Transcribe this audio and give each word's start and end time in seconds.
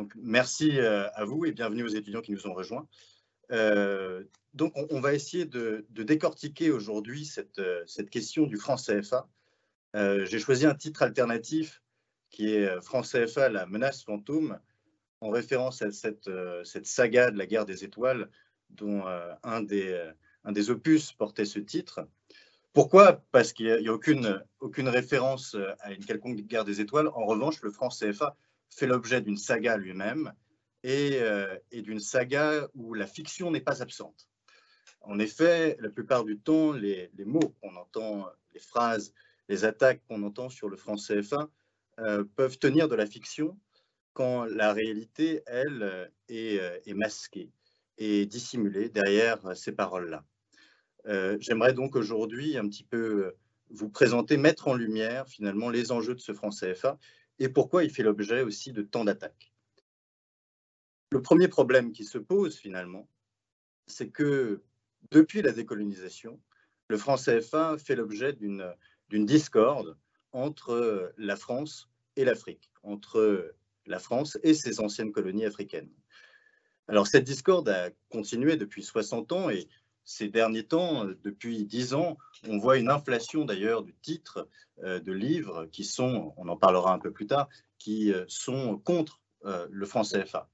Donc, 0.00 0.14
merci 0.16 0.80
à 0.80 1.26
vous 1.26 1.44
et 1.44 1.52
bienvenue 1.52 1.82
aux 1.84 1.88
étudiants 1.88 2.22
qui 2.22 2.32
nous 2.32 2.46
ont 2.46 2.54
rejoints. 2.54 2.88
donc, 4.54 4.72
on, 4.74 4.98
va 4.98 5.12
essayer 5.12 5.44
de, 5.44 5.84
décortiquer 5.90 6.70
aujourd'hui 6.70 7.26
cette, 7.26 7.60
cette, 7.84 8.08
question 8.08 8.46
du 8.46 8.56
franc 8.56 8.76
CFA. 8.76 9.28
J'ai 9.92 10.38
choisi 10.38 10.64
un 10.64 10.74
titre 10.74 11.02
alternatif 11.02 11.82
qui 12.30 12.48
est 12.54 12.80
franc 12.80 13.02
CFA, 13.02 13.50
la 13.50 13.66
menace 13.66 14.02
fantôme, 14.02 14.58
en 15.20 15.28
référence 15.28 15.82
à 15.82 15.92
cette, 15.92 16.30
saga 16.86 17.30
de 17.30 17.36
la 17.36 17.44
guerre 17.44 17.66
des 17.66 17.84
étoiles 17.84 18.30
dont 18.70 19.04
un 19.42 19.60
des, 19.60 20.70
opus 20.70 21.12
portait 21.12 21.44
ce 21.44 21.58
titre. 21.58 22.08
Pourquoi? 22.72 23.22
Parce 23.32 23.52
qu'il 23.52 23.66
n'y 23.82 23.88
a, 23.88 23.92
aucune, 23.92 24.42
aucune 24.60 24.88
référence 24.88 25.56
euh, 25.56 25.74
à 25.80 25.92
une 25.92 26.04
quelconque 26.04 26.36
guerre 26.36 26.64
des 26.64 26.80
étoiles. 26.80 27.08
En 27.08 27.26
revanche, 27.26 27.60
le 27.62 27.70
franc 27.70 27.88
CFA 27.88 28.36
fait 28.70 28.86
l'objet 28.86 29.20
d'une 29.20 29.36
saga 29.36 29.76
lui-même 29.76 30.32
et, 30.82 31.18
euh, 31.20 31.56
et 31.70 31.82
d'une 31.82 32.00
saga 32.00 32.68
où 32.74 32.94
la 32.94 33.06
fiction 33.06 33.50
n'est 33.50 33.60
pas 33.60 33.82
absente. 33.82 34.28
En 35.02 35.18
effet, 35.18 35.76
la 35.80 35.88
plupart 35.88 36.24
du 36.24 36.38
temps, 36.38 36.72
les, 36.72 37.10
mots 37.24 37.54
qu'on 37.60 37.74
entend, 37.76 38.26
les 38.52 38.60
phrases, 38.60 39.14
les 39.48 39.64
attaques 39.64 40.02
qu'on 40.08 40.22
entend 40.22 40.48
sur 40.48 40.68
le 40.68 40.76
franc 40.76 40.96
CFA 40.96 41.48
euh, 41.98 42.24
peuvent 42.36 42.58
tenir 42.58 42.88
de 42.88 42.94
la 42.94 43.06
fiction 43.06 43.58
quand 44.12 44.44
la 44.44 44.72
réalité, 44.72 45.42
elle, 45.46 46.10
est, 46.28 46.82
est 46.84 46.94
masquée 46.94 47.50
et 47.96 48.26
dissimulée 48.26 48.88
derrière 48.88 49.56
ces 49.56 49.72
paroles-là. 49.72 50.24
Euh, 51.06 51.36
j'aimerais 51.40 51.72
donc 51.72 51.96
aujourd'hui 51.96 52.56
un 52.56 52.68
petit 52.68 52.84
peu 52.84 53.26
euh, 53.26 53.36
vous 53.70 53.88
présenter, 53.88 54.36
mettre 54.36 54.68
en 54.68 54.74
lumière 54.74 55.26
finalement 55.28 55.70
les 55.70 55.92
enjeux 55.92 56.14
de 56.14 56.20
ce 56.20 56.32
franc 56.32 56.50
CFA 56.50 56.98
et 57.40 57.48
pourquoi 57.48 57.82
il 57.82 57.90
fait 57.90 58.02
l'objet 58.02 58.42
aussi 58.42 58.72
de 58.72 58.82
tant 58.82 59.04
d'attaques. 59.04 59.52
Le 61.10 61.22
premier 61.22 61.48
problème 61.48 61.90
qui 61.90 62.04
se 62.04 62.18
pose 62.18 62.56
finalement, 62.56 63.08
c'est 63.86 64.10
que 64.10 64.62
depuis 65.10 65.42
la 65.42 65.50
décolonisation, 65.50 66.40
le 66.88 66.98
franc 66.98 67.16
CFA 67.16 67.78
fait 67.78 67.96
l'objet 67.96 68.34
d'une 68.34 69.26
discorde 69.26 69.96
entre 70.32 71.12
la 71.16 71.34
France 71.34 71.90
et 72.16 72.24
l'Afrique, 72.24 72.70
entre 72.82 73.54
la 73.86 73.98
France 73.98 74.38
et 74.42 74.54
ses 74.54 74.78
anciennes 74.78 75.10
colonies 75.10 75.46
africaines. 75.46 75.90
Alors 76.86 77.06
cette 77.06 77.24
discorde 77.24 77.68
a 77.68 77.90
continué 78.10 78.56
depuis 78.56 78.82
60 78.82 79.32
ans 79.32 79.50
et 79.50 79.68
ces 80.10 80.28
derniers 80.28 80.64
temps, 80.64 81.06
euh, 81.06 81.16
depuis 81.22 81.64
dix 81.64 81.94
ans, 81.94 82.18
on 82.48 82.58
voit 82.58 82.78
une 82.78 82.90
inflation 82.90 83.44
d'ailleurs 83.44 83.82
du 83.82 83.94
titre 83.94 84.48
euh, 84.82 84.98
de 84.98 85.12
livres 85.12 85.66
qui 85.66 85.84
sont, 85.84 86.34
on 86.36 86.48
en 86.48 86.56
parlera 86.56 86.92
un 86.92 86.98
peu 86.98 87.12
plus 87.12 87.26
tard, 87.26 87.48
qui 87.78 88.12
euh, 88.12 88.24
sont 88.28 88.78
contre 88.78 89.20
le 89.42 89.86
franc 89.86 90.02
CFA. 90.02 90.50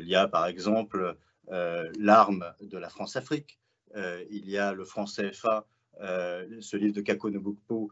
Il 0.00 0.08
y 0.08 0.14
a 0.14 0.26
par 0.26 0.46
exemple 0.46 1.18
L'arme 1.50 2.54
de 2.62 2.78
la 2.78 2.88
France-Afrique, 2.88 3.58
il 3.94 4.48
y 4.48 4.56
a 4.56 4.72
le 4.72 4.86
franc 4.86 5.04
CFA, 5.04 5.66
ce 6.00 6.76
livre 6.78 6.94
de 6.94 7.02
Kako 7.02 7.28
Nobukpo, 7.28 7.90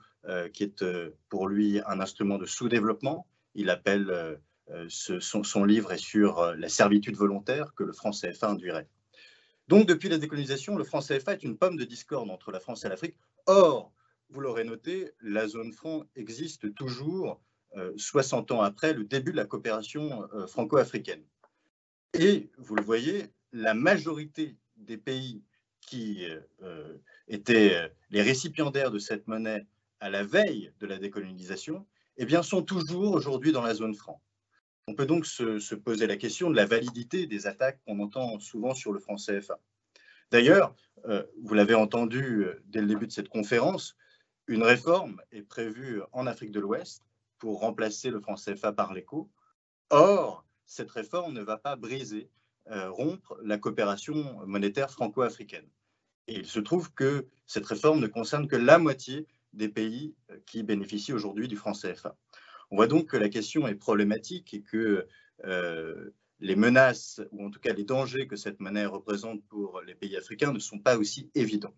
qui 0.54 0.62
est 0.62 0.82
pour 1.28 1.46
lui 1.46 1.82
un 1.84 2.00
instrument 2.00 2.38
de 2.38 2.46
sous-développement. 2.46 3.26
Il 3.54 3.68
appelle 3.68 4.40
son, 4.88 5.64
livre 5.64 5.94
sur 5.96 6.54
la 6.56 6.70
servitude 6.70 7.16
volontaire 7.16 7.74
que 7.74 7.84
le 7.84 7.92
franc 7.92 8.12
CFA 8.12 8.48
induirait. 8.48 8.88
Donc, 9.70 9.86
depuis 9.86 10.08
la 10.08 10.18
décolonisation, 10.18 10.74
le 10.74 10.82
franc 10.82 10.98
CFA 10.98 11.34
est 11.34 11.44
une 11.44 11.56
pomme 11.56 11.76
de 11.76 11.84
discorde 11.84 12.28
entre 12.28 12.50
la 12.50 12.58
France 12.58 12.84
et 12.84 12.88
l'Afrique. 12.88 13.14
Or, 13.46 13.92
vous 14.28 14.40
l'aurez 14.40 14.64
noté, 14.64 15.12
la 15.20 15.46
zone 15.46 15.72
franc 15.72 16.06
existe 16.16 16.74
toujours 16.74 17.40
60 17.96 18.50
euh, 18.50 18.54
ans 18.54 18.62
après 18.62 18.92
le 18.92 19.04
début 19.04 19.30
de 19.30 19.36
la 19.36 19.44
coopération 19.44 20.28
euh, 20.34 20.48
franco-africaine. 20.48 21.22
Et 22.14 22.50
vous 22.58 22.74
le 22.74 22.82
voyez, 22.82 23.30
la 23.52 23.74
majorité 23.74 24.56
des 24.74 24.96
pays 24.96 25.44
qui 25.80 26.26
euh, 26.62 26.98
étaient 27.28 27.92
les 28.10 28.22
récipiendaires 28.22 28.90
de 28.90 28.98
cette 28.98 29.28
monnaie 29.28 29.68
à 30.00 30.10
la 30.10 30.24
veille 30.24 30.72
de 30.80 30.86
la 30.88 30.98
décolonisation, 30.98 31.86
eh 32.16 32.24
bien, 32.24 32.42
sont 32.42 32.62
toujours 32.62 33.14
aujourd'hui 33.14 33.52
dans 33.52 33.62
la 33.62 33.74
zone 33.74 33.94
franc. 33.94 34.20
On 34.90 34.94
peut 34.94 35.06
donc 35.06 35.24
se, 35.24 35.74
poser 35.76 36.08
la 36.08 36.16
question 36.16 36.50
de 36.50 36.56
la 36.56 36.66
validité 36.66 37.28
des 37.28 37.46
attaques 37.46 37.78
qu'on 37.86 38.00
entend 38.00 38.40
souvent 38.40 38.74
sur 38.74 38.92
le 38.92 38.98
franc 38.98 39.14
CFA. 39.14 39.60
D'ailleurs, 40.32 40.74
euh, 41.06 41.22
vous 41.44 41.54
l'avez 41.54 41.76
entendu 41.76 42.42
euh, 42.42 42.60
dès 42.66 42.80
le 42.80 42.88
début 42.88 43.06
de 43.06 43.12
cette 43.12 43.28
conférence, 43.28 43.96
une 44.48 44.64
réforme 44.64 45.22
est 45.30 45.42
prévue 45.42 46.02
en 46.10 46.26
Afrique 46.26 46.50
de 46.50 46.58
l'Ouest 46.58 47.04
pour 47.38 47.60
remplacer 47.60 48.10
le 48.10 48.18
franc 48.18 48.34
CFA 48.34 48.72
par 48.72 48.92
l'écho. 48.92 49.30
Or, 49.90 50.44
cette 50.66 50.90
réforme 50.90 51.34
ne 51.34 51.42
va 51.42 51.56
pas 51.56 51.76
briser, 51.76 52.28
euh, 52.72 52.90
rompre 52.90 53.38
la 53.44 53.58
coopération 53.58 54.44
monétaire 54.44 54.90
franco-africaine. 54.90 55.68
Et 56.26 56.34
il 56.34 56.46
se 56.46 56.58
trouve 56.58 56.92
que 56.94 57.28
cette 57.46 57.66
réforme 57.66 58.00
ne 58.00 58.08
concerne 58.08 58.48
que 58.48 58.56
la 58.56 58.78
moitié 58.78 59.28
des 59.52 59.68
pays 59.68 60.16
qui 60.46 60.64
bénéficient 60.64 61.12
aujourd'hui 61.12 61.46
du 61.46 61.56
franc 61.56 61.74
CFA. 61.74 62.16
On 62.70 62.76
voit 62.76 62.86
donc 62.86 63.06
que 63.06 63.16
la 63.16 63.28
question 63.28 63.66
est 63.66 63.74
problématique 63.74 64.54
et 64.54 64.62
que 64.62 65.06
euh, 65.44 66.10
les 66.38 66.56
menaces, 66.56 67.20
ou 67.32 67.44
en 67.44 67.50
tout 67.50 67.60
cas 67.60 67.72
les 67.72 67.84
dangers 67.84 68.26
que 68.26 68.36
cette 68.36 68.60
monnaie 68.60 68.86
représente 68.86 69.44
pour 69.46 69.82
les 69.82 69.94
pays 69.94 70.16
africains 70.16 70.52
ne 70.52 70.58
sont 70.58 70.78
pas 70.78 70.96
aussi 70.96 71.30
évidents. 71.34 71.74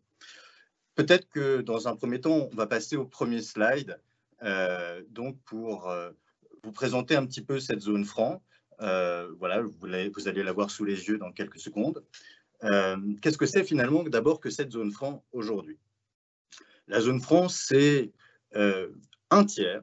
Peut-être 0.95 1.29
que 1.31 1.63
dans 1.63 1.89
un 1.89 1.97
premier 1.97 2.21
temps, 2.21 2.49
on 2.53 2.55
va 2.55 2.67
passer 2.67 2.97
au 2.97 3.07
premier 3.07 3.41
slide, 3.41 3.99
euh, 4.43 5.03
donc 5.09 5.39
pour 5.45 5.89
euh, 5.89 6.11
vous 6.63 6.73
présenter 6.73 7.17
un 7.17 7.25
petit 7.25 7.43
peu 7.43 7.59
cette 7.59 7.81
zone 7.81 8.05
franc. 8.05 8.43
voilà, 8.79 9.63
vous, 9.63 9.73
vous, 9.81 10.29
allez 10.29 10.43
la 10.43 10.53
voir 10.53 10.71
sous 10.71 10.85
les 10.85 11.09
yeux 11.09 11.17
dans 11.17 11.33
quelques 11.33 11.59
secondes. 11.59 12.05
Qu'est-ce 13.23 13.39
que 13.39 13.47
c'est 13.47 13.65
finalement 13.65 14.03
d'abord 14.05 14.41
que 14.41 14.51
cette 14.51 14.71
zone 14.71 14.93
franc 14.93 15.25
aujourd'hui? 15.33 15.79
La 16.87 17.01
zone 17.01 17.21
franc, 17.21 17.49
c'est 17.49 18.13
un 18.55 19.45
tiers 19.45 19.83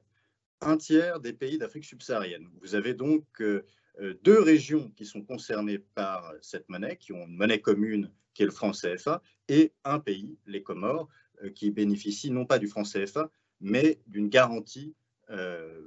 un 0.61 0.77
tiers 0.77 1.19
des 1.19 1.33
pays 1.33 1.57
d'Afrique 1.57 1.85
subsaharienne. 1.85 2.49
Vous 2.61 2.75
avez 2.75 2.93
donc 2.93 3.25
euh, 3.41 3.65
euh, 3.99 4.15
deux 4.23 4.39
régions 4.39 4.91
qui 4.95 5.05
sont 5.05 5.21
concernées 5.21 5.79
par 5.79 6.33
cette 6.41 6.67
monnaie, 6.69 6.97
qui 6.97 7.13
ont 7.13 7.25
une 7.25 7.35
monnaie 7.35 7.61
commune 7.61 8.11
qui 8.33 8.43
est 8.43 8.45
le 8.45 8.51
franc 8.51 8.71
CFA, 8.71 9.21
et 9.47 9.73
un 9.83 9.99
pays, 9.99 10.37
les 10.45 10.61
Comores, 10.61 11.09
euh, 11.43 11.49
qui 11.49 11.71
bénéficie 11.71 12.31
non 12.31 12.45
pas 12.45 12.59
du 12.59 12.67
franc 12.67 12.83
CFA, 12.83 13.29
mais 13.61 13.99
d'une 14.07 14.29
garantie 14.29 14.95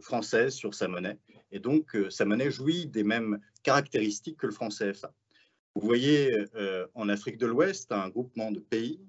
française 0.00 0.54
sur 0.54 0.72
sa 0.72 0.86
monnaie. 0.86 1.18
Et 1.50 1.58
donc, 1.58 1.96
sa 2.10 2.24
monnaie 2.24 2.52
jouit 2.52 2.86
des 2.86 3.02
mêmes 3.02 3.40
caractéristiques 3.64 4.36
que 4.36 4.46
le 4.46 4.52
franc 4.52 4.68
CFA. 4.68 5.12
Vous 5.74 5.84
voyez 5.84 6.32
en 6.94 7.08
Afrique 7.08 7.38
de 7.38 7.46
l'Ouest 7.46 7.90
un 7.90 8.08
groupement 8.08 8.52
de 8.52 8.60
pays 8.60 9.00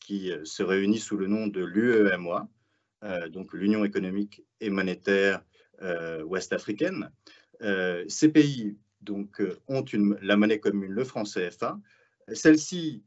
qui 0.00 0.30
se 0.44 0.62
réunit 0.62 1.00
sous 1.00 1.16
le 1.16 1.26
nom 1.26 1.48
de 1.48 1.64
l'UEMOA, 1.64 2.48
donc 3.30 3.52
l'Union 3.52 3.84
économique 3.84 4.44
et 4.60 4.70
monétaire 4.70 5.42
euh, 5.82 6.22
ouest-africaine. 6.24 7.10
Euh, 7.62 8.04
ces 8.08 8.28
pays 8.28 8.76
donc, 9.00 9.42
ont 9.68 9.82
une, 9.82 10.18
la 10.22 10.36
monnaie 10.36 10.60
commune, 10.60 10.92
le 10.92 11.04
franc 11.04 11.24
CFA. 11.24 11.78
Celle-ci 12.32 13.02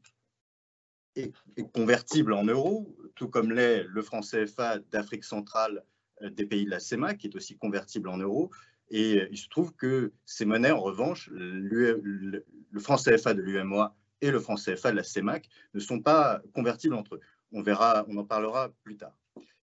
est, 1.16 1.32
convertible 1.72 2.32
en 2.32 2.44
euros, 2.44 2.96
tout 3.14 3.28
comme 3.28 3.52
l'est 3.52 3.84
le 3.84 4.02
franc 4.02 4.20
CFA 4.20 4.78
d'Afrique 4.90 5.24
centrale 5.24 5.84
des 6.20 6.46
pays 6.46 6.64
de 6.64 6.70
la 6.70 6.80
CEMA, 6.80 7.14
qui 7.14 7.28
est 7.28 7.36
aussi 7.36 7.56
convertible 7.56 8.08
en 8.08 8.18
euros. 8.18 8.50
Et 8.90 9.22
il 9.30 9.38
se 9.38 9.48
trouve 9.48 9.72
que 9.74 10.12
ces 10.24 10.44
monnaies, 10.44 10.72
en 10.72 10.80
revanche, 10.80 11.30
le, 11.32 12.00
le 12.02 12.80
franc 12.80 12.96
CFA 12.96 13.34
de 13.34 13.40
l'UMOA 13.40 13.96
et 14.20 14.30
le 14.30 14.40
franc 14.40 14.56
CFA 14.56 14.90
de 14.90 14.96
la 14.96 15.02
CEMAC 15.02 15.48
ne 15.74 15.80
sont 15.80 16.00
pas 16.00 16.40
convertibles 16.54 16.94
entre 16.94 17.16
eux. 17.16 17.20
On 17.52 17.62
verra, 17.62 18.04
on 18.08 18.16
en 18.16 18.24
parlera 18.24 18.72
plus 18.82 18.96
tard. 18.96 19.16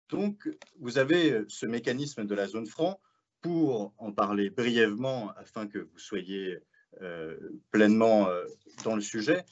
Donc, 0.10 0.50
vous 0.80 0.98
avez 0.98 1.32
euh, 1.32 1.46
ce 1.48 1.66
mécanisme 1.66 2.26
de 2.26 2.36
la 2.36 2.48
zone 2.48 2.68
franc. 2.68 3.00
Pour 3.42 3.94
en 4.00 4.12
parler 4.12 4.50
brièvement, 4.50 5.32
afin 5.38 5.68
que 5.68 5.78
vous 5.78 6.00
soyez 6.00 6.58
euh, 7.04 7.38
pleinement 7.70 8.28
euh, 8.28 8.44
dans 8.84 8.96
le 8.96 9.02
sujet, 9.02 9.46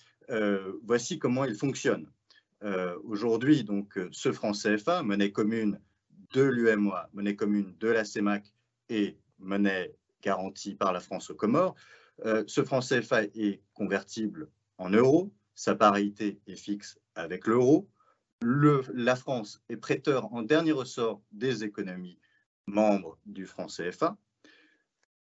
voici 0.83 1.19
comment 1.19 1.45
il 1.45 1.53
fonctionne. 1.53 2.09
Aujourd'hui, 3.03 3.63
donc, 3.63 3.99
ce 4.11 4.31
franc 4.31 4.53
CFA, 4.53 5.03
monnaie 5.03 5.31
commune 5.31 5.79
de 6.31 6.41
l'UMOA, 6.41 7.09
monnaie 7.13 7.35
commune 7.35 7.75
de 7.79 7.89
la 7.89 8.03
CEMAC 8.03 8.51
et 8.89 9.17
monnaie 9.37 9.93
garantie 10.23 10.73
par 10.73 10.93
la 10.93 11.01
France 11.01 11.29
aux 11.29 11.35
Comores, 11.35 11.75
ce 12.23 12.63
franc 12.63 12.79
CFA 12.79 13.25
est 13.25 13.61
convertible 13.73 14.49
en 14.77 14.89
euros, 14.89 15.31
sa 15.55 15.75
parité 15.75 16.39
est 16.47 16.55
fixe 16.55 16.97
avec 17.15 17.45
l'euro, 17.47 17.89
la 18.93 19.15
France 19.15 19.61
est 19.69 19.77
prêteur 19.77 20.33
en 20.33 20.41
dernier 20.41 20.71
ressort 20.71 21.21
des 21.31 21.63
économies 21.63 22.19
membres 22.67 23.17
du 23.25 23.45
franc 23.45 23.67
CFA. 23.67 24.17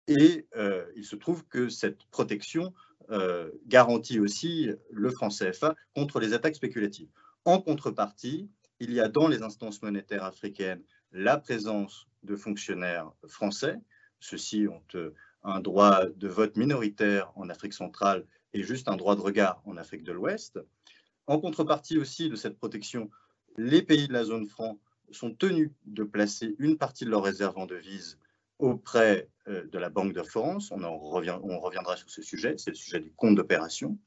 Et 0.08 0.48
euh, 0.56 0.86
il 0.96 1.06
se 1.06 1.16
trouve 1.16 1.46
que 1.48 1.70
cette 1.70 2.04
protection 2.06 2.74
euh, 3.12 3.52
garantit 3.68 4.20
aussi 4.20 4.70
le 4.90 5.10
franc 5.10 5.30
CFA 5.30 5.76
contre 5.96 6.20
les 6.20 6.34
attaques 6.34 6.56
spéculatives. 6.56 7.10
En 7.46 7.62
contrepartie, 7.62 8.50
il 8.80 8.94
y 8.94 9.00
a 9.00 9.08
dans 9.08 9.28
les 9.28 9.44
instances 9.44 9.82
monétaires 9.82 10.24
africaines 10.24 10.84
la 11.12 11.38
présence 11.38 12.08
de 12.24 12.36
fonctionnaires 12.36 13.12
français. 13.28 13.80
Ceux-ci 14.20 14.68
ont 14.68 14.84
euh, 14.96 15.14
un 15.44 15.60
droit 15.60 16.06
de 16.06 16.28
vote 16.28 16.56
minoritaire 16.58 17.32
en 17.36 17.50
Afrique 17.50 17.74
centrale 17.74 18.26
et 18.54 18.64
juste 18.64 18.88
un 18.88 18.98
droit 18.98 19.16
de 19.16 19.22
regard 19.22 19.62
en 19.66 19.78
Afrique 19.78 20.04
de 20.04 20.12
l'Ouest. 20.12 20.60
En 21.28 21.40
contrepartie 21.40 21.98
aussi 21.98 22.30
de 22.30 22.36
cette 22.36 22.58
protection, 22.58 23.10
les 23.58 23.82
pays 23.82 24.08
de 24.08 24.14
la 24.14 24.24
zone 24.24 24.48
franc 24.48 24.80
sont 25.12 25.34
tenus 25.34 25.72
de 25.86 26.04
placer 26.04 26.56
une 26.60 26.78
partie 26.78 27.06
de 27.06 27.10
leurs 27.10 27.24
réserves 27.24 27.58
en 27.58 27.66
devises 27.66 28.18
auprès 28.60 29.30
euh, 29.48 29.66
de 29.68 29.78
la 29.78 29.90
Banque 29.90 30.14
de 30.14 30.24
France. 30.24 30.72
On, 30.72 30.84
en 30.84 30.98
revient, 30.98 31.38
on 31.44 31.60
reviendra 31.60 31.98
sur 31.98 32.10
ce 32.10 32.22
sujet, 32.22 32.56
c'est 32.58 32.72
le 32.72 32.76
sujet 32.76 33.00
du 33.00 33.12
compte 33.12 33.36
d'opération. 33.36 33.98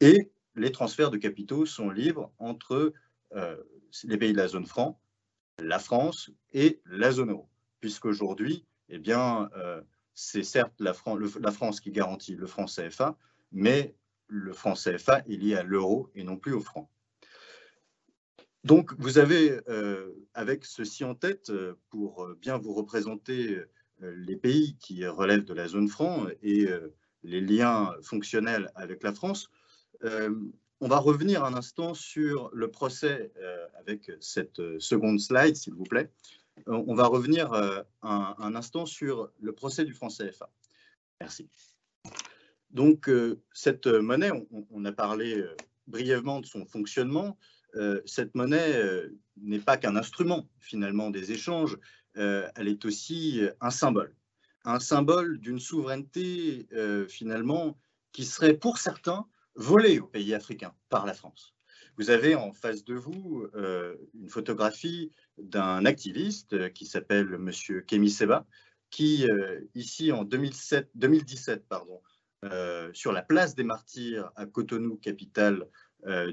Et 0.00 0.30
les 0.54 0.72
transferts 0.72 1.10
de 1.10 1.16
capitaux 1.16 1.66
sont 1.66 1.90
libres 1.90 2.32
entre 2.38 2.92
euh, 3.34 3.56
les 4.04 4.16
pays 4.16 4.32
de 4.32 4.38
la 4.38 4.48
zone 4.48 4.66
franc, 4.66 5.00
la 5.60 5.78
France 5.78 6.30
et 6.52 6.80
la 6.86 7.10
zone 7.10 7.30
euro, 7.30 7.48
puisqu'aujourd'hui, 7.80 8.64
eh 8.88 9.00
euh, 9.08 9.82
c'est 10.14 10.44
certes 10.44 10.72
la, 10.78 10.94
France 10.94 11.80
qui 11.80 11.90
garantit 11.90 12.34
le 12.34 12.46
franc 12.46 12.66
CFA, 12.66 13.16
mais 13.52 13.94
le 14.28 14.52
franc 14.52 14.74
CFA 14.74 15.22
est 15.28 15.36
lié 15.36 15.56
à 15.56 15.62
l'euro 15.62 16.10
et 16.14 16.22
non 16.22 16.36
plus 16.36 16.52
au 16.52 16.60
franc. 16.60 16.90
Donc, 18.64 18.92
vous 18.98 19.18
avez, 19.18 19.58
euh, 19.68 20.12
avec 20.34 20.64
ceci 20.64 21.04
en 21.04 21.14
tête, 21.14 21.50
euh, 21.50 21.74
pour 21.90 22.24
euh, 22.24 22.36
bien 22.40 22.58
vous 22.58 22.74
représenter 22.74 23.62
les 24.00 24.36
pays 24.36 24.76
qui 24.78 25.04
relèvent 25.06 25.44
de 25.44 25.54
la 25.54 25.66
zone 25.66 25.88
franc 25.88 26.28
et 26.40 26.68
les 27.24 27.40
liens 27.40 27.92
fonctionnels 28.00 28.70
avec 28.76 29.02
la 29.02 29.12
France, 29.12 29.50
on 30.04 30.86
va 30.86 30.98
revenir 30.98 31.42
un 31.42 31.52
instant 31.54 31.94
sur 31.94 32.48
le 32.52 32.70
procès, 32.70 33.32
avec 33.74 34.12
cette 34.20 34.78
seconde 34.78 35.18
slide, 35.18 35.56
s'il 35.56 35.74
vous 35.74 35.82
plaît. 35.82 36.12
On 36.68 36.94
va 36.94 37.08
revenir 37.08 37.52
un, 38.02 38.54
instant 38.54 38.86
sur 38.86 39.32
le 39.40 39.52
procès 39.52 39.84
du 39.84 39.94
franc 39.94 40.10
CFA. 40.10 40.48
Merci. 41.20 41.48
Donc, 42.70 43.10
cette 43.52 43.86
monnaie, 43.86 44.30
on 44.70 44.84
a 44.84 44.92
parlé 44.92 45.44
brièvement 45.88 46.40
de 46.40 46.46
son 46.46 46.64
fonctionnement. 46.66 47.38
Euh, 47.76 48.00
cette 48.06 48.34
monnaie 48.34 48.76
euh, 48.76 49.08
n'est 49.36 49.58
pas 49.58 49.76
qu'un 49.76 49.96
instrument 49.96 50.48
finalement 50.58 51.10
des 51.10 51.32
échanges, 51.32 51.76
euh, 52.16 52.48
elle 52.56 52.68
est 52.68 52.84
aussi 52.84 53.42
un 53.60 53.70
symbole, 53.70 54.14
un 54.64 54.80
symbole 54.80 55.38
d'une 55.38 55.60
souveraineté 55.60 56.68
finalement 57.08 57.78
qui 58.12 58.24
serait 58.24 58.54
pour 58.54 58.78
certains 58.78 59.26
volée 59.54 59.98
aux 59.98 60.06
pays 60.06 60.34
africains 60.34 60.74
par 60.88 61.06
la 61.06 61.14
France. 61.14 61.54
Vous 61.96 62.10
avez 62.10 62.34
en 62.34 62.52
face 62.52 62.84
de 62.84 62.94
vous 62.94 63.46
une 64.14 64.28
photographie 64.28 65.12
d'un 65.36 65.84
activiste 65.84 66.72
qui 66.72 66.86
s'appelle 66.86 67.26
Monsieur 67.38 67.82
Kemi 67.82 68.10
Seba, 68.10 68.46
qui 68.90 69.26
ici 69.74 70.12
en 70.12 70.24
2007, 70.24 70.90
2017 70.94 71.66
pardon, 71.68 72.00
sur 72.92 73.12
la 73.12 73.22
place 73.22 73.54
des 73.54 73.64
Martyrs 73.64 74.30
à 74.36 74.46
Cotonou, 74.46 74.96
capitale 74.96 75.66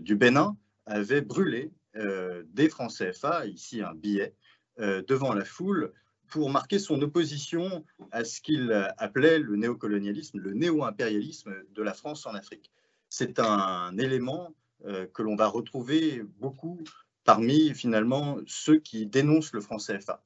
du 0.01 0.15
Bénin, 0.15 0.55
avait 0.85 1.21
brûlé 1.21 1.71
euh, 1.97 2.43
des 2.47 2.67
francs 2.67 2.91
CFA, 2.91 3.45
ici 3.45 3.81
un 3.81 3.93
billet, 3.93 4.35
euh, 4.79 5.01
devant 5.07 5.33
la 5.33 5.45
foule 5.45 5.93
pour 6.27 6.49
marquer 6.49 6.79
son 6.79 7.01
opposition 7.01 7.85
à 8.11 8.25
ce 8.25 8.41
qu'il 8.41 8.71
appelait 8.97 9.39
le 9.39 9.55
néocolonialisme, 9.55 10.39
le 10.39 10.53
néo-impérialisme 10.53 11.53
de 11.69 11.83
la 11.83 11.93
France 11.93 12.25
en 12.25 12.33
Afrique. 12.33 12.71
C'est 13.09 13.39
un 13.39 13.97
élément 13.97 14.53
euh, 14.85 15.05
que 15.13 15.21
l'on 15.21 15.35
va 15.35 15.47
retrouver 15.47 16.23
beaucoup 16.39 16.81
parmi 17.23 17.73
finalement 17.73 18.39
ceux 18.45 18.79
qui 18.79 19.05
dénoncent 19.05 19.53
le 19.53 19.61
franc 19.61 19.77
CFA. 19.77 20.23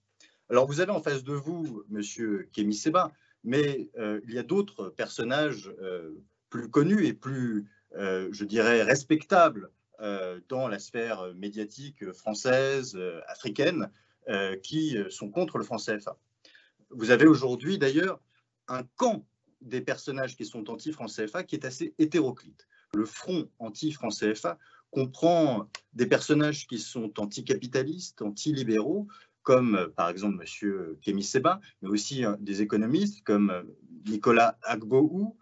Alors 0.50 0.66
vous 0.66 0.80
avez 0.80 0.92
en 0.92 1.02
face 1.02 1.24
de 1.24 1.34
vous 1.34 1.84
Monsieur 1.90 2.50
Kémy 2.54 2.74
Seba, 2.74 3.12
mais 3.44 3.90
il 3.96 4.34
y 4.34 4.38
a 4.38 4.44
d'autres 4.44 4.90
personnages 4.90 5.72
plus 6.50 6.70
connus 6.70 7.06
et 7.06 7.14
plus, 7.14 7.66
je 7.94 8.44
dirais, 8.44 8.84
respectables 8.84 9.72
euh, 10.02 10.40
dans 10.48 10.70
la 10.70 10.80
sphère 10.80 11.34
médiatique 11.36 12.10
française, 12.14 12.96
euh, 12.96 13.20
africaine, 13.28 13.92
euh, 14.30 14.56
qui 14.56 14.96
sont 15.10 15.30
contre 15.30 15.58
le 15.58 15.66
franc 15.66 15.76
CFA. 15.76 16.18
Vous 16.90 17.12
avez 17.12 17.28
aujourd'hui 17.28 17.78
d'ailleurs 17.78 18.22
un 18.70 18.84
camp 18.96 19.26
des 19.60 19.82
personnages 19.82 20.38
qui 20.38 20.46
sont 20.46 20.70
anti-franc 20.70 21.08
CFA 21.08 21.44
qui 21.44 21.56
est 21.56 21.66
assez 21.66 21.94
hétéroclite. 22.00 22.66
Le 22.94 23.06
front 23.06 23.50
anti-franc 23.60 24.10
CFA 24.10 24.58
comprend 24.90 25.70
des 25.94 26.06
personnages 26.06 26.66
qui 26.66 26.80
sont 26.80 27.20
anticapitalistes, 27.20 28.22
anti-libéraux, 28.22 29.08
comme 29.44 29.92
par 29.96 30.10
exemple 30.10 30.44
M. 30.44 30.96
Kémy 31.02 31.24
Seba, 31.24 31.60
mais 31.82 31.90
aussi 31.90 32.24
des 32.40 32.62
économistes 32.62 33.24
comme 33.24 33.64
Nicolas 34.06 34.58
Agboou, 34.64 35.38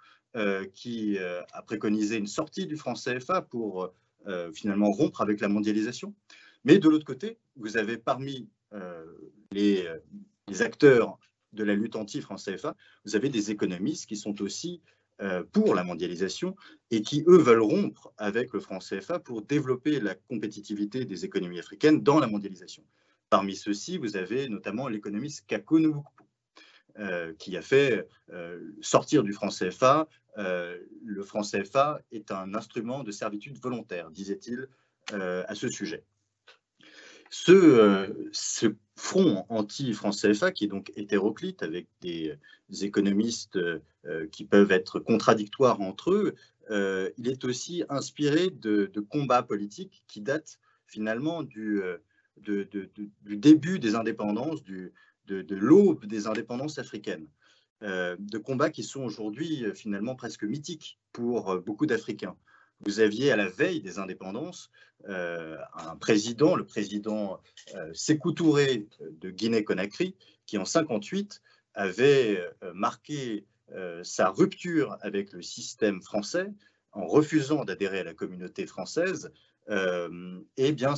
qui 0.73 1.17
a 1.17 1.61
préconisé 1.63 2.17
une 2.17 2.27
sortie 2.27 2.67
du 2.67 2.77
franc 2.77 2.93
CFA 2.93 3.41
pour 3.41 3.91
euh, 4.27 4.51
finalement 4.51 4.91
rompre 4.91 5.21
avec 5.21 5.39
la 5.39 5.47
mondialisation. 5.47 6.13
Mais 6.65 6.79
de 6.79 6.89
l'autre 6.89 7.05
côté, 7.05 7.37
vous 7.55 7.77
avez 7.77 7.97
parmi 7.97 8.49
euh, 8.73 9.05
les, 9.53 9.87
acteurs 10.59 11.17
de 11.53 11.63
la 11.63 11.75
lutte 11.75 11.95
anti-franc 11.95 12.35
CFA, 12.35 12.75
vous 13.05 13.15
avez 13.15 13.29
des 13.29 13.51
économistes 13.51 14.05
qui 14.05 14.17
sont 14.17 14.41
aussi 14.41 14.81
euh, 15.21 15.43
pour 15.53 15.75
la 15.75 15.85
mondialisation 15.85 16.57
et 16.91 17.01
qui, 17.03 17.23
eux, 17.27 17.37
veulent 17.37 17.61
rompre 17.61 18.11
avec 18.17 18.51
le 18.51 18.59
franc 18.59 18.79
CFA 18.79 19.19
pour 19.19 19.43
développer 19.43 20.01
la 20.01 20.15
compétitivité 20.15 21.05
des 21.05 21.23
économies 21.23 21.59
africaines 21.59 22.03
dans 22.03 22.19
la 22.19 22.27
mondialisation. 22.27 22.83
Parmi 23.29 23.55
ceux-ci, 23.55 23.97
vous 23.97 24.15
avez 24.15 24.47
notamment 24.49 24.87
l'économiste 24.87 25.45
Kako 25.47 26.03
euh, 26.99 27.33
qui 27.37 27.57
a 27.57 27.61
fait 27.61 28.07
sortir 28.81 29.23
du 29.23 29.33
franc 29.33 29.49
CFA 29.49 30.07
euh, 30.37 30.77
le 31.03 31.23
franc 31.23 31.41
CFA 31.41 31.99
est 32.11 32.31
un 32.31 32.53
instrument 32.53 33.03
de 33.03 33.11
servitude 33.11 33.57
volontaire, 33.57 34.11
disait-il 34.11 34.67
euh, 35.13 35.43
à 35.47 35.55
ce 35.55 35.67
sujet. 35.67 36.03
Ce, 37.29 37.51
euh, 37.51 38.29
ce 38.31 38.67
front 38.95 39.45
anti-franc 39.49 40.11
CFA, 40.11 40.51
qui 40.51 40.65
est 40.65 40.69
donc 40.69 40.91
hétéroclite, 40.95 41.63
avec 41.63 41.87
des 42.01 42.37
économistes 42.81 43.59
qui 44.31 44.45
peuvent 44.45 44.71
être 44.71 44.99
contradictoires 44.99 45.81
entre 45.81 46.11
eux, 46.11 46.35
il 47.17 47.27
est 47.27 47.43
aussi 47.45 47.83
inspiré 47.89 48.49
de, 48.49 48.91
combats 49.09 49.43
politiques 49.43 50.03
qui 50.07 50.21
datent 50.21 50.59
finalement 50.87 51.43
du, 51.43 51.81
du 52.41 53.37
début 53.37 53.79
des 53.79 53.95
indépendances, 53.95 54.63
du, 54.63 54.93
de, 55.27 55.55
l'aube 55.55 56.05
des 56.05 56.27
indépendances 56.27 56.79
africaines. 56.79 57.27
Euh, 57.83 58.15
de 58.17 58.39
combats 58.39 58.71
qui 58.71 58.83
sont 58.83 59.01
aujourd'hui 59.01 59.63
euh, 59.63 59.71
finalement 59.71 60.15
presque 60.15 60.43
mythiques 60.43 60.97
pour 61.13 61.51
euh, 61.51 61.59
beaucoup 61.59 61.85
d'Africains. 61.85 62.35
Vous 62.79 62.99
aviez 62.99 63.31
à 63.31 63.35
la 63.35 63.49
veille 63.49 63.81
des 63.81 63.99
indépendances 63.99 64.71
un 65.07 65.95
président, 65.99 66.55
le 66.55 66.65
président 66.65 67.39
Sékou 67.93 68.33
Touré 68.33 68.87
de 68.99 69.31
Guinée-Conakry, 69.31 70.15
qui 70.45 70.57
en 70.57 70.65
58 70.65 71.41
avait 71.73 72.43
marqué 72.73 73.45
sa 74.03 74.29
rupture 74.29 74.97
avec 75.01 75.33
le 75.33 75.41
système 75.41 76.03
français 76.03 76.51
en 76.91 77.07
refusant 77.07 77.65
d'adhérer 77.65 77.99
à 77.99 78.03
la 78.03 78.13
communauté 78.13 78.67
française 78.67 79.31
et, 79.69 80.71
bien 80.71 80.95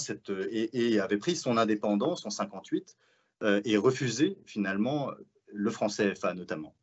et, 0.51 0.99
avait 0.99 1.17
pris 1.17 1.35
son 1.35 1.57
indépendance 1.57 2.25
en 2.25 2.29
58 2.29 2.97
et 3.65 3.77
refusé 3.77 4.37
finalement 4.45 5.11
le 5.51 5.71
français 5.71 6.13
CFA 6.13 6.33
notamment. 6.33 6.75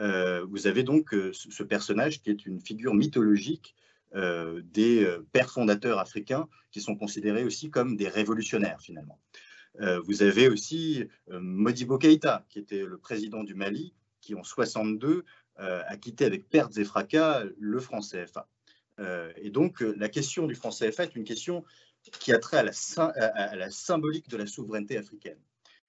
Euh, 0.00 0.44
vous 0.48 0.66
avez 0.66 0.82
donc 0.82 1.12
euh, 1.12 1.30
ce 1.32 1.62
personnage 1.62 2.22
qui 2.22 2.30
est 2.30 2.46
une 2.46 2.60
figure 2.60 2.94
mythologique 2.94 3.74
euh, 4.14 4.62
des 4.64 5.06
pères 5.32 5.50
fondateurs 5.50 5.98
africains 5.98 6.48
qui 6.70 6.80
sont 6.80 6.96
considérés 6.96 7.44
aussi 7.44 7.70
comme 7.70 7.96
des 7.96 8.08
révolutionnaires 8.08 8.80
finalement. 8.80 9.20
vous 10.04 10.22
avez 10.22 10.48
aussi 10.48 11.04
Modibo 11.30 11.96
Keïta, 11.96 12.44
qui 12.48 12.58
était 12.58 12.84
le 12.84 12.98
président 12.98 13.44
du 13.44 13.54
Mali, 13.54 13.94
qui 14.20 14.34
en 14.34 14.42
62 14.42 15.24
a 15.56 15.96
quitté 15.96 16.24
avec 16.24 16.48
pertes 16.48 16.76
et 16.76 16.84
fracas 16.84 17.44
le 17.58 17.80
franc 17.80 18.00
CFA. 18.00 18.48
Et 18.98 19.50
donc 19.50 19.80
la 19.80 20.08
question 20.08 20.46
du 20.46 20.54
franc 20.54 20.70
CFA 20.70 21.04
est 21.04 21.16
une 21.16 21.24
question 21.24 21.64
qui 22.20 22.32
a 22.32 22.38
trait 22.38 22.58
à 22.58 22.62
la, 23.56 23.70
symbolique 23.70 24.28
de 24.28 24.36
la 24.36 24.46
souveraineté 24.46 24.98
africaine. 24.98 25.38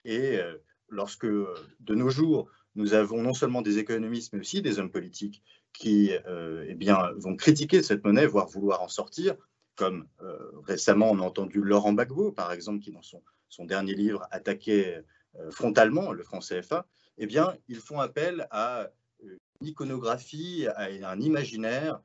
Et 0.05 0.39
lorsque 0.87 1.25
de 1.25 1.95
nos 1.95 2.09
jours, 2.09 2.49
nous 2.75 2.93
avons 2.93 3.21
non 3.21 3.33
seulement 3.33 3.61
des 3.61 3.79
économistes, 3.79 4.33
mais 4.33 4.39
aussi 4.39 4.61
des 4.61 4.79
hommes 4.79 4.91
politiques 4.91 5.43
qui 5.73 6.11
euh, 6.27 6.65
eh 6.67 6.75
bien, 6.75 7.11
vont 7.17 7.35
critiquer 7.35 7.81
cette 7.81 8.03
monnaie, 8.03 8.25
voire 8.25 8.47
vouloir 8.47 8.81
en 8.81 8.87
sortir, 8.87 9.35
comme 9.75 10.07
euh, 10.21 10.51
récemment 10.65 11.11
on 11.11 11.19
a 11.19 11.23
entendu 11.23 11.61
Laurent 11.61 11.93
Gbagbo, 11.93 12.31
par 12.31 12.51
exemple, 12.51 12.79
qui 12.79 12.91
dans 12.91 13.01
son, 13.01 13.21
dernier 13.65 13.93
livre 13.93 14.27
attaquait 14.31 15.03
euh, 15.39 15.51
frontalement 15.51 16.11
le 16.11 16.23
franc 16.23 16.39
CFA, 16.39 16.85
eh 17.17 17.25
bien, 17.25 17.55
ils 17.67 17.77
font 17.77 17.99
appel 17.99 18.47
à 18.51 18.89
une 19.21 19.67
iconographie, 19.67 20.67
à 20.75 20.87
un 21.09 21.19
imaginaire 21.19 22.01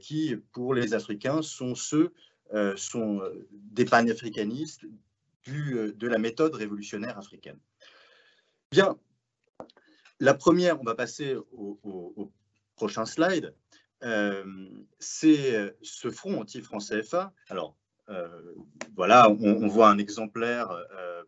qui, 0.00 0.36
pour 0.52 0.74
les 0.74 0.94
Africains, 0.94 1.42
sont 1.42 1.74
ceux 1.74 2.12
sont 2.76 3.22
des 3.52 3.84
panafricanistes 3.84 4.84
du, 5.44 5.92
de 5.94 6.08
la 6.08 6.18
méthode 6.18 6.54
révolutionnaire 6.54 7.16
africaine. 7.16 7.58
Bien, 8.72 8.96
la 10.18 10.34
première, 10.34 10.80
on 10.80 10.84
va 10.84 10.94
passer 10.94 11.36
au, 11.52 12.32
prochain 12.74 13.06
slide, 13.06 13.54
c'est 14.98 15.74
ce 15.82 16.10
front 16.10 16.40
anti-franc 16.40 16.78
CFA. 16.78 17.32
Alors, 17.48 17.76
voilà, 18.96 19.30
on, 19.30 19.68
voit 19.68 19.88
un 19.88 19.98
exemplaire, 19.98 20.70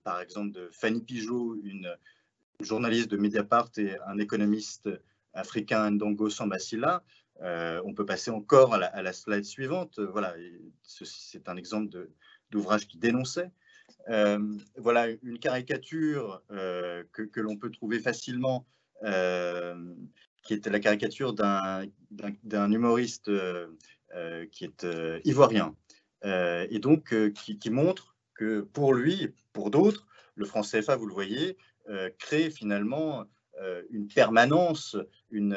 par 0.03 0.21
exemple, 0.21 0.53
de 0.53 0.69
Fanny 0.73 1.01
Pigeot, 1.01 1.57
une 1.63 1.97
journaliste 2.61 3.11
de 3.11 3.17
Mediapart 3.17 3.71
et 3.77 3.97
un 4.07 4.19
économiste 4.19 4.89
africain, 5.35 5.91
Ndongo 5.91 6.31
Sambasila. 6.31 7.03
On 7.43 7.95
peut 7.95 8.07
passer 8.07 8.31
encore 8.31 8.75
à 8.75 9.03
la, 9.03 9.13
slide 9.13 9.45
suivante. 9.45 9.99
Voilà, 9.99 10.35
c'est 10.83 11.49
un 11.49 11.57
exemple 11.57 12.09
d'ouvrage 12.51 12.87
qui 12.87 12.99
dénonçait. 12.99 13.51
voilà 14.77 15.09
une 15.23 15.39
caricature 15.39 16.43
que, 16.49 17.41
l'on 17.41 17.57
peut 17.57 17.71
trouver 17.71 18.01
facilement 18.01 18.67
qui 20.43 20.55
était 20.55 20.71
la 20.71 20.81
caricature 20.81 21.35
d'un 21.35 22.73
humoriste 22.73 23.31
qui 24.51 24.65
est 24.65 24.87
ivoirien, 25.25 25.75
et 26.25 26.79
donc 26.79 27.15
qui, 27.35 27.71
montre 27.71 28.17
que 28.35 28.61
pour 28.61 28.95
lui, 28.95 29.35
pour 29.53 29.71
d'autres, 29.71 30.07
le 30.35 30.45
franc 30.45 30.63
CFA, 30.63 30.97
vous 30.97 31.07
le 31.07 31.15
voyez, 31.15 31.57
crée 32.19 32.51
finalement 32.51 33.25
une 33.91 34.09
permanence, 34.09 34.97
une, 35.31 35.57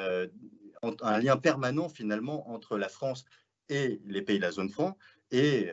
un 0.82 1.20
lien 1.20 1.38
permanent 1.38 1.90
finalement 1.90 2.50
entre 2.50 2.78
la 2.78 2.90
France 2.90 3.26
et 3.70 4.02
les 4.06 4.22
pays 4.22 4.38
de 4.38 4.44
la 4.44 4.52
zone 4.52 4.70
franc. 4.70 4.98
Et 5.32 5.72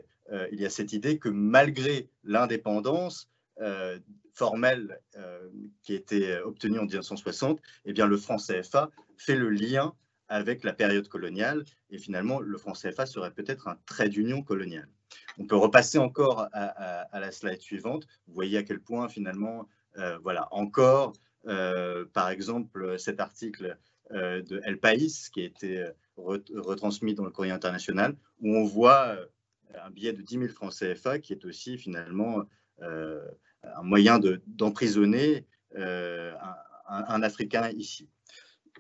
il 0.51 0.61
y 0.61 0.65
a 0.65 0.71
cette 0.71 0.93
idée 0.93 1.19
que 1.19 1.29
malgré 1.29 2.09
l'indépendance, 2.25 3.29
formelle 4.35 4.99
euh, 5.17 5.49
qui 5.83 5.95
était 5.95 6.39
obtenue 6.41 6.79
en 6.79 6.85
1960, 6.85 7.61
eh 7.85 7.93
bien, 7.93 8.07
le 8.07 8.17
franc 8.17 8.37
CFA 8.37 8.91
fait 9.17 9.37
le 9.37 9.51
lien 9.51 9.95
avec 10.29 10.65
la 10.65 10.73
période 10.73 11.09
coloniale 11.09 11.65
et 11.91 11.99
finalement 11.99 12.41
le 12.41 12.57
franc 12.57 12.73
CFA 12.73 13.05
serait 13.05 13.33
peut-être 13.33 13.69
un 13.69 13.77
trait 13.85 14.09
d'union 14.09 14.43
colonial. 14.43 14.89
On 15.39 15.47
peut 15.47 15.57
repasser 15.57 15.99
encore 15.99 16.49
à, 16.53 17.21
la 17.21 17.31
slide 17.31 17.61
suivante. 17.61 18.07
Vous 18.27 18.35
voyez 18.35 18.59
à 18.59 18.63
quel 18.63 18.81
point 18.81 19.09
finalement, 19.09 19.69
euh, 19.99 20.19
voilà, 20.23 20.49
encore, 20.53 21.13
euh, 21.47 22.07
par 22.15 22.31
exemple, 22.31 22.99
cet 22.99 23.21
article 23.21 23.77
de 24.13 24.61
El 24.65 24.79
País 24.79 25.31
qui 25.33 25.41
a 25.41 25.45
été 25.45 25.87
retransmis 26.17 27.15
dans 27.15 27.25
le 27.25 27.31
courrier 27.31 27.53
international, 27.53 28.15
où 28.41 28.55
on 28.55 28.65
voit 28.65 29.17
un 29.83 29.91
billet 29.91 30.13
de 30.13 30.23
10 30.23 30.39
000 30.39 30.49
francs 30.49 30.75
CFA 30.75 31.19
qui 31.19 31.33
est 31.33 31.45
aussi 31.45 31.79
finalement 31.79 32.45
un 32.81 33.83
moyen 33.83 34.21
d'emprisonner 34.47 35.47
euh, 35.77 36.35
un, 36.89 37.23
Africain 37.23 37.71
ici. 37.71 38.09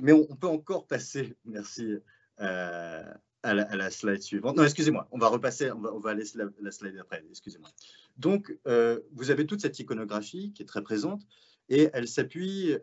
Mais 0.00 0.12
on, 0.12 0.26
peut 0.36 0.48
encore 0.48 0.86
passer, 0.86 1.34
merci, 1.44 1.96
euh, 2.40 3.14
à, 3.42 3.54
la, 3.54 3.90
slide 3.90 4.20
suivante. 4.20 4.56
Non, 4.56 4.64
excusez-moi, 4.64 5.08
on 5.10 5.18
va 5.18 5.28
repasser, 5.28 5.70
on 5.70 5.98
va, 5.98 6.14
laisser 6.14 6.38
la, 6.60 6.70
slide 6.70 6.98
après, 6.98 7.24
excusez-moi. 7.30 7.70
Donc, 8.18 8.56
euh, 8.66 9.00
vous 9.12 9.30
avez 9.30 9.46
toute 9.46 9.60
cette 9.60 9.78
iconographie 9.78 10.52
qui 10.52 10.62
est 10.62 10.66
très 10.66 10.82
présente 10.82 11.22
et 11.68 11.90
elle 11.92 12.08
s'appuie 12.08 12.74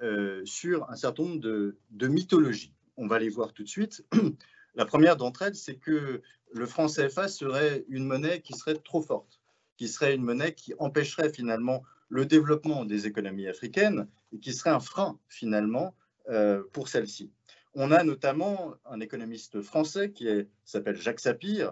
sur 0.45 0.89
un 0.89 0.95
certain 0.95 1.23
nombre 1.23 1.41
de, 1.41 2.07
mythologies. 2.07 2.73
On 2.97 3.07
va 3.07 3.19
les 3.19 3.29
voir 3.29 3.53
tout 3.53 3.63
de 3.63 3.67
suite. 3.67 4.05
La 4.75 4.85
première 4.85 5.17
d'entre 5.17 5.43
elles, 5.43 5.55
c'est 5.55 5.75
que 5.75 6.21
le 6.53 6.65
franc 6.65 6.87
CFA 6.87 7.27
serait 7.27 7.85
une 7.89 8.05
monnaie 8.05 8.41
qui 8.41 8.53
serait 8.53 8.75
trop 8.75 9.01
forte 9.01 9.39
qui 9.79 9.87
serait 9.87 10.13
une 10.13 10.23
monnaie 10.23 10.53
qui 10.53 10.73
empêcherait 10.77 11.31
finalement 11.31 11.83
le 12.09 12.25
développement 12.25 12.83
des 12.83 13.07
économies 13.07 13.47
africaines 13.47 14.09
et 14.33 14.39
qui 14.39 14.51
serait 14.51 14.71
un 14.71 14.81
frein 14.81 15.17
finalement 15.29 15.95
euh, 16.27 16.63
pour 16.73 16.89
celles-ci. 16.89 17.31
On 17.75 17.93
a 17.93 18.03
notamment 18.03 18.73
un 18.83 18.99
économiste 18.99 19.61
français 19.61 20.11
qui 20.11 20.27
s'appelle 20.65 20.97
Jacques 20.97 21.21
Sapir, 21.21 21.69
euh, 21.69 21.71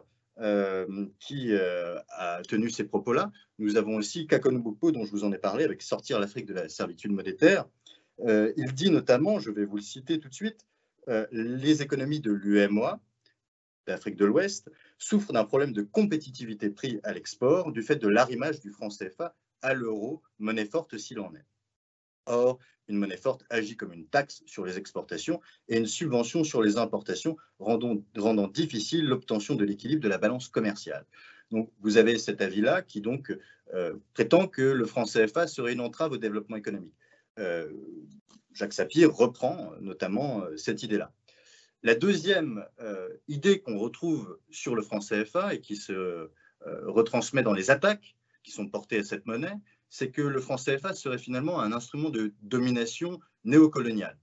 qui 1.20 1.51
euh, 1.51 2.00
a 2.10 2.41
tenu 2.44 2.70
ces 2.70 2.84
propos-là. 2.84 3.32
Nous 3.60 3.77
avons 3.77 3.96
aussi 3.96 4.27
Kakon 4.27 4.51
dont 4.53 5.06
je 5.06 5.12
vous 5.12 5.24
en 5.24 5.32
ai 5.32 5.38
parlé, 5.38 5.63
avec 5.63 5.82
Sortir 5.82 6.20
l'Afrique 6.20 6.46
de 6.46 6.53
la 6.53 6.70
servitude 6.70 7.12
monétaire. 7.12 7.65
il 8.25 8.74
dit 8.74 8.91
notamment, 8.91 9.39
je 9.39 9.51
vais 9.51 9.65
vous 9.65 9.77
le 9.77 9.82
citer 9.82 10.20
tout 10.20 10.29
de 10.29 10.34
suite, 10.34 10.65
les 11.32 11.82
économies 11.82 12.20
de 12.20 12.32
l'UMOA, 12.32 13.00
d'Afrique 13.88 14.17
de 14.17 14.25
l'Ouest, 14.25 14.70
souffre 14.98 15.34
d'un 15.34 15.46
problème 15.46 15.74
de 15.74 15.82
compétitivité 15.82 16.70
prix 16.70 17.00
à 17.03 17.13
l'export 17.13 17.72
du 17.72 17.82
fait 17.82 17.96
de 17.96 18.08
l'arrimage 18.08 18.60
du 18.60 18.72
franc 18.72 18.89
CFA 18.89 19.36
à 19.62 19.74
l'euro, 19.74 20.22
monnaie 20.39 20.65
forte 20.65 20.98
s'il 20.98 21.20
en 21.20 21.34
est. 21.34 21.46
Or, 22.25 22.60
une 22.88 22.98
monnaie 22.98 23.17
forte 23.17 23.44
agit 23.50 23.75
comme 23.75 23.94
une 23.94 24.06
taxe 24.06 24.44
sur 24.46 24.65
les 24.65 24.77
exportations 24.77 25.41
et 25.67 25.77
une 25.77 25.86
subvention 25.86 26.44
sur 26.44 26.62
les 26.62 26.77
importations, 26.77 27.38
rendant, 27.60 28.48
difficile 28.48 29.06
l'obtention 29.06 29.56
de 29.56 29.65
l'équilibre 29.65 30.01
de 30.01 30.08
la 30.08 30.17
balance 30.17 30.48
commerciale. 30.48 31.06
Donc, 31.51 31.72
vous 31.82 31.98
avez 31.98 32.17
cet 32.17 32.41
avis-là 32.41 32.82
qui 32.82 33.01
donc 33.01 33.36
euh, 33.74 33.96
prétend 34.13 34.48
que 34.48 34.62
le 34.62 34.86
franc 34.86 35.06
CFA 35.06 35.48
serait 35.48 35.74
une 35.74 35.82
entrave 35.82 36.13
au 36.13 36.17
développement 36.17 36.58
économique. 36.58 36.94
Euh, 37.39 37.70
Jacques 38.53 38.74
Sapir 38.74 39.13
reprend 39.13 39.72
notamment 39.79 40.44
euh, 40.44 40.58
cette 40.58 40.84
idée-là. 40.84 41.13
La 41.84 41.94
deuxième 41.94 42.65
idée 43.27 43.60
qu'on 43.60 43.77
retrouve 43.77 44.39
sur 44.50 44.75
le 44.75 44.82
franc 44.82 44.98
CFA 44.98 45.53
et 45.53 45.62
qui 45.62 45.75
se 45.75 46.27
retransmet 46.65 47.44
dans 47.44 47.53
les 47.53 47.70
attaques 47.70 48.15
qui 48.41 48.51
sont 48.51 48.67
portées 48.67 48.98
à 48.98 49.03
cette 49.03 49.27
monnaie, 49.27 49.53
c'est 49.89 50.12
que 50.12 50.22
le 50.22 50.39
franc 50.39 50.58
CFA 50.58 50.94
serait 50.94 51.17
finalement 51.17 51.60
un 51.60 51.72
instrument 51.72 52.10
de 52.10 52.34
domination 52.41 53.20
néocoloniale. 53.44 54.17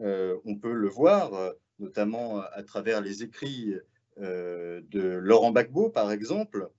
Euh, 0.00 0.36
on 0.44 0.56
peut 0.56 0.72
le 0.72 0.88
voir 0.88 1.52
notamment 1.78 2.40
à 2.40 2.62
travers 2.62 3.00
les 3.00 3.22
écrits 3.22 3.74
de 4.18 5.02
Laurent 5.18 5.50
Gbagbo, 5.50 5.90
par 5.90 6.10
exemple. 6.10 6.70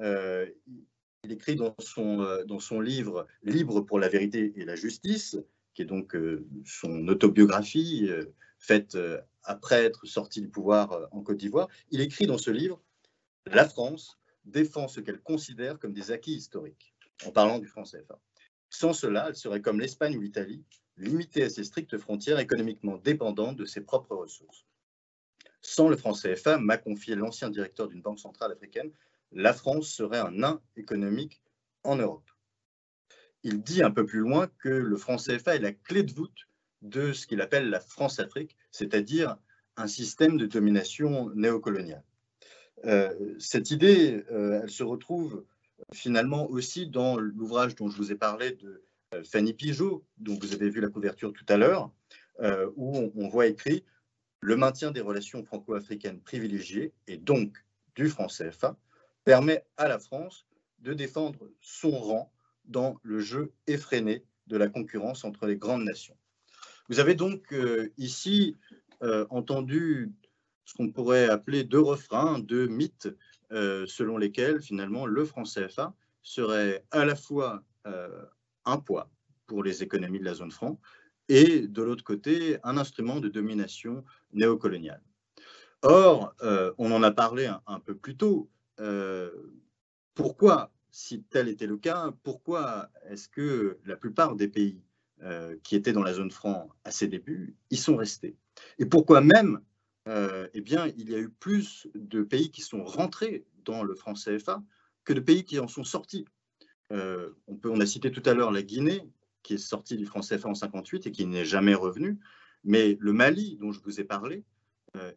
il 0.00 1.30
écrit 1.32 1.56
dans 1.56 1.74
son, 1.78 2.42
dans 2.46 2.58
son 2.58 2.80
livre 2.80 3.26
Libre 3.42 3.82
pour 3.82 3.98
la 3.98 4.08
vérité 4.08 4.54
et 4.56 4.64
la 4.64 4.76
justice, 4.76 5.36
qui 5.74 5.82
est 5.82 5.86
donc 5.86 6.16
son 6.64 7.06
autobiographie 7.08 8.08
faite 8.58 8.96
après 9.46 9.84
être 9.84 10.06
sorti 10.06 10.40
du 10.40 10.48
pouvoir 10.48 10.92
euh, 10.92 11.06
en 11.12 11.22
Côte 11.22 11.38
d'Ivoire, 11.38 11.68
il 11.90 12.00
écrit 12.00 12.26
dans 12.26 12.38
ce 12.38 12.50
livre 12.50 12.82
La 13.46 13.68
France 13.68 14.18
défend 14.44 14.88
ce 14.88 15.00
qu'elle 15.00 15.20
considère 15.20 15.78
comme 15.78 15.92
des 15.92 16.10
acquis 16.10 16.34
historiques, 16.34 16.94
en 17.24 17.30
parlant 17.30 17.58
du 17.58 17.66
franc 17.66 17.84
CFA. 17.84 18.18
Sans 18.70 18.92
cela, 18.92 19.26
elle 19.28 19.36
serait 19.36 19.62
comme 19.62 19.80
l'Espagne 19.80 20.16
ou 20.16 20.20
l'Italie, 20.20 20.64
limitée 20.96 21.44
à 21.44 21.50
ses 21.50 21.64
strictes 21.64 21.98
frontières 21.98 22.38
économiquement 22.38 22.96
dépendantes 22.96 23.56
de 23.56 23.64
ses 23.64 23.80
propres 23.80 24.16
ressources. 24.16 24.66
Sans 25.62 25.88
le 25.88 25.96
franc 25.96 26.12
CFA, 26.12 26.58
m'a 26.58 26.76
confié 26.76 27.14
l'ancien 27.14 27.50
directeur 27.50 27.88
d'une 27.88 28.02
banque 28.02 28.20
centrale 28.20 28.52
africaine, 28.52 28.90
la 29.32 29.52
France 29.52 29.88
serait 29.88 30.18
un 30.18 30.30
nain 30.30 30.60
économique 30.76 31.42
en 31.82 31.96
Europe. 31.96 32.30
Il 33.42 33.62
dit 33.62 33.82
un 33.82 33.90
peu 33.90 34.06
plus 34.06 34.20
loin 34.20 34.48
que 34.58 34.68
le 34.68 34.96
franc 34.96 35.16
CFA 35.16 35.56
est 35.56 35.60
la 35.60 35.72
clé 35.72 36.02
de 36.02 36.12
voûte 36.12 36.48
de 36.82 37.12
ce 37.12 37.26
qu'il 37.26 37.40
appelle 37.40 37.68
la 37.68 37.80
France-Afrique, 37.80 38.56
c'est-à-dire 38.70 39.36
un 39.76 39.86
système 39.86 40.36
de 40.36 40.46
domination 40.46 41.30
néocoloniale. 41.34 42.04
Euh, 42.84 43.34
cette 43.38 43.70
idée, 43.70 44.24
euh, 44.30 44.60
elle 44.62 44.70
se 44.70 44.82
retrouve 44.82 45.44
finalement 45.92 46.48
aussi 46.48 46.86
dans 46.86 47.16
l'ouvrage 47.16 47.74
dont 47.74 47.88
je 47.88 47.96
vous 47.96 48.12
ai 48.12 48.14
parlé 48.14 48.52
de 48.52 48.84
euh, 49.14 49.22
Fanny 49.24 49.52
Pigeot, 49.52 50.04
dont 50.18 50.38
vous 50.40 50.52
avez 50.52 50.70
vu 50.70 50.80
la 50.80 50.88
couverture 50.88 51.32
tout 51.32 51.46
à 51.48 51.56
l'heure, 51.56 51.90
où 52.76 53.10
on, 53.14 53.28
voit 53.28 53.46
écrit 53.46 53.82
le 54.40 54.56
maintien 54.56 54.90
des 54.90 55.00
relations 55.00 55.42
franco-africaines 55.42 56.20
privilégiées 56.20 56.92
et 57.06 57.16
donc 57.16 57.64
du 57.94 58.10
franc 58.10 58.26
CFA 58.26 58.76
permet 59.24 59.64
à 59.78 59.88
la 59.88 59.98
France 59.98 60.46
de 60.80 60.92
défendre 60.92 61.50
son 61.62 61.92
rang 61.92 62.32
dans 62.66 62.98
le 63.02 63.20
jeu 63.20 63.52
effréné 63.66 64.22
de 64.46 64.56
la 64.56 64.68
concurrence 64.68 65.24
entre 65.24 65.46
les 65.46 65.56
grandes 65.56 65.84
nations. 65.84 66.16
Vous 66.88 67.00
avez 67.00 67.14
donc 67.14 67.52
euh, 67.52 67.92
ici 67.98 68.56
euh, 69.02 69.26
entendu 69.30 70.12
ce 70.64 70.74
qu'on 70.74 70.90
pourrait 70.90 71.28
appeler 71.28 71.64
deux 71.64 71.80
refrains, 71.80 72.38
deux 72.38 72.66
mythes, 72.66 73.06
euh, 73.06 73.16
selon 73.50 74.18
lesquels 74.18 74.60
finalement 74.60 75.06
le 75.06 75.24
franc 75.24 75.44
CFA 75.44 75.94
serait 76.22 76.84
à 76.90 77.04
la 77.04 77.14
fois 77.14 77.62
un 78.64 78.78
poids 78.78 79.10
pour 79.46 79.62
les 79.62 79.82
économies 79.82 80.18
de 80.18 80.24
la 80.24 80.34
zone 80.34 80.50
franc 80.50 80.80
et 81.28 81.66
de 81.66 81.82
l'autre 81.82 82.04
côté 82.04 82.58
un 82.64 82.76
instrument 82.76 83.20
de 83.20 83.28
domination 83.28 84.04
néocoloniale. 84.32 85.02
Or, 85.82 86.34
on 86.78 86.90
en 86.90 87.02
a 87.02 87.12
parlé 87.12 87.50
un 87.66 87.80
peu 87.80 87.94
plus 87.94 88.16
tôt, 88.16 88.50
pourquoi, 90.16 90.72
si 90.90 91.22
tel 91.22 91.46
était 91.46 91.66
le 91.66 91.76
cas, 91.76 92.10
pourquoi 92.22 92.88
est-ce 93.08 93.28
que 93.28 93.78
la 93.84 93.96
plupart 93.96 94.34
des 94.34 94.48
pays 94.48 94.82
euh, 95.22 95.56
qui 95.62 95.76
étaient 95.76 95.92
dans 95.92 96.02
la 96.02 96.14
zone 96.14 96.30
franc 96.30 96.70
à 96.84 96.90
ses 96.90 97.06
débuts, 97.06 97.54
ils 97.70 97.78
sont 97.78 97.96
restés? 97.96 98.34
Et 98.78 98.86
pourquoi 98.86 99.20
même 99.20 99.60
euh, 100.08 100.48
Eh 100.54 100.60
bien, 100.60 100.86
il 100.96 101.10
y 101.10 101.14
a 101.14 101.18
eu 101.18 101.28
plus 101.28 101.88
de 101.94 102.22
pays 102.22 102.50
qui 102.50 102.62
sont 102.62 102.84
rentrés 102.84 103.44
dans 103.64 103.82
le 103.82 103.94
franc 103.94 104.14
CFA 104.14 104.62
que 105.04 105.12
de 105.12 105.20
pays 105.20 105.44
qui 105.44 105.58
en 105.58 105.68
sont 105.68 105.84
sortis. 105.84 106.26
Euh, 106.92 107.30
on, 107.46 107.56
peut, 107.56 107.72
a 107.72 107.86
cité 107.86 108.10
tout 108.10 108.22
à 108.26 108.34
l'heure 108.34 108.52
la 108.52 108.62
Guinée, 108.62 109.02
qui 109.42 109.54
est 109.54 109.58
sorti 109.58 109.96
du 109.96 110.06
franc 110.06 110.20
CFA 110.20 110.48
en 110.48 110.54
58 110.54 111.06
et 111.06 111.12
qui 111.12 111.26
n'est 111.26 111.44
jamais 111.44 111.74
revenu. 111.74 112.18
Mais 112.64 112.96
le 113.00 113.12
Mali, 113.12 113.56
dont 113.60 113.72
je 113.72 113.80
vous 113.80 114.00
ai 114.00 114.04
parlé, 114.04 114.44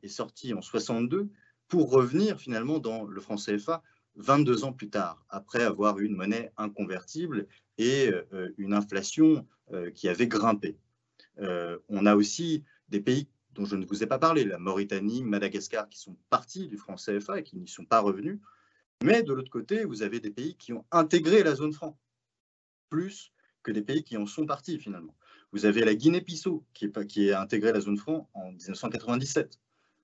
est 0.03 0.09
sorti 0.09 0.53
en 0.53 0.61
62 0.61 1.29
pour 1.69 1.89
revenir 1.89 2.37
finalement 2.37 2.79
dans 2.79 3.05
le 3.05 3.21
franc 3.21 3.37
CFA 3.37 3.81
22 4.15 4.65
ans 4.65 4.73
plus 4.73 4.89
tard, 4.89 5.25
après 5.29 5.63
avoir 5.63 5.99
eu 5.99 6.05
une 6.05 6.17
monnaie 6.17 6.51
inconvertible 6.57 7.47
et 7.77 8.11
une 8.57 8.73
inflation 8.73 9.47
qui 9.95 10.09
avait 10.09 10.27
grimpé. 10.27 10.77
on 11.37 12.05
a 12.05 12.15
aussi 12.15 12.65
des 12.89 12.99
pays 12.99 13.29
dont 13.53 13.65
je 13.65 13.75
ne 13.75 13.85
vous 13.85 14.03
ai 14.03 14.07
pas 14.07 14.19
parlé, 14.19 14.43
la 14.43 14.59
Mauritanie, 14.59 15.23
Madagascar, 15.23 15.89
qui 15.89 15.99
sont 15.99 16.15
partis 16.29 16.67
du 16.67 16.77
franc 16.77 16.95
CFA 16.95 17.39
et 17.39 17.43
qui 17.43 17.57
n'y 17.57 17.67
sont 17.67 17.85
pas 17.85 17.99
revenus. 17.99 18.39
Mais 19.03 19.23
de 19.23 19.33
l'autre 19.33 19.49
côté, 19.51 19.85
vous 19.85 20.03
avez 20.03 20.19
des 20.19 20.29
pays 20.29 20.55
qui 20.55 20.73
ont 20.73 20.85
intégré 20.91 21.43
la 21.43 21.55
zone 21.55 21.73
franc, 21.73 21.97
plus 22.89 23.31
que 23.63 23.71
des 23.71 23.81
pays 23.81 24.03
qui 24.03 24.17
en 24.17 24.25
sont 24.25 24.45
partis 24.45 24.79
finalement. 24.79 25.15
Vous 25.51 25.65
avez 25.65 25.83
la 25.83 25.95
Guinée-Bissau 25.95 26.65
qui, 26.73 26.91
a 27.31 27.41
intégré 27.41 27.71
la 27.71 27.79
zone 27.79 27.97
franc 27.97 28.29
en 28.33 28.51
1997. 28.51 29.59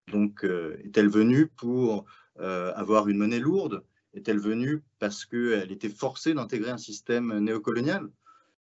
Donc, 0.08 0.44
euh, 0.44 0.78
est-elle 0.84 1.10
venue 1.10 1.48
pour 1.48 2.06
euh, 2.40 2.74
avoir 2.75 3.08
une 3.10 3.18
monnaie 3.18 3.40
lourde? 3.40 3.84
Est-elle 4.14 4.40
venue 4.40 4.82
parce 5.00 5.25
qu'elle 5.25 5.72
était 5.72 5.90
forcée 5.90 6.34
d'intégrer 6.34 6.72
un 6.72 6.78
système 6.78 7.38
néocolonial? 7.40 8.10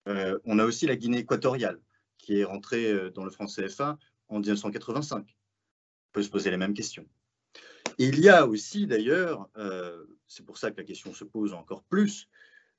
Euh, 0.08 0.38
On 0.44 0.58
a 0.58 0.64
aussi 0.64 0.86
la 0.86 0.96
Guinée 0.96 1.18
équatoriale 1.18 1.80
qui 2.16 2.38
est 2.38 2.44
rentrée 2.44 3.10
dans 3.10 3.24
le 3.24 3.30
franc 3.30 3.46
CFA 3.46 3.98
en 4.32 4.40
1985. 4.40 5.24
On 5.24 6.12
peut 6.12 6.22
se 6.22 6.30
poser 6.30 6.50
les 6.50 6.56
mêmes 6.56 6.74
questions. 6.74 7.06
il 7.98 8.20
y 8.20 8.28
a 8.28 8.46
aussi 8.46 8.86
d'ailleurs, 8.86 9.48
euh, 9.56 10.04
c'est 10.26 10.44
pour 10.44 10.58
ça 10.58 10.70
que 10.70 10.78
la 10.78 10.84
question 10.84 11.12
se 11.12 11.24
pose 11.24 11.52
encore 11.52 11.82
plus, 11.84 12.28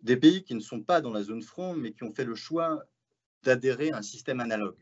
des 0.01 0.17
pays 0.17 0.43
qui 0.43 0.55
ne 0.55 0.59
sont 0.59 0.81
pas 0.81 1.01
dans 1.01 1.13
la 1.13 1.23
zone 1.23 1.41
franc, 1.41 1.73
mais 1.73 1.93
qui 1.93 2.03
ont 2.03 2.11
fait 2.11 2.25
le 2.25 2.35
choix 2.35 2.83
d'adhérer 3.43 3.91
à 3.91 3.97
un 3.97 4.01
système 4.01 4.39
analogue. 4.39 4.77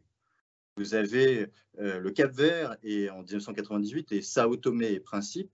Vous 0.78 0.96
avez 0.96 1.48
euh, 1.80 2.00
le 2.00 2.12
Cap 2.12 2.32
Vert 2.32 2.78
et 2.82 3.10
en 3.10 3.22
1998 3.22 4.14
et 4.14 4.22
Sao 4.22 4.56
Tomé 4.56 4.94
et 4.94 5.00
Principe, 5.00 5.52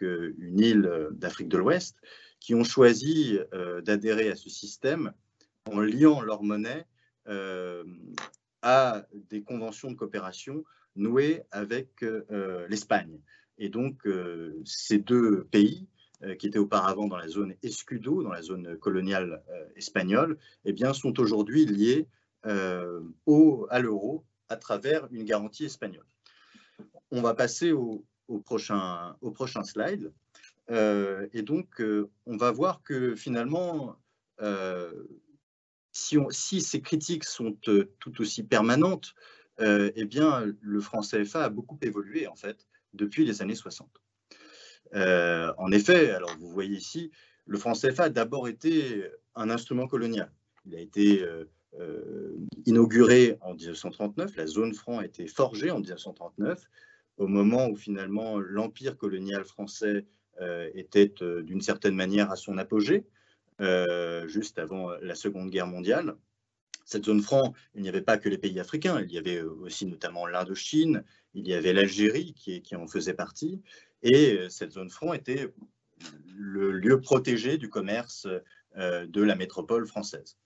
une 0.00 0.60
île 0.60 1.08
d'Afrique 1.12 1.48
de 1.48 1.56
l'Ouest, 1.56 1.96
qui 2.40 2.54
ont 2.54 2.64
choisi 2.64 3.38
euh, 3.54 3.80
d'adhérer 3.80 4.30
à 4.30 4.36
ce 4.36 4.50
système 4.50 5.12
en 5.66 5.80
liant 5.80 6.20
leur 6.20 6.42
monnaie 6.42 6.84
à 8.64 9.06
des 9.12 9.42
conventions 9.42 9.90
de 9.90 9.94
coopération 9.94 10.64
nouées 10.96 11.42
avec 11.50 12.02
euh, 12.02 12.66
l'Espagne. 12.68 13.20
Et 13.58 13.68
donc, 13.68 14.06
euh, 14.06 14.60
ces 14.64 14.98
deux 14.98 15.44
pays, 15.44 15.86
euh, 16.22 16.34
qui 16.34 16.46
étaient 16.46 16.58
auparavant 16.58 17.06
dans 17.06 17.18
la 17.18 17.28
zone 17.28 17.54
Escudo, 17.62 18.22
dans 18.22 18.32
la 18.32 18.40
zone 18.40 18.76
coloniale 18.78 19.42
espagnole, 19.76 20.38
eh 20.64 20.72
bien, 20.72 20.94
sont 20.94 21.20
aujourd'hui 21.20 21.66
liés 21.66 22.08
au, 23.26 23.66
à 23.70 23.78
l'euro 23.80 24.24
à 24.48 24.56
travers 24.56 25.08
une 25.12 25.24
garantie 25.24 25.64
espagnole. 25.64 26.04
On 27.10 27.22
va 27.22 27.34
passer 27.34 27.72
au 27.72 28.04
prochain, 28.44 29.16
au 29.22 29.30
prochain 29.30 29.62
slide. 29.62 30.12
et 30.68 31.42
donc, 31.42 31.82
on 32.26 32.36
va 32.36 32.50
voir 32.50 32.82
que 32.82 33.14
finalement, 33.14 33.96
si, 35.94 36.60
ces 36.60 36.80
critiques 36.80 37.24
sont 37.24 37.56
euh, 37.68 37.92
tout 38.00 38.20
aussi 38.20 38.42
permanentes, 38.42 39.14
euh, 39.60 39.92
eh 39.94 40.04
bien, 40.04 40.44
le 40.60 40.80
franc 40.80 41.00
CFA 41.00 41.44
a 41.44 41.48
beaucoup 41.48 41.78
évolué, 41.82 42.26
en 42.26 42.34
fait, 42.34 42.66
depuis 42.92 43.24
les 43.24 43.40
années 43.42 43.54
60. 43.54 43.88
Euh, 44.94 45.52
en 45.58 45.70
effet, 45.72 46.10
alors 46.10 46.36
vous 46.38 46.50
voyez 46.50 46.76
ici, 46.76 47.10
le 47.46 47.58
franc 47.58 47.72
CFA 47.72 48.04
a 48.04 48.08
d'abord 48.08 48.48
été 48.48 49.04
un 49.34 49.50
instrument 49.50 49.86
colonial. 49.86 50.32
Il 50.66 50.74
a 50.74 50.80
été 50.80 51.24
inauguré 52.66 53.36
en 53.40 53.54
1939, 53.54 54.36
la 54.36 54.46
zone 54.46 54.74
franc 54.74 55.00
a 55.00 55.04
été 55.04 55.26
forgée 55.26 55.70
en 55.70 55.80
1939, 55.80 56.68
au 57.18 57.26
moment 57.26 57.68
où 57.68 57.76
finalement 57.76 58.38
l'empire 58.38 58.96
colonial 58.96 59.44
français 59.44 60.06
était 60.74 61.12
d'une 61.42 61.60
certaine 61.60 61.94
manière 61.94 62.30
à 62.30 62.36
son 62.36 62.58
apogée. 62.58 63.04
Euh, 63.60 64.26
juste 64.26 64.58
avant 64.58 64.90
la 65.00 65.14
Seconde 65.14 65.50
Guerre 65.50 65.68
mondiale. 65.68 66.16
Cette 66.84 67.04
zone 67.04 67.22
franc, 67.22 67.54
il 67.74 67.82
n'y 67.82 67.88
avait 67.88 68.02
pas 68.02 68.18
que 68.18 68.28
les 68.28 68.36
pays 68.36 68.58
africains, 68.58 69.00
il 69.00 69.12
y 69.12 69.16
avait 69.16 69.40
aussi 69.40 69.86
notamment 69.86 70.26
l'Indochine, 70.26 71.04
il 71.34 71.46
y 71.46 71.54
avait 71.54 71.72
l'Algérie 71.72 72.34
qui, 72.34 72.74
en 72.74 72.88
faisait 72.88 73.14
partie, 73.14 73.62
et 74.02 74.38
euh, 74.38 74.48
cette 74.48 74.72
zone 74.72 74.90
franc 74.90 75.14
était 75.14 75.54
le 76.36 76.72
lieu 76.72 77.00
protégé 77.00 77.56
du 77.56 77.70
commerce 77.70 78.26
euh, 78.76 79.06
de 79.06 79.22
la 79.22 79.36
métropole 79.36 79.86
française. 79.86 80.36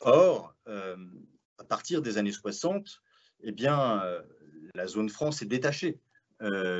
Or, 0.00 0.54
à 0.66 1.64
partir 1.64 2.02
des 2.02 2.18
années 2.18 2.32
60, 2.32 3.02
eh 3.42 3.52
bien, 3.52 4.02
la 4.74 4.86
zone 4.86 5.08
franc 5.08 5.32
s'est 5.32 5.46
détachée 5.46 5.98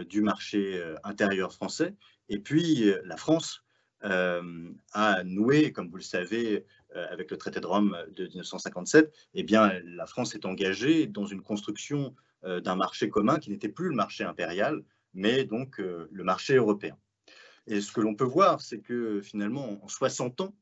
du 0.09 0.21
marché 0.21 0.83
intérieur 1.05 1.53
français, 1.53 1.95
et 2.29 2.39
puis 2.39 2.93
la 3.05 3.17
France 3.17 3.63
euh, 3.63 3.63
a 4.05 5.25
noué, 5.25 5.73
comme 5.73 5.88
vous 5.88 5.97
le 5.97 6.03
savez, 6.03 6.67
euh, 6.95 7.07
avec 7.11 7.31
le 7.31 7.37
traité 7.37 7.59
de 7.61 7.67
Rome 7.67 7.97
de 8.12 8.27
1957, 8.27 9.12
eh 9.35 9.43
bien, 9.43 9.73
la 9.85 10.07
France 10.07 10.35
est 10.35 10.45
engagée 10.45 11.07
dans 11.07 11.27
une 11.27 11.43
construction 11.43 12.14
euh, 12.45 12.61
d'un 12.61 12.77
marché 12.77 13.09
commun 13.09 13.38
qui 13.38 13.51
n'était 13.51 13.69
plus 13.69 13.88
le 13.88 13.97
marché 13.97 14.23
impérial, 14.23 14.85
mais 15.12 15.45
donc 15.45 15.79
le 15.79 16.25
marché 16.25 16.57
européen. 16.57 16.97
Et 17.67 17.81
ce 17.81 17.93
que 17.93 18.01
l'on 18.01 18.14
peut 18.14 18.25
voir, 18.25 18.61
c'est 18.61 18.81
que 18.81 19.21
finalement, 19.23 19.83
en 19.83 19.88
60 19.88 20.40
ans, 20.40 20.55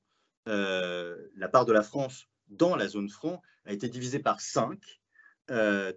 la 0.46 1.48
part 1.50 1.64
de 1.64 1.72
la 1.72 1.82
France 1.82 2.28
dans 2.48 2.76
la 2.76 2.86
zone 2.86 3.08
franc 3.08 3.40
a 3.64 3.72
été 3.72 3.88
divisée 3.88 4.18
par 4.18 4.42
5, 4.42 4.78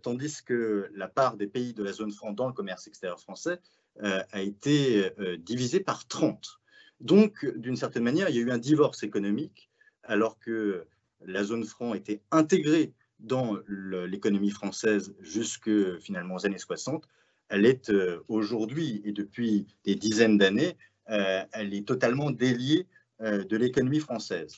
tandis 0.01 0.41
que 0.43 0.89
la 0.93 1.10
part 1.10 1.36
des 1.36 1.47
pays 1.47 1.73
de 1.73 1.84
la 1.84 1.91
zone 1.91 2.13
franc 2.13 2.31
dans 2.31 2.47
le 2.47 2.53
commerce 2.53 2.88
extérieur 2.88 3.19
français 3.19 3.60
a 3.99 4.41
été 4.41 5.12
divisée 5.39 5.81
par 5.81 6.08
30. 6.08 6.62
Donc, 6.99 7.45
d'une 7.58 7.75
certaine 7.75 8.03
manière, 8.03 8.29
il 8.29 8.36
y 8.36 8.39
a 8.39 8.41
eu 8.41 8.51
un 8.51 8.58
divorce 8.58 9.03
économique, 9.03 9.69
alors 10.03 10.39
que 10.39 10.86
la 11.25 11.43
zone 11.43 11.63
franc 11.63 11.93
était 11.93 12.21
intégrée 12.31 12.93
dans 13.19 13.58
l'économie 13.67 14.51
française 14.51 15.13
jusque 15.19 15.99
finalement 15.99 16.36
aux 16.36 16.45
années 16.45 16.58
60. 16.58 17.08
Elle 17.49 17.65
est 17.65 17.89
euh, 17.89 18.23
aujourd'hui 18.27 19.01
et 19.05 19.12
depuis 19.12 19.67
des 19.84 19.95
dizaines 19.95 20.38
d'années, 20.38 20.75
euh, 21.10 21.43
elle 21.51 21.73
est 21.73 21.88
totalement 21.88 22.31
déliée 22.31 22.88
euh, 23.21 23.43
de 23.43 23.58
l'économie 23.58 23.99
française. 23.99 24.58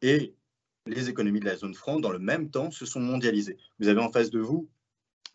Et 0.00 0.34
les 0.86 1.08
économies 1.08 1.40
de 1.40 1.44
la 1.44 1.56
zone 1.56 1.74
franc, 1.74 2.00
dans 2.00 2.10
le 2.10 2.18
même 2.18 2.50
temps, 2.50 2.70
se 2.70 2.86
sont 2.86 3.00
mondialisées. 3.00 3.56
Vous 3.78 3.88
avez 3.88 4.00
en 4.00 4.10
face 4.10 4.30
de 4.30 4.40
vous 4.40 4.68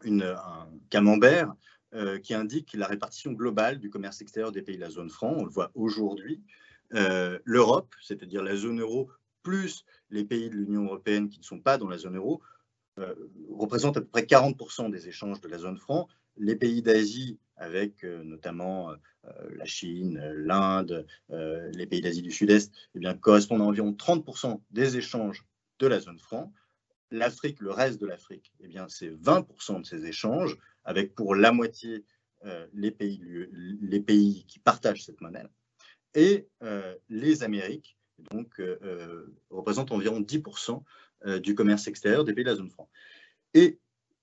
une, 0.04 0.24
un 0.24 0.68
camembert 0.90 1.54
euh, 1.94 2.20
qui 2.20 2.34
indique 2.34 2.74
la 2.74 2.86
répartition 2.86 3.32
globale 3.32 3.80
du 3.80 3.90
commerce 3.90 4.20
extérieur 4.20 4.52
des 4.52 4.62
pays 4.62 4.76
de 4.76 4.82
la 4.82 4.90
zone 4.90 5.10
franc. 5.10 5.34
On 5.38 5.46
le 5.46 5.50
voit 5.50 5.72
aujourd'hui. 5.74 6.44
Euh, 6.94 7.40
L'Europe, 7.46 7.96
c'est-à-dire 8.02 8.44
la 8.44 8.58
zone 8.58 8.82
euro, 8.82 9.10
plus 9.42 9.86
les 10.10 10.26
pays 10.26 10.50
de 10.50 10.56
l'Union 10.56 10.84
européenne 10.84 11.30
qui 11.30 11.40
ne 11.40 11.46
sont 11.46 11.62
pas 11.62 11.78
dans 11.78 11.88
la 11.88 11.98
zone 11.98 12.18
euro, 12.18 12.42
euh, 13.00 13.16
représentent 13.50 13.96
à 13.96 14.02
peu 14.02 14.08
près 14.08 14.24
40% 14.24 14.90
des 14.90 15.08
échanges 15.08 15.40
de 15.40 15.48
la 15.48 15.60
zone 15.60 15.78
franc. 15.78 16.10
Les 16.36 16.58
pays 16.58 16.82
d'Asie, 16.82 17.40
avec 17.56 18.04
notamment 18.04 18.92
la 19.50 19.66
Chine, 19.66 20.22
l'Inde, 20.36 21.08
les 21.30 21.88
pays 21.88 22.02
d'Asie 22.02 22.22
du 22.22 22.32
Sud-Est, 22.32 22.72
eh 22.94 23.20
correspondent 23.20 23.62
à 23.62 23.66
environ 23.66 23.94
30% 23.94 24.62
des 24.70 24.98
échanges 24.98 25.44
de 25.80 25.88
la 25.88 26.00
zone 26.00 26.20
franc. 26.20 26.54
L'Afrique, 27.10 27.62
le 27.62 27.72
reste 27.72 28.00
de 28.00 28.06
l'Afrique, 28.06 28.54
eh 28.60 28.70
c'est 28.90 29.10
20% 29.10 29.82
de 29.82 29.86
ces 29.86 30.06
échanges 30.06 30.58
avec 30.88 31.14
pour 31.14 31.36
la 31.36 31.52
moitié 31.52 32.06
euh, 32.46 32.66
les, 32.74 32.92
pays, 32.92 34.46
qui 34.48 34.60
partagent 34.60 35.04
cette 35.04 35.22
monnaie. 35.22 35.46
Et 36.16 36.48
euh, 36.64 36.96
les 37.10 37.44
Amériques, 37.44 37.98
donc, 38.32 38.60
euh, 38.60 39.38
représentent 39.52 39.92
environ 39.92 40.22
10% 40.22 40.82
du 41.42 41.56
commerce 41.56 41.88
extérieur 41.88 42.24
des 42.24 42.34
pays 42.34 42.44
de 42.44 42.50
la 42.52 42.56
zone 42.56 42.70
franc. 42.70 42.90
Et 43.56 43.80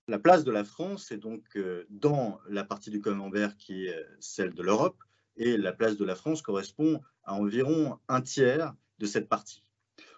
la 0.07 0.21
place 0.21 0.45
de 0.45 0.53
la 0.53 0.63
France 0.63 1.11
est 1.11 1.19
donc 1.19 1.59
dans 1.91 2.39
la 2.49 2.63
partie 2.63 2.91
du 2.91 3.01
camembert 3.01 3.57
qui 3.57 3.87
est 3.87 4.07
celle 4.21 4.55
de 4.55 4.63
l'Europe, 4.63 4.97
et 5.37 5.57
la 5.57 5.73
place 5.73 5.97
de 5.97 6.05
la 6.05 6.15
France 6.15 6.41
correspond 6.41 7.01
à 7.25 7.35
environ 7.35 7.99
un 8.09 8.21
tiers 8.21 8.75
de 9.01 9.07
cette 9.07 9.29
partie. 9.29 9.64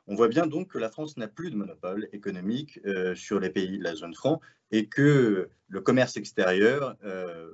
On 0.08 0.14
voit 0.14 0.28
bien 0.28 0.46
donc 0.46 0.68
que 0.68 0.78
la 0.78 0.88
France 0.88 1.16
n'a 1.16 1.26
plus 1.26 1.50
de 1.50 1.56
monopole 1.56 2.08
économique 2.12 2.78
euh, 2.86 3.14
sur 3.14 3.40
les 3.40 3.50
pays 3.50 3.78
de 3.78 3.84
la 3.84 3.96
zone 3.96 4.14
franc 4.14 4.40
et 4.70 4.86
que 4.86 5.50
le 5.68 5.80
commerce 5.80 6.16
extérieur 6.16 6.96
euh, 7.04 7.52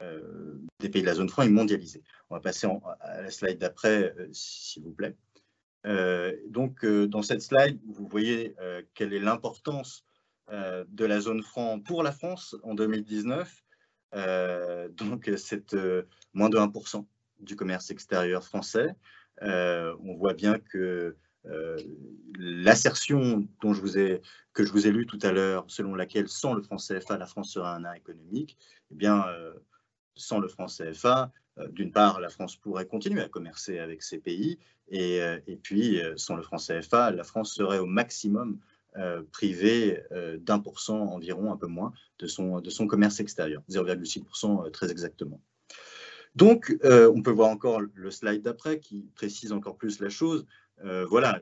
euh, 0.00 0.58
des 0.80 0.88
pays 0.88 1.02
de 1.02 1.06
la 1.06 1.14
zone 1.14 1.28
franc 1.28 1.42
est 1.42 1.50
mondialisé. 1.50 2.02
On 2.30 2.34
va 2.34 2.40
passer 2.40 2.66
à 3.00 3.22
la 3.22 3.30
slide 3.30 3.58
d'après, 3.58 4.14
s'il 4.32 4.82
vous 4.82 4.92
plaît. 4.92 5.16
donc, 6.48 6.84
dans 6.86 7.22
cette 7.22 7.42
slide, 7.42 7.78
vous 7.86 8.06
voyez 8.06 8.56
quelle 8.94 9.12
est 9.12 9.20
l'importance 9.20 10.04
de 10.50 11.04
la 11.04 11.20
zone 11.20 11.42
franc 11.42 11.78
pour 11.80 12.02
la 12.02 12.12
France 12.12 12.56
en 12.62 12.74
2019. 12.74 13.62
donc, 14.90 15.30
c'est 15.36 15.76
moins 16.32 16.48
de 16.48 16.56
1% 16.56 17.06
du 17.40 17.54
commerce 17.54 17.90
extérieur 17.90 18.42
français. 18.44 18.96
on 19.42 20.16
voit 20.16 20.34
bien 20.34 20.58
que 20.58 21.16
l'assertion 22.38 23.46
vous 23.62 23.98
ai, 23.98 24.22
que 24.52 24.64
je 24.64 24.72
vous 24.72 24.86
ai 24.86 24.92
lue 24.92 25.06
tout 25.06 25.18
à 25.22 25.32
l'heure, 25.32 25.64
selon 25.68 25.94
laquelle 25.94 26.28
sans 26.28 26.54
le 26.54 26.62
franc 26.62 26.76
CFA, 26.76 27.18
la 27.18 27.26
France 27.26 27.52
serait 27.52 27.68
un 27.68 27.80
nain 27.80 27.94
économique, 27.94 28.56
eh 28.90 28.94
bien, 28.94 29.24
sans 30.14 30.38
le 30.38 30.48
franc 30.48 30.66
CFA, 30.66 31.32
d'une 31.70 31.92
part, 31.92 32.20
la 32.20 32.28
France 32.28 32.56
pourrait 32.56 32.86
continuer 32.86 33.22
à 33.22 33.28
commercer 33.28 33.78
avec 33.78 34.02
ces 34.02 34.18
pays, 34.18 34.58
et, 34.88 35.58
puis, 35.62 36.00
sans 36.16 36.36
le 36.36 36.42
franc 36.42 36.58
CFA, 36.58 37.10
la 37.10 37.24
France 37.24 37.54
serait 37.54 37.78
au 37.78 37.86
maximum 37.86 38.58
euh, 38.98 39.22
privé 39.32 40.02
euh, 40.12 40.36
d'un 40.36 40.58
pour 40.58 40.78
cent 40.78 40.98
environ, 40.98 41.50
un 41.50 41.56
peu 41.56 41.66
moins, 41.66 41.94
de 42.18 42.26
son, 42.26 42.60
commerce 42.86 43.20
extérieur, 43.20 43.62
0,6% 43.70 44.66
euh, 44.66 44.68
très 44.68 44.90
exactement. 44.90 45.40
Donc, 46.34 46.76
on 46.82 47.22
peut 47.22 47.30
voir 47.30 47.48
encore 47.50 47.80
le 47.80 48.10
slide 48.10 48.42
d'après 48.42 48.80
qui 48.80 49.10
précise 49.14 49.52
encore 49.52 49.76
plus 49.76 50.00
la 50.00 50.08
chose. 50.08 50.46
Voilà, 50.78 51.40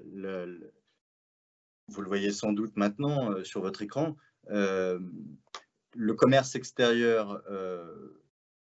vous 1.88 2.02
le 2.02 2.08
voyez 2.08 2.30
sans 2.30 2.52
doute 2.52 2.76
maintenant 2.76 3.42
sur 3.44 3.60
votre 3.60 3.82
écran. 3.82 4.16
le 4.48 6.12
commerce 6.14 6.54
extérieur, 6.54 7.42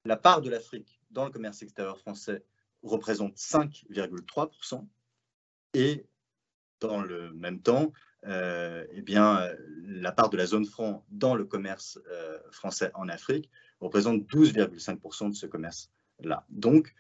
la 0.05 0.17
part 0.17 0.41
de 0.41 0.49
l'Afrique 0.49 0.99
dans 1.11 1.25
le 1.25 1.31
commerce 1.31 1.61
extérieur 1.61 1.97
français 1.99 2.43
représente 2.81 3.35
5,3% 3.37 4.85
et 5.73 6.05
dans 6.79 7.01
le 7.01 7.31
même 7.33 7.61
temps, 7.61 7.93
euh, 8.25 8.85
eh 8.91 9.01
bien, 9.01 9.49
la 9.85 10.11
part 10.11 10.29
de 10.29 10.37
la 10.37 10.45
zone 10.45 10.65
franc 10.65 11.05
dans 11.09 11.35
le 11.35 11.45
commerce 11.45 11.99
euh, 12.09 12.37
français 12.51 12.91
en 12.93 13.09
Afrique 13.09 13.49
représente 13.79 14.21
12,5% 14.23 15.29
de 15.29 15.35
ce 15.35 15.45
commerce-là. 15.45 16.45
Donc, 16.49 16.93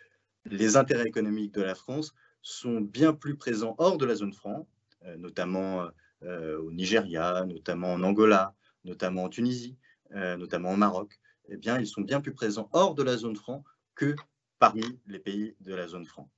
les 0.45 0.75
intérêts 0.75 1.07
économiques 1.07 1.53
de 1.53 1.61
la 1.61 1.75
France 1.75 2.13
sont 2.43 2.79
bien 2.81 3.13
plus 3.13 3.35
présents 3.35 3.73
hors 3.79 3.97
de 3.97 4.05
la 4.05 4.15
zone 4.15 4.33
franc, 4.33 4.67
euh, 5.05 5.17
notamment 5.17 5.87
au 6.25 6.71
Nigeria, 6.71 7.43
notamment 7.45 7.91
en 7.91 8.01
Angola, 8.01 8.55
notamment 8.85 9.25
en 9.25 9.29
Tunisie, 9.29 9.75
notamment 10.11 10.71
au 10.71 10.77
Maroc. 10.77 11.19
Eh 11.49 11.57
bien, 11.57 11.77
ils 11.77 11.85
sont 11.85 11.99
bien 11.99 12.21
plus 12.21 12.31
présents 12.33 12.69
hors 12.71 12.95
de 12.95 13.03
la 13.03 13.17
zone 13.17 13.35
franc 13.35 13.65
que 13.93 14.15
parmi 14.57 14.85
les 15.07 15.19
pays 15.19 15.53
de 15.59 15.75
la 15.75 15.85
zone 15.85 16.05
franc. 16.05 16.31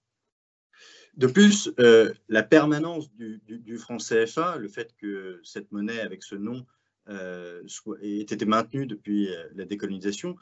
De 1.17 1.27
plus, 1.27 1.71
euh, 1.79 2.13
la 2.27 2.43
permanence 2.43 3.09
du, 3.13 3.77
franc 3.77 3.97
CFA, 3.97 4.57
le 4.57 4.67
fait 4.67 4.93
que 4.97 5.39
cette 5.43 5.71
monnaie 5.71 6.01
avec 6.01 6.23
ce 6.23 6.35
nom 6.35 6.65
euh, 7.07 7.63
ait 8.01 8.19
été 8.19 8.45
maintenue 8.45 8.85
depuis 8.85 9.33
euh, 9.33 9.47
la 9.55 9.65
décolonisation, 9.65 10.35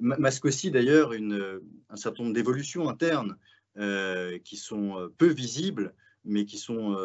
masque 0.00 0.44
aussi 0.44 0.70
d'ailleurs 0.70 1.12
un 1.12 1.96
certain 1.96 2.24
nombre 2.24 2.34
d'évolutions 2.34 2.88
internes 2.88 3.36
qui 3.76 4.56
sont 4.56 5.10
peu 5.18 5.28
visibles, 5.28 5.94
mais 6.24 6.44
qui 6.44 6.58
sont 6.58 6.96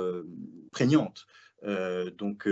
prégnantes. 0.72 1.28
donc, 2.18 2.48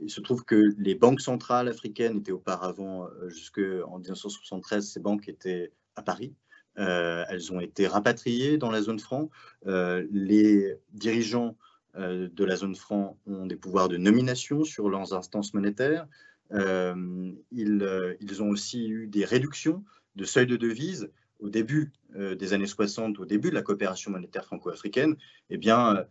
il 0.00 0.10
se 0.10 0.20
trouve 0.20 0.44
que 0.44 0.74
les 0.78 0.94
banques 0.94 1.20
centrales 1.20 1.68
africaines 1.68 2.18
étaient 2.18 2.32
auparavant, 2.32 3.08
jusqu'en 3.28 3.98
1973, 3.98 4.88
ces 4.88 5.00
banques 5.00 5.28
étaient 5.28 5.72
à 5.96 6.02
Paris. 6.02 6.34
Euh, 6.78 7.24
elles 7.28 7.52
ont 7.52 7.60
été 7.60 7.86
rapatriées 7.86 8.58
dans 8.58 8.70
la 8.70 8.82
zone 8.82 8.98
franc. 8.98 9.30
Euh, 9.66 10.06
les 10.10 10.74
dirigeants 10.92 11.56
euh, 11.96 12.28
de 12.32 12.44
la 12.44 12.56
zone 12.56 12.74
franc 12.74 13.18
ont 13.26 13.46
des 13.46 13.56
pouvoirs 13.56 13.88
de 13.88 13.98
nomination 13.98 14.64
sur 14.64 14.88
leurs 14.88 15.12
instances 15.12 15.54
monétaires. 15.54 16.06
Ils, 16.50 18.42
ont 18.42 18.48
aussi 18.48 18.88
eu 18.88 19.06
des 19.06 19.24
réductions 19.24 19.84
de 20.16 20.24
seuil 20.24 20.46
de 20.46 20.56
devise 20.56 21.10
au 21.42 21.50
début 21.50 21.92
des 22.14 22.52
années 22.52 22.66
60, 22.66 23.18
au 23.18 23.26
début 23.26 23.50
de 23.50 23.54
la 23.54 23.62
coopération 23.62 24.10
monétaire 24.10 24.44
franco-africaine, 24.44 25.16
eh 25.50 25.58
bien, 25.58 26.06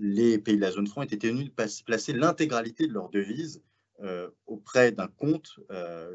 les 0.00 0.38
pays 0.38 0.56
de 0.56 0.60
la 0.60 0.70
zone 0.70 0.86
franc 0.86 1.02
étaient 1.02 1.18
tenus 1.18 1.46
de 1.46 1.82
placer 1.84 2.12
l'intégralité 2.12 2.86
de 2.86 2.92
leurs 2.92 3.10
devises 3.10 3.62
auprès 4.46 4.92
d'un 4.92 5.08
compte 5.08 5.60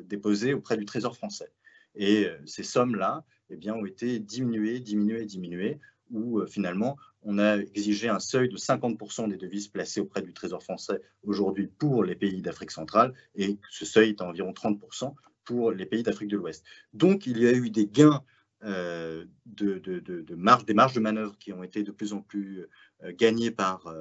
déposé 0.05 0.53
auprès 0.53 0.77
du 0.77 0.85
Trésor 0.85 1.15
français. 1.15 1.51
Et 1.95 2.27
ces 2.45 2.63
sommes-là 2.63 3.23
eh 3.49 3.57
bien, 3.57 3.75
ont 3.75 3.85
été 3.85 4.19
diminuées, 4.19 4.79
diminuées, 4.79 5.25
diminuées, 5.25 5.79
où 6.11 6.39
euh, 6.39 6.45
finalement, 6.45 6.97
on 7.23 7.39
a 7.39 7.57
exigé 7.57 8.09
un 8.09 8.19
seuil 8.19 8.49
de 8.49 8.57
50% 8.57 9.29
des 9.29 9.37
devises 9.37 9.67
placées 9.67 9.99
auprès 9.99 10.21
du 10.21 10.33
Trésor 10.33 10.61
français 10.61 11.01
aujourd'hui 11.23 11.67
pour 11.67 12.03
les 12.03 12.15
pays 12.15 12.41
d'Afrique 12.41 12.71
centrale, 12.71 13.13
et 13.35 13.57
ce 13.71 13.85
seuil 13.85 14.09
est 14.09 14.21
à 14.21 14.25
environ 14.25 14.51
30% 14.51 15.13
pour 15.45 15.71
les 15.71 15.85
pays 15.85 16.03
d'Afrique 16.03 16.29
de 16.29 16.37
l'Ouest. 16.37 16.65
Donc, 16.93 17.25
il 17.27 17.39
y 17.39 17.47
a 17.47 17.53
eu 17.53 17.69
des 17.69 17.87
gains 17.87 18.23
euh, 18.63 19.25
de, 19.45 20.35
marge, 20.35 20.65
des 20.65 20.73
marges 20.73 20.93
de 20.93 20.99
manœuvre 20.99 21.37
qui 21.37 21.53
ont 21.53 21.63
été 21.63 21.83
de 21.83 21.91
plus 21.91 22.13
en 22.13 22.21
plus 22.21 22.65
euh, 23.03 23.11
gagnées 23.13 23.51
par 23.51 23.93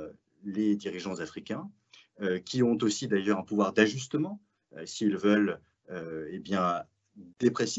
les 0.45 0.77
dirigeants 0.77 1.21
africains, 1.21 1.71
qui 2.45 2.63
ont 2.63 2.79
aussi 2.83 3.09
d'ailleurs 3.09 3.39
un 3.39 3.43
pouvoir 3.43 3.73
d'ajustement 3.73 4.41
s'ils 4.85 5.17
veulent 5.17 5.59
eh 5.91 6.41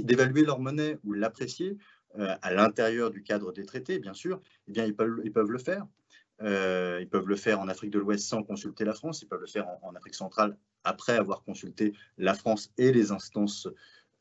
d'évaluer 0.04 0.44
leur 0.44 0.60
monnaie 0.60 0.98
ou 1.04 1.14
l'apprécier 1.14 1.78
euh, 2.18 2.34
à 2.42 2.54
l'intérieur 2.54 3.12
du 3.12 3.24
cadre 3.24 3.52
des 3.52 3.66
traités, 3.66 4.00
bien 4.00 4.14
sûr, 4.14 4.42
eh 4.68 4.74
ils 4.86 4.96
peuvent 4.96 5.52
le 5.52 5.58
faire. 5.58 5.86
Euh, 6.42 7.00
ils 7.02 7.08
peuvent 7.08 7.28
le 7.28 7.36
faire 7.36 7.60
en 7.60 7.68
Afrique 7.68 7.92
de 7.92 8.00
l'Ouest 8.00 8.28
sans 8.28 8.44
consulter 8.44 8.84
la 8.84 8.94
France, 8.94 9.22
ils 9.22 9.28
peuvent 9.28 9.42
le 9.42 9.48
faire 9.48 9.68
en, 9.82 9.96
Afrique 9.96 10.16
centrale 10.16 10.58
après 10.84 11.14
avoir 11.14 11.44
consulté 11.44 11.94
la 12.18 12.34
France 12.34 12.72
et 12.78 12.92
les 12.92 13.12
instances 13.12 13.68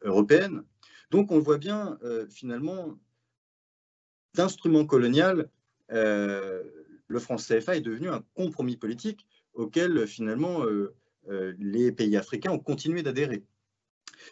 européennes. 0.02 0.62
Donc 1.10 1.32
on 1.32 1.40
voit 1.40 1.58
bien, 1.58 1.98
euh, 2.04 2.26
finalement, 2.28 2.96
d'instrument 4.34 4.84
colonial, 4.86 5.48
le 5.88 7.18
franc 7.20 7.36
CFA 7.36 7.76
est 7.76 7.80
devenu 7.80 8.08
un 8.08 8.24
compromis 8.34 8.76
politique 8.76 9.28
auquel 9.52 10.08
finalement 10.08 10.64
les 11.28 11.92
pays 11.92 12.16
africains 12.16 12.50
ont 12.50 12.58
continué 12.58 13.04
d'adhérer. 13.04 13.44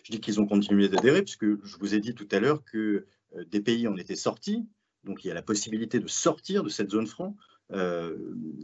Je 0.04 0.12
dis 0.12 0.20
qu'ils 0.20 0.40
ont 0.40 0.46
continué 0.46 0.88
d'adhérer 0.88 1.22
puisque 1.22 1.44
je 1.44 1.76
vous 1.78 1.94
ai 1.94 2.00
dit 2.00 2.14
tout 2.14 2.28
à 2.30 2.40
l'heure 2.40 2.64
que 2.64 3.06
euh, 3.36 3.44
des 3.44 3.60
pays 3.60 3.86
en 3.88 3.96
étaient 3.96 4.16
sortis, 4.16 4.66
donc 5.04 5.24
il 5.24 5.28
y 5.28 5.30
a 5.30 5.34
la 5.34 5.42
possibilité 5.42 6.00
de 6.00 6.06
sortir 6.06 6.62
de 6.62 6.68
cette 6.68 6.90
zone 6.90 7.06
franc. 7.06 7.36
Euh, 7.72 8.16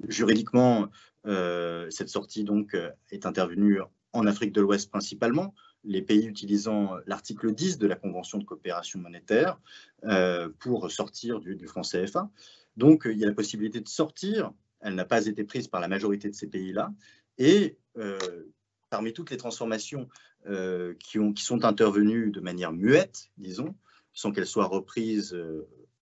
juridiquement, 0.09 0.89
euh, 1.27 1.89
cette 1.91 2.09
sortie 2.09 2.45
donc 2.45 2.77
est 3.11 3.27
intervenue 3.27 3.81
en 4.13 4.27
Afrique 4.27 4.53
de 4.53 4.61
l'Ouest 4.61 4.91
principalement, 4.91 5.55
les 5.85 6.03
pays 6.03 6.27
utilisant 6.27 6.97
l'article 7.07 7.55
10 7.55 7.79
de 7.79 7.87
la 7.87 7.95
Convention 7.95 8.39
de 8.39 8.45
coopération 8.45 8.99
monétaire 8.99 9.59
pour 10.59 10.91
sortir 10.91 11.41
du, 11.41 11.67
franc 11.67 11.83
CFA. 11.83 12.29
Donc 12.77 13.07
il 13.11 13.19
y 13.19 13.25
a 13.25 13.29
la 13.29 13.35
possibilité 13.35 13.81
de 13.81 13.89
sortir, 13.89 14.53
elle 14.81 14.95
n'a 14.95 15.05
pas 15.05 15.27
été 15.27 15.45
prise 15.45 15.69
par 15.69 15.81
la 15.81 15.89
majorité 15.89 16.29
de 16.29 16.35
ces 16.35 16.49
pays-là, 16.49 16.93
et 17.39 17.77
parmi 18.91 19.13
toutes 19.13 19.31
les 19.31 19.37
transformations 19.37 20.09
euh, 20.47 20.95
qui, 20.99 21.19
ont, 21.19 21.33
qui, 21.33 21.45
sont 21.45 21.65
intervenues 21.65 22.31
de 22.31 22.41
manière 22.41 22.73
muette, 22.73 23.31
disons, 23.37 23.75
sans 24.13 24.33
qu'elles 24.33 24.47
soient 24.47 24.67
reprises 24.67 25.35
euh, 25.35 25.69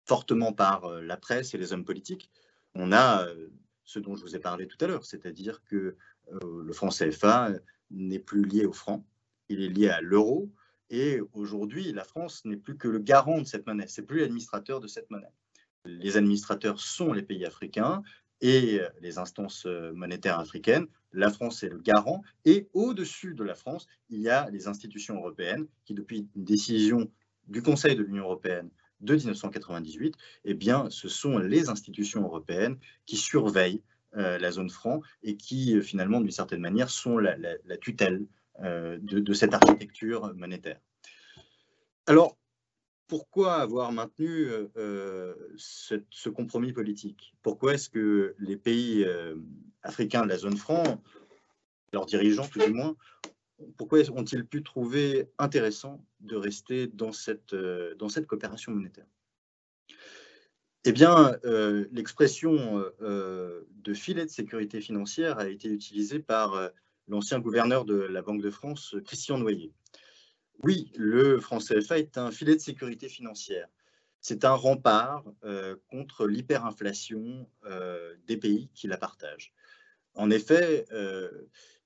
fortement 0.06 0.52
par 0.52 0.86
euh, 0.86 1.00
la 1.02 1.16
presse 1.16 1.54
et 1.54 1.58
les 1.58 1.72
hommes 1.72 1.84
politiques, 1.84 2.30
on 2.74 2.92
a 2.92 3.26
ce 3.84 3.98
dont 3.98 4.16
je 4.16 4.22
vous 4.22 4.34
ai 4.34 4.38
parlé 4.38 4.66
tout 4.66 4.82
à 4.82 4.86
l'heure, 4.86 5.04
c'est-à-dire 5.04 5.62
que 5.64 5.96
le 6.42 6.72
franc 6.72 6.88
CFA 6.88 7.50
n'est 7.90 8.18
plus 8.18 8.44
lié 8.44 8.64
au 8.64 8.72
franc, 8.72 9.06
il 9.48 9.62
est 9.62 9.68
lié 9.68 9.88
à 9.88 10.00
l'euro, 10.00 10.50
et 10.90 11.20
aujourd'hui, 11.32 11.92
la 11.92 12.04
France 12.04 12.44
n'est 12.44 12.56
plus 12.56 12.76
que 12.76 12.88
le 12.88 12.98
garant 12.98 13.40
de 13.40 13.46
cette 13.46 13.66
monnaie, 13.66 13.86
c'est 13.86 14.02
plus 14.02 14.20
l'administrateur 14.20 14.80
de 14.80 14.86
cette 14.86 15.10
monnaie. 15.10 15.32
Les 15.84 16.16
administrateurs 16.16 16.80
sont 16.80 17.12
les 17.12 17.22
pays 17.22 17.44
africains, 17.44 18.02
et 18.40 18.80
euh, 18.80 18.88
les 19.00 19.18
instances 19.18 19.64
euh, 19.66 19.92
monétaires 19.94 20.38
africaines. 20.38 20.86
La 21.12 21.30
France 21.30 21.62
est 21.62 21.70
le 21.70 21.78
garant. 21.78 22.22
Et 22.44 22.68
au-dessus 22.74 23.34
de 23.34 23.42
la 23.42 23.54
France, 23.54 23.86
il 24.10 24.20
y 24.20 24.28
a 24.28 24.50
les 24.50 24.68
institutions 24.68 25.16
européennes 25.16 25.66
qui, 25.86 25.94
depuis 25.94 26.28
une 26.36 26.44
décision 26.44 27.10
du 27.46 27.62
Conseil 27.62 27.96
de 27.96 28.02
l'Union 28.02 28.24
européenne 28.24 28.68
de 29.00 29.14
1998, 29.14 30.14
eh 30.44 30.54
bien, 30.54 30.88
ce 30.90 31.08
sont 31.08 31.38
les 31.38 31.68
institutions 31.68 32.22
européennes 32.22 32.78
qui 33.06 33.16
surveillent 33.16 33.82
euh, 34.16 34.38
la 34.38 34.50
zone 34.50 34.70
franc 34.70 35.02
et 35.22 35.36
qui, 35.36 35.80
finalement, 35.82 36.20
d'une 36.20 36.30
certaine 36.30 36.60
manière, 36.60 36.90
sont 36.90 37.18
la, 37.18 37.36
tutelle 37.80 38.26
de, 38.60 38.98
de, 38.98 39.32
cette 39.32 39.52
architecture 39.52 40.32
monétaire. 40.34 40.78
Alors, 42.06 42.36
pourquoi 43.06 43.56
avoir 43.56 43.92
maintenu 43.92 44.48
euh, 44.48 44.68
euh, 44.76 45.34
ce, 45.56 46.28
compromis 46.28 46.72
politique? 46.72 47.34
Pourquoi 47.42 47.74
est-ce 47.74 47.90
que 47.90 48.34
les 48.38 48.56
pays 48.56 49.04
euh, 49.04 49.36
africains 49.82 50.22
de 50.22 50.28
la 50.28 50.38
zone 50.38 50.56
franc, 50.56 51.02
leurs 51.92 52.06
dirigeants 52.06 52.46
tout 52.46 52.60
du 52.60 52.72
moins, 52.72 52.96
pourquoi 53.76 54.00
ont-ils 54.10 54.46
pu 54.46 54.62
trouver 54.62 55.28
intéressant 55.38 56.04
de 56.20 56.36
rester 56.36 56.86
dans 56.86 57.12
cette, 57.12 57.54
cette 58.08 58.26
coopération 58.26 58.72
monétaire? 58.72 59.06
Eh 60.84 60.92
bien, 60.92 61.36
l'expression 61.92 62.84
de 63.00 63.94
filet 63.94 64.26
de 64.26 64.30
sécurité 64.30 64.80
financière 64.80 65.38
a 65.38 65.48
été 65.48 65.68
utilisée 65.68 66.18
par 66.18 66.70
l'ancien 67.08 67.40
gouverneur 67.40 67.84
de 67.84 67.94
la 67.94 68.22
Banque 68.22 68.42
de 68.42 68.50
France, 68.50 68.94
Christian 69.04 69.38
Noyer. 69.38 69.72
Oui, 70.62 70.92
le 70.96 71.40
franc 71.40 71.58
CFA 71.58 71.98
est 71.98 72.18
un 72.18 72.30
filet 72.30 72.54
de 72.54 72.60
sécurité 72.60 73.08
financière. 73.08 73.68
c'est 74.20 74.44
un 74.44 74.54
rempart 74.54 75.24
contre 75.90 76.26
l'hyperinflation 76.26 77.48
des 78.26 78.36
pays 78.36 78.68
qui 78.74 78.86
la 78.86 78.98
partagent. 78.98 79.54
En 80.14 80.30
effet, 80.30 80.86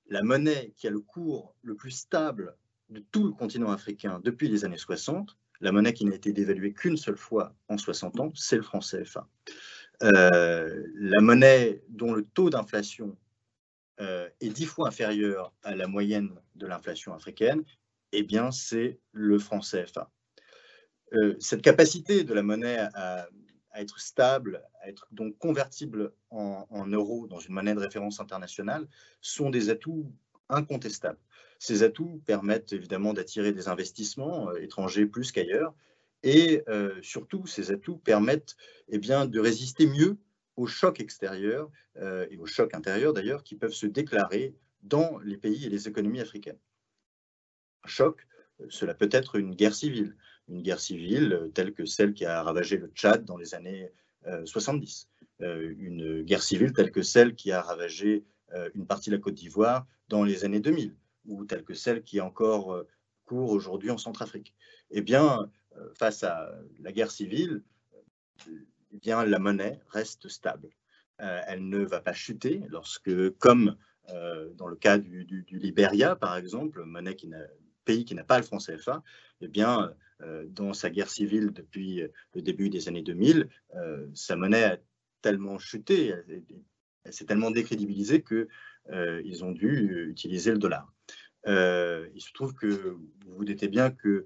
la 0.09 0.23
monnaie 0.23 0.73
qui 0.75 0.87
a 0.87 0.89
le 0.89 0.99
cours 0.99 1.55
le 1.63 1.75
plus 1.75 1.91
stable 1.91 2.55
de 2.89 3.03
tout 3.11 3.23
le 3.23 3.31
continent 3.31 3.71
africain 3.71 4.19
depuis 4.23 4.47
les 4.47 4.65
années 4.65 4.77
60, 4.77 5.37
la 5.61 5.71
monnaie 5.71 5.93
qui 5.93 6.05
n'a 6.05 6.15
été 6.15 6.33
dévaluée 6.33 6.73
qu'une 6.73 6.97
seule 6.97 7.17
fois 7.17 7.55
en 7.67 7.77
60 7.77 8.19
ans, 8.19 8.31
c'est 8.35 8.55
le 8.55 8.63
franc 8.63 8.79
CFA. 8.79 9.27
la 10.01 11.21
monnaie 11.21 11.83
dont 11.89 12.13
le 12.13 12.23
taux 12.23 12.49
d'inflation 12.49 13.17
est 13.99 14.49
dix 14.49 14.65
fois 14.65 14.87
inférieur 14.87 15.53
à 15.63 15.75
la 15.75 15.87
moyenne 15.87 16.33
de 16.55 16.65
l'inflation 16.65 17.13
africaine, 17.13 17.63
eh 18.11 18.23
bien, 18.23 18.51
c'est 18.51 18.99
le 19.11 19.39
franc 19.39 19.59
CFA. 19.59 20.09
Euh, 21.13 21.35
cette 21.39 21.61
capacité 21.61 22.23
de 22.23 22.33
la 22.33 22.43
monnaie 22.43 22.77
à, 22.93 23.27
être 23.81 23.99
stable, 23.99 24.63
à 24.81 24.89
être 24.89 25.07
donc 25.11 25.37
convertible 25.37 26.13
en, 26.29 26.85
euros 26.87 27.27
dans 27.27 27.39
une 27.39 27.53
monnaie 27.53 27.75
de 27.75 27.79
référence 27.79 28.19
internationale, 28.19 28.87
sont 29.21 29.49
des 29.49 29.69
atouts 29.69 30.11
incontestables. 30.49 31.19
Ces 31.59 31.83
atouts 31.83 32.21
permettent 32.25 32.73
évidemment 32.73 33.13
d'attirer 33.13 33.51
des 33.51 33.67
investissements 33.67 34.49
euh, 34.49 34.61
étrangers 34.61 35.05
plus 35.05 35.31
qu'ailleurs, 35.31 35.73
et 36.23 36.63
euh, 36.67 36.99
surtout, 37.01 37.45
ces 37.47 37.71
atouts 37.71 37.97
permettent 37.97 38.57
eh 38.89 38.97
bien, 38.97 39.25
de 39.25 39.39
résister 39.39 39.87
mieux 39.87 40.17
aux 40.57 40.67
chocs 40.67 40.99
extérieurs 40.99 41.71
et 42.29 42.37
aux 42.37 42.45
chocs 42.45 42.73
intérieurs 42.73 43.13
d'ailleurs 43.13 43.43
qui 43.43 43.55
peuvent 43.55 43.73
se 43.73 43.85
déclarer 43.85 44.55
dans 44.83 45.17
les 45.19 45.37
pays 45.37 45.65
et 45.65 45.69
les 45.69 45.87
économies 45.87 46.21
africaines. 46.21 46.59
Un 47.83 47.87
choc, 47.87 48.27
cela 48.69 48.93
peut 48.93 49.09
être 49.11 49.35
une 49.35 49.55
guerre 49.55 49.75
civile, 49.75 50.15
une 50.49 50.61
guerre 50.61 50.79
civile 50.79 51.33
euh, 51.33 51.47
telle 51.49 51.73
que 51.73 51.85
celle 51.85 52.13
qui 52.13 52.25
a 52.25 52.41
ravagé 52.43 52.77
le 52.77 52.87
Tchad 52.87 53.23
dans 53.25 53.37
les 53.37 53.53
années 53.53 53.91
70, 54.45 55.07
euh, 55.41 55.45
euh, 55.45 55.75
une 55.77 56.23
guerre 56.23 56.43
civile 56.43 56.73
telle 56.73 56.91
que 56.91 57.01
celle 57.01 57.35
qui 57.35 57.51
a 57.51 57.61
ravagé 57.61 58.25
une 58.73 58.87
partie 58.87 59.11
de 59.11 59.15
la 59.15 59.21
Côte 59.21 59.35
d'Ivoire 59.35 59.85
dans 60.07 60.23
les 60.23 60.43
années 60.43 60.59
2000, 60.59 60.95
ou 61.27 61.45
telle 61.45 61.63
que 61.63 61.75
celle 61.75 62.01
qui 62.01 62.17
est 62.17 62.21
encore 62.21 62.83
court 63.25 63.51
aujourd'hui 63.51 63.91
en 63.91 63.99
Centrafrique. 63.99 64.55
Eh 64.89 65.01
bien, 65.01 65.51
face 65.93 66.23
à 66.23 66.51
la 66.79 66.91
guerre 66.91 67.11
civile, 67.11 67.61
eh 68.47 68.97
bien, 68.97 69.23
la 69.23 69.37
monnaie 69.37 69.79
reste 69.89 70.29
stable. 70.29 70.71
elle 71.19 71.69
ne 71.69 71.85
va 71.85 72.01
pas 72.01 72.13
chuter 72.13 72.63
lorsque, 72.69 73.29
comme 73.37 73.77
dans 74.07 74.67
le 74.67 74.75
cas 74.75 74.97
du, 74.97 75.25
du, 75.25 75.59
Libéria, 75.59 76.15
par 76.15 76.35
exemple, 76.35 76.83
monnaie 76.85 77.15
qui 77.15 77.29
pays 77.85 78.03
qui 78.03 78.15
n'a 78.15 78.23
pas 78.23 78.39
le 78.39 78.43
franc 78.43 78.57
CFA, 78.57 79.03
eh 79.41 79.47
bien, 79.47 79.93
dans 80.49 80.73
sa 80.73 80.89
guerre 80.89 81.09
civile 81.09 81.51
depuis 81.51 82.01
euh, 82.01 82.07
le 82.33 82.41
début 82.41 82.69
des 82.69 82.87
années 82.87 83.01
2000, 83.01 83.47
euh, 83.75 84.07
sa 84.13 84.35
monnaie 84.35 84.63
a 84.63 84.77
tellement 85.21 85.57
chuté, 85.57 86.13
elle, 87.03 87.13
s'est 87.13 87.25
tellement 87.25 87.51
décrédibilisée 87.51 88.23
qu'ils 88.23 89.43
ont 89.43 89.51
dû 89.51 90.07
utiliser 90.09 90.51
le 90.51 90.57
dollar. 90.57 90.93
il 91.45 92.21
se 92.21 92.31
trouve 92.33 92.53
que 92.53 92.67
vous 92.67 93.35
vous 93.35 93.43
doutez 93.43 93.67
bien 93.67 93.91
que 93.91 94.25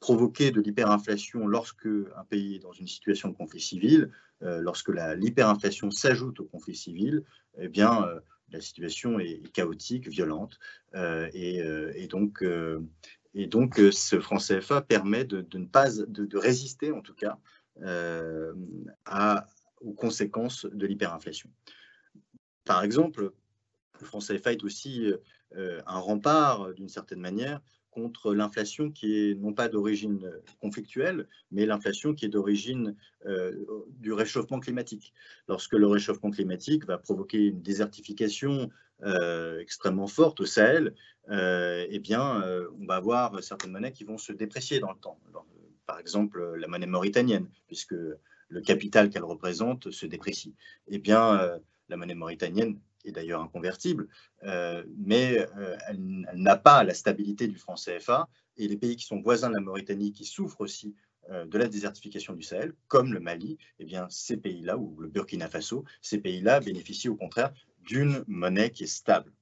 provoquer 0.00 0.52
de 0.52 0.60
l'hyperinflation 0.62 1.46
lorsque 1.46 1.86
un 2.16 2.24
pays 2.24 2.56
est 2.56 2.60
dans 2.60 2.72
une 2.72 2.86
situation 2.86 3.28
de 3.28 3.34
conflit 3.34 3.60
civil, 3.60 4.10
lorsque 4.40 4.88
l'hyperinflation 4.88 5.90
s'ajoute 5.90 6.40
au 6.40 6.44
conflit 6.44 6.76
civil, 6.76 7.24
eh 7.58 7.68
bien, 7.68 8.06
la 8.50 8.60
situation 8.62 9.18
est 9.18 9.52
chaotique, 9.52 10.08
violente, 10.08 10.58
et, 10.94 12.06
donc, 12.08 12.42
et 13.34 13.46
donc, 13.46 13.78
euh, 13.78 13.90
ce 13.90 14.20
franc 14.20 14.36
CFA 14.36 14.82
permet 14.82 15.24
de, 15.24 15.46
ne 15.54 15.66
pas, 15.66 15.90
de, 15.90 16.36
résister 16.36 16.92
en 16.92 17.00
tout 17.00 17.14
cas 17.14 17.38
euh, 17.82 18.52
aux 19.80 19.94
conséquences 19.94 20.66
de 20.66 20.86
l'hyperinflation. 20.86 21.50
Par 22.64 22.84
exemple, 22.84 23.32
le 24.00 24.06
franc 24.06 24.18
CFA 24.18 24.52
est 24.52 24.64
aussi 24.64 25.12
euh, 25.56 25.80
un 25.86 25.98
rempart 25.98 26.74
d'une 26.74 26.88
certaine 26.88 27.20
manière 27.20 27.60
contre 27.90 28.34
l'inflation 28.34 28.90
qui 28.90 29.18
est 29.18 29.34
non 29.34 29.52
pas 29.52 29.68
d'origine 29.68 30.30
conflictuelle, 30.60 31.28
mais 31.50 31.66
l'inflation 31.66 32.14
qui 32.14 32.24
est 32.24 32.30
d'origine 32.30 32.96
du 34.00 34.14
réchauffement 34.14 34.60
climatique. 34.60 35.12
Lorsque 35.46 35.74
le 35.74 35.86
réchauffement 35.86 36.30
climatique 36.30 36.86
va 36.86 36.96
provoquer 36.96 37.48
une 37.48 37.60
désertification 37.60 38.70
extrêmement 39.60 40.06
forte 40.06 40.40
au 40.40 40.46
Sahel, 40.46 40.94
euh, 41.30 41.86
eh 41.88 41.98
bien, 41.98 42.42
euh, 42.42 42.68
on 42.80 42.86
va 42.86 42.96
avoir 42.96 43.42
certaines 43.42 43.72
monnaies 43.72 43.92
qui 43.92 44.04
vont 44.04 44.18
se 44.18 44.32
déprécier 44.32 44.80
dans 44.80 44.92
le 44.92 44.98
temps. 44.98 45.18
par 45.86 45.98
exemple, 45.98 46.54
la 46.56 46.68
monnaie 46.68 46.86
mauritanienne, 46.86 47.48
puisque 47.66 47.94
le 48.48 48.60
capital 48.60 49.10
qu'elle 49.10 49.24
représente 49.24 49.90
se 49.90 50.06
déprécie. 50.06 50.54
Eh 50.88 50.98
bien, 50.98 51.38
euh, 51.40 51.58
la 51.88 51.96
monnaie 51.96 52.14
mauritanienne 52.14 52.80
est 53.04 53.12
d'ailleurs 53.12 53.42
inconvertible, 53.42 54.08
mais 54.96 55.46
elle, 55.88 56.26
n'a 56.34 56.56
pas 56.56 56.84
la 56.84 56.94
stabilité 56.94 57.48
du 57.48 57.58
franc 57.58 57.74
CFA. 57.74 58.28
Et 58.56 58.68
les 58.68 58.76
pays 58.76 58.96
qui 58.96 59.04
sont 59.04 59.20
voisins 59.20 59.48
de 59.48 59.54
la 59.54 59.60
Mauritanie, 59.60 60.12
qui 60.12 60.24
souffrent 60.24 60.60
aussi 60.60 60.94
de 61.28 61.58
la 61.58 61.66
désertification 61.66 62.34
du 62.34 62.42
Sahel, 62.42 62.74
comme 62.86 63.12
le 63.12 63.18
Mali, 63.18 63.58
eh 63.80 63.84
bien, 63.84 64.06
ces 64.08 64.36
pays-là, 64.36 64.78
ou 64.78 65.00
le 65.00 65.08
Burkina 65.08 65.48
Faso, 65.48 65.84
ces 66.00 66.18
pays-là 66.18 66.60
bénéficient 66.60 67.08
au 67.08 67.16
contraire 67.16 67.52
d'une 67.82 68.24
monnaie 68.26 68.70
qui 68.70 68.84
est 68.84 68.86
stable 68.86 69.32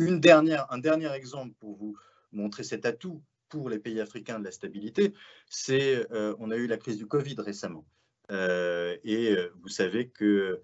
un 0.00 0.78
dernier 0.78 1.12
exemple 1.12 1.54
pour 1.58 1.76
vous 1.76 1.96
montrer 2.32 2.62
cet 2.62 2.86
atout 2.86 3.22
pour 3.48 3.68
les 3.68 3.78
pays 3.78 4.00
africains 4.00 4.38
de 4.38 4.44
la 4.44 4.52
stabilité, 4.52 5.12
c'est 5.48 6.06
euh, 6.12 6.34
on 6.38 6.50
a 6.50 6.56
eu 6.56 6.66
la 6.66 6.76
crise 6.76 6.96
du 6.96 7.06
Covid 7.06 7.34
récemment. 7.38 7.84
Euh, 8.30 8.96
et 9.02 9.32
euh, 9.32 9.52
vous 9.60 9.68
savez 9.68 10.08
que 10.08 10.60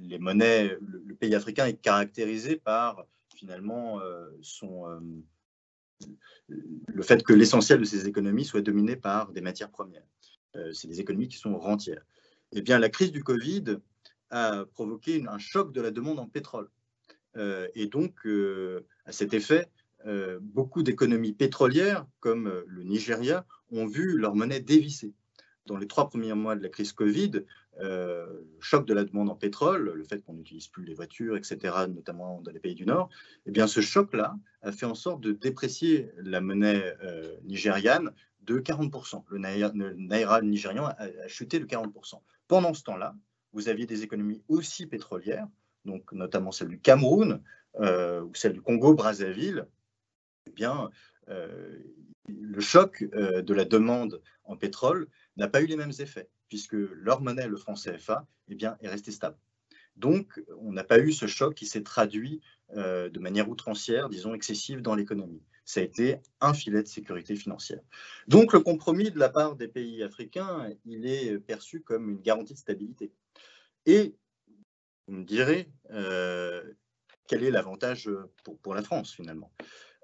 les 0.00 0.18
monnaies, 0.18 0.76
le, 0.80 1.14
pays 1.14 1.32
africain 1.36 1.66
est 1.66 1.80
caractérisé 1.80 2.56
par 2.56 3.06
finalement 3.36 4.00
son, 4.42 5.00
le 6.88 7.02
fait 7.04 7.22
que 7.22 7.32
l'essentiel 7.32 7.78
de 7.78 7.84
ses 7.84 8.08
économies 8.08 8.44
soit 8.44 8.62
dominé 8.62 8.96
par 8.96 9.30
des 9.30 9.40
matières 9.40 9.70
premières. 9.70 10.08
c'est 10.72 10.88
des 10.88 10.98
économies 10.98 11.28
qui 11.28 11.38
sont 11.38 11.56
rentières. 11.56 12.04
Eh 12.50 12.62
bien, 12.62 12.80
la 12.80 12.88
crise 12.88 13.12
du 13.12 13.22
Covid 13.22 13.78
a 14.30 14.64
provoqué 14.72 15.24
un 15.28 15.38
choc 15.38 15.72
de 15.72 15.80
la 15.80 15.90
demande 15.90 16.18
en 16.18 16.26
pétrole. 16.26 16.68
Euh, 17.36 17.68
et 17.74 17.86
donc, 17.86 18.26
euh, 18.26 18.86
à 19.04 19.12
cet 19.12 19.34
effet, 19.34 19.68
euh, 20.06 20.38
beaucoup 20.40 20.82
d'économies 20.82 21.32
pétrolières, 21.32 22.06
comme 22.20 22.52
le 22.66 22.82
Nigeria, 22.82 23.46
ont 23.70 23.86
vu 23.86 24.18
leur 24.18 24.34
monnaie 24.34 24.60
dévisser. 24.60 25.14
Dans 25.66 25.78
les 25.78 25.86
trois 25.86 26.08
premiers 26.10 26.34
mois 26.34 26.56
de 26.56 26.62
la 26.62 26.68
crise 26.68 26.92
Covid, 26.92 27.42
le 27.80 28.46
choc 28.60 28.86
de 28.86 28.92
la 28.92 29.02
demande 29.02 29.30
en 29.30 29.34
pétrole, 29.34 29.92
le 29.94 30.04
fait 30.04 30.20
qu'on 30.20 30.34
n'utilise 30.34 30.68
plus 30.68 30.84
les 30.84 30.92
voitures, 30.92 31.38
etc., 31.38 31.74
notamment 31.88 32.42
dans 32.42 32.50
les 32.50 32.60
pays 32.60 32.74
du 32.74 32.84
Nord, 32.84 33.08
eh 33.46 33.50
bien, 33.50 33.66
ce 33.66 33.80
choc-là 33.80 34.36
a 34.60 34.72
fait 34.72 34.84
en 34.84 34.94
sorte 34.94 35.22
de 35.22 35.32
déprécier 35.32 36.10
la 36.18 36.42
monnaie 36.42 36.94
nigériane 37.44 38.12
de 38.42 38.58
40%. 38.58 39.24
Le 39.30 39.38
naira, 39.38 40.42
nigérian 40.42 40.84
a 40.84 41.28
chuté 41.28 41.58
de 41.58 41.64
40%. 41.64 42.20
Pendant 42.46 42.74
ce 42.74 42.82
temps-là, 42.82 43.14
vous 43.54 43.68
aviez 43.68 43.86
des 43.86 44.02
économies 44.02 44.42
aussi 44.48 44.86
pétrolières 44.86 45.48
donc 45.84 46.12
notamment 46.12 46.52
celle 46.52 46.68
du 46.68 46.80
Cameroun 46.80 47.42
euh, 47.80 48.22
ou 48.22 48.34
celle 48.34 48.54
du 48.54 48.60
Congo-Brazzaville, 48.60 49.66
eh 50.46 50.50
bien, 50.50 50.90
euh, 51.28 51.78
le 52.28 52.60
choc 52.60 53.04
euh, 53.14 53.42
de 53.42 53.54
la 53.54 53.64
demande 53.64 54.22
en 54.44 54.56
pétrole 54.56 55.08
n'a 55.36 55.48
pas 55.48 55.62
eu 55.62 55.66
les 55.66 55.76
mêmes 55.76 55.92
effets, 55.98 56.28
puisque 56.48 56.74
leur 56.74 57.20
monnaie, 57.20 57.48
le 57.48 57.56
franc 57.56 57.74
CFA, 57.74 58.26
eh 58.48 58.54
bien, 58.54 58.76
est 58.80 58.88
resté 58.88 59.10
stable. 59.10 59.36
Donc, 59.96 60.42
on 60.58 60.72
n'a 60.72 60.84
pas 60.84 60.98
eu 60.98 61.12
ce 61.12 61.26
choc 61.26 61.54
qui 61.54 61.66
s'est 61.66 61.84
traduit 61.84 62.40
de 62.74 63.18
manière 63.20 63.48
outrancière, 63.48 64.08
disons 64.08 64.34
excessive, 64.34 64.82
dans 64.82 64.96
l'économie. 64.96 65.40
Ça 65.64 65.78
a 65.78 65.84
été 65.84 66.18
un 66.40 66.52
filet 66.52 66.82
de 66.82 66.88
sécurité 66.88 67.36
financière. 67.36 67.80
Donc, 68.26 68.52
le 68.52 68.58
compromis 68.58 69.12
de 69.12 69.20
la 69.20 69.28
part 69.28 69.54
des 69.54 69.68
pays 69.68 70.02
africains, 70.02 70.68
il 70.84 71.06
est 71.06 71.38
perçu 71.38 71.80
comme 71.80 72.10
une 72.10 72.20
garantie 72.20 72.54
de 72.54 72.58
stabilité. 72.58 73.12
Et 73.86 74.14
vous 75.06 75.16
me 75.16 75.24
direz 75.24 75.70
euh, 75.90 76.62
quel 77.28 77.44
est 77.44 77.50
l'avantage 77.50 78.10
pour, 78.42 78.58
pour, 78.58 78.74
la 78.74 78.82
France 78.82 79.12
finalement? 79.12 79.52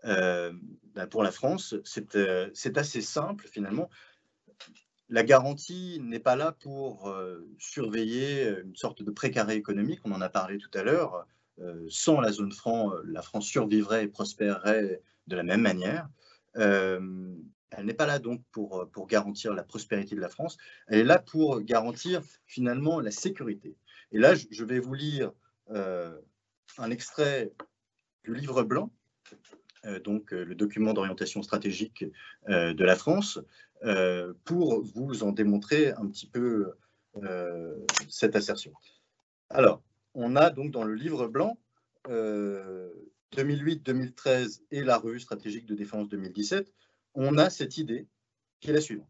Euh, 0.05 0.53
ben, 0.95 1.07
pour 1.07 1.23
la 1.23 1.31
France, 1.31 1.75
euh, 2.15 2.51
c'est 2.55 2.79
assez 2.79 3.01
simple 3.01 3.47
finalement. 3.49 3.89
La 5.09 5.25
garantie 5.25 5.99
n'est 6.01 6.21
pas 6.21 6.37
là 6.37 6.53
pour 6.53 7.13
surveiller 7.59 8.61
une 8.61 8.77
sorte 8.77 9.03
de 9.03 9.11
précaré 9.11 9.57
économique, 9.57 9.99
on 10.05 10.13
en 10.13 10.21
a 10.21 10.29
parlé 10.29 10.59
tout 10.59 10.71
à 10.73 10.85
l'heure. 10.85 11.27
sans 11.89 12.21
la 12.21 12.31
zone 12.31 12.53
franc, 12.53 12.93
la 13.05 13.21
France 13.21 13.47
survivrait 13.47 14.05
et 14.05 14.09
prospérerait 14.09 15.03
de 15.27 15.35
la 15.35 15.43
même 15.43 15.63
manière. 15.63 16.09
Elle 17.71 17.87
n'est 17.87 17.95
pas 17.95 18.07
là 18.07 18.19
donc 18.19 18.43
pour, 18.51 18.89
pour 18.93 19.07
garantir 19.07 19.55
la 19.55 19.63
prospérité 19.63 20.15
de 20.15 20.21
la 20.21 20.29
France, 20.29 20.57
elle 20.89 21.01
est 21.01 21.05
là 21.05 21.19
pour 21.19 21.61
garantir 21.61 22.23
finalement 22.47 23.01
la 23.01 23.11
sécurité. 23.11 23.77
Et 24.13 24.19
là, 24.19 24.35
je 24.35 24.65
vais 24.65 24.81
vous 24.81 24.95
lire 24.95 25.33
euh, 25.71 26.19
un 26.79 26.91
extrait 26.91 27.53
du 28.25 28.35
livre 28.35 28.63
blanc 28.63 28.91
donc 30.05 30.33
le 30.33 30.55
document 30.55 30.93
d'orientation 30.93 31.43
stratégique 31.43 32.05
de 32.49 32.85
la 32.85 32.97
France, 32.97 33.41
pour 34.45 34.83
vous 34.83 35.23
en 35.23 35.33
démontrer 35.33 35.93
un 35.93 36.07
petit 36.07 36.27
peu 36.27 36.75
cette 38.09 38.37
assertion. 38.37 38.75
Alors, 39.49 39.83
on 40.15 40.37
a 40.37 40.51
donc 40.51 40.71
dans 40.71 40.85
le 40.85 40.95
livre 40.95 41.27
blanc 41.29 41.59
2008-2013 42.09 44.63
et 44.71 44.83
la 44.83 44.99
revue 44.99 45.21
stratégique 45.21 45.65
de 45.67 45.75
défense 45.75 46.09
2017, 46.09 46.73
on 47.15 47.39
a 47.39 47.51
cette 47.51 47.79
idée 47.79 48.07
qui 48.61 48.71
est 48.71 48.75
la 48.75 48.81
suivante. 48.81 49.09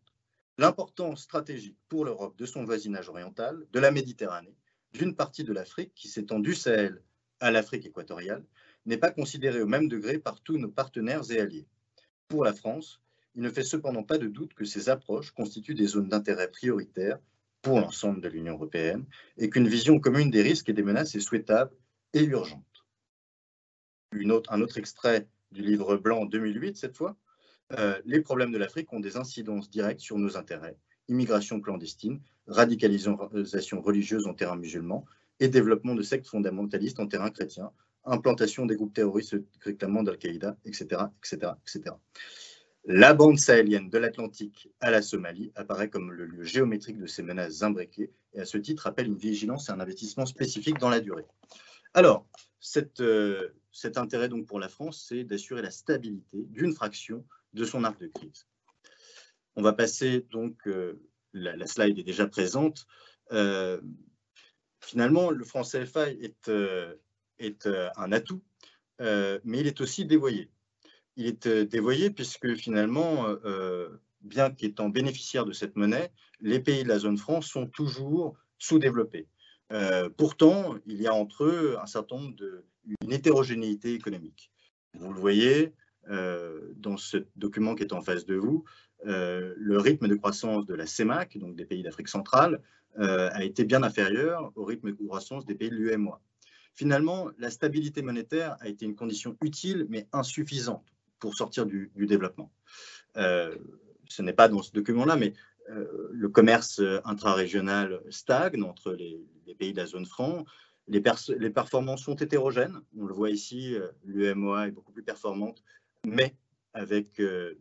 L'importance 0.58 1.22
stratégique 1.22 1.78
pour 1.88 2.04
l'Europe 2.04 2.36
de 2.36 2.46
son 2.46 2.64
voisinage 2.64 3.08
oriental, 3.08 3.66
de 3.72 3.80
la 3.80 3.90
Méditerranée, 3.90 4.56
d'une 4.92 5.16
partie 5.16 5.44
de 5.44 5.52
l'Afrique 5.52 5.94
qui 5.94 6.08
s'étend 6.08 6.38
du 6.38 6.54
Sahel 6.54 7.02
à 7.40 7.50
l'Afrique 7.50 7.86
équatoriale, 7.86 8.44
n'est 8.86 8.98
pas 8.98 9.10
considérée 9.10 9.62
au 9.62 9.66
même 9.66 9.88
degré 9.88 10.18
par 10.18 10.40
tous 10.40 10.58
nos 10.58 10.68
partenaires 10.68 11.30
et 11.30 11.40
alliés. 11.40 11.66
Pour 12.28 12.44
la 12.44 12.52
France, 12.52 13.00
il 13.34 13.42
ne 13.42 13.50
fait 13.50 13.62
cependant 13.62 14.02
pas 14.02 14.18
de 14.18 14.26
doute 14.26 14.54
que 14.54 14.64
ces 14.64 14.88
approches 14.88 15.30
constituent 15.30 15.74
des 15.74 15.86
zones 15.86 16.08
d'intérêt 16.08 16.50
prioritaires 16.50 17.18
pour 17.62 17.80
l'ensemble 17.80 18.20
de 18.20 18.28
l'Union 18.28 18.54
européenne 18.54 19.04
et 19.36 19.50
qu'une 19.50 19.68
vision 19.68 20.00
commune 20.00 20.30
des 20.30 20.42
risques 20.42 20.68
et 20.68 20.72
des 20.72 20.82
menaces 20.82 21.14
est 21.14 21.20
souhaitable 21.20 21.72
et 22.12 22.24
urgente. 22.24 22.84
un 24.12 24.60
autre 24.60 24.78
extrait 24.78 25.28
du 25.52 25.62
livre 25.62 25.96
blanc 25.96 26.26
2008, 26.26 26.76
cette 26.76 26.96
fois, 26.96 27.16
euh, 27.78 28.00
les 28.04 28.20
problèmes 28.20 28.52
de 28.52 28.58
l'Afrique 28.58 28.92
ont 28.92 29.00
des 29.00 29.16
incidences 29.16 29.70
directes 29.70 30.00
sur 30.00 30.18
nos 30.18 30.36
intérêts. 30.36 30.76
Immigration 31.08 31.60
clandestine, 31.60 32.20
radicalisation 32.46 33.80
religieuse 33.80 34.26
en 34.26 34.34
terrain 34.34 34.56
musulman 34.56 35.04
et 35.38 35.48
développement 35.48 35.94
de 35.94 36.02
sectes 36.02 36.26
fondamentalistes 36.26 37.00
en 37.00 37.06
terrain 37.06 37.30
chrétien, 37.30 37.70
implantation 38.04 38.66
des 38.66 38.76
groupes 38.76 38.94
terroristes 38.94 39.36
réclamant 39.60 40.02
d'Al-Qaïda, 40.02 40.56
etc., 40.64 41.02
etc., 41.18 41.52
etc. 41.62 41.94
La 42.86 43.12
bande 43.12 43.38
sahélienne 43.38 43.90
de 43.90 43.98
l'Atlantique 43.98 44.70
à 44.80 44.90
la 44.90 45.02
Somalie 45.02 45.52
apparaît 45.54 45.90
comme 45.90 46.12
le 46.12 46.24
lieu 46.24 46.44
géométrique 46.44 46.98
de 46.98 47.06
ces 47.06 47.22
menaces 47.22 47.62
imbriquées 47.62 48.10
et 48.32 48.40
à 48.40 48.46
ce 48.46 48.56
titre 48.56 48.86
appelle 48.86 49.06
une 49.06 49.18
vigilance 49.18 49.68
et 49.68 49.72
un 49.72 49.80
investissement 49.80 50.24
spécifique 50.24 50.78
dans 50.78 50.88
la 50.88 51.00
durée. 51.00 51.26
Alors, 51.92 52.26
euh, 53.00 53.48
cet 53.70 53.98
intérêt 53.98 54.28
donc 54.28 54.46
pour 54.46 54.58
la 54.58 54.68
France, 54.68 55.04
c'est 55.08 55.24
d'assurer 55.24 55.62
la 55.62 55.70
stabilité 55.70 56.46
d'une 56.48 56.72
fraction 56.72 57.24
de 57.52 57.64
son 57.64 57.84
arc 57.84 58.00
de 58.00 58.08
crise. 58.08 58.46
On 59.56 59.62
va 59.62 59.72
passer 59.72 60.26
donc, 60.30 60.56
euh, 60.66 61.00
la, 61.32 61.66
slide 61.66 61.98
est 61.98 62.04
déjà 62.04 62.26
présente. 62.26 62.86
Euh, 63.32 63.80
finalement, 64.80 65.30
le 65.30 65.44
franc 65.44 65.62
CFA 65.62 66.10
est, 66.10 66.48
euh, 66.48 66.94
est 67.38 67.68
un 67.96 68.12
atout, 68.12 68.42
mais 68.98 69.60
il 69.60 69.66
est 69.66 69.80
aussi 69.80 70.04
dévoyé. 70.04 70.50
Il 71.16 71.26
est 71.26 71.48
dévoyé 71.48 72.10
puisque 72.10 72.54
finalement, 72.54 73.26
bien 74.20 74.50
qu'étant 74.50 74.88
bénéficiaires 74.88 75.46
de 75.46 75.52
cette 75.52 75.76
monnaie, 75.76 76.12
les 76.40 76.60
pays 76.60 76.84
de 76.84 76.88
la 76.88 76.98
zone 76.98 77.18
franc 77.18 77.40
sont 77.40 77.66
toujours 77.66 78.36
sous-développés. 78.58 79.26
pourtant, 80.16 80.76
il 80.86 81.00
y 81.00 81.06
a 81.06 81.14
entre 81.14 81.44
eux 81.44 81.76
un 81.80 81.86
certain 81.86 82.16
nombre 82.16 82.36
de, 82.36 82.64
une 83.02 83.12
hétérogénéité 83.12 83.94
économique. 83.94 84.50
Vous 84.94 85.12
le 85.12 85.20
voyez, 85.20 85.72
dans 86.08 86.96
ce 86.96 87.18
document 87.36 87.74
qui 87.74 87.82
est 87.82 87.92
en 87.92 88.00
face 88.00 88.24
de 88.26 88.34
vous, 88.34 88.64
euh, 89.06 89.54
le 89.56 89.78
rythme 89.78 90.08
de 90.08 90.14
croissance 90.14 90.66
de 90.66 90.74
la 90.74 90.86
CEMAC, 90.86 91.38
donc 91.38 91.56
des 91.56 91.64
pays 91.64 91.82
d'Afrique 91.82 92.08
centrale, 92.08 92.60
euh, 92.98 93.30
a 93.32 93.44
été 93.44 93.64
bien 93.64 93.82
inférieur 93.82 94.52
au 94.56 94.64
rythme 94.64 94.90
de 94.90 95.06
croissance 95.06 95.46
des 95.46 95.54
pays 95.54 95.70
de 95.70 95.76
l'UMOA. 95.76 96.20
Finalement, 96.74 97.30
la 97.38 97.50
stabilité 97.50 98.02
monétaire 98.02 98.56
a 98.60 98.68
été 98.68 98.84
une 98.84 98.94
condition 98.94 99.36
utile 99.42 99.86
mais 99.88 100.06
insuffisante 100.12 100.84
pour 101.18 101.34
sortir 101.34 101.66
du, 101.66 101.90
développement. 101.96 102.50
ce 103.14 104.22
n'est 104.22 104.32
pas 104.32 104.48
dans 104.48 104.62
ce 104.62 104.72
document-là, 104.72 105.16
mais 105.16 105.34
le 105.68 106.28
commerce 106.28 106.80
intra-régional 107.04 108.00
stagne 108.08 108.62
entre 108.62 108.92
les, 108.92 109.20
pays 109.58 109.72
de 109.72 109.78
la 109.78 109.86
zone 109.86 110.06
franc. 110.06 110.46
Les, 110.88 111.02
les, 111.38 111.50
performances 111.50 112.02
sont 112.02 112.16
hétérogènes. 112.16 112.80
On 112.96 113.04
le 113.04 113.12
voit 113.12 113.30
ici, 113.30 113.76
l'UMOA 114.04 114.68
est 114.68 114.70
beaucoup 114.70 114.92
plus 114.92 115.02
performante 115.02 115.62
mais 116.06 116.34
avec, 116.74 117.20
euh, 117.20 117.54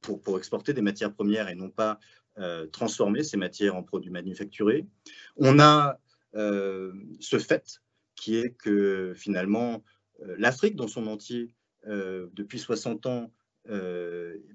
pour, 0.00 0.38
exporter 0.38 0.72
des 0.72 0.82
matières 0.82 1.12
premières 1.12 1.48
et 1.48 1.54
non 1.54 1.70
pas 1.70 1.98
euh, 2.38 2.66
transformer 2.66 3.24
ces 3.24 3.36
matières 3.36 3.76
en 3.76 3.82
produits 3.82 4.10
manufacturés. 4.10 4.86
On 5.36 5.58
a 5.58 5.98
euh, 6.34 6.92
ce 7.20 7.38
fait 7.38 7.80
qui 8.14 8.36
est 8.36 8.50
que 8.50 9.12
finalement, 9.16 9.84
l'Afrique 10.38 10.74
dans 10.74 10.88
son 10.88 11.06
entier, 11.06 11.54
depuis 11.86 12.58
60 12.58 13.06
ans, 13.06 13.32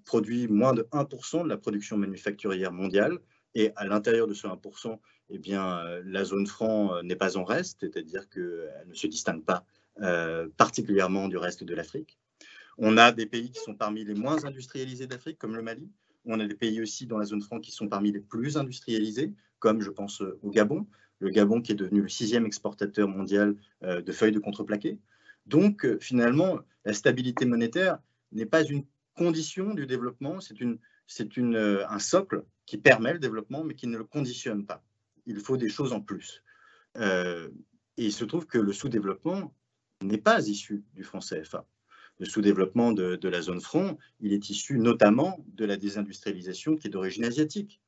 produit 0.03 0.49
moins 0.49 0.73
de 0.73 0.83
1% 0.91 1.43
de 1.43 1.47
la 1.47 1.55
production 1.55 1.97
manufacturière 1.97 2.73
mondiale. 2.73 3.19
Et 3.55 3.71
à 3.77 3.85
l'intérieur 3.85 4.27
de 4.27 4.33
ce 4.33 4.47
1%, 4.47 4.99
eh 5.29 5.37
bien, 5.37 5.81
la 6.03 6.25
zone 6.25 6.45
franc 6.45 7.01
n'est 7.03 7.15
pas 7.15 7.37
en 7.37 7.45
reste, 7.45 7.77
c'est-à-dire 7.79 8.27
qu'elle 8.27 8.85
ne 8.85 8.93
se 8.93 9.07
distingue 9.07 9.45
pas 9.45 9.63
particulièrement 10.57 11.29
du 11.29 11.37
reste 11.37 11.63
de 11.63 11.73
l'Afrique. 11.73 12.19
On 12.77 12.97
a 12.97 13.11
des 13.11 13.25
pays 13.25 13.51
qui 13.51 13.59
sont 13.59 13.75
parmi 13.75 14.03
les 14.03 14.15
moins 14.15 14.43
industrialisés 14.45 15.07
d'Afrique, 15.07 15.37
comme 15.37 15.55
le 15.55 15.61
Mali. 15.61 15.89
On 16.25 16.39
a 16.39 16.47
des 16.47 16.55
pays 16.55 16.81
aussi 16.81 17.05
dans 17.05 17.17
la 17.17 17.25
zone 17.25 17.41
franc 17.41 17.59
qui 17.59 17.71
sont 17.71 17.87
parmi 17.87 18.11
les 18.11 18.19
plus 18.19 18.57
industrialisés, 18.57 19.33
comme 19.59 19.81
je 19.81 19.89
pense 19.89 20.21
euh, 20.21 20.39
au 20.41 20.49
Gabon. 20.49 20.87
Le 21.19 21.29
Gabon 21.29 21.61
qui 21.61 21.73
est 21.73 21.75
devenu 21.75 22.01
le 22.01 22.09
sixième 22.09 22.45
exportateur 22.45 23.07
mondial 23.07 23.55
euh, 23.83 24.01
de 24.01 24.11
feuilles 24.11 24.31
de 24.31 24.39
contreplaqué. 24.39 24.97
Donc, 25.45 25.85
euh, 25.85 25.99
finalement, 25.99 26.59
la 26.85 26.93
stabilité 26.93 27.45
monétaire 27.45 27.99
n'est 28.31 28.45
pas 28.45 28.63
une 28.63 28.85
condition 29.15 29.73
du 29.73 29.85
développement, 29.85 30.39
c'est 30.39 30.55
un 31.37 31.99
socle 31.99 32.43
qui 32.65 32.77
permet 32.77 33.13
le 33.13 33.19
développement, 33.19 33.63
mais 33.63 33.75
qui 33.75 33.85
ne 33.85 33.97
le 33.97 34.05
conditionne 34.05 34.65
pas. 34.65 34.83
Il 35.27 35.39
faut 35.39 35.57
des 35.57 35.69
choses 35.69 35.93
en 35.93 36.01
plus. 36.01 36.41
et 36.95 37.49
il 37.97 38.11
se 38.11 38.25
trouve 38.25 38.47
que 38.47 38.57
le 38.57 38.73
sous-développement 38.73 39.53
n'est 40.01 40.17
pas 40.17 40.47
issu 40.47 40.83
du 40.95 41.03
franc 41.03 41.19
CFA 41.19 41.67
le 42.19 42.25
sous-développement 42.25 42.91
de, 42.91 43.27
la 43.27 43.41
zone 43.41 43.61
franc, 43.61 43.97
il 44.19 44.33
est 44.33 44.49
issu 44.49 44.77
notamment 44.77 45.43
de 45.47 45.65
la 45.65 45.77
désindustrialisation 45.77 46.75
qui 46.75 46.87
est 46.87 46.89
d'origine 46.89 47.25
asiatique. 47.25 47.79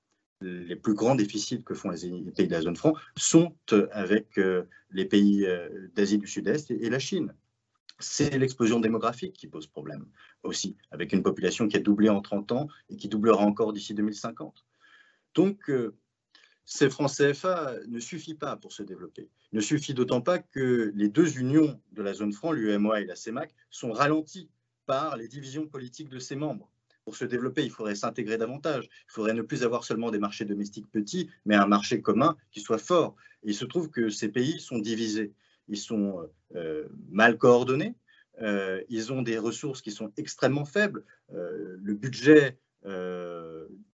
Les 0.41 0.75
plus 0.75 0.93
grands 0.93 1.15
déficits 1.15 1.63
que 1.63 1.73
font 1.73 1.89
les 1.91 2.31
pays 2.31 2.47
de 2.47 2.51
la 2.51 2.61
zone 2.61 2.75
franc 2.75 2.93
sont 3.15 3.55
avec 3.91 4.37
euh, 4.37 4.63
les 4.91 5.05
pays 5.05 5.45
euh, 5.45 5.69
d'Asie 5.95 6.17
du 6.17 6.27
Sud-Est 6.27 6.71
et 6.71 6.89
la 6.89 6.99
Chine. 6.99 7.33
C'est 7.99 8.37
l'explosion 8.37 8.81
démographique 8.81 9.33
qui 9.33 9.47
pose 9.47 9.67
problème 9.67 10.05
aussi, 10.43 10.75
avec 10.91 11.13
une 11.13 11.23
population 11.23 11.67
qui 11.69 11.77
a 11.77 11.79
doublé 11.79 12.09
en 12.09 12.21
30 12.21 12.51
ans 12.51 12.67
et 12.89 12.97
qui 12.97 13.07
doublera 13.07 13.43
encore 13.43 13.71
d'ici 13.71 13.93
2050. 13.93 14.65
Donc, 15.35 15.69
euh, 15.69 15.95
ces 16.65 16.89
francs 16.89 17.11
CFA 17.11 17.75
ne 17.87 17.99
suffit 17.99 18.33
pas 18.33 18.55
pour 18.57 18.73
se 18.73 18.83
développer. 18.83 19.29
Ne 19.53 19.61
suffit 19.61 19.93
d'autant 19.93 20.21
pas 20.21 20.39
que 20.39 20.91
les 20.95 21.09
deux 21.09 21.37
unions 21.37 21.79
de 21.91 22.01
la 22.01 22.13
zone 22.13 22.33
franc, 22.33 22.51
l'UMOA 22.51 23.01
et 23.01 23.05
la 23.05 23.15
CEMAC, 23.15 23.53
sont 23.69 23.91
ralenties 23.91 24.49
par 24.85 25.15
les 25.15 25.27
divisions 25.27 25.67
politiques 25.67 26.09
de 26.09 26.19
ses 26.19 26.35
membres. 26.35 26.71
Pour 27.05 27.15
se 27.15 27.25
développer, 27.25 27.63
il 27.63 27.69
faudrait 27.69 27.95
s'intégrer 27.95 28.37
davantage. 28.37 28.85
Il 28.85 29.11
faudrait 29.11 29.35
ne 29.35 29.43
plus 29.43 29.63
avoir 29.63 29.83
seulement 29.83 30.09
des 30.09 30.17
marchés 30.17 30.43
domestiques 30.43 30.89
petits, 30.91 31.29
mais 31.45 31.55
un 31.55 31.67
marché 31.67 32.01
commun 32.01 32.35
qui 32.51 32.61
soit 32.61 32.79
fort. 32.79 33.15
Il 33.43 33.53
se 33.53 33.65
trouve 33.65 33.91
que 33.91 34.09
ces 34.09 34.29
pays 34.29 34.59
sont 34.59 34.79
divisés. 34.79 35.31
Ils 35.67 35.77
sont 35.77 36.27
euh, 36.55 36.87
mal 37.09 37.37
coordonnés. 37.37 37.93
Euh, 38.41 38.81
ils 38.89 39.13
ont 39.13 39.21
des 39.21 39.37
ressources 39.37 39.83
qui 39.83 39.91
sont 39.91 40.11
extrêmement 40.17 40.65
faibles. 40.65 41.05
Euh, 41.33 41.77
le 41.81 41.93
budget 41.93 42.57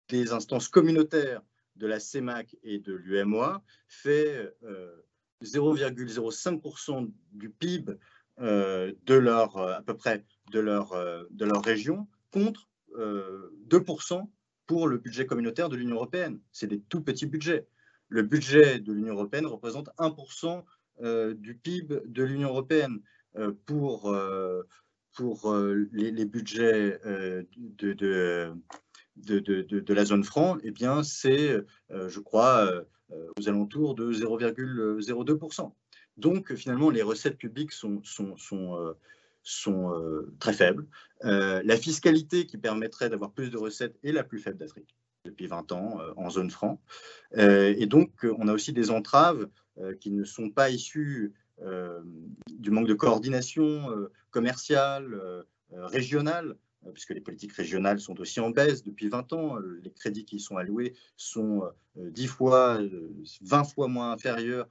des 0.10 0.32
instances 0.32 0.68
communautaires 0.68 1.42
de 1.76 1.88
la 1.88 2.00
CEMAC 2.00 2.56
et 2.64 2.80
de 2.80 2.94
l'UMOA 2.94 3.64
fait 3.88 4.54
0,05% 5.44 7.04
euh, 7.04 7.08
du 7.32 7.50
PIB 7.50 7.94
euh, 8.40 8.94
de 9.06 9.16
leur, 9.16 9.58
à 9.58 9.82
peu 9.82 9.96
près 9.96 10.26
de 10.52 10.60
leur, 10.60 10.94
euh, 10.94 11.24
de 11.32 11.46
région 11.46 12.08
contre 12.32 12.70
2% 12.98 14.30
pour 14.68 14.88
le 14.88 14.98
budget 14.98 15.26
communautaire 15.26 15.68
de 15.68 15.76
l'Union 15.76 15.96
européenne. 15.96 16.40
C'est 16.54 16.68
des 16.68 16.80
tout 16.80 17.02
petits 17.02 17.26
budgets. 17.26 17.68
Le 18.08 18.22
budget 18.22 18.80
de 18.80 18.94
l'Union 18.94 19.16
européenne 19.16 19.46
représente 19.48 19.90
1% 19.98 20.64
du 21.34 21.56
PIB 21.56 22.04
de 22.06 22.24
l'Union 22.24 22.50
européenne. 22.50 23.02
pour, 23.66 24.16
les, 25.92 26.26
budgets 26.26 27.00
de, 27.58 28.54
de, 29.18 29.94
la 29.94 30.06
zone 30.06 30.24
franc, 30.24 30.58
eh 30.64 30.72
bien, 30.72 31.04
c'est, 31.04 31.62
euh, 31.92 32.10
je 32.10 32.20
crois, 32.20 32.66
euh, 32.66 32.82
euh, 33.12 33.28
aux 33.40 33.50
alentours 33.50 33.96
de 33.96 34.12
0,02%. 34.12 35.74
Donc, 36.18 36.54
finalement, 36.56 36.90
les 36.90 37.02
recettes 37.02 37.38
publiques 37.38 37.72
sont, 37.72 38.02
sont, 38.04 38.96
très 40.40 40.54
faibles. 40.54 40.88
la 41.22 41.78
fiscalité 41.78 42.46
qui 42.46 42.58
permettrait 42.58 43.10
d'avoir 43.10 43.32
plus 43.32 43.50
de 43.50 43.58
recettes 43.58 43.98
est 44.04 44.12
la 44.12 44.24
plus 44.24 44.40
faible 44.40 44.58
d'Afrique 44.58 44.96
depuis 45.26 45.48
20 45.48 45.72
ans 45.72 46.00
en 46.16 46.30
zone 46.30 46.52
franc. 46.52 46.80
et 47.36 47.86
donc, 47.86 48.12
on 48.24 48.48
a 48.48 48.54
aussi 48.54 48.72
des 48.72 48.92
entraves 48.92 49.50
qui 50.00 50.12
ne 50.12 50.24
sont 50.24 50.50
pas 50.50 50.70
issues 50.70 51.34
du 51.60 52.72
manque 52.72 52.88
de 52.88 52.94
coordination 52.94 53.90
commerciale 54.32 55.46
régionales, 55.72 56.56
puisque 56.94 57.12
les 57.12 57.22
politiques 57.22 57.54
régionales 57.54 58.00
sont 58.00 58.20
aussi 58.20 58.40
en 58.40 58.50
baisse 58.50 58.84
depuis 58.84 59.10
20 59.10 59.34
ans. 59.34 59.58
Les 59.84 59.92
crédits 59.92 60.26
qui 60.26 60.40
sont 60.40 60.58
alloués 60.58 60.94
sont 61.18 61.64
10 61.96 62.28
fois, 62.28 62.80
20 63.42 63.64
fois 63.64 63.88
moins 63.88 64.12
inférieurs, 64.12 64.68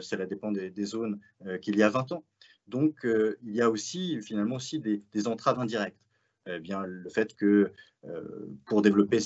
cela 0.00 0.26
dépend 0.26 0.52
des, 0.52 0.84
zones, 0.84 1.20
qu'il 1.62 1.76
y 1.76 1.82
a 1.82 1.88
20 1.88 2.12
ans. 2.12 2.24
Donc, 2.66 3.00
il 3.04 3.54
y 3.54 3.60
a 3.60 3.70
aussi, 3.70 4.20
finalement, 4.22 4.56
aussi 4.56 4.80
des, 4.80 5.28
entraves 5.28 5.58
indirectes. 5.60 5.98
Eh 6.46 6.58
bien, 6.60 6.84
le 6.84 7.08
fait 7.08 7.34
que 7.34 7.70
pour 8.66 8.82
développer 8.82 9.18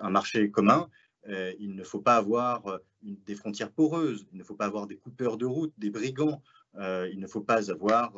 un 0.00 0.10
marché 0.10 0.50
commun, 0.50 0.88
euh, 1.28 1.52
il 1.58 1.74
ne 1.74 1.84
faut 1.84 2.00
pas 2.00 2.16
avoir 2.16 2.66
euh, 2.66 2.78
des 3.02 3.34
frontières 3.34 3.70
poreuses, 3.70 4.26
il 4.32 4.38
ne 4.38 4.44
faut 4.44 4.54
pas 4.54 4.66
avoir 4.66 4.86
des 4.86 4.96
coupeurs 4.96 5.36
de 5.36 5.46
route, 5.46 5.72
des 5.78 5.90
brigands, 5.90 6.42
euh, 6.76 7.08
il 7.12 7.20
ne 7.20 7.26
faut 7.26 7.42
pas 7.42 7.70
avoir 7.70 8.14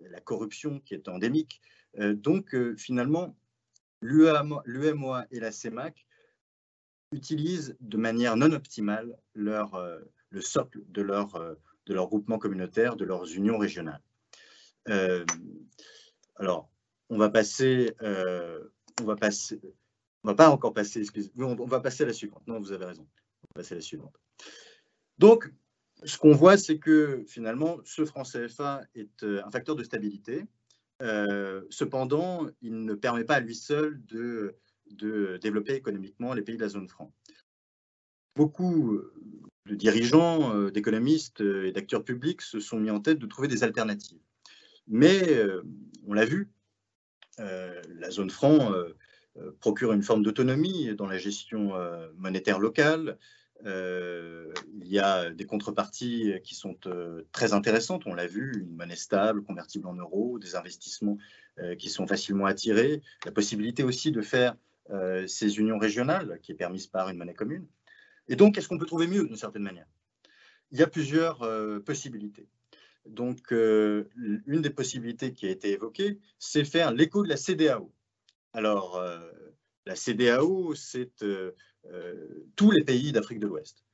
la 0.00 0.20
corruption 0.20 0.80
qui 0.80 0.94
est 0.94 1.08
endémique. 1.08 1.60
Donc 1.98 2.54
finalement, 2.76 3.36
l'UMOA 4.02 5.26
et 5.30 5.40
la 5.40 5.52
CEMAC 5.52 6.06
utilisent 7.12 7.76
de 7.80 7.96
manière 7.96 8.36
non 8.36 8.52
optimale 8.52 9.18
leur, 9.34 9.80
le 10.30 10.40
socle 10.40 10.80
de 10.88 11.02
leur, 11.02 11.56
de 11.86 11.94
leur 11.94 12.06
groupement 12.06 12.38
communautaire, 12.38 12.96
de 12.96 13.04
leurs 13.04 13.32
unions 13.34 13.58
régionales. 13.58 14.02
alors, 16.36 16.70
on 17.08 17.18
va 17.18 17.28
passer, 17.30 17.94
on 18.00 19.04
va 19.04 19.16
va 20.22 20.34
pas 20.34 20.50
encore 20.50 20.72
passer, 20.72 21.00
excusez 21.00 21.30
on, 21.38 21.58
on 21.58 21.66
va 21.66 21.80
passer 21.80 22.04
à 22.04 22.06
la 22.06 22.12
suivante. 22.12 22.46
Non, 22.46 22.60
vous 22.60 22.72
avez 22.72 22.84
raison. 22.84 23.06
On 23.42 23.46
va 23.54 23.62
passer 23.62 23.74
à 23.74 23.76
la 23.76 23.82
suivante. 23.82 24.14
Donc, 25.18 25.52
ce 26.04 26.18
qu'on 26.18 26.32
voit, 26.32 26.56
c'est 26.56 26.78
que 26.78 27.24
finalement, 27.26 27.78
ce 27.84 28.04
franc 28.04 28.22
CFA 28.22 28.82
est 28.94 29.22
euh, 29.22 29.42
un 29.44 29.50
facteur 29.50 29.76
de 29.76 29.84
stabilité. 29.84 30.46
Euh, 31.02 31.62
cependant, 31.70 32.46
il 32.62 32.84
ne 32.84 32.94
permet 32.94 33.24
pas 33.24 33.36
à 33.36 33.40
lui 33.40 33.54
seul 33.54 34.00
de, 34.06 34.56
développer 35.40 35.74
économiquement 35.74 36.34
les 36.34 36.42
pays 36.42 36.56
de 36.56 36.62
la 36.62 36.68
zone 36.68 36.88
franc. 36.88 37.12
Beaucoup 38.36 39.00
de 39.66 39.74
dirigeants, 39.74 40.54
euh, 40.54 40.70
d'économistes 40.70 41.40
et 41.40 41.72
d'acteurs 41.72 42.04
publics 42.04 42.42
se 42.42 42.60
sont 42.60 42.78
mis 42.78 42.90
en 42.90 43.00
tête 43.00 43.18
de 43.18 43.26
trouver 43.26 43.48
des 43.48 43.62
alternatives. 43.62 44.20
Mais 44.88 45.24
on 46.06 46.14
l'a 46.14 46.24
vu, 46.24 46.50
la 47.38 48.10
zone 48.10 48.30
franc 48.30 48.72
euh, 49.36 49.52
procure 49.60 49.92
une 49.92 50.02
forme 50.02 50.24
d'autonomie 50.24 50.94
dans 50.96 51.06
la 51.06 51.18
gestion 51.18 51.76
euh, 51.76 52.08
monétaire 52.16 52.58
locale. 52.58 53.16
Euh, 53.66 54.52
il 54.80 54.88
y 54.88 54.98
a 54.98 55.30
des 55.30 55.44
contreparties 55.44 56.34
qui 56.42 56.54
sont 56.54 56.76
très 57.32 57.52
intéressantes, 57.52 58.02
on 58.06 58.14
l'a 58.14 58.26
vu, 58.26 58.62
une 58.62 58.74
monnaie 58.74 58.96
stable, 58.96 59.42
convertible 59.42 59.86
en 59.86 59.94
euros, 59.94 60.38
des 60.38 60.56
investissements 60.56 61.18
qui 61.78 61.90
sont 61.90 62.06
facilement 62.06 62.46
attirés, 62.46 63.02
la 63.26 63.32
possibilité 63.32 63.82
aussi 63.82 64.12
de 64.12 64.22
faire 64.22 64.56
ces 65.26 65.58
unions 65.58 65.78
régionales 65.78 66.38
qui 66.42 66.52
est 66.52 66.54
permise 66.54 66.86
par 66.86 67.10
une 67.10 67.18
monnaie 67.18 67.34
commune. 67.34 67.66
Et 68.28 68.36
donc, 68.36 68.56
est-ce 68.56 68.66
qu'on 68.66 68.78
peut 68.78 68.86
trouver 68.86 69.06
mieux 69.06 69.26
d'une 69.26 69.36
certaine 69.36 69.62
manière? 69.62 69.86
Il 70.72 70.78
y 70.78 70.82
a 70.82 70.86
plusieurs 70.86 71.46
possibilités. 71.84 72.48
Donc, 73.06 73.50
une 73.50 74.62
des 74.62 74.70
possibilités 74.70 75.32
qui 75.32 75.46
a 75.46 75.50
été 75.50 75.70
évoquée, 75.72 76.18
c'est 76.38 76.64
faire 76.64 76.92
l'écho 76.92 77.22
de 77.22 77.28
la 77.28 77.36
CDAO. 77.36 77.92
Alors, 78.52 78.96
euh, 78.96 79.20
la 79.86 79.94
CDAO, 79.94 80.74
c'est 80.74 81.22
euh, 81.22 81.26
euh, 81.26 81.52
tous 82.56 82.70
les 82.70 82.84
pays 82.84 83.12
d'Afrique 83.12 83.40
de 83.40 83.46
l'Ouest. 83.46 83.84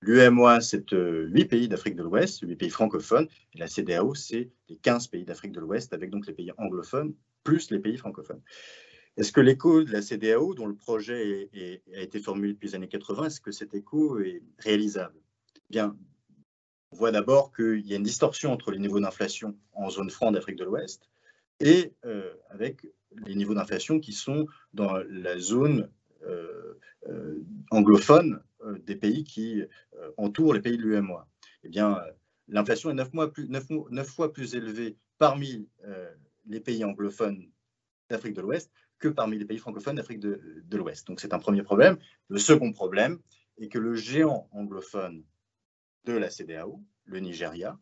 L'UMOA, 0.00 0.60
c'est 0.60 0.90
huit 0.90 1.44
pays 1.44 1.68
d'Afrique 1.68 1.94
de 1.94 2.02
l'Ouest, 2.02 2.40
huit 2.40 2.56
pays 2.56 2.70
francophones, 2.70 3.28
et 3.54 3.58
la 3.58 3.68
CDAO, 3.68 4.14
c'est 4.14 4.50
les 4.68 4.76
15 4.76 5.06
pays 5.06 5.24
d'Afrique 5.24 5.52
de 5.52 5.60
l'Ouest, 5.60 5.92
avec 5.92 6.10
donc 6.10 6.26
les 6.26 6.32
pays 6.32 6.50
anglophones, 6.58 7.14
plus 7.44 7.70
les 7.70 7.78
pays 7.78 7.96
francophones. 7.96 8.42
Est-ce 9.16 9.30
que 9.30 9.40
l'écho 9.40 9.84
de 9.84 9.92
la 9.92 10.02
CDAO, 10.02 10.54
dont 10.54 10.66
le 10.66 10.74
projet 10.74 11.48
a 11.94 12.00
été 12.00 12.18
formulé 12.18 12.54
depuis 12.54 12.68
les 12.68 12.74
années 12.74 12.88
80, 12.88 13.26
est-ce 13.26 13.40
que 13.40 13.52
cet 13.52 13.74
écho 13.74 14.18
est 14.18 14.42
réalisable? 14.58 15.20
Bien, 15.70 15.96
on 16.90 16.96
voit 16.96 17.12
d'abord 17.12 17.52
qu'il 17.54 17.86
y 17.86 17.92
a 17.92 17.96
une 17.96 18.02
distorsion 18.02 18.52
entre 18.52 18.72
les 18.72 18.78
niveaux 18.78 19.00
d'inflation 19.00 19.56
en 19.72 19.88
zone 19.88 20.10
franc 20.10 20.32
d'Afrique 20.32 20.56
de 20.56 20.64
l'Ouest 20.64 21.08
et 21.60 21.92
avec 22.50 22.86
les 23.24 23.34
niveaux 23.34 23.54
d'inflation 23.54 24.00
qui 24.00 24.12
sont 24.12 24.46
dans 24.72 24.96
la 25.08 25.38
zone 25.38 25.88
euh, 26.26 26.78
euh, 27.08 27.44
anglophone 27.70 28.42
euh, 28.64 28.78
des 28.80 28.96
pays 28.96 29.24
qui 29.24 29.62
entourent 30.16 30.54
les 30.54 30.60
pays 30.60 30.76
de 30.76 30.82
l'UMOA. 30.82 31.26
Eh 31.64 31.68
bien, 31.68 32.00
l'inflation 32.48 32.90
est 32.90 32.94
9, 32.94 33.10
plus, 33.32 33.48
fois 34.04 34.32
plus 34.32 34.54
élevée 34.54 34.96
parmi 35.18 35.68
les 36.46 36.60
pays 36.60 36.84
anglophones 36.84 37.48
d'Afrique 38.10 38.34
de 38.34 38.40
l'Ouest 38.40 38.70
que 38.98 39.08
parmi 39.08 39.38
les 39.38 39.44
pays 39.44 39.58
francophones 39.58 39.96
d'Afrique 39.96 40.20
de, 40.20 40.76
l'Ouest. 40.76 41.06
Donc 41.06 41.20
c'est 41.20 41.34
un 41.34 41.38
premier 41.38 41.62
problème. 41.62 41.98
Le 42.28 42.38
second 42.38 42.72
problème 42.72 43.18
est 43.58 43.68
que 43.68 43.78
le 43.78 43.94
géant 43.94 44.48
anglophone 44.52 45.24
de 46.04 46.12
la 46.12 46.30
CDAO, 46.30 46.82
le 47.04 47.20
Nigeria, 47.20 47.78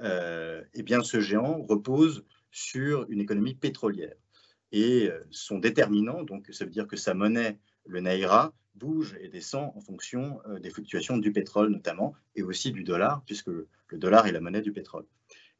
eh 0.00 0.82
bien 0.82 1.02
ce 1.02 1.20
géant 1.20 1.62
repose 1.62 2.24
sur 2.50 3.06
une 3.10 3.20
économie 3.20 3.54
pétrolière 3.54 4.16
et 4.72 5.08
sont 5.30 5.58
déterminants. 5.58 6.24
Donc, 6.24 6.48
ça 6.52 6.64
veut 6.64 6.70
dire 6.70 6.86
que 6.86 6.96
sa 6.96 7.14
monnaie, 7.14 7.58
le 7.86 8.00
naira, 8.00 8.52
bouge 8.74 9.16
et 9.20 9.28
descend 9.28 9.72
en 9.76 9.80
fonction 9.80 10.40
euh, 10.48 10.58
des 10.58 10.70
fluctuations 10.70 11.18
du 11.18 11.32
pétrole 11.32 11.70
notamment, 11.70 12.14
et 12.34 12.42
aussi 12.42 12.72
du 12.72 12.82
dollar, 12.82 13.22
puisque 13.24 13.48
le 13.48 13.68
dollar 13.92 14.26
est 14.26 14.32
la 14.32 14.40
monnaie 14.40 14.62
du 14.62 14.72
pétrole. 14.72 15.04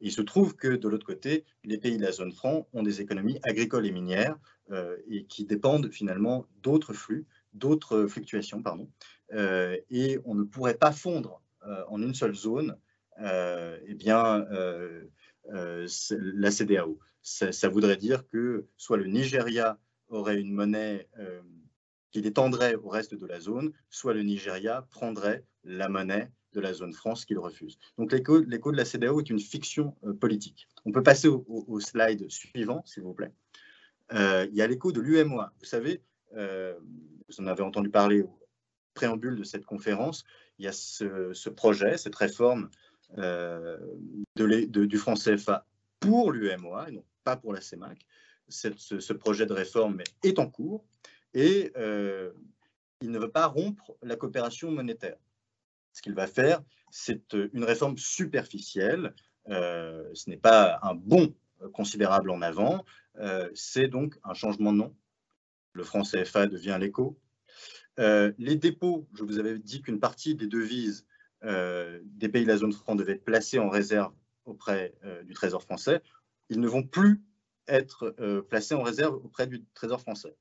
il 0.01 0.11
se 0.11 0.21
trouve 0.21 0.55
que 0.55 0.67
de 0.67 0.89
l'autre 0.89 1.05
côté, 1.05 1.45
les 1.63 1.77
pays 1.77 1.97
de 1.97 2.03
la 2.03 2.11
zone 2.11 2.33
franc 2.33 2.67
ont 2.73 2.83
des 2.83 3.01
économies 3.01 3.39
agricoles 3.43 3.85
et 3.85 3.91
minières 3.91 4.37
euh, 4.71 4.97
et 5.09 5.25
qui 5.25 5.45
dépendent 5.45 5.89
finalement 5.91 6.45
d'autres 6.61 6.93
flux, 6.93 7.25
d'autres 7.53 8.05
fluctuations, 8.07 8.61
pardon. 8.61 8.89
et 9.31 10.19
on 10.25 10.35
ne 10.35 10.43
pourrait 10.43 10.77
pas 10.77 10.91
fondre 10.91 11.41
en 11.87 12.01
une 12.01 12.13
seule 12.13 12.35
zone 12.35 12.77
eh 13.17 13.93
bien, 13.93 14.45
la 15.49 16.51
CDAO 16.51 16.99
ça, 17.21 17.69
voudrait 17.69 17.97
dire 17.97 18.27
que 18.27 18.67
soit 18.77 18.97
le 18.97 19.07
Nigeria 19.07 19.79
aurait 20.09 20.39
une 20.39 20.51
monnaie 20.51 21.07
euh, 22.15 22.21
qui 22.21 22.21
l'étendrait 22.21 22.75
au 22.75 22.89
reste 22.89 23.15
de 23.15 23.25
la 23.25 23.39
zone, 23.39 23.71
soit 23.89 24.13
le 24.13 24.23
Nigeria 24.23 24.87
prendrait 24.91 25.43
la 25.63 25.89
monnaie 25.89 26.31
de 26.53 26.61
la 26.61 26.73
zone 26.73 26.93
France 26.93 27.25
qu'il 27.25 27.37
refuse. 27.37 27.77
Donc 27.97 28.13
l'écho 28.13 28.41
de 28.71 28.77
la 28.77 28.85
CDAO 28.85 29.19
est 29.19 29.29
une 29.29 29.39
fiction 29.39 29.95
euh, 30.05 30.13
politique. 30.13 30.67
On 30.85 30.91
peut 30.91 31.03
passer 31.03 31.27
au, 31.27 31.79
slide 31.79 32.29
suivant, 32.29 32.83
s'il 32.85 33.03
vous 33.03 33.13
plaît. 33.13 33.33
Euh, 34.13 34.47
il 34.49 34.55
y 34.55 34.61
a 34.61 34.67
l'écho 34.67 34.91
de 34.91 35.01
l'UMOA. 35.01 35.51
Vous 35.59 35.65
savez, 35.65 36.01
vous 36.31 37.39
en 37.41 37.47
avez 37.47 37.63
entendu 37.63 37.89
parler 37.89 38.21
au 38.21 38.39
préambule 38.93 39.35
de 39.35 39.43
cette 39.43 39.65
conférence, 39.65 40.23
il 40.57 40.65
y 40.65 40.67
a 40.67 40.71
ce, 40.71 41.49
projet, 41.49 41.97
cette 41.97 42.15
réforme 42.15 42.69
du 44.35 44.97
franc 44.97 45.15
CFA 45.15 45.65
pour 45.99 46.31
l'UMOA, 46.31 46.89
et 46.89 46.91
non 46.91 47.03
pas 47.23 47.35
pour 47.35 47.53
la 47.53 47.61
CEMAC. 47.61 48.05
ce, 48.47 49.13
projet 49.13 49.45
de 49.45 49.53
réforme 49.53 50.01
est 50.23 50.39
en 50.39 50.47
cours 50.49 50.85
et 51.35 51.71
euh, 51.77 52.31
il 53.01 53.11
ne 53.11 53.19
veut 53.19 53.29
pas 53.29 53.45
rompre 53.45 53.95
la 54.01 54.15
coopération 54.15 54.71
monétaire. 54.71 55.17
Ce 55.93 56.01
qu'il 56.01 56.15
va 56.15 56.25
faire, 56.25 56.63
c'est 56.89 57.35
une 57.53 57.63
réforme 57.63 57.97
superficielle. 57.97 59.13
Euh, 59.49 60.09
ce 60.15 60.29
n'est 60.31 60.37
pas 60.37 60.79
un 60.81 60.95
bond 60.95 61.35
considérable 61.71 62.31
en 62.31 62.41
avant. 62.41 62.83
Euh, 63.19 63.49
c'est 63.53 63.87
donc 63.87 64.17
un 64.23 64.33
changement 64.33 64.73
de 64.73 64.77
nom. 64.77 64.95
Le 65.73 65.83
franc 65.83 66.01
CFA 66.01 66.47
devient 66.47 66.77
l'écho. 66.79 67.19
les 67.97 68.55
dépôts, 68.55 69.07
je 69.13 69.23
vous 69.23 69.37
avais 69.37 69.59
dit 69.59 69.83
qu'une 69.83 69.99
partie 69.99 70.33
des 70.33 70.47
devises 70.47 71.05
des 71.43 72.29
pays 72.29 72.43
de 72.43 72.47
la 72.47 72.57
zone 72.57 72.73
franc 72.73 72.95
devaient 72.95 73.13
être 73.13 73.23
placées 73.23 73.59
en 73.59 73.69
réserve 73.69 74.11
auprès 74.45 74.95
du 75.25 75.33
Trésor 75.35 75.61
français 75.61 76.01
ils 76.49 76.59
ne 76.59 76.67
vont 76.67 76.83
plus 76.83 77.23
être 77.67 78.15
euh, 78.19 78.41
placés 78.41 78.75
en 78.75 78.83
réserve 78.83 79.15
auprès 79.15 79.47
du 79.47 79.63
Trésor 79.73 80.01
français. 80.01 80.35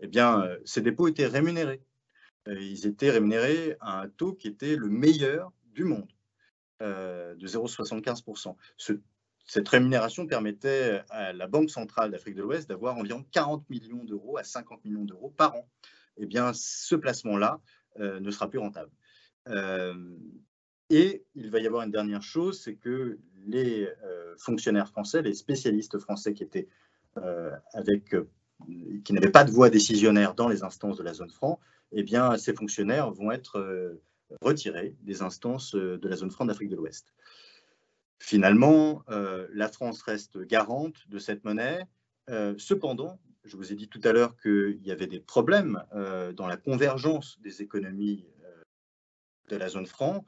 Eh 0.00 0.06
bien, 0.06 0.42
euh, 0.42 0.58
ces 0.64 0.80
dépôts 0.80 1.08
étaient 1.08 1.26
rémunérés. 1.26 1.82
Euh, 2.48 2.60
ils 2.60 2.86
étaient 2.86 3.10
rémunérés 3.10 3.76
à 3.80 4.00
un 4.00 4.08
taux 4.08 4.32
qui 4.32 4.48
était 4.48 4.76
le 4.76 4.88
meilleur 4.88 5.52
du 5.74 5.84
monde, 5.84 6.08
de 6.80 7.46
0,75%. 7.46 8.56
cette 9.46 9.68
rémunération 9.68 10.26
permettait 10.26 11.02
à 11.10 11.32
la 11.32 11.46
Banque 11.46 11.70
centrale 11.70 12.10
d'Afrique 12.10 12.34
de 12.34 12.42
l'Ouest 12.42 12.68
d'avoir 12.68 12.96
environ 12.96 13.24
40 13.32 13.68
millions 13.68 14.02
d'euros 14.04 14.38
à 14.38 14.44
50 14.44 14.84
millions 14.84 15.04
d'euros 15.04 15.30
par 15.36 15.54
an. 15.54 15.68
Eh 16.16 16.26
bien, 16.26 16.52
ce 16.54 16.96
placement-là 16.96 17.60
ne 17.98 18.30
sera 18.30 18.48
plus 18.48 18.58
rentable. 18.58 18.90
Et 20.90 21.24
il 21.36 21.50
va 21.50 21.60
y 21.60 21.66
avoir 21.66 21.84
une 21.84 21.92
dernière 21.92 22.22
chose, 22.22 22.60
c'est 22.60 22.74
que 22.74 23.18
les 23.46 23.88
euh, 24.04 24.34
fonctionnaires 24.36 24.88
français, 24.88 25.22
les 25.22 25.34
spécialistes 25.34 25.98
français 25.98 26.34
qui 26.34 26.42
étaient 26.42 26.68
euh, 27.16 27.52
avec, 27.72 28.12
euh, 28.12 28.28
qui 29.04 29.12
n'avaient 29.12 29.30
pas 29.30 29.44
de 29.44 29.50
voix 29.50 29.70
décisionnaire 29.70 30.34
dans 30.34 30.48
les 30.48 30.62
instances 30.62 30.96
de 30.96 31.02
la 31.02 31.14
zone 31.14 31.30
franc, 31.30 31.60
eh 31.92 32.02
bien, 32.02 32.36
ces 32.36 32.54
fonctionnaires 32.54 33.10
vont 33.10 33.30
être 33.30 34.00
retirés 34.40 34.96
des 35.02 35.22
instances 35.22 35.74
de 35.74 36.08
la 36.08 36.16
zone 36.16 36.30
franc 36.30 36.44
d'Afrique 36.44 36.70
de 36.70 36.76
l'Ouest. 36.76 37.12
Finalement, 38.18 39.02
la 39.08 39.68
France 39.68 40.02
reste 40.02 40.38
garante 40.38 41.08
de 41.08 41.18
cette 41.18 41.44
monnaie. 41.44 41.80
cependant, 42.58 43.20
je 43.44 43.56
vous 43.56 43.72
ai 43.72 43.74
dit 43.74 43.88
tout 43.88 44.00
à 44.04 44.12
l'heure 44.12 44.36
qu'il 44.36 44.80
y 44.84 44.90
avait 44.90 45.06
des 45.06 45.20
problèmes 45.20 45.82
dans 46.36 46.46
la 46.46 46.56
convergence 46.56 47.40
des 47.40 47.62
économies 47.62 48.26
de 49.48 49.56
la 49.56 49.68
zone 49.68 49.86
franc, 49.86 50.24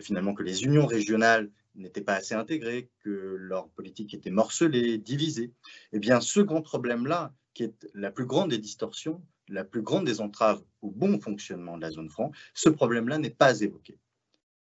finalement 0.00 0.34
que 0.34 0.42
les 0.42 0.64
unions 0.64 0.86
régionales 0.86 1.50
n'étaient 1.76 2.02
pas 2.02 2.14
assez 2.14 2.34
intégrées, 2.34 2.90
que 3.00 3.36
leur 3.38 3.68
politique 3.70 4.12
était 4.14 4.30
morcelée, 4.30 4.98
divisée. 4.98 5.52
Eh 5.92 5.98
bien, 5.98 6.20
ce 6.20 6.40
grand 6.40 6.62
problème-là, 6.62 7.34
qui 7.56 7.62
est 7.62 7.88
la 7.94 8.10
plus 8.10 8.26
grande 8.26 8.50
des 8.50 8.58
distorsions, 8.58 9.22
la 9.48 9.64
plus 9.64 9.80
grande 9.80 10.04
des 10.04 10.20
entraves 10.20 10.62
au 10.82 10.90
bon 10.90 11.18
fonctionnement 11.18 11.78
de 11.78 11.80
la 11.80 11.90
zone 11.90 12.10
franc, 12.10 12.30
ce 12.52 12.68
problème-là 12.68 13.16
n'est 13.16 13.30
pas 13.30 13.60
évoqué. 13.62 13.98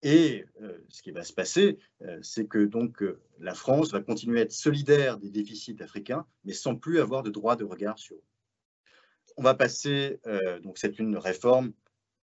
Et 0.04 0.44
euh, 0.62 0.78
ce 0.88 1.02
qui 1.02 1.10
va 1.10 1.24
se 1.24 1.32
passer, 1.32 1.76
euh, 2.02 2.20
c'est 2.22 2.46
que 2.46 2.64
donc 2.64 3.02
euh, 3.02 3.20
la 3.40 3.54
France 3.54 3.90
va 3.90 4.00
continuer 4.00 4.38
à 4.38 4.42
être 4.42 4.52
solidaire 4.52 5.18
des 5.18 5.28
déficits 5.28 5.76
africains, 5.80 6.24
mais 6.44 6.52
sans 6.52 6.76
plus 6.76 7.00
avoir 7.00 7.24
de 7.24 7.30
droit 7.30 7.56
de 7.56 7.64
regard 7.64 7.98
sur 7.98 8.14
eux. 8.14 8.24
On 9.36 9.42
va 9.42 9.54
passer, 9.54 10.18
donc 10.64 10.78
c'est 10.78 10.98
une 10.98 11.16
réforme 11.16 11.72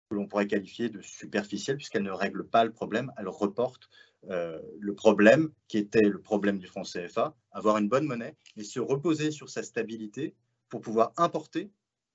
que 0.10 0.16
l'on 0.16 0.28
pourrait 0.28 0.48
qualifier 0.48 0.88
de 0.88 1.02
superficielle, 1.02 1.76
puisqu'elle 1.76 2.04
ne 2.04 2.12
règle 2.12 2.48
pas 2.48 2.64
le 2.64 2.72
problème, 2.72 3.12
elle 3.18 3.28
reporte 3.28 3.90
le 4.24 4.94
problème 4.94 5.50
qui 5.68 5.78
était 5.78 6.08
le 6.08 6.22
problème 6.22 6.60
du 6.60 6.68
franc 6.68 6.84
CFA, 6.84 7.36
avoir 7.52 7.78
une 7.78 7.90
bonne 7.90 8.06
monnaie 8.06 8.36
et 8.56 8.64
se 8.64 8.80
reposer 8.80 9.32
sur 9.32 9.50
sa 9.50 9.64
stabilité 9.64 10.36
pour 10.70 10.82
pouvoir 10.82 11.12
importer 11.18 11.72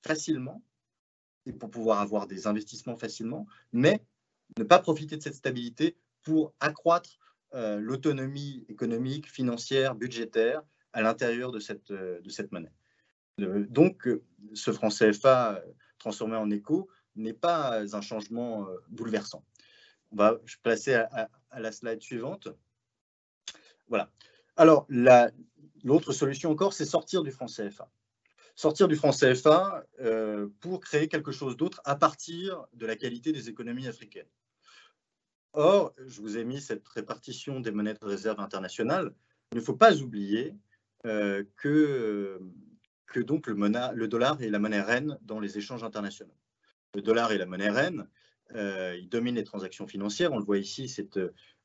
facilement 0.06 0.62
et 1.46 1.52
pour 1.52 1.70
pouvoir 1.70 2.00
avoir 2.00 2.26
des 2.26 2.46
investissements 2.46 2.96
facilement, 2.96 3.46
mais 3.72 4.00
ne 4.58 4.64
pas 4.64 4.78
profiter 4.78 5.16
de 5.16 5.22
cette 5.22 5.34
stabilité 5.34 5.96
pour 6.22 6.54
accroître 6.60 7.18
euh, 7.54 7.78
l'autonomie 7.78 8.64
économique, 8.68 9.30
financière, 9.30 9.94
budgétaire 9.94 10.62
à 10.92 11.02
l'intérieur 11.02 11.52
de 11.52 11.60
cette, 11.60 11.90
euh, 11.90 12.20
de 12.20 12.28
cette 12.28 12.50
monnaie. 12.52 12.72
Euh, 13.40 13.64
donc, 13.68 14.08
ce 14.54 14.72
franc 14.72 14.88
CFA 14.88 15.62
transformé 15.98 16.36
en 16.36 16.50
éco 16.50 16.88
n'est 17.14 17.32
pas 17.32 17.80
un 17.80 18.00
changement 18.00 18.66
bouleversant. 18.88 19.42
On 20.12 20.16
va 20.16 20.38
passer 20.62 20.94
à, 20.94 21.28
la 21.58 21.72
slide 21.72 22.02
suivante. 22.02 22.48
Voilà. 23.88 24.10
Alors, 24.56 24.86
l'autre 25.84 26.12
solution 26.12 26.50
encore, 26.50 26.72
c'est 26.72 26.86
sortir 26.86 27.22
du 27.22 27.30
franc 27.30 27.46
CFA 27.46 27.90
sortir 28.56 28.88
du 28.88 28.96
franc 28.96 29.10
CFA 29.10 29.84
euh, 30.00 30.48
pour 30.60 30.80
créer 30.80 31.08
quelque 31.08 31.30
chose 31.30 31.56
d'autre 31.56 31.80
à 31.84 31.94
partir 31.94 32.66
de 32.72 32.86
la 32.86 32.96
qualité 32.96 33.30
des 33.30 33.48
économies 33.48 33.86
africaines. 33.86 34.26
Or, 35.52 35.92
je 36.06 36.20
vous 36.20 36.36
ai 36.36 36.44
mis 36.44 36.60
cette 36.60 36.86
répartition 36.88 37.60
des 37.60 37.70
monnaies 37.70 37.94
de 37.94 38.04
réserve 38.04 38.40
internationales. 38.40 39.12
Il 39.52 39.58
ne 39.58 39.62
faut 39.62 39.76
pas 39.76 39.94
oublier 39.96 40.54
euh, 41.04 41.44
que, 41.56 42.40
que 43.06 43.20
donc 43.20 43.46
le, 43.46 43.54
le, 43.94 44.08
dollar 44.08 44.42
est 44.42 44.50
la 44.50 44.58
monnaie 44.58 44.80
reine 44.80 45.18
dans 45.22 45.38
les 45.38 45.56
échanges 45.58 45.84
internationaux. 45.84 46.36
Le 46.94 47.02
dollar 47.02 47.32
est 47.32 47.38
la 47.38 47.46
monnaie 47.46 47.70
reine, 47.70 48.08
euh, 48.54 48.96
il 48.98 49.08
domine 49.08 49.34
les 49.34 49.44
transactions 49.44 49.86
financières. 49.86 50.32
On 50.32 50.38
le 50.38 50.44
voit 50.44 50.58
ici, 50.58 50.88
c'est 50.88 51.18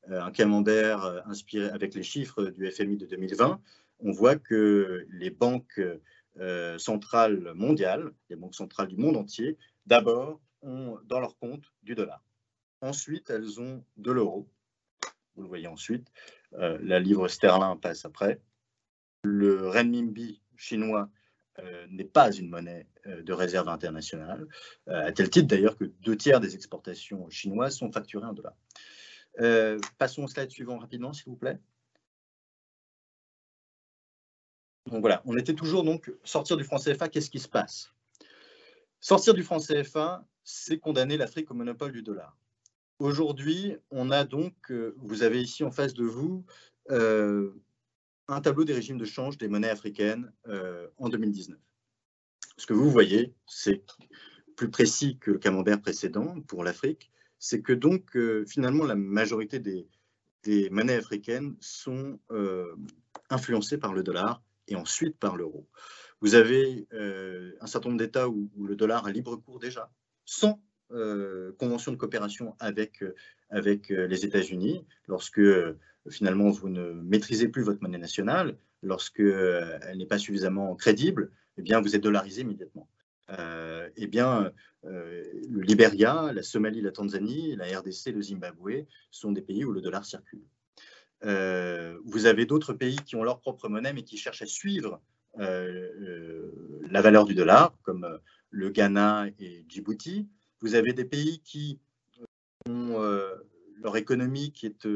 un 0.08 0.32
camembert 0.32 1.22
inspiré 1.26 1.68
avec 1.70 1.94
les 1.94 2.02
chiffres 2.02 2.46
du 2.46 2.68
FMI 2.70 2.96
de 2.96 3.06
2020. 3.06 3.60
On 4.00 4.10
voit 4.10 4.36
que 4.36 5.06
les 5.10 5.30
banques 5.30 5.80
euh, 6.40 6.78
centrales 6.78 7.52
mondiales, 7.54 8.10
les 8.30 8.36
banques 8.36 8.54
centrales 8.54 8.88
du 8.88 8.96
monde 8.96 9.16
entier, 9.16 9.58
d'abord 9.84 10.40
ont 10.62 10.98
dans 11.04 11.20
leur 11.20 11.36
compte 11.36 11.72
du 11.82 11.94
dollar. 11.94 12.24
Ensuite, 12.80 13.28
elles 13.28 13.60
ont 13.60 13.84
de 13.98 14.12
l'euro. 14.12 14.48
Vous 15.36 15.42
le 15.42 15.48
voyez 15.48 15.66
ensuite. 15.66 16.08
Euh, 16.54 16.78
la 16.82 17.00
livre 17.00 17.28
sterling 17.28 17.78
passe 17.78 18.06
après. 18.06 18.40
Le 19.24 19.68
renminbi 19.68 20.40
chinois 20.56 21.10
euh, 21.62 21.86
n'est 21.90 22.04
pas 22.04 22.32
une 22.32 22.48
monnaie 22.48 22.86
de 23.06 23.32
réserve 23.32 23.68
internationale, 23.68 24.46
à 24.86 25.10
tel 25.10 25.28
titre 25.28 25.48
d'ailleurs 25.48 25.76
que 25.76 25.84
deux 26.02 26.16
tiers 26.16 26.38
des 26.38 26.54
exportations 26.54 27.28
chinoises 27.30 27.76
sont 27.76 27.90
facturées 27.90 28.26
en 28.26 28.32
dollars. 28.32 28.56
passons 29.98 30.22
au 30.22 30.28
slide 30.28 30.50
suivant 30.50 30.78
rapidement, 30.78 31.12
s'il 31.12 31.26
vous 31.26 31.36
plaît. 31.36 31.58
Donc 34.86 35.00
voilà, 35.00 35.22
on 35.24 35.36
était 35.36 35.54
toujours 35.54 35.84
donc 35.84 36.12
sortir 36.22 36.56
du 36.56 36.64
franc 36.64 36.78
CFA, 36.78 37.08
qu'est-ce 37.08 37.30
qui 37.30 37.38
se 37.40 37.48
passe? 37.48 37.92
Sortir 39.00 39.34
du 39.34 39.42
franc 39.42 39.58
CFA, 39.58 40.24
c'est 40.44 40.78
condamner 40.78 41.16
l'Afrique 41.16 41.50
au 41.50 41.54
monopole 41.54 41.92
du 41.92 42.02
dollar. 42.02 42.36
Aujourd'hui, 42.98 43.76
on 43.90 44.10
a 44.10 44.24
donc, 44.24 44.54
euh, 44.70 44.94
vous 44.98 45.22
avez 45.22 45.42
ici 45.42 45.64
en 45.64 45.70
face 45.70 45.94
de 45.94 46.04
vous, 46.04 46.44
euh, 46.90 47.52
un 48.28 48.40
tableau 48.40 48.64
des 48.64 48.72
régimes 48.72 48.98
de 48.98 49.04
change 49.04 49.38
des 49.38 49.48
monnaies 49.48 49.70
africaines 49.70 50.32
euh, 50.48 50.88
en 50.98 51.08
2019. 51.08 51.58
Ce 52.56 52.66
que 52.66 52.74
vous 52.74 52.90
voyez, 52.90 53.34
c'est 53.46 53.84
plus 54.56 54.70
précis 54.70 55.18
que 55.18 55.32
le 55.32 55.38
camembert 55.38 55.80
précédent 55.80 56.40
pour 56.42 56.64
l'Afrique, 56.64 57.10
c'est 57.38 57.62
que 57.62 57.72
donc 57.72 58.16
finalement 58.46 58.84
la 58.84 58.94
majorité 58.94 59.58
des, 59.58 60.70
monnaies 60.70 60.96
africaines 60.96 61.56
sont 61.60 62.20
influencées 63.30 63.78
par 63.78 63.94
le 63.94 64.02
dollar 64.04 64.42
et 64.68 64.76
ensuite 64.76 65.18
par 65.18 65.36
l'euro. 65.36 65.66
Vous 66.20 66.36
avez 66.36 66.86
euh, 66.92 67.52
un 67.60 67.66
certain 67.66 67.88
nombre 67.88 68.00
d'États 68.00 68.28
où, 68.28 68.48
le 68.64 68.76
dollar 68.76 69.06
a 69.06 69.12
libre 69.12 69.36
cours 69.36 69.58
déjà, 69.58 69.90
sans 70.24 70.62
euh, 70.92 71.52
convention 71.58 71.90
de 71.90 71.96
coopération 71.96 72.54
avec, 72.60 73.02
euh, 73.02 73.14
avec 73.50 73.88
les 73.88 74.24
États-Unis, 74.24 74.86
lorsque 75.08 75.40
finalement 76.10 76.50
vous 76.50 76.68
ne 76.68 76.92
maîtrisez 76.92 77.48
plus 77.48 77.62
votre 77.62 77.82
monnaie 77.82 77.98
nationale, 77.98 78.56
lorsque 78.82 79.20
elle 79.20 79.96
n'est 79.98 80.06
pas 80.06 80.18
suffisamment 80.18 80.74
crédible, 80.74 81.30
eh 81.58 81.62
bien 81.62 81.80
vous 81.80 81.94
êtes 81.94 82.02
dollarisé 82.02 82.42
immédiatement. 82.42 82.88
eh 83.96 84.06
bien, 84.08 84.52
le 84.82 85.60
Liberia, 85.60 86.32
la 86.32 86.42
Somalie, 86.42 86.80
la 86.80 86.90
Tanzanie, 86.90 87.56
la 87.56 87.78
RDC, 87.78 88.12
le 88.12 88.22
Zimbabwe 88.22 88.86
sont 89.10 89.32
des 89.32 89.42
pays 89.42 89.64
où 89.64 89.72
le 89.72 89.80
dollar 89.80 90.04
circule. 90.04 90.42
Euh, 91.24 91.98
vous 92.04 92.26
avez 92.26 92.46
d'autres 92.46 92.72
pays 92.72 92.96
qui 92.96 93.16
ont 93.16 93.22
leur 93.22 93.40
propre 93.40 93.68
monnaie, 93.68 93.92
mais 93.92 94.02
qui 94.02 94.16
cherchent 94.16 94.42
à 94.42 94.46
suivre 94.46 95.00
euh, 95.38 95.88
euh, 96.00 96.80
la 96.90 97.00
valeur 97.00 97.24
du 97.24 97.34
dollar, 97.34 97.76
comme 97.82 98.18
le 98.50 98.70
Ghana 98.70 99.26
et 99.38 99.64
Djibouti. 99.68 100.28
Vous 100.60 100.74
avez 100.74 100.92
des 100.92 101.04
pays 101.04 101.40
qui 101.40 101.78
ont 102.68 102.98
leur 103.82 103.96
économie 103.96 104.52
qui 104.52 104.66
est 104.66 104.86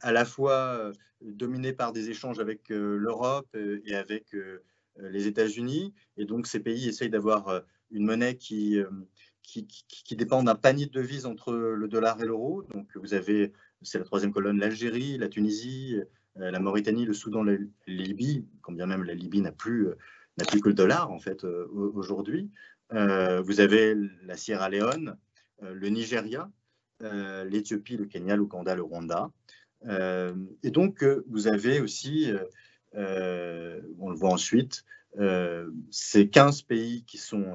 à 0.00 0.12
la 0.12 0.24
fois 0.24 0.92
dominée 1.22 1.72
par 1.72 1.92
des 1.92 2.10
échanges 2.10 2.38
avec 2.38 2.68
l'Europe 2.68 3.48
et 3.56 3.94
avec 3.94 4.36
les 4.98 5.26
États-Unis. 5.26 5.94
Et 6.16 6.26
donc, 6.26 6.46
ces 6.46 6.60
pays 6.60 6.88
essayent 6.88 7.10
d'avoir 7.10 7.62
une 7.90 8.04
monnaie 8.04 8.36
qui, 8.36 8.78
qui, 9.42 10.16
dépend 10.16 10.42
d'un 10.42 10.54
panier 10.54 10.86
de 10.86 10.92
devises 10.92 11.24
entre 11.26 11.54
le 11.54 11.88
dollar 11.88 12.20
et 12.20 12.26
l'euro. 12.26 12.62
Donc, 12.62 12.88
vous 12.96 13.14
avez 13.14 13.52
c'est 13.84 13.98
la 13.98 14.04
troisième 14.04 14.32
colonne, 14.32 14.58
l'Algérie, 14.58 15.18
la 15.18 15.28
Tunisie, 15.28 16.00
euh, 16.38 16.50
la 16.50 16.58
Mauritanie, 16.58 17.04
le 17.04 17.14
Soudan, 17.14 17.42
la, 17.42 17.56
Libye, 17.86 18.46
quand 18.62 18.72
bien 18.72 18.86
même 18.86 19.04
la 19.04 19.14
Libye 19.14 19.40
n'a 19.40 19.52
plus, 19.52 19.88
euh, 19.88 19.96
n'a 20.38 20.44
plus 20.44 20.60
que 20.60 20.68
le 20.68 20.74
dollar 20.74 21.10
en 21.10 21.18
fait 21.18 21.44
euh, 21.44 21.68
aujourd'hui. 21.94 22.50
vous 22.90 23.60
avez 23.60 23.94
la 24.22 24.36
Sierra 24.36 24.68
Leone, 24.68 25.16
le 25.60 25.88
Nigeria, 25.88 26.50
l'Éthiopie, 27.00 27.96
le 27.96 28.06
Kenya, 28.06 28.36
l'Ouganda, 28.36 28.74
le 28.74 28.82
Rwanda. 28.82 29.30
Et 29.88 30.70
donc, 30.70 31.04
vous 31.28 31.46
avez 31.46 31.80
aussi, 31.80 32.32
on 32.94 32.98
le 34.10 34.14
voit 34.14 34.32
ensuite, 34.32 34.84
ces 35.90 36.28
15 36.28 36.62
pays 36.62 37.04
qui 37.04 37.18
sont 37.18 37.54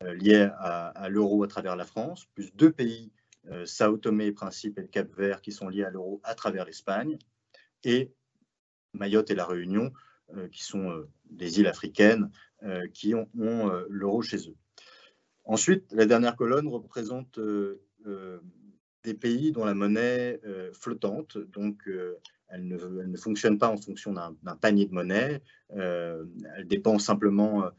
liés 0.00 0.48
à, 0.58 1.08
l'euro 1.08 1.42
à 1.44 1.48
travers 1.48 1.76
la 1.76 1.84
France, 1.84 2.26
plus 2.34 2.54
deux 2.54 2.72
pays 2.72 3.12
euh, 3.50 3.66
Sao 3.66 3.96
Tomé 3.96 4.26
et 4.26 4.32
Principe 4.32 4.78
et 4.78 4.82
le 4.82 4.88
Cap 4.88 5.12
Vert 5.16 5.40
qui 5.40 5.50
sont 5.50 5.68
liés 5.68 5.82
à 5.82 5.90
l'euro 5.90 6.20
à 6.22 6.34
travers 6.34 6.64
l'Espagne, 6.64 7.18
et 7.82 8.12
Mayotte 8.92 9.30
et 9.30 9.34
la 9.34 9.46
Réunion 9.46 9.92
euh, 10.36 10.48
qui 10.48 10.62
sont 10.62 10.90
euh, 10.90 11.08
des 11.30 11.60
îles 11.60 11.66
africaines 11.66 12.30
qui 12.94 13.12
ont, 13.12 13.26
l'euro 13.88 14.22
chez 14.22 14.48
eux. 14.48 14.54
Ensuite, 15.42 15.90
la 15.90 16.06
dernière 16.06 16.36
colonne 16.36 16.68
représente 16.68 17.40
des 19.04 19.14
pays 19.14 19.52
dont 19.52 19.64
la 19.64 19.74
monnaie 19.74 20.40
flottante, 20.72 21.38
donc 21.38 21.82
elle 22.48 22.66
ne, 22.66 22.76
elle, 22.76 23.10
ne, 23.10 23.16
fonctionne 23.16 23.58
pas 23.58 23.68
en 23.68 23.76
fonction 23.76 24.12
d'un 24.12 24.56
panier 24.56 24.86
de 24.86 24.94
monnaie, 24.94 25.40
elle 25.70 26.66
dépend 26.66 26.98
simplement 26.98 27.70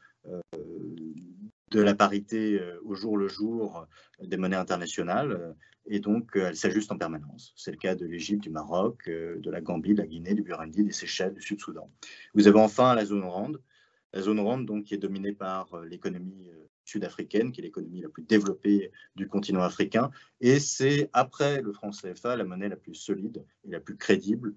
de 1.73 1.81
la 1.81 1.95
parité 1.95 2.59
euh, 2.59 2.79
au 2.85 2.95
jour 2.95 3.17
le 3.17 3.27
jour 3.27 3.87
euh, 4.21 4.25
des 4.25 4.37
monnaies 4.37 4.55
internationales 4.55 5.31
euh, 5.31 5.53
et 5.87 5.99
donc 5.99 6.31
elle 6.35 6.55
s'ajuste 6.55 6.91
en 6.91 6.97
permanence. 6.97 7.53
C'est 7.57 7.71
le 7.71 7.77
cas 7.77 7.95
de 7.95 8.05
l'Égypte, 8.05 8.43
du 8.43 8.49
Maroc, 8.49 9.09
de 9.09 9.51
la 9.51 9.59
Gambie, 9.59 9.93
de 9.93 10.01
la 10.01 10.07
Guinée, 10.07 10.33
du 10.33 10.41
Burundi, 10.41 10.81
des 10.85 10.93
Seychelles, 10.93 11.33
du 11.33 11.41
Sud-Soudan. 11.41 11.89
Vous 12.33 12.47
avez 12.47 12.57
enfin 12.57 12.95
la 12.95 13.03
zone 13.03 13.25
RAND, 13.25 13.57
la 14.13 14.21
zone 14.21 14.39
RAND 14.39 14.65
donc, 14.65 14.85
qui 14.85 14.93
est 14.93 14.97
dominée 14.97 15.33
par 15.33 15.81
l'économie 15.83 16.49
sud-africaine, 16.85 17.51
qui 17.51 17.61
est 17.61 17.63
l'économie 17.63 18.01
la 18.01 18.09
plus 18.09 18.23
développée 18.23 18.91
du 19.15 19.27
continent 19.27 19.61
africain. 19.61 20.11
Et 20.41 20.59
c'est 20.59 21.09
après 21.13 21.61
le 21.61 21.71
franc 21.73 21.91
CFA 21.91 22.35
la 22.35 22.43
monnaie 22.43 22.69
la 22.69 22.75
plus 22.75 22.95
solide 22.95 23.45
et 23.65 23.71
la 23.71 23.79
plus 23.79 23.97
crédible 23.97 24.53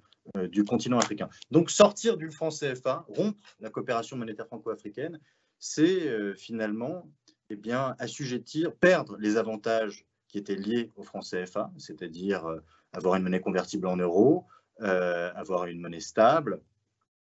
du 0.51 0.65
continent 0.65 0.99
africain. 0.99 1.29
Donc 1.53 1.71
sortir 1.71 2.17
du 2.17 2.31
franc 2.31 2.49
CFA, 2.49 3.05
rompre 3.09 3.39
la 3.61 3.71
coopération 3.71 4.17
monétaire 4.17 4.47
franco-africaine, 4.47 5.21
c'est 5.59 6.35
finalement 6.35 7.09
eh 7.49 7.57
bien, 7.57 7.95
assujettir, 8.01 8.75
perdre 8.75 9.17
les 9.19 9.37
avantages 9.37 10.05
qui 10.27 10.39
étaient 10.39 10.57
liés 10.57 10.91
au 10.97 11.05
franc 11.05 11.21
CFA, 11.21 11.71
c'est-à-dire 11.79 12.45
avoir 12.93 13.15
une 13.15 13.23
monnaie 13.23 13.41
convertible 13.41 13.87
en 13.87 13.97
euros, 13.97 14.47
avoir 14.81 15.67
une 15.67 15.81
monnaie 15.81 16.01
stable, 16.01 16.61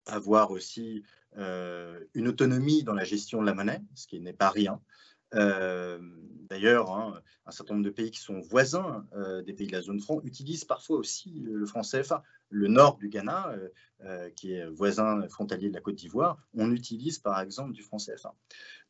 avoir 0.06 0.52
aussi 0.52 1.02
une 1.36 2.28
autonomie 2.28 2.84
dans 2.84 2.94
la 2.94 3.04
gestion 3.04 3.40
de 3.40 3.46
la 3.46 3.54
monnaie, 3.54 3.82
ce 3.94 4.06
qui 4.06 4.20
n'est 4.20 4.32
pas 4.32 4.50
rien, 4.50 4.80
euh, 5.34 5.98
d'ailleurs, 6.48 6.92
hein, 6.92 7.20
un 7.46 7.50
certain 7.50 7.74
nombre 7.74 7.86
de 7.86 7.90
pays 7.90 8.10
qui 8.10 8.20
sont 8.20 8.40
voisins 8.40 9.06
euh, 9.14 9.42
des 9.42 9.52
pays 9.52 9.66
de 9.66 9.72
la 9.72 9.80
zone 9.80 10.00
franc 10.00 10.20
utilisent 10.22 10.64
parfois 10.64 10.98
aussi 10.98 11.30
le 11.40 11.66
franc 11.66 11.82
CFA. 11.82 12.22
Le 12.50 12.68
nord 12.68 12.98
du 12.98 13.08
Ghana, 13.08 13.54
euh, 14.04 14.30
qui 14.30 14.52
est 14.52 14.66
voisin 14.68 15.26
frontalier 15.28 15.68
de 15.70 15.74
la 15.74 15.80
Côte 15.80 15.96
d'Ivoire, 15.96 16.38
on 16.54 16.70
utilise 16.70 17.18
par 17.18 17.40
exemple 17.40 17.72
du 17.72 17.82
franc 17.82 17.98
CFA. 17.98 18.34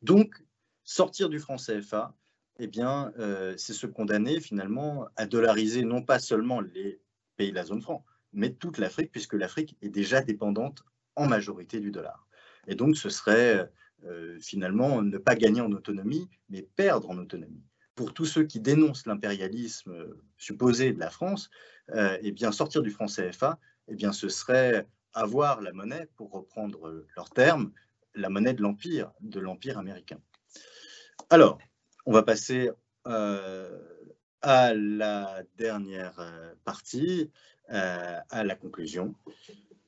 Donc, 0.01 0.43
sortir 0.83 1.29
du 1.29 1.39
franc 1.39 1.55
CFA, 1.55 2.13
eh 2.59 2.67
bien, 2.67 3.11
c'est 3.57 3.73
se 3.73 3.85
condamner 3.87 4.39
finalement 4.39 5.07
à 5.17 5.25
dollariser 5.25 5.83
non 5.83 6.01
pas 6.01 6.19
seulement 6.19 6.61
les 6.61 7.01
pays 7.35 7.49
de 7.49 7.55
la 7.55 7.65
zone 7.65 7.81
franc, 7.81 8.05
mais 8.31 8.53
toute 8.53 8.77
l'Afrique, 8.77 9.11
puisque 9.11 9.33
l'Afrique 9.33 9.75
est 9.81 9.89
déjà 9.89 10.21
dépendante 10.21 10.85
en 11.15 11.27
majorité 11.27 11.79
du 11.81 11.91
dollar. 11.91 12.24
Et 12.67 12.75
donc, 12.75 12.97
ce 12.97 13.09
serait 13.09 13.69
euh, 14.05 14.37
finalement 14.39 15.01
ne 15.01 15.17
pas 15.17 15.35
gagner 15.35 15.61
en 15.61 15.71
autonomie, 15.71 16.29
mais 16.49 16.61
perdre 16.61 17.09
en 17.09 17.17
autonomie. 17.17 17.63
Pour 17.95 18.13
tous 18.13 18.25
ceux 18.25 18.43
qui 18.43 18.59
dénoncent 18.59 19.07
l'impérialisme 19.07 19.91
euh, 19.91 20.21
supposé 20.37 20.93
de 20.93 20.99
la 20.99 21.09
France, 21.09 21.49
euh, 21.91 22.17
eh 22.21 22.31
bien 22.31 22.51
sortir 22.51 22.83
du 22.83 22.91
franc 22.91 23.07
CFA, 23.07 23.57
eh 23.87 23.95
bien 23.95 24.11
ce 24.11 24.29
serait 24.29 24.87
avoir 25.13 25.61
la 25.61 25.71
monnaie, 25.71 26.07
pour 26.17 26.31
reprendre 26.31 27.05
leur 27.15 27.29
terme, 27.31 27.71
la 28.13 28.29
monnaie 28.29 28.53
de 28.53 28.61
l'empire, 28.61 29.11
de 29.21 29.39
l'empire 29.39 29.77
américain. 29.79 30.19
Alors, 31.29 31.57
on 32.05 32.11
va 32.11 32.21
passer 32.21 32.69
à 33.05 34.73
la 34.73 35.43
dernière 35.57 36.53
partie, 36.65 37.31
à 37.69 38.43
la 38.43 38.55
conclusion. 38.55 39.15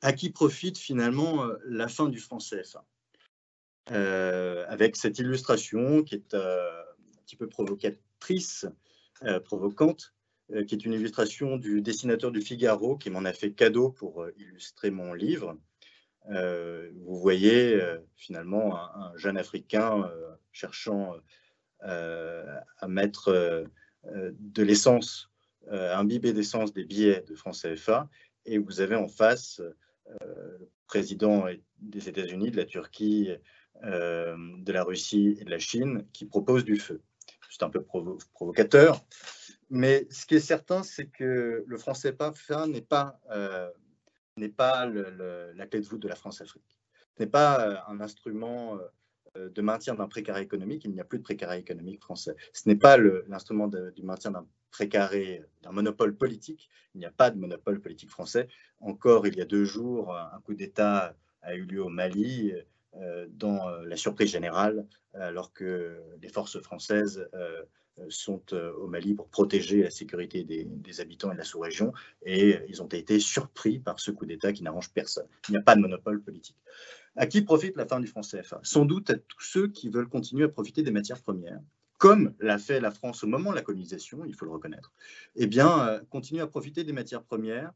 À 0.01 0.13
qui 0.13 0.29
profite 0.29 0.77
finalement 0.77 1.43
la 1.65 1.87
fin 1.87 2.07
du 2.07 2.19
franc 2.19 2.37
CFA 2.37 2.85
euh, 3.91 4.65
avec 4.67 4.97
cette 4.97 5.17
illustration 5.19 6.03
qui 6.03 6.15
est 6.15 6.33
euh, 6.33 6.81
un 6.81 7.21
petit 7.25 7.37
peu 7.37 7.47
provocatrice, 7.47 8.65
euh, 9.23 9.39
provocante, 9.39 10.13
qui 10.65 10.75
est 10.75 10.85
une 10.85 10.93
illustration 10.93 11.57
du 11.57 11.81
dessinateur 11.81 12.31
du 12.31 12.39
Figaro 12.39 12.95
qui 12.95 13.09
m'en 13.09 13.25
a 13.25 13.33
fait 13.33 13.51
cadeau 13.51 13.89
pour 13.89 14.25
illustrer 14.37 14.91
mon 14.91 15.13
livre. 15.13 15.57
vous 16.29 17.19
voyez 17.19 17.77
finalement 18.15 18.77
un, 18.77 19.11
jeune 19.17 19.35
Africain 19.35 20.09
cherchant 20.53 21.15
à 21.81 22.87
mettre 22.87 23.65
de 24.05 24.63
l'essence, 24.63 25.29
à 25.69 25.99
imbiber 25.99 26.31
d'essence 26.31 26.71
des 26.71 26.85
billets 26.85 27.25
de 27.27 27.35
France 27.35 27.63
CFA, 27.63 28.09
et 28.45 28.57
vous 28.57 28.79
avez 28.79 28.95
en 28.95 29.09
face 29.09 29.61
le 30.21 30.69
président 30.87 31.45
des 31.79 32.09
États-Unis, 32.09 32.51
de 32.51 32.57
la 32.57 32.65
Turquie 32.65 33.29
euh, 33.83 34.35
de 34.57 34.71
la 34.71 34.83
Russie 34.83 35.37
et 35.39 35.43
de 35.43 35.51
la 35.51 35.59
Chine 35.59 36.07
qui 36.11 36.25
proposent 36.25 36.65
du 36.65 36.77
feu. 36.77 37.01
C'est 37.49 37.61
un 37.61 37.69
peu 37.69 37.83
provocateur, 37.83 39.05
mais 39.69 40.07
ce 40.09 40.25
qui 40.25 40.35
est 40.35 40.39
certain, 40.39 40.81
c'est 40.81 41.05
que 41.07 41.63
le 41.65 41.77
franc 41.77 41.93
CFA 41.93 42.67
n'est 42.67 42.81
pas, 42.81 43.19
euh, 43.29 43.69
pas 44.55 44.87
la 44.87 45.67
clé 45.67 45.79
de 45.79 45.85
voûte 45.85 46.01
de 46.01 46.07
la 46.07 46.15
France-Afrique. 46.15 46.79
Ce 47.17 47.23
n'est 47.23 47.29
pas 47.29 47.67
euh, 47.67 47.77
un 47.87 48.01
instrument 48.01 48.79
de 49.35 49.61
maintien 49.61 49.93
d'un 49.93 50.07
précaré 50.07 50.41
économique, 50.41 50.83
il 50.85 50.91
n'y 50.91 50.99
a 50.99 51.05
plus 51.05 51.19
de 51.19 51.23
précaré 51.23 51.59
économique 51.59 52.01
français. 52.01 52.35
Ce 52.53 52.67
n'est 52.67 52.75
pas 52.75 52.97
l'instrument 52.97 53.67
du 53.67 54.01
maintien 54.01 54.31
d'un 54.31 54.47
précaré, 54.71 55.43
d'un 55.63 55.71
monopole 55.71 56.15
politique, 56.15 56.69
il 56.95 56.99
n'y 56.99 57.05
a 57.05 57.11
pas 57.11 57.31
de 57.31 57.37
monopole 57.37 57.79
politique 57.79 58.09
français. 58.09 58.47
Encore 58.79 59.27
il 59.27 59.35
y 59.35 59.41
a 59.41 59.45
deux 59.45 59.65
jours, 59.65 60.15
un 60.15 60.39
coup 60.41 60.53
d'État 60.53 61.15
a 61.41 61.55
eu 61.55 61.63
lieu 61.63 61.83
au 61.83 61.89
Mali, 61.89 62.53
euh, 63.01 63.27
dans 63.29 63.67
euh, 63.67 63.85
la 63.85 63.95
surprise 63.95 64.31
générale, 64.31 64.87
alors 65.13 65.53
que 65.53 65.99
les 66.21 66.29
forces 66.29 66.59
françaises 66.61 67.27
euh, 67.33 67.63
sont 68.09 68.41
au 68.53 68.87
Mali 68.87 69.13
pour 69.15 69.27
protéger 69.27 69.81
la 69.81 69.89
sécurité 69.89 70.43
des, 70.43 71.01
habitants 71.01 71.31
et 71.31 71.33
de 71.33 71.39
la 71.39 71.43
sous-région, 71.43 71.93
et 72.23 72.59
ils 72.69 72.81
ont 72.83 72.87
été 72.87 73.19
surpris 73.19 73.79
par 73.79 73.99
ce 73.99 74.11
coup 74.11 74.25
d'État 74.25 74.53
qui 74.53 74.63
n'arrange 74.63 74.91
personne. 74.91 75.25
Il 75.49 75.53
n'y 75.53 75.57
a 75.57 75.61
pas 75.61 75.75
de 75.75 75.81
monopole 75.81 76.21
politique. 76.21 76.55
À 77.15 77.25
qui 77.25 77.41
profite 77.41 77.75
la 77.75 77.87
fin 77.87 77.99
du 77.99 78.05
franc 78.05 78.21
CFA 78.21 78.59
Sans 78.61 78.85
doute 78.85 79.09
à 79.09 79.15
tous 79.15 79.41
ceux 79.41 79.67
qui 79.67 79.89
veulent 79.89 80.09
continuer 80.09 80.43
à 80.43 80.49
profiter 80.49 80.83
des 80.83 80.91
matières 80.91 81.21
premières, 81.21 81.59
comme 81.97 82.33
l'a 82.39 82.57
fait 82.57 82.79
la 82.79 82.91
France 82.91 83.23
au 83.23 83.27
moment 83.27 83.51
de 83.51 83.55
la 83.55 83.61
colonisation, 83.61 84.23
il 84.25 84.35
faut 84.35 84.45
le 84.45 84.51
reconnaître. 84.51 84.93
Eh 85.35 85.47
bien, 85.47 86.01
continuer 86.09 86.41
à 86.41 86.47
profiter 86.47 86.83
des 86.83 86.93
matières 86.93 87.23
premières 87.23 87.71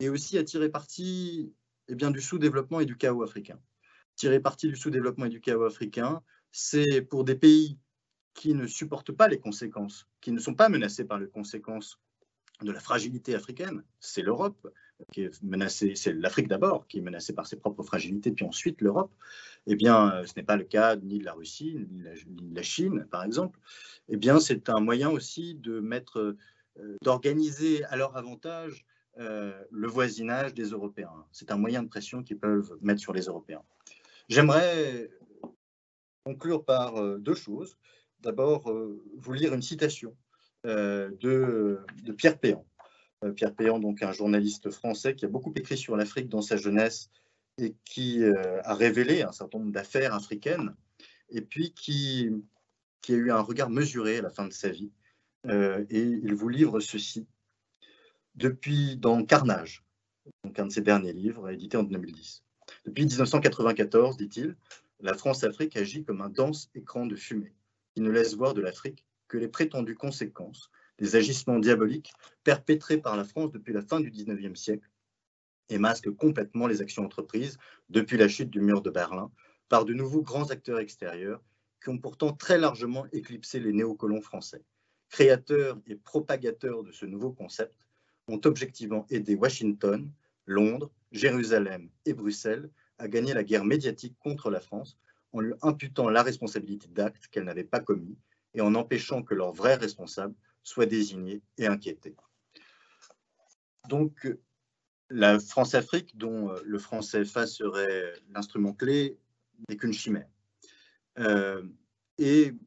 et 0.00 0.08
aussi 0.08 0.38
à 0.38 0.44
tirer 0.44 0.68
parti 0.68 1.52
eh 1.88 1.94
du 1.94 2.20
sous-développement 2.20 2.80
et 2.80 2.86
du 2.86 2.96
chaos 2.96 3.22
africain 3.22 3.58
tirer 4.16 4.40
parti 4.40 4.68
du 4.68 4.76
sous-développement 4.76 5.26
et 5.26 5.30
du 5.30 5.40
chaos 5.40 5.64
africain, 5.64 6.22
c'est 6.50 7.02
pour 7.02 7.24
des 7.24 7.34
pays 7.34 7.78
qui 8.34 8.54
ne 8.54 8.66
supportent 8.66 9.12
pas 9.12 9.28
les 9.28 9.38
conséquences, 9.38 10.08
qui 10.20 10.32
ne 10.32 10.38
sont 10.38 10.54
pas 10.54 10.68
menacés 10.68 11.04
par 11.04 11.18
les 11.18 11.28
conséquences 11.28 12.00
de 12.62 12.72
la 12.72 12.80
fragilité 12.80 13.34
africaine, 13.34 13.82
c'est 14.00 14.22
l'Europe 14.22 14.68
qui 15.12 15.22
est 15.22 15.42
menacée, 15.42 15.94
c'est 15.96 16.12
l'Afrique 16.12 16.48
d'abord 16.48 16.86
qui 16.86 16.98
est 16.98 17.02
menacée 17.02 17.32
par 17.32 17.46
ses 17.46 17.56
propres 17.56 17.82
fragilités, 17.82 18.30
puis 18.30 18.44
ensuite 18.44 18.80
l'Europe. 18.80 19.12
Eh 19.66 19.76
bien, 19.76 20.22
ce 20.26 20.32
n'est 20.36 20.44
pas 20.44 20.56
le 20.56 20.64
cas 20.64 20.96
ni 20.96 21.18
de 21.18 21.24
la 21.24 21.32
Russie, 21.32 21.86
ni 21.90 22.02
de 22.02 22.54
la, 22.54 22.62
Chine, 22.62 23.06
par 23.10 23.24
exemple. 23.24 23.58
Eh 24.08 24.16
bien, 24.16 24.38
c'est 24.38 24.68
un 24.68 24.80
moyen 24.80 25.10
aussi 25.10 25.54
de 25.54 25.80
mettre, 25.80 26.36
euh, 26.78 26.98
d'organiser 27.02 27.84
à 27.84 27.96
leur 27.96 28.16
avantage 28.16 28.84
euh, 29.18 29.52
le 29.70 29.88
voisinage 29.88 30.54
des 30.54 30.70
Européens. 30.70 31.24
C'est 31.32 31.50
un 31.50 31.56
moyen 31.56 31.82
de 31.82 31.88
pression 31.88 32.22
qu'ils 32.22 32.38
peuvent 32.38 32.76
mettre 32.82 33.00
sur 33.00 33.12
les 33.12 33.22
Européens. 33.22 33.62
J'aimerais 34.28 35.10
conclure 36.24 36.64
par 36.64 36.96
euh, 36.96 37.18
deux 37.18 37.34
choses. 37.34 37.78
D'abord, 38.20 38.72
vous 39.16 39.32
lire 39.34 39.52
une 39.52 39.60
citation 39.60 40.16
de, 40.64 41.78
Pierre 42.16 42.38
Péan. 42.38 42.64
Pierre 43.32 43.54
Péan, 43.54 43.78
donc 43.78 44.02
un 44.02 44.12
journaliste 44.12 44.70
français 44.70 45.14
qui 45.14 45.24
a 45.24 45.28
beaucoup 45.28 45.52
écrit 45.56 45.76
sur 45.76 45.96
l'Afrique 45.96 46.28
dans 46.28 46.42
sa 46.42 46.56
jeunesse 46.56 47.10
et 47.58 47.74
qui 47.84 48.22
a 48.64 48.74
révélé 48.74 49.22
un 49.22 49.32
certain 49.32 49.58
nombre 49.58 49.72
d'affaires 49.72 50.14
africaines 50.14 50.74
et 51.30 51.40
puis 51.40 51.72
qui, 51.72 52.30
qui, 53.00 53.12
a 53.12 53.16
eu 53.16 53.30
un 53.30 53.40
regard 53.40 53.70
mesuré 53.70 54.18
à 54.18 54.22
la 54.22 54.30
fin 54.30 54.46
de 54.46 54.52
sa 54.52 54.70
vie. 54.70 54.90
et 55.48 56.00
il 56.00 56.34
vous 56.34 56.48
livre 56.48 56.80
ceci. 56.80 57.26
Depuis 58.34 58.96
dans 58.96 59.24
Carnage, 59.24 59.84
donc 60.42 60.58
un 60.58 60.66
de 60.66 60.72
ses 60.72 60.80
derniers 60.80 61.12
livres, 61.12 61.50
édité 61.50 61.76
en 61.76 61.84
2010. 61.84 62.42
Depuis 62.86 63.06
1994, 63.06 64.16
dit-il, 64.16 64.56
la 65.00 65.14
France-Afrique 65.14 65.76
agit 65.76 66.04
comme 66.04 66.20
un 66.20 66.28
dense 66.28 66.70
écran 66.74 67.06
de 67.06 67.16
fumée 67.16 67.54
qui 67.94 68.00
ne 68.00 68.10
laisse 68.10 68.34
voir 68.34 68.54
de 68.54 68.60
l'Afrique 68.60 69.04
que 69.28 69.36
les 69.36 69.48
prétendues 69.48 69.96
conséquences 69.96 70.70
des 70.98 71.16
agissements 71.16 71.58
diaboliques 71.58 72.12
perpétrés 72.44 72.98
par 72.98 73.16
la 73.16 73.24
France 73.24 73.50
depuis 73.52 73.72
la 73.72 73.82
fin 73.82 74.00
du 74.00 74.10
XIXe 74.10 74.58
siècle 74.58 74.88
et 75.68 75.78
masque 75.78 76.10
complètement 76.10 76.66
les 76.66 76.82
actions 76.82 77.04
entreprises 77.04 77.58
depuis 77.88 78.16
la 78.16 78.28
chute 78.28 78.50
du 78.50 78.60
mur 78.60 78.82
de 78.82 78.90
Berlin 78.90 79.30
par 79.68 79.84
de 79.84 79.94
nouveaux 79.94 80.22
grands 80.22 80.50
acteurs 80.50 80.78
extérieurs 80.78 81.42
qui 81.82 81.90
ont 81.90 81.98
pourtant 81.98 82.32
très 82.32 82.58
largement 82.58 83.06
éclipsé 83.12 83.60
les 83.60 83.72
néocolons 83.72 84.20
français. 84.20 84.62
Créateurs 85.10 85.78
et 85.86 85.96
propagateurs 85.96 86.82
de 86.82 86.92
ce 86.92 87.06
nouveau 87.06 87.32
concept 87.32 87.74
ont 88.28 88.40
objectivement 88.44 89.06
aidé 89.10 89.34
Washington, 89.34 90.10
Londres, 90.46 90.90
Jérusalem 91.12 91.88
et 92.06 92.14
Bruxelles 92.14 92.70
à 92.98 93.08
gagner 93.08 93.34
la 93.34 93.44
guerre 93.44 93.64
médiatique 93.64 94.16
contre 94.18 94.50
la 94.50 94.60
France 94.60 94.98
en 95.32 95.40
lui 95.40 95.54
imputant 95.62 96.08
la 96.08 96.22
responsabilité 96.22 96.86
d'actes 96.88 97.26
qu'elle 97.28 97.44
n'avait 97.44 97.64
pas 97.64 97.80
commis 97.80 98.16
et 98.54 98.60
en 98.60 98.74
empêchant 98.74 99.22
que 99.22 99.34
leurs 99.34 99.52
vrais 99.52 99.74
responsables 99.74 100.34
soient 100.64 100.86
désignés 100.86 101.42
et 101.58 101.66
inquiétés. 101.66 102.16
Donc, 103.88 104.26
la 105.10 105.38
France-Afrique, 105.38 106.16
dont 106.16 106.50
euh, 106.50 106.60
le 106.64 106.78
franc 106.78 107.00
CFA 107.00 107.46
serait 107.46 108.14
l'instrument 108.30 108.72
clé, 108.72 109.18
n'est 109.68 109.76
qu'une 109.76 109.92
chimère. 109.92 110.28
Euh, 111.18 111.62
et 112.18 112.50
vous 112.50 112.58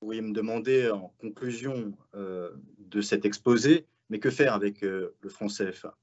pourriez 0.00 0.20
me 0.20 0.32
demander 0.32 0.90
en 0.90 1.08
conclusion 1.18 1.96
euh, 2.14 2.50
de 2.78 3.00
cet 3.00 3.24
exposé, 3.24 3.86
mais 4.10 4.18
que 4.18 4.30
faire 4.30 4.52
avec 4.52 4.82
le 4.82 5.14
franc 5.28 5.48
CFA 5.48 5.96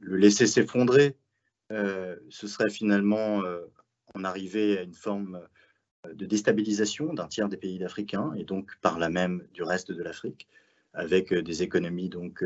le 0.00 0.16
laisser 0.16 0.46
s'effondrer, 0.46 1.16
ce 1.70 2.46
serait 2.46 2.70
finalement 2.70 3.42
en 4.14 4.22
arriver 4.24 4.78
à 4.78 4.82
une 4.82 4.94
forme 4.94 5.40
de 6.12 6.26
déstabilisation 6.26 7.12
d'un 7.12 7.26
tiers 7.26 7.48
des 7.48 7.56
pays 7.56 7.82
africains 7.84 8.32
et 8.34 8.44
donc 8.44 8.78
par 8.80 8.98
là 8.98 9.08
même 9.08 9.46
du 9.52 9.62
reste 9.62 9.92
de 9.92 10.02
l'Afrique. 10.02 10.48
avec 10.94 11.32
des 11.32 11.62
économies 11.62 12.08
donc 12.08 12.44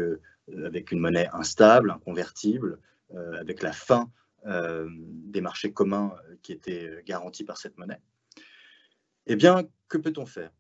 avec 0.65 0.93
une 0.93 0.99
monnaie 0.99 1.29
instable, 1.33 1.91
inconvertible, 1.91 2.79
avec 3.15 3.63
la 3.63 3.73
fin 3.73 4.11
des 4.45 5.41
marchés 5.41 5.73
communs 5.73 6.15
qui 6.43 6.53
étaient 6.53 7.03
garantis 7.07 7.45
par 7.45 7.59
cette 7.59 7.79
monnaie. 7.79 8.01
Eh 9.27 9.37
bien, 9.37 9.63
que 9.89 9.99
peut-on 9.99 10.27
faire? 10.27 10.51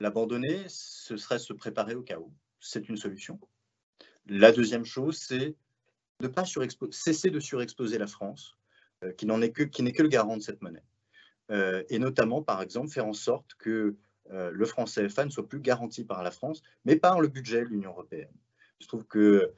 L'abandonner, 0.00 0.64
ce 0.68 1.16
serait 1.16 1.38
se 1.38 1.52
préparer 1.52 1.94
au 1.94 2.02
chaos. 2.02 2.32
C'est 2.60 2.88
une 2.88 2.96
solution. 2.96 3.40
La 4.26 4.52
deuxième 4.52 4.84
chose, 4.84 5.16
c'est 5.18 5.56
ne 6.20 6.28
pas 6.28 6.44
cesser 6.90 7.30
de 7.30 7.40
surexposer 7.40 7.98
la 7.98 8.06
France, 8.06 8.56
qui 9.16 9.26
n'est 9.26 9.50
que, 9.50 9.64
que 9.64 10.02
le 10.02 10.08
garant 10.08 10.36
de 10.36 10.42
cette 10.42 10.60
monnaie. 10.62 10.84
Et 11.88 11.98
notamment, 11.98 12.42
par 12.42 12.62
exemple, 12.62 12.88
faire 12.88 13.06
en 13.06 13.12
sorte 13.12 13.54
que 13.58 13.96
le 14.30 14.64
franc 14.64 14.84
CFA 14.84 15.24
ne 15.26 15.30
soit 15.30 15.48
plus 15.48 15.60
garanti 15.60 16.04
par 16.04 16.22
la 16.22 16.30
France, 16.30 16.62
mais 16.84 16.96
par 16.96 17.20
le 17.20 17.28
budget 17.28 17.60
de 17.60 17.68
l'Union 17.68 17.90
européenne. 17.90 18.32
Je 18.80 18.86
trouve 18.88 19.04
que 19.04 19.52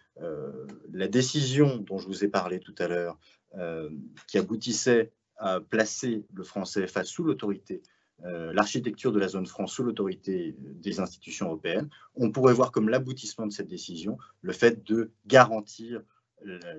la 0.93 1.09
décision 1.09 1.79
dont 1.79 1.99
je 1.99 2.07
vous 2.07 2.25
ai 2.25 2.29
parlé 2.29 2.61
tout 2.61 2.75
à 2.79 2.89
l'heure, 2.89 3.19
qui 4.27 4.39
aboutissait 4.39 5.13
à 5.37 5.61
placer 5.61 6.25
le 6.33 6.43
franc 6.43 6.65
CFA 6.65 7.05
sous 7.05 7.23
l'autorité, 7.23 7.83
l'architecture 8.23 9.13
de 9.13 9.19
la 9.19 9.29
zone 9.29 9.47
franc 9.47 9.67
sous 9.67 9.83
l'autorité 9.83 10.57
des 10.59 11.01
institutions 11.01 11.47
européennes, 11.47 11.89
on 12.15 12.31
pourrait 12.31 12.55
voir 12.55 12.73
comme 12.73 12.89
l'aboutissement 12.89 13.47
de 13.47 13.53
cette 13.53 13.69
décision 13.69 14.19
le 14.43 14.53
fait 14.53 14.85
de 14.85 15.11
garantir 15.27 16.03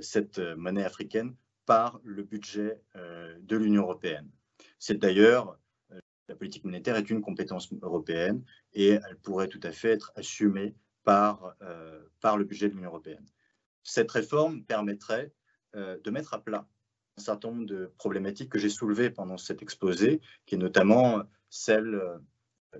cette 0.02 0.40
monnaie 0.40 0.84
africaine 0.84 1.36
par 1.66 2.00
le 2.04 2.24
budget 2.24 2.80
de 2.96 3.58
l'Union 3.58 3.84
européenne. 3.84 4.30
C'est 4.80 4.98
d'ailleurs 4.98 5.58
la 6.28 6.36
politique 6.36 6.64
monétaire 6.64 6.96
est 6.96 7.10
une 7.10 7.22
compétence 7.22 7.70
européenne 7.82 8.44
et 8.74 8.90
elle 8.90 9.18
pourrait 9.22 9.48
tout 9.48 9.60
à 9.64 9.72
fait 9.72 9.92
être 9.92 10.12
assumée 10.16 10.76
par, 11.04 11.56
euh, 11.62 12.02
le 12.24 12.44
budget 12.44 12.70
de 12.70 12.74
l'Union 12.74 12.90
européenne. 12.90 13.26
Cette 13.84 14.12
réforme 14.12 14.64
permettrait 14.64 15.32
euh, 15.76 15.98
de 16.04 16.10
mettre 16.10 16.34
à 16.34 16.44
plat 16.44 16.68
un 17.18 17.22
certain 17.22 17.52
nombre 17.52 17.68
de 17.68 17.94
problématiques 17.98 18.50
que 18.50 18.58
j'ai 18.58 18.70
soulevées 18.70 19.12
pendant 19.12 19.38
cet 19.38 19.62
exposé, 19.62 20.22
qui 20.48 20.56
est 20.56 20.58
notamment 20.58 21.22
celle 21.52 21.94
euh, 21.94 22.18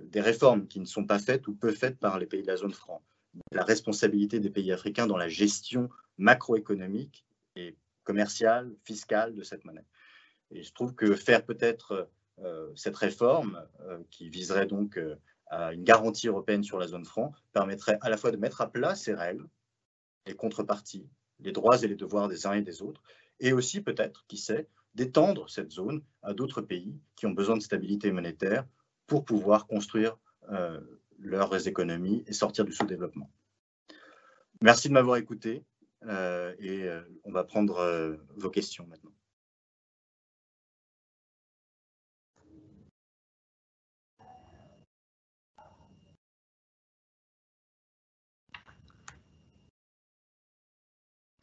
des 0.02 0.20
réformes 0.20 0.66
qui 0.66 0.80
ne 0.80 0.84
sont 0.84 1.06
pas 1.06 1.20
faites 1.20 1.46
ou 1.46 1.54
peu 1.54 1.70
faites 1.70 1.98
par 1.98 2.18
les 2.18 2.26
pays 2.26 2.42
de 2.42 2.48
la 2.48 2.56
zone 2.56 2.72
franc, 2.72 3.02
la 3.52 3.62
responsabilité 3.62 4.40
des 4.40 4.50
pays 4.50 4.72
africains 4.72 5.06
dans 5.06 5.16
la 5.16 5.28
gestion 5.28 5.88
macroéconomique 6.18 7.24
et 7.54 7.76
commerciale, 8.02 8.74
fiscale 8.82 9.34
de 9.34 9.42
cette 9.42 9.64
monnaie. 9.64 9.86
Et 10.50 10.62
je 10.62 10.72
trouve 10.72 10.94
que 10.94 11.14
faire 11.14 11.44
peut-être 11.44 12.08
euh, 12.40 12.70
cette 12.74 12.96
réforme, 12.96 13.66
euh, 13.80 13.98
qui 14.10 14.28
viserait 14.28 14.66
donc 14.66 14.98
euh, 14.98 15.16
à 15.46 15.72
une 15.72 15.84
garantie 15.84 16.28
européenne 16.28 16.62
sur 16.62 16.78
la 16.78 16.86
zone 16.86 17.06
franc, 17.06 17.32
permettrait 17.54 17.98
à 18.02 18.10
la 18.10 18.18
fois 18.18 18.30
de 18.30 18.36
mettre 18.36 18.60
à 18.60 18.70
plat 18.70 18.94
ces 18.94 19.14
règles, 19.14 19.48
les 20.26 20.34
contreparties, 20.34 21.08
les 21.40 21.52
droits 21.52 21.82
et 21.82 21.88
les 21.88 21.94
devoirs 21.94 22.28
des 22.28 22.46
uns 22.46 22.52
et 22.52 22.62
des 22.62 22.82
autres, 22.82 23.02
et 23.40 23.54
aussi 23.54 23.80
peut-être, 23.80 24.26
qui 24.28 24.36
sait, 24.36 24.68
d'étendre 24.94 25.48
cette 25.48 25.70
zone 25.70 26.02
à 26.22 26.34
d'autres 26.34 26.60
pays 26.60 26.98
qui 27.16 27.26
ont 27.26 27.30
besoin 27.30 27.56
de 27.56 27.62
stabilité 27.62 28.12
monétaire 28.12 28.66
pour 29.06 29.24
pouvoir 29.24 29.66
construire 29.66 30.16
leurs 31.18 31.68
économies 31.68 32.24
et 32.26 32.32
sortir 32.32 32.64
du 32.64 32.72
sous-développement. 32.72 33.30
Merci 34.62 34.88
de 34.88 34.94
m'avoir 34.94 35.18
écouté 35.18 35.64
et 36.08 36.88
on 37.24 37.30
va 37.30 37.44
prendre 37.44 38.16
vos 38.36 38.48
questions 38.48 38.86
maintenant. 38.86 39.15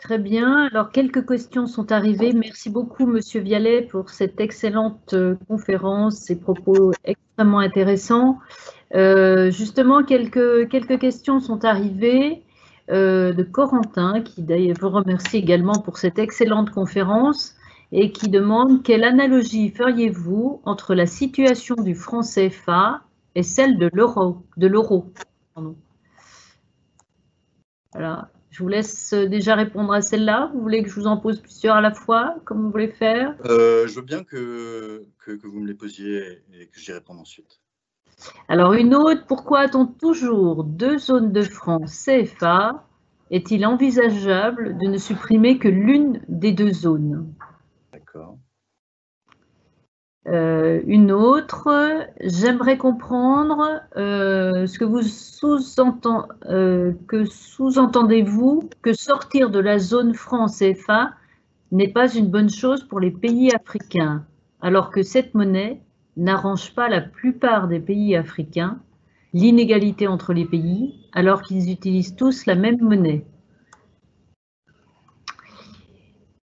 Très 0.03 0.17
bien. 0.17 0.65
Alors, 0.65 0.91
quelques 0.91 1.25
questions 1.25 1.65
sont 1.65 1.93
arrivées. 1.93 2.33
Merci 2.33 2.69
beaucoup, 2.69 3.05
Monsieur 3.05 3.39
Vialet, 3.39 3.83
pour 3.83 4.09
cette 4.09 4.41
excellente 4.41 5.13
euh, 5.13 5.35
conférence, 5.47 6.15
ces 6.17 6.37
propos 6.37 6.91
extrêmement 7.05 7.59
intéressants. 7.59 8.39
Euh, 8.95 9.49
justement, 9.49 10.03
quelques, 10.03 10.67
quelques 10.67 10.99
questions 10.99 11.39
sont 11.39 11.63
arrivées 11.63 12.43
euh, 12.91 13.31
de 13.31 13.43
Corentin, 13.43 14.19
qui 14.19 14.41
d'ailleurs 14.43 14.75
vous 14.81 14.89
remercie 14.89 15.37
également 15.37 15.79
pour 15.79 15.97
cette 15.97 16.19
excellente 16.19 16.71
conférence 16.71 17.55
et 17.93 18.11
qui 18.11 18.27
demande 18.27 18.83
quelle 18.83 19.05
analogie 19.05 19.69
feriez-vous 19.69 20.61
entre 20.65 20.95
la 20.95 21.05
situation 21.05 21.75
du 21.75 21.95
franc 21.95 22.23
CFA 22.23 23.03
et 23.35 23.43
celle 23.43 23.77
de 23.77 23.89
l'euro. 23.93 24.43
De 24.57 24.67
l'euro. 24.67 25.13
Voilà. 27.93 28.29
Je 28.53 28.61
vous 28.61 28.69
laisse 28.69 29.13
euh, 29.13 29.25
déjà 29.27 29.55
répondre 29.55 29.91
à 29.91 30.01
celle-là. 30.01 30.51
Vous 30.53 30.61
voulez 30.61 30.83
que 30.83 30.89
je 30.89 30.93
vous 30.93 31.07
en 31.07 31.17
pose 31.17 31.41
plusieurs 31.41 31.75
à 31.75 31.81
la 31.81 31.91
fois, 31.91 32.35
comme 32.45 32.61
vous 32.61 32.69
voulez 32.69 32.87
faire? 32.87 33.35
Euh, 33.45 33.87
Je 33.87 33.95
veux 33.95 34.03
bien 34.03 34.23
que, 34.23 35.07
que, 35.17 35.31
vous 35.43 35.59
me 35.59 35.65
les 35.65 35.73
posiez 35.73 36.43
et 36.53 36.67
que 36.67 36.79
j'y 36.79 36.91
réponde 36.91 37.19
ensuite. 37.19 37.59
Alors 38.47 38.73
une 38.73 38.93
autre, 38.93 39.25
pourquoi 39.25 39.61
a-t-on 39.61 39.87
toujours 39.87 40.63
deux 40.65 40.99
zones 40.99 41.31
de 41.31 41.41
francs 41.41 41.87
CFA 41.87 42.85
Est-il 43.31 43.65
envisageable 43.65 44.77
de 44.77 44.87
ne 44.87 44.99
supprimer 44.99 45.57
que 45.57 45.67
l'une 45.67 46.21
des 46.27 46.51
deux 46.51 46.73
zones? 46.73 47.33
D'accord. 47.91 48.37
Euh, 50.27 50.81
une 50.87 51.11
autre, 51.11 52.07
j'aimerais 52.21 52.77
comprendre 52.77 53.81
euh, 53.97 54.65
ce 54.67 54.79
que 54.79 54.85
vous 54.85 55.01
sous-entendez, 55.01 56.27
euh, 56.45 56.93
que 57.07 57.25
sous-entendez-vous 57.25 58.69
que 58.81 58.93
sortir 58.93 59.49
de 59.49 59.59
la 59.59 59.79
zone 59.79 60.13
franc 60.13 60.47
CFA 60.47 61.11
n'est 61.73 61.89
pas 61.89 62.13
une 62.13 62.27
bonne 62.27 62.49
chose 62.49 62.85
pour 62.85 63.01
les 63.01 63.11
pays 63.11 63.53
africains, 63.53 64.25
alors 64.61 64.91
que 64.91 65.03
cette 65.03 65.33
monnaie 65.33 65.81
n'arrange 66.15 66.73
pas 66.73 66.87
la 66.87 67.01
plupart 67.01 67.67
des 67.67 67.79
pays 67.79 68.15
africains, 68.15 68.79
l'inégalité 69.33 70.07
entre 70.07 70.31
les 70.31 70.45
pays, 70.45 70.95
alors 71.11 71.41
qu'ils 71.41 71.69
utilisent 71.69 72.15
tous 72.15 72.45
la 72.45 72.55
même 72.55 72.79
monnaie. 72.79 73.25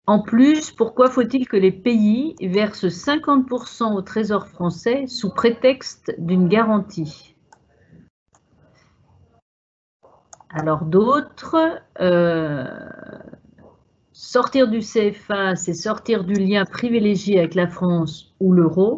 En 0.09 0.19
plus, 0.19 0.71
pourquoi 0.71 1.09
faut-il 1.09 1.49
que 1.49 1.57
les 1.57 1.73
pays 1.73 2.33
versent 2.41 2.85
50% 2.85 3.93
au 3.93 4.01
Trésor 4.01 4.47
français 4.47 5.05
sous 5.05 5.29
prétexte 5.33 6.15
d'une 6.17 6.47
garantie? 6.47 7.35
Alors 10.49 10.85
d'autres, 10.85 11.57
euh, 11.99 12.65
sortir 14.13 14.69
du 14.69 14.79
CFA, 14.79 15.57
c'est 15.57 15.73
sortir 15.73 16.23
du 16.23 16.35
lien 16.35 16.63
privilégié 16.63 17.39
avec 17.39 17.53
la 17.53 17.67
France 17.67 18.33
ou 18.39 18.53
l'euro 18.53 18.97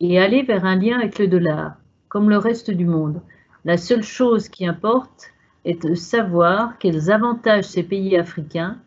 et 0.00 0.18
aller 0.18 0.42
vers 0.42 0.64
un 0.64 0.76
lien 0.76 0.98
avec 0.98 1.18
le 1.18 1.28
dollar, 1.28 1.76
comme 2.08 2.30
le 2.30 2.38
reste 2.38 2.70
du 2.70 2.86
monde. 2.86 3.20
La 3.66 3.76
seule 3.76 4.02
chose 4.02 4.48
qui 4.48 4.66
importe 4.66 5.26
est 5.66 5.82
de 5.86 5.94
savoir 5.94 6.78
quels 6.78 7.10
avantages 7.10 7.64
ces 7.64 7.82
pays 7.82 8.16
africains 8.16 8.78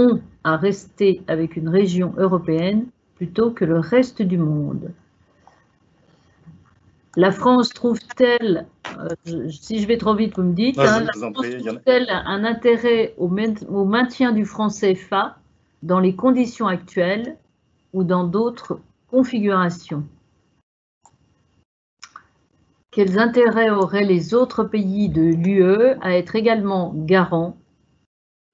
ont 0.00 0.20
à 0.44 0.56
rester 0.56 1.22
avec 1.28 1.56
une 1.56 1.68
région 1.68 2.14
européenne 2.16 2.86
plutôt 3.16 3.50
que 3.50 3.64
le 3.64 3.78
reste 3.78 4.22
du 4.22 4.38
monde. 4.38 4.92
La 7.16 7.32
France 7.32 7.70
trouve-t-elle, 7.70 8.66
euh, 8.98 9.48
si 9.48 9.80
je 9.80 9.86
vais 9.88 9.98
trop 9.98 10.14
vite, 10.14 10.36
vous 10.36 10.44
me 10.44 10.54
dites, 10.54 10.78
hein, 10.78 11.06
trouve-t-elle 11.34 12.08
un 12.08 12.44
intérêt 12.44 13.14
au, 13.18 13.28
au 13.68 13.84
maintien 13.84 14.32
du 14.32 14.44
franc 14.44 14.68
CFA 14.68 15.36
dans 15.82 15.98
les 15.98 16.14
conditions 16.14 16.68
actuelles 16.68 17.36
ou 17.92 18.04
dans 18.04 18.24
d'autres 18.24 18.80
configurations? 19.10 20.04
Quels 22.92 23.18
intérêts 23.18 23.70
auraient 23.70 24.04
les 24.04 24.34
autres 24.34 24.64
pays 24.64 25.08
de 25.08 25.22
l'UE 25.22 25.96
à 26.00 26.16
être 26.16 26.36
également 26.36 26.92
garants 26.94 27.56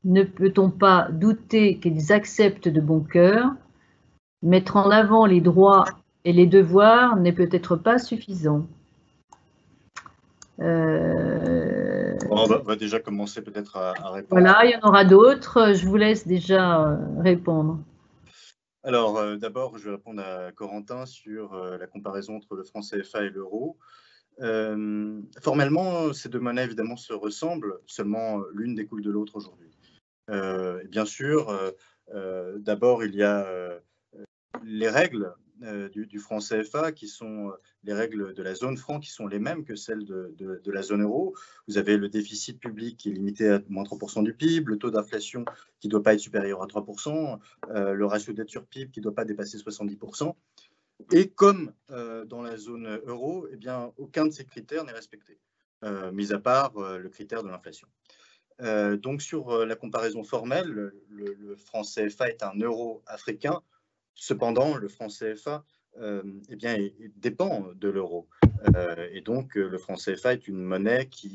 ne 0.07 0.23
peut-on 0.23 0.71
pas 0.71 1.09
douter 1.11 1.79
qu'ils 1.79 2.13
acceptent 2.13 2.69
de 2.69 2.81
bon 2.81 3.01
cœur? 3.01 3.51
Mettre 4.43 4.77
en 4.77 4.91
avant 4.91 5.27
les 5.27 5.41
droits 5.41 5.85
et 6.25 6.33
les 6.33 6.47
devoirs 6.47 7.17
n'est 7.17 7.33
peut-être 7.33 7.77
pas 7.77 7.99
suffisant. 7.99 8.67
Euh, 10.61 12.17
on, 12.31 12.47
va, 12.47 12.77
déjà 12.77 13.01
commencer 13.01 13.43
peut-être 13.43 13.77
à, 13.77 13.93
répondre. 14.11 14.41
Voilà, 14.41 14.65
il 14.65 14.71
y 14.71 14.77
en 14.77 14.89
aura 14.89 15.05
d'autres. 15.05 15.75
Je 15.75 15.87
vous 15.87 15.97
laisse 15.97 16.27
déjà 16.27 16.83
euh, 16.83 16.97
répondre. 17.19 17.81
Alors, 18.85 19.19
euh, 19.19 19.37
d'abord, 19.37 19.77
je 19.77 19.85
vais 19.85 19.97
répondre 19.97 20.23
à 20.23 20.53
Corentin 20.53 21.05
sur 21.05 21.55
la 21.55 21.87
comparaison 21.89 22.37
entre 22.37 22.55
le 22.55 22.63
franc 22.63 22.81
CFA 22.81 23.25
et 23.25 23.31
l'euro. 23.31 23.77
formellement, 25.41 26.13
ces 26.13 26.29
deux 26.29 26.41
monnaies, 26.41 26.65
évidemment, 26.65 26.97
se 26.97 27.13
ressemblent, 27.13 27.81
seulement 27.87 28.41
l'une 28.53 28.77
découle 28.77 29.03
de 29.03 29.11
l'autre 29.11 29.35
aujourd'hui. 29.35 29.66
Euh, 30.31 30.83
bien 30.85 31.05
sûr, 31.05 31.51
euh, 31.51 31.71
euh, 32.15 32.59
d'abord, 32.59 33.05
il 33.05 33.15
y 33.15 33.23
a 33.23 33.47
les 34.65 34.89
règles 34.89 35.35
du, 35.93 36.19
franc 36.19 36.39
CFA, 36.39 36.93
qui 36.93 37.09
sont 37.09 37.53
les 37.85 37.95
règles 37.95 38.35
de 38.35 38.43
la 38.43 38.55
zone 38.55 38.77
franc, 38.77 39.01
qui 39.01 39.11
sont 39.11 39.27
les 39.27 39.39
mêmes 39.39 39.65
que 39.65 39.75
celles 39.75 40.05
de, 40.05 40.71
la 40.71 40.83
zone 40.83 41.03
euro. 41.03 41.35
Vous 41.67 41.79
avez 41.79 41.97
le 41.97 42.09
déficit 42.09 42.61
public 42.61 42.97
qui 42.99 43.11
est 43.11 43.13
limité 43.13 43.49
à 43.49 43.61
moins 43.69 43.85
3% 43.85 44.23
du 44.23 44.35
PIB, 44.35 44.67
le 44.69 44.79
taux 44.79 44.91
d'inflation 44.91 45.45
qui 45.81 45.89
ne 45.89 45.93
doit 45.93 46.03
pas 46.03 46.15
être 46.15 46.21
supérieur 46.21 46.63
à 46.63 46.67
3%, 46.67 47.39
le 47.71 48.07
ratio 48.07 48.33
dette 48.33 48.51
sur 48.51 48.67
PIB 48.67 48.91
qui 48.91 49.01
ne 49.01 49.05
doit 49.05 49.15
pas 49.15 49.25
dépasser 49.25 49.57
70%. 49.57 50.35
Et 51.13 51.29
comme 51.31 51.73
dans 51.89 52.43
la 52.43 52.57
zone 52.57 53.01
euro, 53.07 53.47
eh 53.51 53.57
bien, 53.57 53.93
aucun 53.97 54.27
de 54.27 54.33
ces 54.33 54.45
critères 54.45 54.85
n'est 54.85 54.93
respecté, 54.93 55.39
mis 56.13 56.33
à 56.33 56.39
part 56.39 56.73
le 56.77 57.09
critère 57.09 57.43
de 57.43 57.49
l'inflation. 57.49 57.89
Euh, 58.63 58.97
donc 58.97 59.21
sur 59.21 59.51
euh, 59.51 59.67
la 59.67 59.77
comparaison 59.77 60.25
formelle, 60.25 60.93
le, 61.11 61.57
franc 61.57 61.83
CFA 61.83 62.31
est 62.31 62.43
un 62.43 62.55
euro 62.59 63.03
africain. 63.07 63.61
Cependant, 64.15 64.77
le 64.77 64.89
franc 64.89 65.09
CFA 65.09 65.65
euh, 65.99 66.23
eh 66.49 66.57
bien, 66.57 66.77
dépend 67.17 67.69
de 67.75 67.89
l'euro. 67.89 68.29
et 69.13 69.21
donc, 69.21 69.55
le 69.55 69.79
franc 69.79 69.97
CFA 69.97 70.35
est 70.35 70.49
une 70.49 70.63
monnaie 70.63 71.07
qui, 71.07 71.35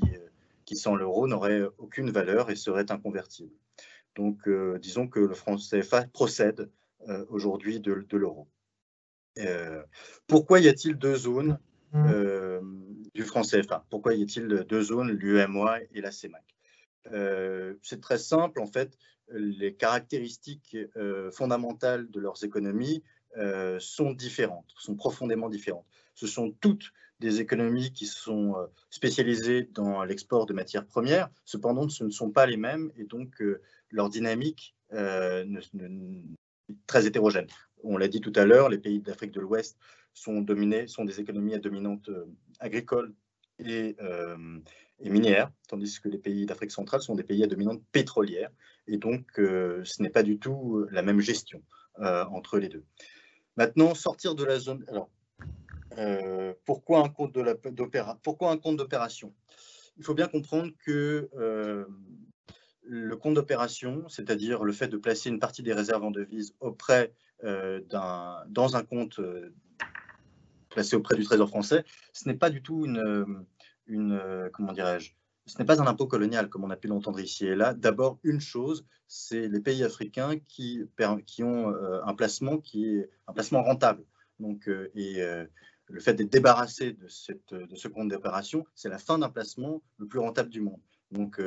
qui 0.66 0.76
sans 0.76 0.96
l'euro, 0.96 1.28
n'aurait 1.28 1.64
aucune 1.78 2.10
valeur 2.10 2.50
et 2.50 2.56
serait 2.56 2.92
inconvertible. 2.92 3.54
Donc, 4.16 4.50
disons 4.80 5.08
que 5.08 5.20
le 5.20 5.34
franc 5.34 5.58
CFA 5.58 6.08
procède 6.08 6.70
aujourd'hui 7.30 7.80
de, 7.80 8.06
de 8.08 8.18
l'euro. 8.18 8.48
pourquoi 10.28 10.60
y 10.60 10.68
a-t-il 10.68 10.96
deux 10.96 11.16
zones 11.16 11.60
du 11.94 13.24
franc 13.24 13.44
CFA 13.44 13.86
Pourquoi 13.90 14.16
y 14.16 14.24
a-t-il 14.24 14.48
deux 14.48 14.82
zones, 14.82 15.12
l'UMOA 15.12 15.80
et 15.94 16.02
la 16.02 16.12
CEMAC 16.12 16.44
euh, 17.12 17.76
c'est 17.82 18.02
très 18.02 18.18
simple, 18.18 18.60
en 18.60 18.68
fait, 18.68 18.98
les 19.30 19.74
caractéristiques 19.74 20.76
euh, 20.98 21.32
fondamentales 21.32 22.10
de 22.12 22.20
leurs 22.20 22.44
économies 22.44 23.04
euh, 23.38 23.80
sont 23.80 24.12
différentes, 24.12 24.70
sont 24.78 24.96
profondément 24.96 25.50
différentes. 25.50 25.86
Ce 26.16 26.28
sont 26.28 26.52
toutes 26.60 26.92
des 27.20 27.40
économies 27.40 27.94
qui 27.94 28.08
sont 28.08 28.56
spécialisées 28.90 29.70
dans 29.74 30.04
l'export 30.04 30.48
de 30.48 30.54
matières 30.54 30.88
premières, 30.88 31.30
cependant 31.46 31.88
ce 31.88 32.04
ne 32.04 32.10
sont 32.10 32.32
pas 32.32 32.48
les 32.48 32.58
mêmes 32.58 32.92
et 32.98 33.04
donc 33.04 33.44
leur 33.92 34.10
dynamique 34.10 34.76
est 34.92 35.46
très 36.88 37.06
hétérogène. 37.06 37.46
On 37.84 37.98
l'a 37.98 38.08
dit 38.08 38.22
tout 38.22 38.34
à 38.36 38.46
l'heure, 38.46 38.70
les 38.70 38.80
pays 38.80 39.00
d'Afrique 39.00 39.34
de 39.34 39.40
l'Ouest 39.40 39.78
sont 40.16 40.42
dominés, 40.42 40.88
sont 40.88 41.06
des 41.06 41.20
économies 41.20 41.54
à 41.54 41.60
dominante 41.60 42.10
agricole 42.60 43.14
et, 43.60 43.96
et 45.04 45.10
minière, 45.10 45.52
tandis 45.68 46.00
que 46.00 46.10
les 46.10 46.18
pays 46.18 46.46
d'Afrique 46.46 46.72
centrale 46.72 47.02
sont 47.02 47.16
des 47.16 47.24
pays 47.24 47.44
à 47.44 47.48
dominante 47.48 47.82
pétrolière. 47.92 48.52
Et 48.88 48.98
donc, 48.98 49.40
euh, 49.40 49.82
ce 49.84 50.02
n'est 50.02 50.10
pas 50.10 50.24
du 50.24 50.38
tout 50.38 50.78
euh, 50.78 50.88
la 50.92 51.02
même 51.02 51.20
gestion 51.20 51.62
euh, 52.00 52.26
entre 52.26 52.60
les 52.60 52.70
deux. 52.70 52.84
Maintenant, 53.58 53.96
sortir 53.96 54.36
de 54.36 54.44
la 54.44 54.60
zone. 54.60 54.86
Alors, 54.88 55.10
pourquoi 56.66 57.04
un 57.04 57.10
compte 57.10 57.34
d'opération? 57.34 59.34
Il 59.98 60.06
faut 60.06 60.14
bien 60.14 60.28
comprendre 60.28 60.72
que 60.86 61.30
le 62.84 63.16
compte 63.18 63.34
d'opération, 63.34 64.08
c'est-à-dire 64.08 64.64
le 64.64 64.72
fait 64.72 64.88
de 64.88 64.96
placer 64.96 65.30
une 65.30 65.40
partie 65.40 65.64
des 65.64 65.74
réserves 65.74 66.06
en 66.06 66.12
devises 66.12 66.56
auprès 66.62 67.14
d'un, 67.44 68.38
dans 68.48 68.78
un 68.78 68.84
compte 68.84 69.20
placé 70.70 70.96
auprès 70.96 71.18
du 71.18 71.26
Trésor 71.26 71.50
français, 71.50 71.84
ce 72.14 72.30
n'est 72.30 72.38
pas 72.38 72.50
du 72.50 72.62
tout 72.62 72.86
une, 72.86 73.46
euh, 73.90 74.50
ce 75.46 75.58
n'est 75.58 75.66
pas 75.66 75.82
un 75.82 75.88
impôt 75.88 76.08
colonial 76.08 76.50
comme 76.50 76.64
on 76.64 76.70
a 76.70 76.76
pu 76.76 76.88
l'entendre 76.88 77.20
ici 77.20 77.46
et 77.46 77.56
là. 77.56 77.74
D'abord, 77.74 78.20
une 78.24 78.40
chose, 78.40 78.86
c'est 79.08 79.48
les 79.48 79.60
pays 79.60 79.84
africains 79.84 80.38
qui, 80.48 80.84
ont 81.42 81.72
euh, 81.72 82.02
un 82.06 82.14
placement 82.14 82.58
qui 82.58 82.86
est 82.86 83.10
un 83.28 83.34
placement 83.34 83.64
rentable. 83.64 84.04
Donc, 84.40 84.68
euh, 84.68 84.92
et 84.96 85.22
le 85.88 86.00
fait 86.00 86.14
d'être 86.14 86.32
débarrassé 86.32 86.94
de, 86.94 87.66
de 87.66 87.76
ce 87.76 87.88
compte 87.88 88.10
d'opération, 88.10 88.66
c'est 88.76 88.90
la 88.90 88.98
fin 88.98 89.20
d'un 89.20 89.30
placement 89.30 89.82
le 89.98 90.08
plus 90.08 90.20
rentable 90.20 90.50
du 90.50 90.62
monde. 90.62 90.80
Donc 91.12 91.42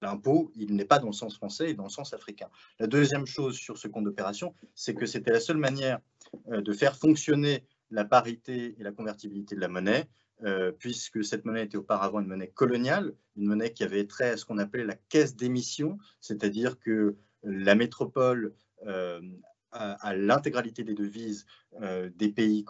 l'impôt, 0.00 0.52
il 0.54 0.76
n'est 0.76 0.84
pas 0.84 1.00
dans 1.00 1.08
le 1.08 1.12
sens 1.12 1.34
français, 1.34 1.64
il 1.64 1.70
est 1.70 1.74
dans 1.74 1.84
le 1.84 1.88
sens 1.88 2.14
africain. 2.14 2.48
La 2.78 2.86
deuxième 2.86 3.26
chose 3.26 3.56
sur 3.56 3.76
ce 3.76 3.88
compte 3.88 4.04
d'opération, 4.04 4.54
c'est 4.76 4.94
que 4.94 5.06
c'était 5.06 5.32
la 5.32 5.40
seule 5.40 5.56
manière 5.56 5.98
de 6.46 6.72
faire 6.72 6.94
fonctionner 6.94 7.64
la 7.90 8.04
parité 8.04 8.76
et 8.78 8.82
la 8.82 8.92
convertibilité 8.92 9.56
de 9.56 9.60
la 9.60 9.68
monnaie. 9.68 10.08
Euh, 10.44 10.70
puisque 10.70 11.24
cette 11.24 11.46
monnaie 11.46 11.64
était 11.64 11.78
auparavant 11.78 12.20
une 12.20 12.26
monnaie 12.26 12.48
coloniale, 12.48 13.14
une 13.36 13.46
monnaie 13.46 13.72
qui 13.72 13.84
avait 13.84 14.06
trait 14.06 14.30
à 14.30 14.36
ce 14.36 14.44
qu'on 14.44 14.58
appelait 14.58 14.84
la 14.84 14.94
caisse 15.08 15.34
d'émission, 15.34 15.96
c'est-à-dire 16.20 16.78
que 16.78 17.16
la 17.42 17.74
métropole 17.74 18.52
euh, 18.86 19.22
a, 19.72 20.14
l'intégralité 20.14 20.84
des 20.84 20.92
devises 20.92 21.46
euh, 21.80 22.10
des 22.16 22.28
pays 22.28 22.64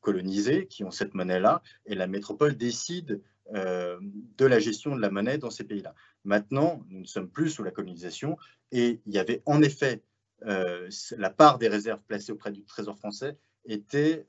colonisés 0.00 0.66
qui 0.66 0.82
ont 0.82 0.90
cette 0.90 1.14
monnaie-là, 1.14 1.62
et 1.86 1.94
la 1.94 2.08
métropole 2.08 2.56
décide 2.56 3.22
de 3.52 4.46
la 4.46 4.58
gestion 4.58 4.96
de 4.96 5.00
la 5.02 5.10
monnaie 5.10 5.36
dans 5.36 5.50
ces 5.50 5.64
pays-là. 5.64 5.94
Maintenant, 6.24 6.82
nous 6.88 7.00
ne 7.00 7.04
sommes 7.04 7.28
plus 7.28 7.50
sous 7.50 7.62
la 7.62 7.70
colonisation, 7.70 8.38
et 8.72 9.02
il 9.04 9.12
y 9.12 9.18
avait 9.18 9.42
en 9.44 9.60
effet 9.60 10.02
la 10.40 11.30
part 11.30 11.58
des 11.58 11.68
réserves 11.68 12.00
placées 12.08 12.32
auprès 12.32 12.52
du 12.52 12.64
Trésor 12.64 12.96
français 12.96 13.36
était 13.66 14.26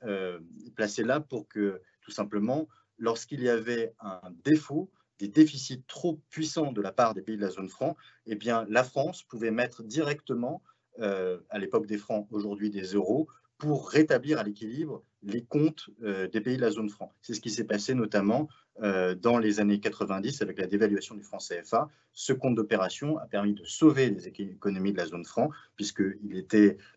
placée 0.74 1.02
là 1.02 1.20
pour 1.20 1.48
que 1.48 1.80
tout 2.06 2.12
simplement, 2.12 2.68
lorsqu'il 2.98 3.42
y 3.42 3.48
avait 3.48 3.92
un 3.98 4.20
défaut, 4.44 4.88
des 5.18 5.26
déficits 5.26 5.82
trop 5.88 6.20
puissants 6.30 6.70
de 6.70 6.80
la 6.80 6.92
part 6.92 7.14
des 7.14 7.22
pays 7.22 7.36
de 7.36 7.42
la 7.42 7.50
zone 7.50 7.68
franc, 7.68 7.96
eh 8.26 8.36
bien, 8.36 8.64
la 8.68 8.84
France 8.84 9.24
pouvait 9.24 9.50
mettre 9.50 9.82
directement, 9.82 10.62
euh, 11.00 11.38
à 11.50 11.58
l'époque 11.58 11.86
des 11.86 11.98
francs, 11.98 12.28
aujourd'hui 12.30 12.70
des 12.70 12.94
euros, 12.94 13.26
pour 13.58 13.90
rétablir 13.90 14.38
à 14.38 14.44
l'équilibre 14.44 15.02
les 15.24 15.42
comptes 15.42 15.90
euh, 16.02 16.28
des 16.28 16.40
pays 16.40 16.58
de 16.58 16.62
la 16.62 16.70
zone 16.70 16.90
franc. 16.90 17.12
C'est 17.22 17.34
ce 17.34 17.40
qui 17.40 17.50
s'est 17.50 17.64
passé 17.64 17.94
notamment 17.94 18.48
euh, 18.82 19.16
dans 19.16 19.38
les 19.38 19.58
années 19.58 19.80
90 19.80 20.42
avec 20.42 20.60
la 20.60 20.68
dévaluation 20.68 21.16
du 21.16 21.24
franc 21.24 21.38
CFA. 21.38 21.88
Ce 22.12 22.32
compte 22.32 22.54
d'opération 22.54 23.18
a 23.18 23.26
permis 23.26 23.54
de 23.54 23.64
sauver 23.64 24.10
les 24.10 24.28
économies 24.28 24.92
de 24.92 24.98
la 24.98 25.06
zone 25.06 25.24
franc, 25.24 25.50
puisque 25.74 26.02
les, 26.22 26.46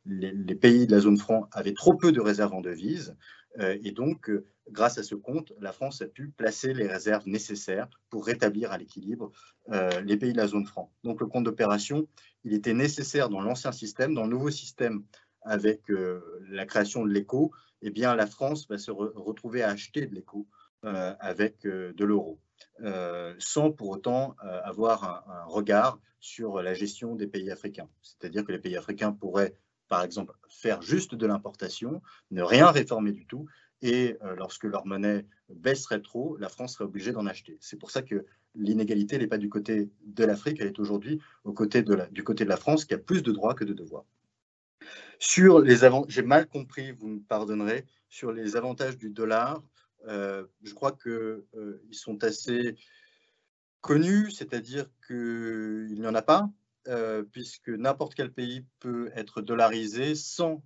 les, 0.06 0.56
pays 0.56 0.86
de 0.86 0.92
la 0.92 1.00
zone 1.00 1.18
franc 1.18 1.50
avaient 1.52 1.74
trop 1.74 1.96
peu 1.96 2.12
de 2.12 2.22
réserves 2.22 2.54
en 2.54 2.62
devises. 2.62 3.16
Et 3.58 3.92
donc, 3.92 4.30
grâce 4.72 4.98
à 4.98 5.04
ce 5.04 5.16
compte, 5.16 5.54
la 5.60 5.72
France 5.72 6.02
a 6.02 6.08
pu 6.08 6.30
placer 6.30 6.74
les 6.74 6.88
réserves 6.88 7.28
nécessaires 7.28 7.90
pour 8.10 8.26
rétablir 8.26 8.72
à 8.72 8.78
l'équilibre 8.78 9.32
euh, 9.70 10.02
les 10.02 10.18
pays 10.18 10.34
de 10.34 10.38
la 10.38 10.48
zone 10.48 10.66
franc. 10.66 10.92
Donc 11.04 11.22
le 11.22 11.28
compte 11.28 11.44
d'opération, 11.46 12.08
il 12.44 12.54
était 12.54 12.74
nécessaire 12.74 13.30
dans 13.30 13.42
l'ancien 13.42 13.72
système, 13.72 14.14
dans 14.14 14.24
le 14.24 14.30
nouveau 14.30 14.50
système 14.50 15.04
avec 15.42 15.90
euh, 15.90 16.22
la 16.50 16.66
création 16.66 17.06
de 17.06 17.12
l'éco, 17.12 17.52
eh 17.82 17.92
bien 17.92 18.16
la 18.16 18.28
France 18.28 18.68
va 18.68 18.78
se 18.78 18.92
retrouver 18.92 19.64
à 19.64 19.70
acheter 19.70 20.06
de 20.06 20.14
l'éco 20.14 20.48
euh, 20.86 21.14
avec 21.20 21.64
de 21.64 22.06
l'euro, 22.06 22.40
sans 23.38 23.72
pour 23.72 23.90
autant 23.90 24.36
avoir 24.64 25.24
un 25.30 25.46
regard 25.46 26.00
sur 26.20 26.62
la 26.62 26.74
gestion 26.74 27.16
des 27.16 27.28
pays 27.28 27.52
africains. 27.52 27.90
C'est-à-dire 28.02 28.44
que 28.44 28.52
les 28.52 28.60
pays 28.60 28.76
africains 28.76 29.14
pourraient 29.14 29.54
par 29.90 30.04
exemple, 30.04 30.34
faire 30.48 30.82
juste 30.82 31.16
de 31.16 31.26
l'importation, 31.26 32.02
ne 32.32 32.42
rien 32.42 32.72
réformer 32.72 33.12
du 33.12 33.26
tout, 33.26 33.48
et 33.82 34.18
euh, 34.24 34.36
lorsque 34.36 34.66
leur 34.66 34.86
monnaie 34.86 35.26
baisserait 35.50 36.02
trop, 36.02 36.38
la 36.38 36.50
France 36.50 36.74
serait 36.74 36.86
obligée 36.86 37.12
d'en 37.12 37.26
acheter. 37.26 37.58
C'est 37.60 37.78
pour 37.78 37.92
ça 37.92 38.02
que 38.02 38.26
l'inégalité 38.56 39.18
n'est 39.18 39.28
pas 39.28 39.38
du 39.38 39.50
côté 39.50 39.90
de 40.06 40.26
l'Afrique, 40.26 40.58
elle 40.60 40.68
est 40.68 40.80
aujourd'hui 40.80 41.20
du 41.46 41.54
côté 41.54 41.82
de 42.46 42.50
la 42.50 42.58
France 42.58 42.86
qui 42.86 42.94
a 42.94 42.98
plus 42.98 43.24
de 43.24 43.32
droits 43.32 43.54
que 43.54 43.64
de 43.64 43.74
devoirs. 43.74 44.06
Sur 45.20 45.60
les 45.60 45.78
j'ai 46.08 46.22
mal 46.22 46.48
compris, 46.48 46.92
vous 46.92 47.08
me 47.08 47.20
pardonnerez, 47.20 47.86
sur 48.10 48.32
les 48.32 48.56
avantages 48.56 48.98
du 48.98 49.10
dollar, 49.10 49.62
euh, 50.08 50.46
je 50.64 50.74
crois 50.74 50.94
qu'ils 50.94 51.12
euh, 51.12 51.84
sont 51.92 52.24
assez 52.24 52.76
connus, 53.82 54.32
c'est-à-dire 54.32 54.86
qu'il 55.06 55.96
n'y 56.00 56.08
en 56.08 56.16
a 56.16 56.22
pas, 56.22 56.50
puisque 57.32 57.70
n'importe 57.70 58.16
quel 58.16 58.32
pays 58.32 58.66
peut 58.80 59.12
être 59.16 59.42
dollarisé 59.42 60.16
sans 60.16 60.64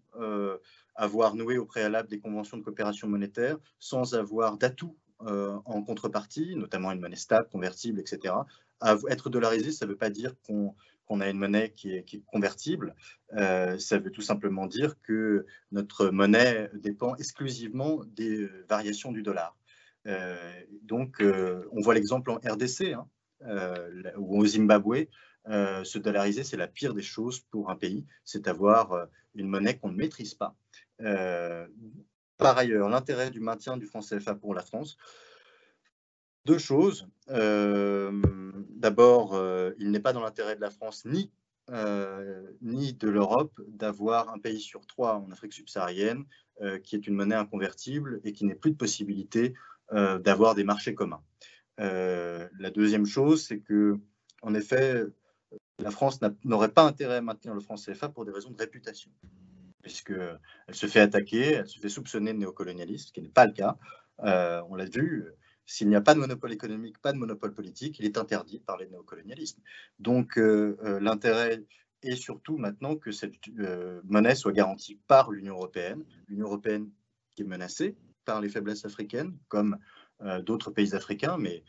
avoir 0.96 1.36
noué 1.36 1.58
au 1.58 1.66
préalable 1.66 2.10
des 2.10 2.20
conventions 2.20 2.58
de 2.58 2.64
coopération 2.64 3.08
monétaire 3.08 3.58
sans 3.80 4.14
avoir 4.16 4.58
d'atout 4.58 4.96
euh, 5.28 5.58
en 5.66 5.82
contrepartie, 5.84 6.56
notamment 6.56 6.92
une 6.92 7.00
monnaie 7.00 7.16
stable, 7.16 7.48
convertible, 7.50 8.00
etc. 8.00 8.34
être 9.10 9.30
dollarisé, 9.30 9.72
ça 9.72 9.86
ne 9.86 9.92
veut 9.92 9.98
pas 9.98 10.10
dire 10.10 10.34
qu'on 10.46 11.22
a 11.22 11.30
une 11.30 11.38
monnaie 11.38 11.72
qui 11.72 11.92
est, 11.94 12.26
convertible. 12.26 12.94
Euh, 13.34 13.78
ça 13.80 14.00
veut 14.00 14.12
tout 14.12 14.22
simplement 14.22 14.68
dire 14.68 14.96
que 15.02 15.46
notre 15.72 16.10
monnaie 16.10 16.70
dépend 16.74 17.16
exclusivement 17.16 18.02
des 18.06 18.50
variations 18.68 19.14
du 19.14 19.24
dollar. 19.24 19.56
Euh, 20.08 20.36
donc, 20.82 21.24
on 21.72 21.82
voit 21.82 21.94
l'exemple 21.94 22.32
en 22.32 22.36
RDC 22.36 22.94
hein, 22.94 23.08
ou 24.18 24.42
au 24.42 24.46
Zimbabwe. 24.46 25.08
Se 25.46 25.98
dollariser, 25.98 26.44
c'est 26.44 26.58
la 26.58 26.68
pire 26.68 26.94
des 26.94 27.02
choses 27.02 27.40
pour 27.40 27.70
un 27.70 27.76
pays, 27.76 28.06
c'est 28.24 28.48
avoir 28.48 29.08
une 29.36 29.48
monnaie 29.48 29.78
qu'on 29.78 29.90
ne 29.90 29.98
maîtrise 29.98 30.34
pas. 30.34 30.56
Euh, 31.02 31.68
par 32.38 32.58
ailleurs, 32.58 32.90
l'intérêt 32.90 33.30
du 33.30 33.40
maintien 33.40 33.78
du 33.78 33.86
franc 33.86 34.02
CFA 34.02 34.36
pour 34.36 34.54
la 34.54 34.62
France. 34.62 34.98
Deux 36.46 36.58
choses. 36.58 37.08
Euh, 37.30 38.52
d'abord, 38.70 39.34
euh, 39.34 39.72
il 39.80 39.92
n'est 39.92 40.00
pas 40.00 40.14
dans 40.14 40.22
l'intérêt 40.22 40.56
de 40.56 40.62
la 40.62 40.72
France 40.72 41.06
ni 41.06 41.32
ni 42.62 42.92
de 42.92 43.08
l'Europe 43.08 43.58
d'avoir 43.70 44.34
un 44.34 44.38
pays 44.38 44.60
sur 44.60 44.86
trois 44.86 45.16
en 45.16 45.32
Afrique 45.32 45.54
subsaharienne 45.54 46.26
qui 46.84 46.98
est 46.98 47.08
une 47.08 47.16
monnaie 47.16 47.36
inconvertible 47.36 48.20
et 48.26 48.34
qui 48.34 48.44
n'ait 48.44 48.54
plus 48.54 48.72
de 48.72 48.76
possibilité 48.76 49.54
d'avoir 49.90 50.56
des 50.56 50.66
marchés 50.66 50.94
communs. 50.94 51.24
la 51.78 52.70
deuxième 52.74 53.06
chose, 53.06 53.46
c'est 53.46 53.60
que, 53.60 53.98
en 54.42 54.54
effet, 54.56 55.06
la 55.80 55.92
France 55.92 56.20
n'aurait 56.44 56.72
pas 56.72 56.84
intérêt 56.84 57.18
à 57.18 57.22
maintenir 57.22 57.54
le 57.54 57.62
franc 57.62 57.76
CFA 57.76 58.10
pour 58.10 58.26
des 58.26 58.32
raisons 58.32 58.52
de 58.52 58.58
réputation, 58.58 59.12
puisqu'elle 59.82 60.40
se 60.72 60.86
fait 60.88 61.00
attaquer, 61.00 61.54
elle 61.54 61.68
se 61.68 61.80
fait 61.80 61.90
soupçonner 61.90 62.34
de 62.34 62.40
néocolonialisme, 62.40 63.08
ce 63.08 63.14
qui 63.14 63.22
n'est 63.22 63.30
pas 63.30 63.46
le 63.46 63.54
cas. 63.54 63.78
on 64.20 64.76
l'a 64.76 64.86
vu, 64.86 65.34
s'il 65.66 65.90
n'y 65.90 65.96
a 65.96 66.02
pas 66.02 66.14
de 66.14 66.20
monopole 66.20 66.52
économique, 66.52 67.00
pas 67.00 67.14
de 67.14 67.18
monopole 67.18 67.54
politique, 67.54 68.00
il 68.00 68.06
est 68.06 68.18
interdit 68.18 68.60
de 68.60 68.64
parler 68.64 68.86
de 68.86 68.92
néocolonialisme. 68.92 69.62
Donc 70.00 70.38
euh, 70.38 70.78
euh, 70.84 71.00
l'intérêt 71.00 71.64
est 72.02 72.16
surtout 72.16 72.58
maintenant 72.58 72.96
que 72.96 73.12
cette 73.12 73.36
euh, 73.60 74.02
monnaie 74.04 74.36
soit 74.36 74.52
garantie 74.52 75.00
par 75.08 75.32
l'Union 75.32 75.56
européenne, 75.56 76.04
l'Union 76.28 76.48
européenne 76.48 76.90
qui 77.36 77.44
est 77.44 77.46
menacée 77.46 77.96
par 78.26 78.42
les 78.42 78.50
faiblesses 78.50 78.86
africaines, 78.86 79.38
comme 79.48 79.78
d'autres 80.44 80.72
pays 80.72 80.96
africains, 80.96 81.38
mais 81.38 81.66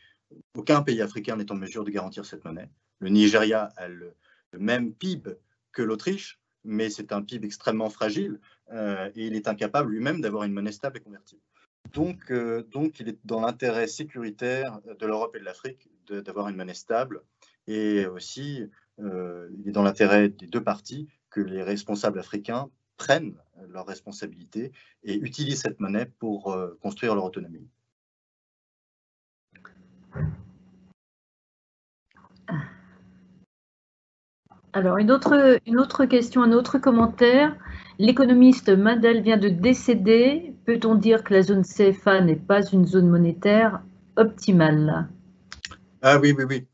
aucun 0.53 0.81
pays 0.81 1.01
africain 1.01 1.35
n'est 1.35 1.51
en 1.51 1.55
mesure 1.55 1.83
de 1.83 1.91
garantir 1.91 2.25
cette 2.25 2.45
monnaie. 2.45 2.69
Le 2.99 3.09
Nigeria 3.09 3.69
a 3.77 3.87
le, 3.87 4.15
même 4.57 4.93
PIB 4.93 5.31
que 5.71 5.81
l'Autriche, 5.81 6.39
mais 6.63 6.89
c'est 6.89 7.11
un 7.11 7.21
PIB 7.21 7.45
extrêmement 7.45 7.89
fragile 7.89 8.39
et 8.71 9.27
il 9.27 9.35
est 9.35 9.47
incapable 9.47 9.91
lui-même 9.91 10.21
d'avoir 10.21 10.43
une 10.43 10.53
monnaie 10.53 10.71
stable 10.71 10.97
et 10.97 11.01
convertible. 11.01 11.41
Donc, 11.93 12.31
euh, 12.31 12.63
donc, 12.71 12.99
il 12.99 13.09
est 13.09 13.17
dans 13.25 13.41
l'intérêt 13.41 13.87
sécuritaire 13.87 14.79
de 14.99 15.05
l'Europe 15.05 15.35
et 15.35 15.39
de 15.39 15.45
l'Afrique 15.45 15.89
d'avoir 16.07 16.49
une 16.49 16.55
monnaie 16.55 16.73
stable. 16.73 17.21
Et 17.67 18.05
aussi, 18.05 18.69
euh, 18.99 19.49
il 19.57 19.69
est 19.69 19.71
dans 19.71 19.83
l'intérêt 19.83 20.29
des 20.29 20.47
deux 20.47 20.63
parties 20.63 21.07
que 21.29 21.41
les 21.41 21.63
responsables 21.63 22.19
africains 22.19 22.69
prennent 22.97 23.35
leurs 23.69 23.85
responsabilités 23.85 24.71
et 25.03 25.15
utilisent 25.15 25.61
cette 25.61 25.79
monnaie 25.79 26.05
pour 26.05 26.53
euh, 26.53 26.77
construire 26.81 27.15
leur 27.15 27.25
autonomie. 27.25 27.67
Alors, 34.75 34.97
une 34.97 35.09
autre, 35.09 36.03
question, 36.03 36.43
un 36.43 36.51
autre 36.51 36.79
commentaire. 36.79 37.55
L'économiste 37.97 38.67
Mandel 38.67 39.21
vient 39.21 39.37
de 39.37 39.47
décéder. 39.47 40.53
Peut-on 40.65 40.95
dire 40.95 41.23
que 41.23 41.33
la 41.33 41.43
zone 41.43 41.63
CFA 41.63 42.19
n'est 42.19 42.35
pas 42.35 42.61
une 42.61 42.85
zone 42.85 43.07
monétaire 43.07 43.81
optimale? 44.17 45.07
Ah 46.01 46.19
oui, 46.19 46.35
oui, 46.37 46.43
oui. 46.43 46.67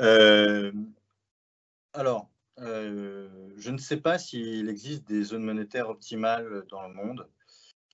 Euh, 0.00 0.72
alors, 1.94 2.28
euh, 2.60 3.30
je 3.56 3.70
ne 3.70 3.78
sais 3.78 3.96
pas 3.96 4.18
s'il 4.18 4.68
existe 4.68 5.08
des 5.08 5.22
zones 5.22 5.44
monétaires 5.44 5.88
optimales 5.88 6.64
dans 6.68 6.86
le 6.86 6.92
monde. 6.92 7.26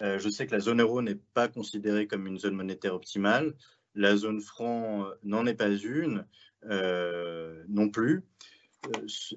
Euh, 0.02 0.18
je 0.18 0.28
sais 0.30 0.48
que 0.48 0.52
la 0.52 0.60
zone 0.60 0.80
euro 0.80 1.00
n'est 1.00 1.20
pas 1.34 1.46
considérée 1.46 2.08
comme 2.08 2.26
une 2.26 2.40
zone 2.40 2.56
monétaire 2.56 2.96
optimale. 2.96 3.54
La 3.94 4.16
zone 4.16 4.40
franc 4.40 5.06
n'en 5.22 5.46
est 5.46 5.54
pas 5.54 5.70
une 5.70 6.26
non 7.68 7.88
plus. 7.88 8.24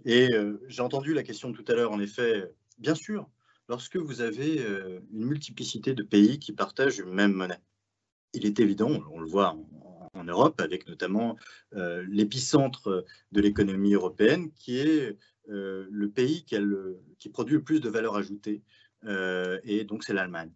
Et 0.06 0.30
j'ai 0.68 0.82
entendu 0.82 1.14
la 1.14 1.24
question 1.24 1.52
tout 1.52 1.66
à 1.68 1.74
l'heure, 1.74 1.92
en 1.92 2.00
effet, 2.00 2.50
Bien 2.82 2.96
sûr, 2.96 3.30
lorsque 3.70 3.98
vous 3.98 4.22
avez 4.22 4.60
euh, 4.60 5.02
une 5.14 5.26
multiplicité 5.26 5.94
de 5.94 6.02
pays 6.02 6.39
qui 6.39 6.52
partagent 6.52 6.98
une 6.98 7.14
même 7.14 7.34
monnaie, 7.34 7.62
il 8.34 8.48
est 8.48 8.60
évident, 8.60 9.04
on 9.12 9.20
le 9.20 9.28
voit 9.28 9.56
en, 10.16 10.24
Europe, 10.24 10.60
avec 10.60 10.88
notamment 10.88 11.38
euh, 11.76 12.04
l'épicentre 12.10 13.06
de 13.32 13.42
l'économie 13.42 13.94
européenne, 13.94 14.52
qui 14.54 14.80
est 14.80 15.16
euh, 15.50 15.88
le 15.92 16.10
pays 16.10 16.44
qui, 16.44 17.30
produit 17.30 17.56
le 17.56 17.64
plus 17.64 17.80
de 17.80 17.89
valeur 17.89 18.16
ajoutée, 18.16 18.64
et 19.64 19.84
donc 19.84 20.04
c'est 20.04 20.14
l'Allemagne. 20.14 20.52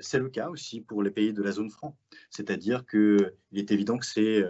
c'est 0.00 0.18
le 0.18 0.30
cas 0.30 0.48
aussi 0.48 0.80
pour 0.80 1.02
les 1.02 1.10
pays 1.10 1.32
de 1.34 1.42
la 1.42 1.52
zone 1.52 1.70
franc. 1.70 1.98
C'est-à-dire 2.30 2.86
qu'il 2.86 3.32
est 3.54 3.70
évident 3.70 3.98
que 3.98 4.06
c'est 4.06 4.44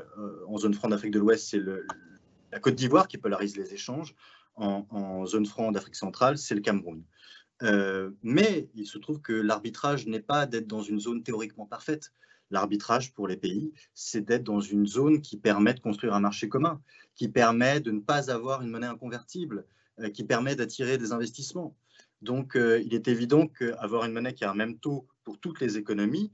en 0.47 0.59
zone 0.59 0.75
franc 0.75 0.89
d'Afrique 0.89 1.13
de 1.13 1.19
l'Ouest, 1.19 1.49
c'est 1.51 1.61
la 2.57 2.61
Côte 2.61 2.75
d'Ivoire 2.75 3.07
qui 3.07 3.19
polarise 3.19 3.55
les 3.59 3.75
échanges 3.75 4.15
en, 4.55 5.27
zone 5.27 5.45
franc 5.45 5.73
d'Afrique 5.73 5.95
centrale, 5.95 6.39
c'est 6.39 6.55
le 6.55 6.63
Cameroun. 6.63 7.05
Euh, 7.63 8.13
mais 8.23 8.71
il 8.75 8.87
se 8.87 8.97
trouve 8.97 9.21
que 9.21 9.35
l'arbitrage 9.35 10.07
n'est 10.07 10.21
pas 10.21 10.47
d'être 10.47 10.67
dans 10.67 10.81
une 10.81 10.99
zone 10.99 11.23
théoriquement 11.23 11.67
parfaite. 11.67 12.15
L'arbitrage 12.51 13.13
pour 13.13 13.29
les 13.29 13.37
pays, 13.37 13.75
c'est 13.93 14.23
d'être 14.23 14.43
dans 14.43 14.63
une 14.63 14.87
zone 14.87 15.21
qui 15.21 15.37
permet 15.37 15.75
de 15.75 15.81
construire 15.81 16.15
un 16.15 16.21
marché 16.21 16.49
commun, 16.49 16.81
qui 17.15 17.29
permet 17.29 17.81
de 17.81 17.91
ne 17.91 18.01
pas 18.01 18.31
avoir 18.31 18.63
une 18.63 18.71
monnaie 18.71 18.87
inconvertible, 18.87 19.67
euh, 20.01 20.09
qui 20.09 20.25
permet 20.25 20.57
d'attirer 20.57 20.97
des 20.97 21.13
investissements. 21.13 21.77
Donc, 22.23 22.57
euh, 22.57 22.81
il 22.87 22.95
est 22.95 23.07
évident 23.07 23.49
qu'avoir 23.49 24.07
une 24.07 24.13
monnaie 24.15 24.33
qui 24.33 24.47
a 24.47 24.51
un 24.51 24.55
même 24.55 24.79
taux 24.79 25.07
pour 25.25 25.39
toutes 25.39 25.61
les 25.61 25.77
économies, 25.77 26.33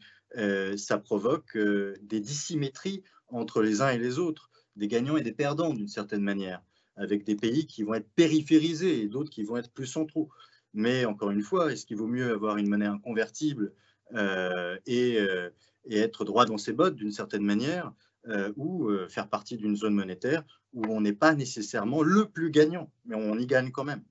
ça 0.76 0.96
provoque 0.98 1.58
des 1.58 2.20
dissymétries 2.20 3.02
entre 3.28 3.60
les 3.60 3.82
uns 3.82 3.90
et 3.90 3.98
les 3.98 4.18
autres, 4.18 4.51
des 4.76 4.88
gagnants 4.88 5.16
et 5.16 5.22
des 5.22 5.32
perdants 5.32 5.74
d'une 5.74 5.88
certaine 5.88 6.22
manière 6.22 6.62
avec 6.96 7.24
des 7.24 7.36
pays 7.36 7.66
qui 7.66 7.82
vont 7.82 7.94
être 7.94 8.08
périphérisés 8.14 9.02
et 9.02 9.08
d'autres 9.08 9.30
qui 9.30 9.44
vont 9.44 9.56
être 9.56 9.70
plus 9.72 9.86
centraux. 9.86 10.28
Mais 10.74 11.04
encore 11.04 11.30
une 11.30 11.42
fois, 11.42 11.72
est-ce 11.72 11.86
qu'il 11.86 11.96
vaut 11.96 12.06
mieux 12.06 12.32
avoir 12.32 12.56
une 12.56 12.68
monnaie 12.68 12.86
inconvertible 12.86 13.72
euh, 14.14 14.78
et, 14.86 15.18
euh, 15.18 15.50
et, 15.86 15.98
être 15.98 16.24
droit 16.24 16.44
dans 16.44 16.58
ses 16.58 16.72
bottes 16.72 16.96
d'une 16.96 17.12
certaine 17.12 17.44
manière 17.44 17.92
euh, 18.28 18.52
ou 18.56 18.90
faire 19.08 19.28
partie 19.28 19.56
d'une 19.56 19.76
zone 19.76 19.94
monétaire 19.94 20.44
où 20.72 20.84
on 20.86 21.00
n'est 21.00 21.12
pas 21.12 21.34
nécessairement 21.34 22.02
le 22.02 22.26
plus 22.26 22.50
gagnant, 22.50 22.90
mais 23.04 23.16
on 23.16 23.38
y 23.38 23.46
gagne 23.46 23.70
quand 23.70 23.84
même? 23.84 24.02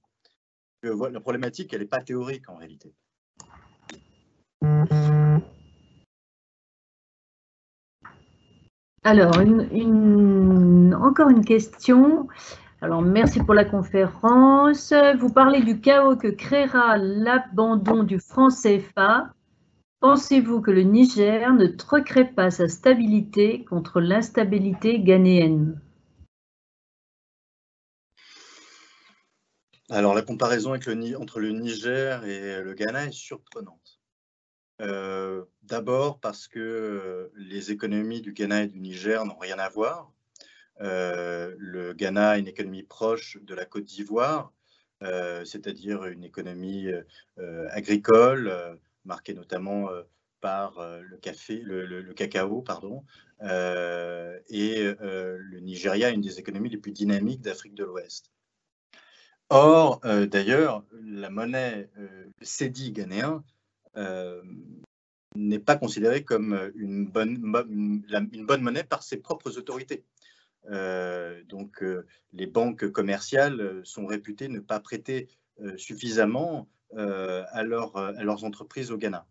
La 0.84 1.20
problématique, 1.20 1.74
elle 1.74 1.82
n'est 1.82 1.88
pas 1.88 2.02
théorique 2.02 2.50
en 2.50 2.56
réalité. 2.56 2.94
Alors, 9.04 9.34
encore 11.02 11.30
une 11.30 11.44
question. 11.44 12.28
Alors, 12.82 13.02
merci 13.02 13.40
pour 13.40 13.56
la 13.56 13.66
conférence. 13.66 14.94
Vous 15.18 15.30
parlez 15.34 15.62
du 15.62 15.82
chaos 15.82 16.16
que 16.16 16.28
créera 16.28 16.98
l'abandon 16.98 18.04
du 18.04 18.20
franc 18.20 18.50
CFA. 18.50 19.34
Pensez-vous 20.02 20.62
que 20.62 20.70
le 20.70 20.84
Niger 20.84 21.52
ne 21.54 21.66
troquerait 21.66 22.32
pas 22.32 22.52
sa 22.52 22.68
stabilité 22.68 23.66
contre 23.66 24.02
l'instabilité 24.02 25.00
ghanéenne? 25.00 25.82
Alors, 29.90 30.14
la 30.14 30.22
comparaison 30.22 30.74
entre 30.76 31.40
le 31.40 31.52
Niger 31.52 32.24
et 32.26 32.62
le 32.62 32.74
Ghana 32.76 33.08
est 33.08 33.12
surprenante. 33.12 34.01
Euh, 34.82 35.46
d'abord 35.64 36.20
parce 36.20 36.48
que 36.48 37.32
les 37.36 37.72
économies 37.72 38.22
du 38.22 38.34
Ghana 38.34 38.64
et 38.64 38.68
du 38.68 38.80
Niger 38.80 39.26
n'ont 39.26 39.38
rien 39.38 39.60
à 39.60 39.70
voir. 39.70 40.12
Euh, 40.82 41.54
le 41.60 41.94
Ghana 41.94 42.32
a 42.32 42.38
une 42.38 42.48
économie 42.48 42.84
proche 42.84 43.38
de 43.42 43.54
la 43.54 43.66
Côte 43.66 43.84
d'Ivoire, 43.84 44.52
euh, 45.04 45.46
c'est-à-dire 45.46 46.06
une 46.06 46.24
économie 46.24 46.88
euh, 47.38 47.68
agricole, 47.70 48.80
marquée 49.06 49.34
notamment 49.34 49.90
par 50.42 50.80
le, 51.02 51.18
café, 51.18 51.62
le, 51.64 52.14
cacao. 52.14 52.62
Pardon, 52.62 53.04
et 53.42 54.94
le 55.00 55.60
Nigeria 55.60 56.10
est 56.10 56.16
une 56.16 56.22
des 56.22 56.40
économies 56.40 56.70
les 56.70 56.78
plus 56.78 56.92
dynamiques 56.92 57.42
d'Afrique 57.42 57.76
de 57.76 57.84
l'Ouest. 57.84 58.32
Or, 59.50 60.00
d'ailleurs, 60.02 60.84
la 61.04 61.30
monnaie, 61.30 61.90
le 61.96 62.32
CEDI 62.42 62.92
ghanéen, 62.92 63.44
n'est 65.36 65.60
pas 65.60 65.76
considérée 65.78 66.24
comme 66.24 66.72
une 66.76 67.06
bonne, 67.06 67.38
une 67.70 68.46
bonne 68.46 68.62
monnaie 68.62 68.84
par 68.84 69.04
ses 69.04 69.18
propres 69.18 69.58
autorités. 69.58 70.04
Euh, 70.70 71.42
donc, 71.46 71.82
euh, 71.82 72.06
les 72.34 72.46
banques 72.46 72.90
commerciales 72.92 73.60
euh, 73.60 73.82
sont 73.84 74.06
réputées 74.06 74.48
ne 74.48 74.60
pas 74.60 74.80
prêter 74.80 75.28
suffisamment 75.78 76.68
à, 76.98 77.62
leurs 77.62 78.44
entreprises 78.44 78.92
au 78.92 78.98
Ghana. 78.98 79.28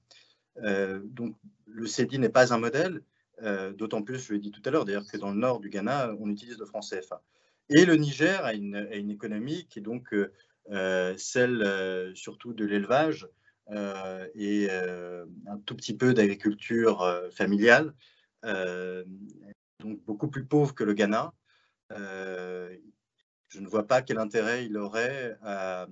donc, 1.02 1.34
le 1.66 1.86
CEDI 1.88 2.20
n'est 2.20 2.28
pas 2.28 2.54
un 2.54 2.58
modèle, 2.58 3.02
d'autant 3.74 4.02
plus, 4.02 4.28
je 4.28 4.34
l'ai 4.34 4.38
dit 4.38 4.52
tout 4.52 4.62
à 4.64 4.70
l'heure, 4.70 4.84
d'ailleurs, 4.84 5.08
que 5.08 5.16
dans 5.16 5.32
le 5.32 5.40
nord 5.40 5.58
du 5.58 5.70
Ghana, 5.70 6.14
on 6.20 6.30
utilise 6.30 6.56
le 6.56 6.66
franc 6.66 6.82
CFA. 6.82 7.20
Et 7.68 7.84
le 7.84 7.96
Niger 7.96 8.44
a 8.44 8.54
une, 8.54 8.76
économie 9.10 9.66
qui 9.68 9.80
est 9.80 9.82
donc 9.82 10.14
celle 11.16 12.12
surtout 12.14 12.52
de 12.52 12.64
l'élevage 12.64 13.26
et 14.34 14.68
un 14.70 15.58
tout 15.64 15.76
petit 15.76 15.96
peu 15.96 16.12
d'agriculture 16.14 17.04
familiale 17.32 17.94
donc 19.80 20.04
beaucoup 20.04 20.28
plus 20.28 20.44
pauvre 20.44 20.74
que 20.74 20.84
le 20.84 20.94
Ghana. 20.94 21.32
Euh, 21.92 22.76
je 23.48 23.58
ne 23.60 23.66
vois 23.66 23.86
pas 23.86 24.02
quel 24.02 24.18
intérêt 24.18 24.64
il 24.66 24.76
aurait 24.76 25.36
à, 25.42 25.88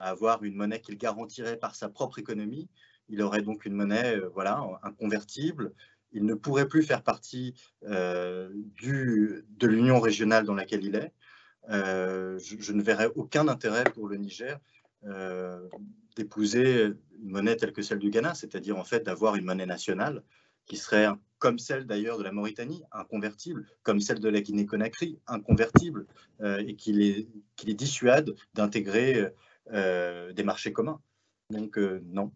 avoir 0.00 0.42
une 0.42 0.56
monnaie 0.56 0.80
qu'il 0.80 0.98
garantirait 0.98 1.56
par 1.56 1.74
sa 1.74 1.88
propre 1.88 2.18
économie. 2.18 2.68
Il 3.08 3.22
aurait 3.22 3.42
donc 3.42 3.64
une 3.64 3.74
monnaie 3.74 4.16
euh, 4.16 4.28
voilà, 4.34 4.60
inconvertible. 4.82 5.72
Il 6.12 6.24
ne 6.24 6.34
pourrait 6.34 6.66
plus 6.68 6.82
faire 6.82 7.02
partie 7.02 7.54
euh, 7.84 8.50
de 8.82 9.66
l'union 9.66 10.00
régionale 10.00 10.44
dans 10.44 10.54
laquelle 10.54 10.84
il 10.84 10.96
est. 10.96 11.12
je, 11.68 12.72
ne 12.72 12.82
verrais 12.82 13.10
aucun 13.14 13.48
intérêt 13.48 13.84
pour 13.84 14.08
le 14.08 14.16
Niger 14.16 14.58
d'épouser 16.16 16.92
une 17.22 17.30
monnaie 17.30 17.56
telle 17.56 17.72
que 17.72 17.82
celle 17.82 17.98
du 17.98 18.10
Ghana, 18.10 18.34
c'est-à-dire 18.34 18.76
en 18.76 18.84
fait 18.84 19.04
d'avoir 19.04 19.36
une 19.36 19.44
monnaie 19.44 19.66
nationale 19.66 20.22
qui 20.66 20.76
serait 20.76 21.06
comme 21.38 21.58
celle 21.58 21.86
d'ailleurs 21.86 22.18
de 22.18 22.24
la 22.24 22.32
Mauritanie, 22.32 22.82
inconvertible, 22.92 23.66
comme 23.82 24.00
celle 24.00 24.20
de 24.20 24.28
la 24.28 24.40
Guinée-Conakry, 24.40 25.18
inconvertible, 25.26 26.06
euh, 26.40 26.62
et 26.66 26.74
qui 26.76 26.92
les, 26.92 27.28
dissuade 27.74 28.34
d'intégrer 28.54 29.28
euh, 29.72 30.32
des 30.32 30.44
marchés 30.44 30.72
communs. 30.72 31.00
Donc 31.50 31.78
euh, 31.78 32.02
non. 32.06 32.32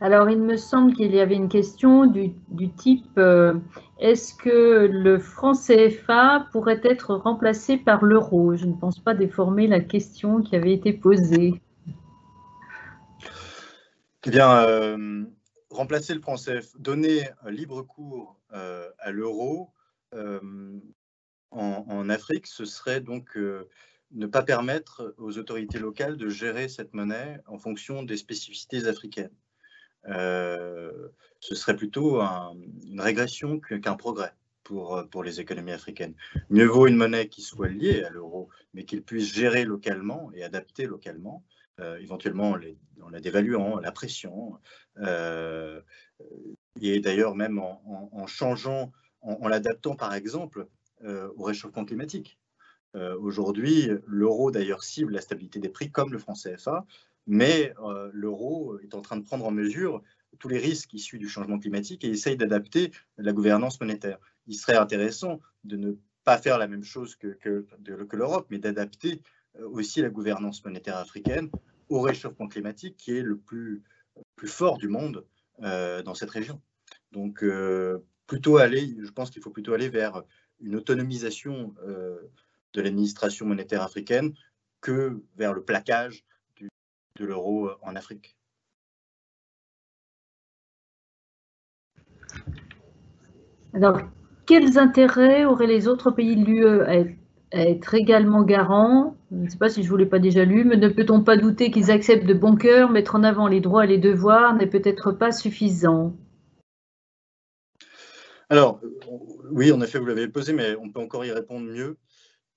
Alors, 0.00 0.30
il 0.30 0.38
me 0.38 0.56
semble 0.56 0.94
qu'il 0.94 1.12
y 1.12 1.18
avait 1.18 1.34
une 1.34 1.48
question 1.48 2.06
du, 2.06 2.32
type 2.76 3.18
euh, 3.18 3.54
est-ce 3.98 4.32
que 4.32 4.86
le 4.86 5.18
franc 5.18 5.54
CFA 5.54 6.46
pourrait 6.52 6.80
être 6.84 7.16
remplacé 7.16 7.76
par 7.76 8.04
l'euro? 8.04 8.54
Je 8.54 8.66
ne 8.66 8.74
pense 8.74 9.00
pas 9.00 9.14
déformer 9.14 9.66
la 9.66 9.80
question 9.80 10.40
qui 10.40 10.54
avait 10.54 10.72
été 10.72 10.92
posée. 10.92 11.60
Eh 14.24 14.30
bien, 14.30 14.62
euh, 14.62 15.24
remplacer 15.70 16.14
le 16.14 16.20
franc 16.20 16.36
CFA, 16.36 16.78
donner 16.78 17.28
un 17.42 17.50
libre 17.50 17.82
cours 17.82 18.38
euh, 18.52 18.88
à 18.98 19.10
l'euro 19.10 19.72
en, 21.50 22.08
Afrique, 22.08 22.46
ce 22.46 22.64
serait 22.64 23.00
donc 23.00 23.36
ne 23.36 24.26
pas 24.26 24.42
permettre 24.42 25.14
aux 25.18 25.38
autorités 25.38 25.78
locales 25.78 26.16
de 26.16 26.28
gérer 26.28 26.68
cette 26.68 26.94
monnaie 26.94 27.40
en 27.46 27.58
fonction 27.58 28.02
des 28.02 28.16
spécificités 28.16 28.86
africaines. 28.86 29.34
Euh, 30.08 31.08
ce 31.40 31.54
serait 31.54 31.76
plutôt 31.76 32.20
une 32.20 33.00
régression 33.00 33.60
qu'un 33.60 33.94
progrès 33.94 34.32
pour, 34.64 35.02
pour 35.10 35.22
les 35.22 35.40
économies 35.40 35.72
africaines. 35.72 36.14
Mieux 36.50 36.66
vaut 36.66 36.86
une 36.86 36.96
monnaie 36.96 37.28
qui 37.28 37.42
soit 37.42 37.68
liée 37.68 38.02
à 38.04 38.10
l'euro, 38.10 38.48
mais 38.74 38.84
qu'il 38.84 39.02
puisse 39.02 39.32
gérer 39.32 39.64
localement 39.64 40.30
et 40.34 40.42
adapter 40.42 40.86
localement, 40.86 41.44
euh, 41.80 41.98
éventuellement 41.98 42.56
en, 43.02 43.08
la 43.08 43.20
dévaluant, 43.20 43.78
la 43.78 43.92
pression, 43.92 44.58
euh, 44.98 45.80
et 46.80 47.00
d'ailleurs 47.00 47.34
même 47.34 47.58
en, 47.58 48.26
changeant, 48.26 48.92
en, 49.20 49.48
l'adaptant 49.48 49.94
par 49.94 50.14
exemple 50.14 50.66
au 51.04 51.44
réchauffement 51.44 51.84
climatique. 51.84 52.38
Aujourd'hui, 52.94 53.88
l'euro 54.06 54.50
d'ailleurs 54.50 54.82
cible 54.82 55.12
la 55.12 55.20
stabilité 55.20 55.60
des 55.60 55.68
prix 55.68 55.92
comme 55.92 56.12
le 56.12 56.18
franc 56.18 56.34
CFA, 56.34 56.84
mais 57.28 57.74
euh, 57.84 58.10
l'euro 58.12 58.80
est 58.80 58.94
en 58.94 59.02
train 59.02 59.18
de 59.18 59.22
prendre 59.22 59.44
en 59.44 59.50
mesure 59.50 60.02
tous 60.38 60.48
les 60.48 60.58
risques 60.58 60.94
issus 60.94 61.18
du 61.18 61.28
changement 61.28 61.58
climatique 61.58 62.02
et 62.02 62.08
essaye 62.08 62.36
d'adapter 62.36 62.90
la 63.18 63.32
gouvernance 63.32 63.78
monétaire. 63.80 64.18
Il 64.46 64.54
serait 64.54 64.76
intéressant 64.76 65.38
de 65.62 65.76
ne 65.76 65.92
pas 66.24 66.38
faire 66.38 66.58
la 66.58 66.66
même 66.66 66.82
chose 66.82 67.16
que, 67.16 67.66
l'Europe, 68.12 68.46
mais 68.50 68.58
d'adapter 68.58 69.22
euh, 69.60 69.68
aussi 69.68 70.00
la 70.00 70.08
gouvernance 70.08 70.64
monétaire 70.64 70.96
africaine 70.96 71.50
au 71.90 72.00
réchauffement 72.00 72.48
climatique 72.48 72.96
qui 72.96 73.12
est 73.12 73.22
le 73.22 73.36
plus, 73.36 73.82
plus 74.34 74.48
fort 74.48 74.78
du 74.78 74.88
monde 74.88 75.26
euh, 75.62 76.02
dans 76.02 76.14
cette 76.14 76.30
région. 76.30 76.60
Donc, 77.12 77.44
plutôt 78.26 78.58
aller, 78.58 78.96
je 79.00 79.10
pense 79.10 79.30
qu'il 79.30 79.42
faut 79.42 79.50
plutôt 79.50 79.72
aller 79.72 79.88
vers 79.88 80.22
une 80.60 80.76
autonomisation 80.76 81.74
de 81.86 82.82
l'administration 82.82 83.46
monétaire 83.46 83.82
africaine 83.82 84.34
que 84.82 85.22
vers 85.36 85.54
le 85.54 85.62
plaquage 85.62 86.26
de 87.18 87.26
l'euro 87.26 87.68
euh, 87.68 87.76
en 87.82 87.96
Afrique. 87.96 88.36
Alors, 93.74 94.00
quels 94.46 94.78
intérêts 94.78 95.44
auraient 95.44 95.66
les 95.66 95.88
autres 95.88 96.10
pays 96.10 96.36
de 96.36 96.44
l'UE 96.44 96.80
à, 96.82 97.04
être 97.52 97.94
également 97.94 98.42
garants? 98.42 99.16
Je 99.30 99.36
ne 99.36 99.48
sais 99.48 99.58
pas 99.58 99.68
si 99.68 99.82
je 99.82 99.86
ne 99.86 99.90
vous 99.90 99.96
l'ai 99.96 100.06
pas 100.06 100.18
déjà 100.18 100.44
lu, 100.44 100.64
mais 100.64 100.76
ne 100.76 100.88
peut-on 100.88 101.22
pas 101.22 101.36
douter 101.36 101.70
qu'ils 101.70 101.90
acceptent 101.90 102.26
de 102.26 102.34
bon 102.34 102.56
cœur 102.56 102.90
mettre 102.90 103.14
en 103.14 103.22
avant 103.22 103.46
les 103.46 103.60
droits 103.60 103.84
et 103.84 103.88
les 103.88 103.98
devoirs 103.98 104.54
n'est 104.54 104.66
peut-être 104.66 105.12
pas 105.12 105.32
suffisant? 105.32 106.14
Alors, 108.50 108.80
oui, 109.50 109.70
en 109.72 109.80
effet, 109.82 109.98
vous 109.98 110.06
l'avez 110.06 110.28
posé, 110.28 110.54
mais 110.54 110.74
on 110.76 110.90
peut 110.90 111.00
encore 111.00 111.24
y 111.24 111.30
répondre 111.30 111.66
mieux. 111.66 111.98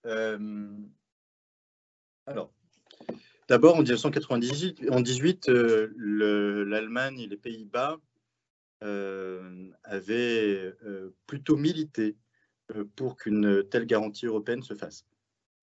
Euh, 0.05 0.70
alors, 2.26 2.53
D'abord, 3.52 3.76
en 3.76 3.82
1998, 3.82 5.49
euh, 5.49 6.64
l'Allemagne 6.64 7.20
et 7.20 7.28
les 7.28 7.36
Pays-Bas 7.36 7.99
euh, 8.82 9.70
avaient 9.84 10.74
euh, 10.86 11.14
plutôt 11.28 11.58
milité 11.58 12.16
pour 12.95 13.18
qu'une 13.18 13.66
telle 13.70 13.86
garantie 13.86 14.26
européenne 14.26 14.64
se 14.64 14.74
fasse. 14.74 15.06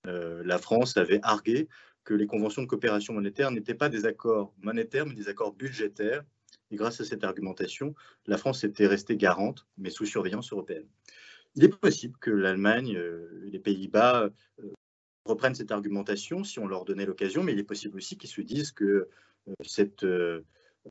la 0.04 0.58
France 0.58 0.98
avait 0.98 1.20
argué 1.22 1.66
que 2.04 2.12
les 2.12 2.26
conventions 2.26 2.60
de 2.60 2.66
coopération 2.66 3.14
monétaire 3.14 3.50
n'étaient 3.50 3.72
pas 3.72 3.88
des 3.88 4.04
accords 4.04 4.52
monétaires, 4.60 5.06
mais 5.06 5.14
des 5.14 5.30
accords 5.30 5.54
budgétaires. 5.54 6.22
Et 6.70 6.76
grâce 6.76 7.00
à 7.00 7.06
cette 7.06 7.24
argumentation, 7.24 7.94
la 8.26 8.36
France 8.36 8.64
était 8.64 8.86
restée 8.86 9.16
garante, 9.16 9.66
mais 9.78 9.88
sous 9.88 10.04
surveillance 10.04 10.52
européenne. 10.52 10.88
Il 11.54 11.64
est 11.64 11.74
possible 11.74 12.18
que 12.20 12.30
l'Allemagne 12.30 13.00
et 13.46 13.50
les 13.50 13.58
Pays-Bas 13.58 14.28
reprennent 15.28 15.54
cette 15.54 15.70
argumentation 15.70 16.42
si 16.44 16.58
on 16.58 16.66
leur 16.66 16.84
donnait 16.84 17.06
l'occasion, 17.06 17.42
mais 17.42 17.52
il 17.52 17.58
est 17.58 17.64
possible 17.64 17.96
aussi 17.96 18.16
qu'ils 18.16 18.30
se 18.30 18.40
disent 18.40 18.72
que 18.72 19.08
euh, 19.48 19.54
cette 19.62 20.04
euh, 20.04 20.44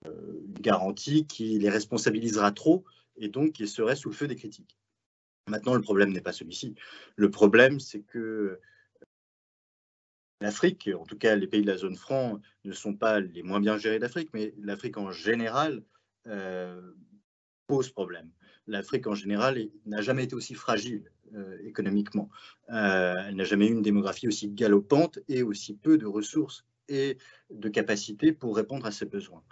euh, 0.06 0.42
garantie 0.62 1.26
qui 1.26 1.58
les 1.60 1.70
responsabilisera 1.70 2.52
trop 2.52 2.86
et 3.18 3.30
donc 3.30 3.54
qui 3.54 3.68
serait 3.68 3.96
sous 3.96 4.10
le 4.10 4.16
feu 4.16 4.28
des 4.28 4.36
critiques. 4.36 4.78
Maintenant, 5.48 5.74
le 5.74 5.82
problème 5.82 6.12
n'est 6.12 6.22
pas 6.22 6.34
celui-ci. 6.34 6.76
Le 7.16 7.32
problème, 7.32 7.80
c'est 7.80 8.02
que 8.02 8.60
l'Afrique, 10.42 10.90
en 10.94 11.06
tout 11.06 11.18
cas 11.18 11.36
les 11.36 11.48
pays 11.48 11.62
de 11.62 11.68
la 11.68 11.78
zone 11.78 11.96
franc, 11.96 12.40
ne 12.64 12.74
sont 12.74 12.94
pas 12.94 13.20
les 13.20 13.44
moins 13.44 13.60
bien 13.60 13.78
gérés 13.78 14.00
d'Afrique, 14.00 14.30
mais 14.34 14.54
l'Afrique 14.60 14.98
en 14.98 15.12
général 15.12 15.84
pose 17.68 17.90
problème. 17.90 18.30
L'Afrique 18.68 19.08
en 19.08 19.16
général 19.16 19.70
n'a 19.86 20.02
jamais 20.02 20.26
été 20.26 20.36
aussi 20.36 20.54
fragile 20.54 21.10
euh, 21.36 21.58
économiquement. 21.66 22.30
Euh, 22.70 23.14
elle 23.28 23.36
n'a 23.36 23.44
jamais 23.44 23.68
eu 23.68 23.72
une 23.72 23.82
démographie 23.82 24.28
aussi 24.28 24.50
galopante 24.50 25.20
et 25.28 25.44
aussi 25.44 25.76
peu 25.76 25.98
de 25.98 26.06
ressources 26.06 26.66
et 26.88 27.18
de 27.50 27.70
capacités 27.70 28.32
pour 28.32 28.56
répondre 28.56 28.86
à 28.86 28.92
ses 28.92 29.06
besoins. 29.06 29.44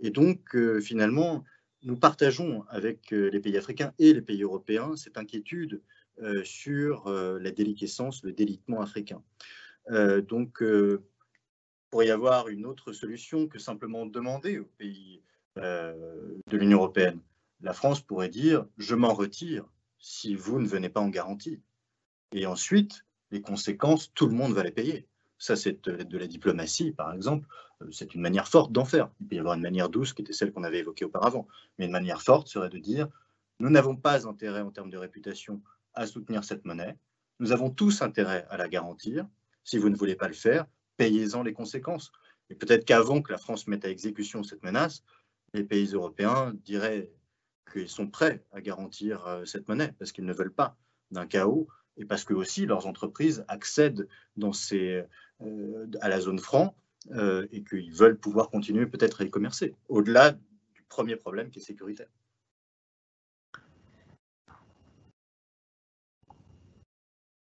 Et 0.00 0.10
donc, 0.10 0.54
euh, 0.54 0.80
finalement, 0.80 1.44
nous 1.82 1.96
partageons 1.96 2.64
avec 2.68 3.10
les 3.10 3.40
pays 3.40 3.58
africains 3.58 3.92
et 3.98 4.12
les 4.14 4.22
pays 4.22 4.42
européens 4.42 4.96
cette 4.96 5.18
inquiétude 5.18 5.82
sur 6.44 7.10
la 7.10 7.50
déliquescence, 7.50 8.22
le 8.22 8.32
délitement 8.32 8.80
africain. 8.80 9.22
donc, 10.26 10.58
il 10.62 10.98
pourrait 11.90 12.06
y 12.06 12.10
avoir 12.10 12.48
une 12.48 12.64
autre 12.64 12.92
solution 12.92 13.48
que 13.48 13.58
simplement 13.58 14.06
demander 14.06 14.60
aux 14.60 14.70
pays 14.78 15.20
de 15.56 16.56
l'Union 16.56 16.78
européenne. 16.78 17.20
La 17.60 17.74
France 17.74 18.00
pourrait 18.00 18.30
dire, 18.30 18.64
je 18.78 18.94
m'en 18.94 19.12
retire 19.12 19.66
si 20.04 20.34
vous 20.34 20.60
ne 20.60 20.66
venez 20.66 20.90
pas 20.90 21.00
en 21.00 21.08
garantie. 21.08 21.62
Et 22.32 22.44
ensuite, 22.44 23.06
les 23.30 23.40
conséquences, 23.40 24.12
tout 24.12 24.26
le 24.26 24.34
monde 24.34 24.52
va 24.52 24.62
les 24.62 24.70
payer. 24.70 25.08
Ça, 25.38 25.56
c'est 25.56 25.88
de 25.88 26.18
la 26.18 26.26
diplomatie, 26.26 26.92
par 26.92 27.14
exemple. 27.14 27.48
Euh, 27.80 27.90
c'est 27.90 28.14
une 28.14 28.20
manière 28.20 28.46
forte 28.46 28.70
d'en 28.70 28.84
faire. 28.84 29.10
Il 29.20 29.28
peut 29.28 29.36
y 29.36 29.38
avoir 29.38 29.54
une 29.54 29.62
manière 29.62 29.88
douce 29.88 30.12
qui 30.12 30.20
était 30.20 30.34
celle 30.34 30.52
qu'on 30.52 30.62
avait 30.62 30.80
évoquée 30.80 31.06
auparavant. 31.06 31.48
Mais 31.78 31.86
une 31.86 31.90
manière 31.90 32.20
forte 32.20 32.48
serait 32.48 32.68
de 32.68 32.76
dire, 32.78 33.08
nous 33.60 33.70
n'avons 33.70 33.96
pas 33.96 34.28
intérêt 34.28 34.60
en 34.60 34.70
termes 34.70 34.90
de 34.90 34.98
réputation 34.98 35.62
à 35.94 36.06
soutenir 36.06 36.44
cette 36.44 36.66
monnaie. 36.66 36.98
Nous 37.40 37.52
avons 37.52 37.70
tous 37.70 38.02
intérêt 38.02 38.46
à 38.50 38.58
la 38.58 38.68
garantir. 38.68 39.26
Si 39.64 39.78
vous 39.78 39.88
ne 39.88 39.96
voulez 39.96 40.16
pas 40.16 40.28
le 40.28 40.34
faire, 40.34 40.66
payez-en 40.98 41.42
les 41.42 41.54
conséquences. 41.54 42.12
Et 42.50 42.54
peut-être 42.54 42.84
qu'avant 42.84 43.22
que 43.22 43.32
la 43.32 43.38
France 43.38 43.66
mette 43.68 43.86
à 43.86 43.88
exécution 43.88 44.42
cette 44.42 44.64
menace, 44.64 45.02
les 45.54 45.64
pays 45.64 45.86
européens 45.94 46.52
diraient 46.62 47.10
qu'ils 47.70 47.88
sont 47.88 48.06
prêts 48.06 48.42
à 48.52 48.60
garantir 48.60 49.26
euh, 49.26 49.44
cette 49.44 49.68
monnaie 49.68 49.92
parce 49.98 50.12
qu'ils 50.12 50.24
ne 50.24 50.32
veulent 50.32 50.52
pas 50.52 50.76
d'un 51.10 51.26
chaos 51.26 51.68
et 51.96 52.04
parce 52.04 52.24
que 52.24 52.34
aussi 52.34 52.66
leurs 52.66 52.86
entreprises 52.86 53.44
accèdent 53.48 54.08
euh, 54.42 55.86
à 56.00 56.08
la 56.08 56.20
zone 56.20 56.38
franc 56.38 56.74
euh, 57.12 57.46
et 57.52 57.62
qu'ils 57.62 57.92
veulent 57.92 58.18
pouvoir 58.18 58.50
continuer 58.50 58.86
peut-être 58.86 59.20
à 59.20 59.24
y 59.24 59.30
commercer, 59.30 59.74
au-delà 59.88 60.32
du 60.32 60.82
premier 60.88 61.16
problème 61.16 61.50
qui 61.50 61.58
est 61.58 61.62
sécuritaire. 61.62 62.08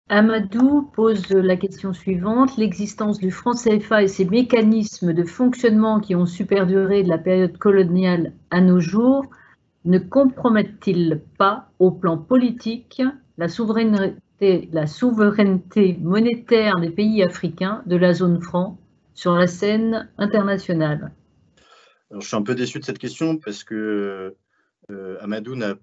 Amadou 0.07 0.83
pose 0.93 1.31
la 1.31 1.57
question 1.57 1.91
suivante. 1.91 2.57
L'existence 2.57 3.17
du 3.17 3.31
franc 3.31 3.53
CFA 3.53 4.03
et 4.03 4.07
ses 4.07 4.25
mécanismes 4.25 5.13
de 5.13 5.23
fonctionnement 5.23 5.99
qui 5.99 6.13
ont 6.13 6.27
su 6.27 6.45
perdurer 6.45 7.01
de 7.01 7.09
la 7.09 7.17
période 7.17 7.57
coloniale 7.57 8.33
à 8.51 8.61
nos 8.61 8.79
jours 8.79 9.25
ne 9.85 9.99
compromettent-ils 9.99 11.21
pas 11.37 11.69
au 11.79 11.91
plan 11.91 12.17
politique 12.17 13.01
la 13.37 13.47
souveraineté, 13.47 14.69
monétaire 16.01 16.79
des 16.79 16.89
pays 16.89 17.23
africains 17.23 17.83
de 17.85 17.95
la 17.95 18.13
zone 18.13 18.41
franc 18.41 18.79
sur 19.13 19.35
la 19.35 19.47
scène 19.47 20.09
internationale? 20.17 21.13
Alors, 22.09 22.21
je 22.21 22.27
suis 22.27 22.35
un 22.35 22.41
peu 22.41 22.55
déçu 22.55 22.79
de 22.79 22.85
cette 22.85 22.97
question 22.97 23.37
parce 23.37 23.63
que 23.63 24.35
Amadou 25.19 25.55
n'a 25.55 25.75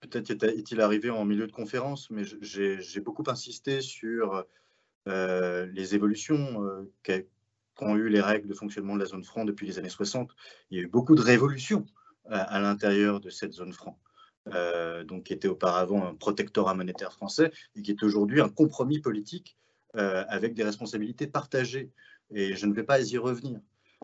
peut-être 0.00 0.44
est-il 0.44 0.80
arrivé 0.80 1.10
en 1.10 1.24
milieu 1.24 1.46
de 1.46 1.52
conférence, 1.52 2.10
mais 2.10 2.22
j'ai 2.40 3.00
beaucoup 3.00 3.24
insisté 3.26 3.80
sur 3.80 4.44
les 5.06 5.94
évolutions 5.94 6.88
qu'ont 7.74 7.96
eu 7.96 8.08
les 8.08 8.20
règles 8.20 8.48
de 8.48 8.54
fonctionnement 8.54 8.94
de 8.94 9.00
la 9.00 9.06
zone 9.06 9.24
franc 9.24 9.44
depuis 9.44 9.66
les 9.66 9.78
années 9.78 9.88
60. 9.88 10.30
Il 10.70 10.78
y 10.78 10.80
a 10.80 10.84
eu 10.84 10.88
beaucoup 10.88 11.14
de 11.14 11.22
révolutions 11.22 11.86
à, 12.30 12.60
l'intérieur 12.60 13.20
de 13.20 13.30
cette 13.30 13.52
zone 13.52 13.72
franc. 13.72 13.98
donc 15.04 15.24
qui 15.24 15.32
était 15.32 15.48
auparavant 15.48 16.06
un 16.06 16.14
protectorat 16.14 16.74
monétaire 16.74 17.12
français 17.12 17.50
et 17.74 17.82
qui 17.82 17.90
est 17.90 18.02
aujourd'hui 18.02 18.40
un 18.40 18.48
compromis 18.48 19.00
politique 19.00 19.56
avec 19.94 20.54
des 20.54 20.64
responsabilités 20.64 21.26
partagées. 21.26 21.90
Et 22.34 22.54
je 22.56 22.66
ne 22.66 22.74
vais 22.74 22.84
pas 22.84 23.00
y 23.00 23.18
revenir. 23.18 23.60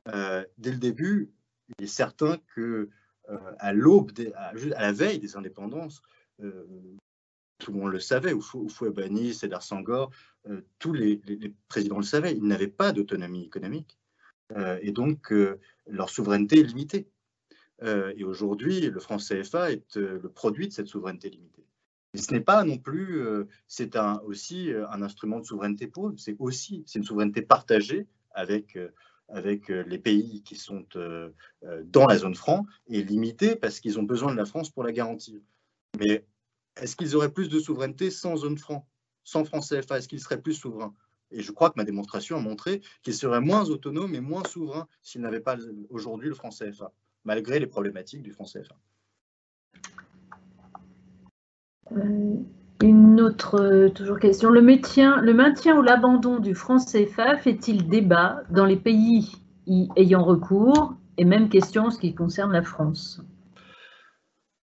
dès 0.07 0.73
le 0.73 0.79
début, 0.79 1.33
il 1.79 1.85
est 1.85 1.89
certain 1.89 2.39
que 2.55 2.91
euh, 3.31 3.39
à 3.59 3.73
l'aube, 3.73 4.11
à, 4.35 4.53
la 4.53 4.93
veille 4.93 5.19
des 5.19 5.37
indépendances, 5.37 6.03
euh, 6.41 6.67
tout 7.59 7.73
le 7.73 7.79
monde 7.79 7.93
le 7.93 8.01
savait, 8.01 8.33
Oufouébani, 8.33 9.33
Cédar 9.33 9.63
Sangor, 9.63 10.11
euh, 10.49 10.63
tous 10.81 10.93
les, 10.93 11.21
présidents 11.69 11.99
le 11.99 12.03
savaient, 12.03 12.35
ils 12.35 12.45
n'avaient 12.45 12.67
pas 12.67 12.93
d'autonomie 12.93 13.45
économique 13.45 13.99
et 14.83 14.93
donc 14.93 15.33
leur 15.87 16.11
souveraineté 16.11 16.61
est 16.61 16.65
limitée. 16.65 17.09
Et 17.85 18.25
aujourd'hui, 18.25 18.81
le 18.81 19.01
franc 19.01 19.17
CFA 19.17 19.73
est 19.73 19.97
le 19.97 20.29
produit 20.29 20.69
de 20.69 20.73
cette 20.73 20.87
souveraineté 20.87 21.31
limitée. 21.31 21.67
Et 22.15 22.19
ce 22.19 22.33
n'est 22.33 22.41
pas 22.41 22.63
non 22.65 22.79
plus, 22.79 23.23
c'est 23.67 23.97
un, 23.97 24.19
aussi 24.27 24.71
un 24.91 25.03
instrument 25.03 25.41
de 25.41 25.45
souveraineté 25.45 25.91
eux, 25.99 26.15
c'est 26.17 26.37
aussi 26.39 26.85
c'est 26.87 26.99
une 26.99 27.05
souveraineté 27.05 27.43
partagée 27.43 28.07
avec 28.31 28.77
avec 29.33 29.71
euh, 29.71 29.83
les 29.87 29.99
pays 29.99 30.43
qui 30.43 30.57
sont 30.57 30.85
euh, 30.97 31.31
euh, 31.65 31.83
dans 31.87 32.07
la 32.07 32.19
zone 32.19 32.35
franc 32.35 32.67
est 32.89 33.03
limité 33.03 33.57
parce 33.57 33.81
qu'ils 33.81 33.99
ont 33.99 34.03
besoin 34.03 34.31
de 34.31 34.37
la 34.37 34.45
France 34.45 34.71
pour 34.71 34.85
la 34.85 34.93
garantir. 34.93 35.41
Mais 35.99 36.25
est-ce 36.81 36.97
qu'ils 36.97 37.17
auraient 37.17 37.33
plus 37.33 37.49
de 37.49 37.59
souveraineté 37.59 38.11
sans 38.11 38.37
zone 38.37 38.59
franc, 38.59 38.87
sans 39.25 39.45
franc 39.45 39.61
CFA 39.61 39.99
Est-ce 39.99 40.09
qu'ils 40.09 40.21
seraient 40.21 40.41
plus 40.41 40.55
souverains? 40.55 40.95
Et 41.31 41.43
je 41.43 41.51
crois 41.51 41.71
que 41.71 41.75
ma 41.79 41.85
démonstration 41.85 42.37
a 42.37 42.41
montré 42.41 42.83
qu'ils 43.03 43.15
seraient 43.15 43.41
moins 43.41 43.71
autonomes 43.71 44.15
et 44.15 44.21
moins 44.21 44.45
souverains 44.45 44.87
s'ils 45.03 45.23
n'avaient 45.23 45.41
pas 45.41 45.57
aujourd'hui 45.89 46.29
le 46.29 46.35
franc 46.35 46.51
CFA, 46.51 46.93
malgré 47.25 47.59
les 47.59 47.67
problématiques 47.67 48.23
du 48.23 48.33
franc 48.33 48.45
CFA. 48.45 48.77
Une 52.83 53.21
autre 53.21 53.61
euh, 53.61 53.89
toujours 53.91 54.19
question. 54.19 54.51
Le 54.51 54.63
maintien, 54.63 55.21
le 55.21 55.35
maintien 55.35 55.77
ou 55.77 55.83
l'abandon 55.83 56.41
du 56.41 56.55
franc 56.55 56.79
CFA 56.79 57.39
fait-il 57.39 57.89
débat 57.89 58.43
dans 58.51 58.65
les 58.65 58.77
pays 58.77 59.33
y 59.67 59.89
ayant 59.97 60.25
recours? 60.25 60.95
Et 61.19 61.25
même 61.25 61.49
question 61.49 61.85
en 61.85 61.91
ce 61.91 61.99
qui 61.99 62.15
concerne 62.15 62.53
la 62.53 62.63
France. 62.63 63.21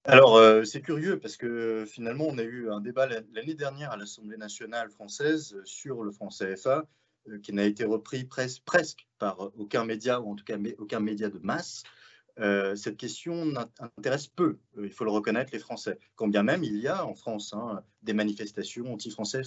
Alors, 0.05 0.35
euh, 0.35 0.65
c'est 0.65 0.81
curieux 0.81 1.17
parce 1.19 1.37
que 1.37 1.85
finalement, 1.87 2.25
on 2.27 2.37
a 2.37 2.43
eu 2.43 2.69
un 2.69 2.81
débat 2.81 3.07
l'année 3.07 3.55
dernière 3.55 3.91
à 3.91 3.97
l'Assemblée 3.97 4.37
nationale 4.37 4.89
française 4.89 5.57
sur 5.63 6.03
le 6.03 6.11
franc 6.11 6.27
CFA 6.27 6.85
euh, 7.29 7.39
qui 7.39 7.53
n'a 7.53 7.63
été 7.63 7.85
repris 7.85 8.25
presque 8.25 9.07
par 9.17 9.39
aucun 9.57 9.85
média, 9.85 10.19
ou 10.19 10.31
en 10.31 10.35
tout 10.35 10.43
cas 10.43 10.57
aucun 10.77 10.99
média 10.99 11.29
de 11.29 11.39
masse. 11.39 11.83
Euh, 12.39 12.75
cette 12.75 12.97
question 12.97 13.53
intéresse 13.79 14.27
peu, 14.27 14.57
euh, 14.77 14.85
il 14.85 14.91
faut 14.91 15.03
le 15.03 15.11
reconnaître, 15.11 15.51
les 15.53 15.59
Français. 15.59 15.99
Quand 16.15 16.27
bien 16.27 16.41
même 16.41 16.63
il 16.63 16.77
y 16.77 16.87
a 16.87 17.05
en 17.05 17.13
France 17.13 17.53
hein, 17.53 17.83
des 18.01 18.13
manifestations 18.13 18.91
anti-français 18.91 19.41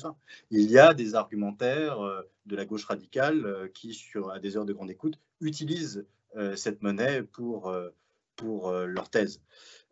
Il 0.51 0.71
y 0.71 0.79
a 0.79 0.95
des 0.95 1.17
argumentaires 1.17 2.01
euh, 2.01 2.23
de 2.47 2.55
la 2.55 2.65
gauche 2.65 2.85
radicale 2.85 3.71
qui, 3.75 4.01
à 4.33 4.39
des 4.39 4.57
heures 4.57 4.65
de 4.65 4.73
grande 4.73 4.91
écoute, 4.91 5.19
utilisent 5.41 6.07
cette 6.55 6.83
monnaie 6.83 7.23
pour, 7.23 7.75
pour 8.37 8.71
leur 8.71 9.09
thèse. 9.09 9.41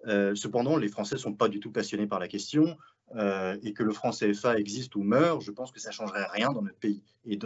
cependant, 0.04 0.76
les 0.76 0.88
Français 0.88 1.14
ne 1.14 1.20
sont 1.20 1.32
pas 1.32 1.48
du 1.48 1.58
tout 1.58 1.72
passionnés 1.72 2.06
par 2.06 2.20
la 2.20 2.28
question. 2.28 2.76
et 3.16 3.72
que 3.72 3.82
le 3.82 3.92
franc 3.92 4.10
CFA 4.10 4.58
existe 4.58 4.94
ou 4.94 5.02
meurt, 5.02 5.40
je 5.40 5.50
pense 5.50 5.72
que 5.72 5.80
ça 5.80 5.88
ne 5.88 5.94
changerait 5.94 6.26
rien 6.26 6.52
dans 6.52 6.62
notre 6.62 6.78
pays. 6.78 7.02
Et 7.24 7.38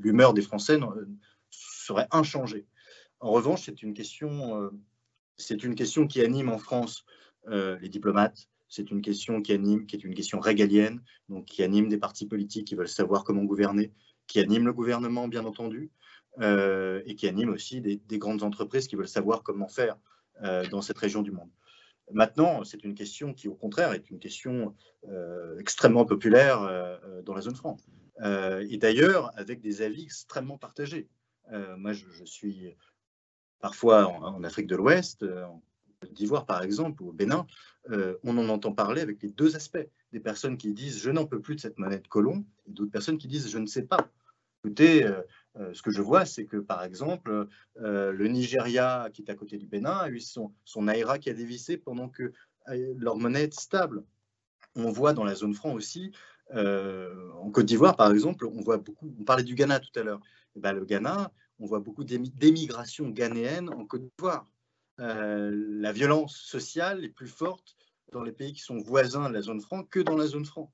l'humeur 0.00 0.34
des 0.34 0.42
Français 0.42 0.78
serait 1.50 2.08
inchangée. 2.10 2.66
En 3.20 3.32
revanche, 3.32 3.62
c'est 3.64 3.82
une 3.82 3.94
question, 3.94 4.62
euh, 4.62 4.70
c'est 5.36 5.64
une 5.64 5.74
question 5.74 6.06
qui 6.06 6.20
anime 6.20 6.48
en 6.48 6.58
France 6.58 7.04
euh, 7.48 7.78
les 7.80 7.88
diplomates. 7.88 8.48
C'est 8.68 8.90
une 8.90 9.00
question 9.00 9.42
qui 9.42 9.52
anime, 9.52 9.86
qui 9.86 9.96
est 9.96 10.04
une 10.04 10.14
question 10.14 10.40
régalienne, 10.40 11.02
donc 11.28 11.46
qui 11.46 11.62
anime 11.62 11.88
des 11.88 11.96
partis 11.96 12.26
politiques 12.26 12.68
qui 12.68 12.74
veulent 12.74 12.88
savoir 12.88 13.24
comment 13.24 13.42
gouverner, 13.42 13.92
qui 14.26 14.40
anime 14.40 14.66
le 14.66 14.72
gouvernement, 14.72 15.26
bien 15.26 15.44
entendu, 15.46 15.90
euh, 16.40 17.02
et 17.06 17.14
qui 17.16 17.26
anime 17.26 17.48
aussi 17.48 17.80
des, 17.80 18.18
grandes 18.18 18.42
entreprises 18.42 18.86
qui 18.86 18.94
veulent 18.94 19.08
savoir 19.08 19.42
comment 19.42 19.68
faire 19.68 19.96
dans 20.70 20.82
cette 20.82 20.98
région 20.98 21.22
du 21.22 21.32
monde. 21.32 21.50
Maintenant, 22.12 22.62
c'est 22.62 22.84
une 22.84 22.94
question 22.94 23.34
qui, 23.34 23.48
au 23.48 23.56
contraire, 23.56 23.92
est 23.92 24.08
une 24.08 24.20
question 24.20 24.76
extrêmement 25.58 26.04
populaire 26.04 26.60
dans 27.24 27.34
la 27.34 27.40
zone 27.40 27.56
franc. 27.56 27.76
et 28.22 28.76
d'ailleurs, 28.76 29.36
avec 29.36 29.60
des 29.60 29.82
avis 29.82 30.04
extrêmement 30.04 30.56
partagés. 30.56 31.08
moi, 31.76 31.92
je, 31.92 32.24
suis 32.24 32.76
parfois 33.60 34.08
en, 34.08 34.42
Afrique 34.44 34.66
de 34.66 34.76
l'Ouest, 34.76 35.22
euh, 35.22 35.44
en 35.44 35.62
Côte 36.00 36.12
d'Ivoire 36.12 36.46
par 36.46 36.62
exemple, 36.62 37.02
ou 37.02 37.08
au 37.08 37.12
Bénin, 37.12 37.46
euh, 37.90 38.16
on 38.22 38.36
en 38.38 38.48
entend 38.48 38.72
parler 38.72 39.00
avec 39.00 39.22
les 39.22 39.30
deux 39.30 39.56
aspects. 39.56 39.86
Des 40.12 40.20
personnes 40.20 40.56
qui 40.56 40.72
disent 40.72 41.02
je 41.02 41.10
n'en 41.10 41.26
peux 41.26 41.40
plus 41.40 41.56
de 41.56 41.60
cette 41.60 41.78
monnaie 41.78 41.98
de 41.98 42.08
colon, 42.08 42.44
et 42.66 42.72
d'autres 42.72 42.90
personnes 42.90 43.18
qui 43.18 43.28
disent 43.28 43.50
je 43.50 43.58
ne 43.58 43.66
sais 43.66 43.82
pas. 43.82 44.08
Écoutez, 44.64 45.04
euh, 45.04 45.22
ce 45.72 45.82
que 45.82 45.90
je 45.90 46.02
vois, 46.02 46.24
c'est 46.24 46.44
que 46.44 46.56
par 46.56 46.84
exemple, 46.84 47.48
le 47.76 48.28
Nigeria, 48.28 49.08
qui 49.12 49.22
est 49.22 49.30
à 49.30 49.34
côté 49.34 49.56
du 49.56 49.66
Bénin, 49.66 49.96
a 49.96 50.08
eu 50.08 50.20
son, 50.20 50.52
son 50.64 50.82
Naira 50.82 51.18
qui 51.18 51.30
a 51.30 51.34
dévissé 51.34 51.76
pendant 51.76 52.08
que 52.08 52.32
leur 52.96 53.16
monnaie 53.16 53.44
est 53.44 53.58
stable. 53.58 54.04
On 54.76 54.90
voit 54.90 55.14
dans 55.14 55.24
la 55.24 55.34
zone 55.34 55.54
franc 55.54 55.72
aussi, 55.72 56.12
en 56.54 57.50
Côte 57.50 57.66
d'Ivoire 57.66 57.96
par 57.96 58.12
exemple, 58.12 58.46
on 58.46 58.60
voit 58.60 58.78
beaucoup, 58.78 59.12
on 59.18 59.24
parlait 59.24 59.42
du 59.42 59.54
Ghana 59.54 59.80
tout 59.80 59.96
à 59.98 60.02
l'heure. 60.02 60.20
Eh 60.56 60.60
ben, 60.60 60.72
le 60.72 60.84
Ghana, 60.84 61.32
on 61.58 61.66
voit 61.66 61.80
beaucoup 61.80 62.04
d'émigration 62.04 63.08
ghanéenne 63.08 63.68
en 63.68 63.84
Côte 63.84 64.02
d'Ivoire. 64.02 64.46
Euh, 65.00 65.50
la 65.54 65.92
violence 65.92 66.36
sociale 66.36 67.04
est 67.04 67.10
plus 67.10 67.28
forte 67.28 67.76
dans 68.12 68.22
les 68.22 68.32
pays 68.32 68.52
qui 68.52 68.62
sont 68.62 68.78
voisins 68.78 69.28
de 69.28 69.34
la 69.34 69.42
zone 69.42 69.60
franc 69.60 69.84
que 69.84 70.00
dans 70.00 70.16
la 70.16 70.26
zone 70.26 70.44
franc. 70.44 70.72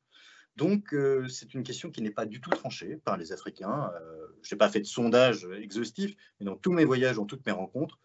Donc, 0.56 0.94
euh, 0.94 1.26
c'est 1.28 1.52
une 1.54 1.64
question 1.64 1.90
qui 1.90 2.00
n'est 2.00 2.10
pas 2.10 2.26
du 2.26 2.40
tout 2.40 2.50
tranchée 2.50 2.96
par 2.96 3.16
les 3.16 3.32
Africains. 3.32 3.92
Euh, 3.94 4.26
je 4.42 4.54
n'ai 4.54 4.58
pas 4.58 4.68
fait 4.68 4.80
de 4.80 4.86
sondage 4.86 5.48
exhaustif, 5.60 6.14
mais 6.38 6.46
dans 6.46 6.56
tous 6.56 6.72
mes 6.72 6.84
voyages, 6.84 7.16
dans 7.16 7.26
toutes 7.26 7.44
mes 7.44 7.52
rencontres, 7.52 7.98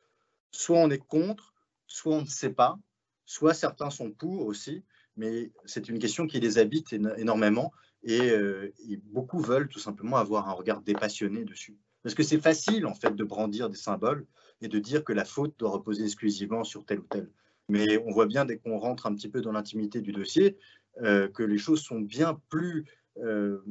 soit 0.52 0.80
on 0.80 0.90
est 0.90 0.98
contre, 0.98 1.54
soit 1.86 2.16
on 2.16 2.22
ne 2.22 2.28
sait 2.28 2.50
pas, 2.50 2.80
soit 3.26 3.54
certains 3.54 3.92
sont 3.92 4.12
pour 4.12 4.48
aussi, 4.48 4.84
mais 5.16 5.52
c'est 5.66 5.90
une 5.90 6.00
question 6.00 6.28
qui 6.28 6.40
les 6.40 6.58
habite 6.58 6.92
énormément 6.94 7.72
et, 8.04 8.30
et 8.30 8.98
beaucoup 9.04 9.40
veulent 9.40 9.68
tout 9.68 9.80
simplement 9.80 10.18
avoir 10.18 10.48
un 10.48 10.54
regard 10.54 10.82
dépassionné 10.82 11.44
dessus. 11.44 11.78
Parce 12.04 12.16
que 12.16 12.24
c'est 12.24 12.40
facile, 12.40 12.86
en 12.86 12.94
fait, 12.94 13.16
de 13.16 13.24
brandir 13.24 13.70
des 13.70 13.78
symboles 13.78 14.26
et 14.62 14.68
de 14.68 14.80
dire 14.80 15.04
que 15.04 15.14
la 15.14 15.26
faute 15.26 15.54
doit 15.58 15.72
reposer 15.72 16.04
exclusivement 16.04 16.64
sur 16.64 16.86
tel 16.86 17.00
ou 17.00 17.08
tel. 17.10 17.30
Mais 17.68 18.02
on 18.06 18.12
voit 18.12 18.26
bien, 18.26 18.46
dès 18.46 18.58
qu'on 18.58 18.78
rentre 18.78 19.06
un 19.06 19.14
petit 19.14 19.30
peu 19.30 19.42
dans 19.42 19.52
l'intimité 19.52 20.02
du 20.02 20.12
dossier, 20.12 20.58
euh, 21.02 21.28
que 21.30 21.44
les 21.44 21.58
choses 21.58 21.82
sont 21.82 22.00
bien 22.00 22.42
plus 22.50 22.86
euh, 23.18 23.64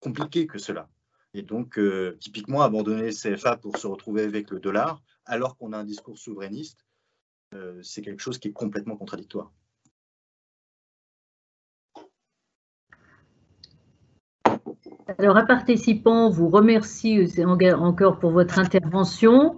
compliquées 0.00 0.46
que 0.46 0.58
cela. 0.58 0.88
Et 1.34 1.42
donc, 1.42 1.78
euh, 1.78 2.16
typiquement, 2.20 2.62
abandonner 2.62 3.06
le 3.06 3.12
CFA 3.12 3.56
pour 3.56 3.76
se 3.76 3.86
retrouver 3.86 4.22
avec 4.22 4.50
le 4.50 4.60
dollar, 4.60 5.02
alors 5.24 5.56
qu'on 5.56 5.72
a 5.72 5.78
un 5.78 5.84
discours 5.84 6.18
souverainiste, 6.18 6.84
c'est 7.82 8.02
quelque 8.02 8.20
chose 8.20 8.40
qui 8.40 8.48
est 8.48 8.52
complètement 8.52 8.96
contradictoire. 8.96 9.52
Alors, 15.18 15.36
un 15.36 15.44
participant 15.44 16.28
vous 16.28 16.48
remercie 16.48 17.28
encore 17.78 18.18
pour 18.18 18.32
votre 18.32 18.58
intervention 18.58 19.56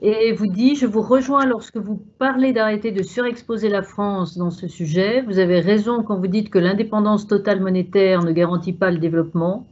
et 0.00 0.32
vous 0.32 0.46
dit, 0.46 0.76
je 0.76 0.86
vous 0.86 1.02
rejoins 1.02 1.44
lorsque 1.44 1.76
vous 1.76 2.00
parlez 2.18 2.52
d'arrêter 2.52 2.90
de 2.90 3.02
surexposer 3.02 3.68
la 3.68 3.82
France 3.82 4.38
dans 4.38 4.50
ce 4.50 4.66
sujet. 4.66 5.22
Vous 5.22 5.38
avez 5.40 5.60
raison 5.60 6.02
quand 6.02 6.18
vous 6.18 6.26
dites 6.26 6.48
que 6.48 6.58
l'indépendance 6.58 7.26
totale 7.26 7.60
monétaire 7.60 8.22
ne 8.22 8.32
garantit 8.32 8.72
pas 8.72 8.90
le 8.90 8.98
développement. 8.98 9.66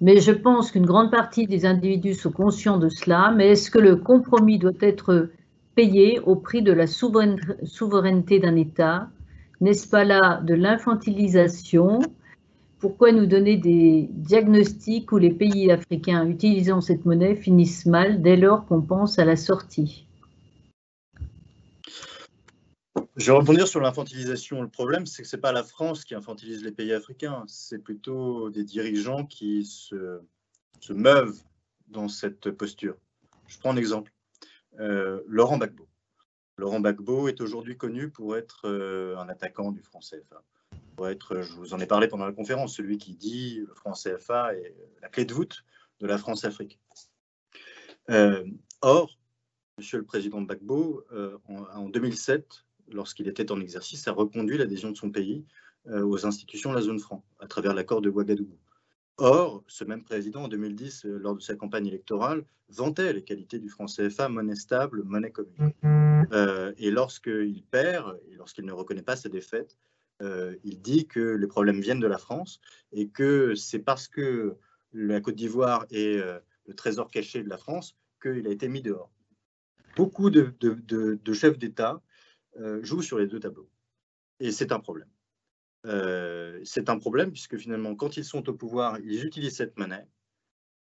Mais 0.00 0.20
je 0.20 0.32
pense 0.32 0.70
qu'une 0.70 0.86
grande 0.86 1.10
partie 1.10 1.46
des 1.46 1.66
individus 1.66 2.14
sont 2.14 2.30
conscients 2.30 2.78
de 2.78 2.88
cela. 2.88 3.32
Mais 3.34 3.48
est-ce 3.48 3.70
que 3.70 3.78
le 3.78 3.96
compromis 3.96 4.58
doit 4.58 4.72
être 4.80 5.30
payé 5.74 6.20
au 6.20 6.36
prix 6.36 6.62
de 6.62 6.72
la 6.72 6.86
souveraineté 6.86 8.38
d'un 8.38 8.54
État? 8.54 9.08
N'est-ce 9.60 9.88
pas 9.88 10.04
là 10.04 10.40
de 10.44 10.54
l'infantilisation? 10.54 12.00
Pourquoi 12.84 13.12
nous 13.12 13.24
donner 13.24 13.56
des 13.56 14.10
diagnostics 14.10 15.10
où 15.10 15.16
les 15.16 15.32
pays 15.32 15.72
africains 15.72 16.28
utilisant 16.28 16.82
cette 16.82 17.06
monnaie 17.06 17.34
finissent 17.34 17.86
mal 17.86 18.20
dès 18.20 18.36
lors 18.36 18.66
qu'on 18.66 18.82
pense 18.82 19.18
à 19.18 19.24
la 19.24 19.36
sortie? 19.36 20.06
Je 23.16 23.24
vais 23.24 23.38
rebondir 23.38 23.66
sur 23.66 23.80
l'infantilisation. 23.80 24.60
Le 24.60 24.68
problème, 24.68 25.06
c'est 25.06 25.22
que 25.22 25.28
ce 25.28 25.34
n'est 25.34 25.40
pas 25.40 25.52
la 25.52 25.62
France 25.62 26.04
qui 26.04 26.14
infantilise 26.14 26.62
les 26.62 26.72
pays 26.72 26.92
africains, 26.92 27.42
c'est 27.46 27.78
plutôt 27.78 28.50
des 28.50 28.64
dirigeants 28.64 29.24
qui 29.24 29.64
se, 29.64 30.20
meuvent 30.90 31.40
dans 31.88 32.08
cette 32.08 32.50
posture. 32.50 32.96
Je 33.46 33.58
prends 33.60 33.70
un 33.70 33.78
exemple. 33.78 34.12
Laurent 35.26 35.56
Gbagbo. 35.56 35.88
Laurent 36.58 36.80
Gbagbo 36.80 37.28
est 37.28 37.40
aujourd'hui 37.40 37.78
connu 37.78 38.10
pour 38.10 38.36
être 38.36 38.68
un 39.18 39.26
attaquant 39.30 39.72
du 39.72 39.80
franc 39.80 40.00
CFA. 40.00 40.44
Être, 41.02 41.42
je 41.42 41.52
vous 41.54 41.74
en 41.74 41.80
ai 41.80 41.86
parlé 41.86 42.08
pendant 42.08 42.26
la 42.26 42.32
conférence, 42.32 42.76
celui 42.76 42.98
qui 42.98 43.14
dit 43.14 43.60
le 43.66 43.74
franc 43.74 43.92
CFA 43.92 44.54
est 44.54 44.74
la 45.02 45.08
clé 45.08 45.24
de 45.24 45.34
voûte 45.34 45.64
de 46.00 46.06
la 46.06 46.18
France-Afrique. 46.18 46.78
or, 48.80 49.10
Monsieur 49.78 49.98
le 49.98 50.04
Président 50.04 50.40
Gbagbo, 50.40 51.04
en, 51.48 51.88
2007, 51.88 52.64
lorsqu'il 52.92 53.28
était 53.28 53.50
en 53.50 53.60
exercice, 53.60 54.06
a 54.06 54.12
reconduit 54.12 54.56
l'adhésion 54.56 54.90
de 54.90 54.96
son 54.96 55.10
pays 55.10 55.44
aux 55.90 56.26
institutions 56.26 56.70
de 56.70 56.76
la 56.76 56.82
zone 56.82 57.00
franc 57.00 57.24
à 57.40 57.48
travers 57.48 57.74
l'accord 57.74 58.00
de 58.00 58.08
Ouagadougou. 58.08 58.56
Or, 59.16 59.62
ce 59.68 59.84
même 59.84 60.02
président, 60.02 60.44
en 60.44 60.48
2010, 60.48 61.06
euh, 61.06 61.18
lors 61.18 61.36
de 61.36 61.40
sa 61.40 61.54
campagne 61.54 61.86
électorale, 61.86 62.44
vantait 62.68 63.12
les 63.12 63.22
qualités 63.22 63.58
du 63.60 63.68
franc 63.68 63.86
CFA, 63.86 64.28
monnaie 64.28 64.56
stable, 64.56 65.04
monnaie 65.04 65.30
commune. 65.30 65.72
Euh, 66.32 66.72
et 66.78 66.90
lorsqu'il 66.90 67.62
perd, 67.70 68.18
et 68.30 68.34
lorsqu'il 68.34 68.64
ne 68.64 68.72
reconnaît 68.72 69.02
pas 69.02 69.14
sa 69.14 69.28
défaite, 69.28 69.78
euh, 70.22 70.56
il 70.64 70.80
dit 70.80 71.06
que 71.06 71.20
les 71.20 71.46
problèmes 71.46 71.80
viennent 71.80 72.00
de 72.00 72.06
la 72.06 72.18
France 72.18 72.60
et 72.92 73.08
que 73.08 73.54
c'est 73.54 73.80
parce 73.80 74.08
que 74.08 74.56
la 74.92 75.20
Côte 75.20 75.34
d'Ivoire 75.34 75.86
est 75.90 76.22
le 76.66 76.74
trésor 76.74 77.10
caché 77.10 77.42
de 77.42 77.48
la 77.48 77.58
France 77.58 77.96
qu'il 78.22 78.46
a 78.46 78.50
été 78.50 78.68
mis 78.68 78.80
dehors. 78.80 79.10
Beaucoup 79.96 80.30
de, 80.30 80.54
chefs 81.32 81.58
d'État 81.58 82.00
jouent 82.82 83.02
sur 83.02 83.18
les 83.18 83.26
deux 83.26 83.40
tableaux. 83.40 83.68
Et 84.38 84.52
c'est 84.52 84.70
un 84.70 84.78
problème. 84.78 85.08
Euh, 85.86 86.60
c'est 86.64 86.88
un 86.88 86.98
problème 86.98 87.30
puisque 87.30 87.56
finalement, 87.58 87.94
quand 87.94 88.16
ils 88.16 88.24
sont 88.24 88.48
au 88.48 88.54
pouvoir, 88.54 88.98
ils 89.00 89.24
utilisent 89.24 89.56
cette 89.56 89.78
monnaie. 89.78 90.06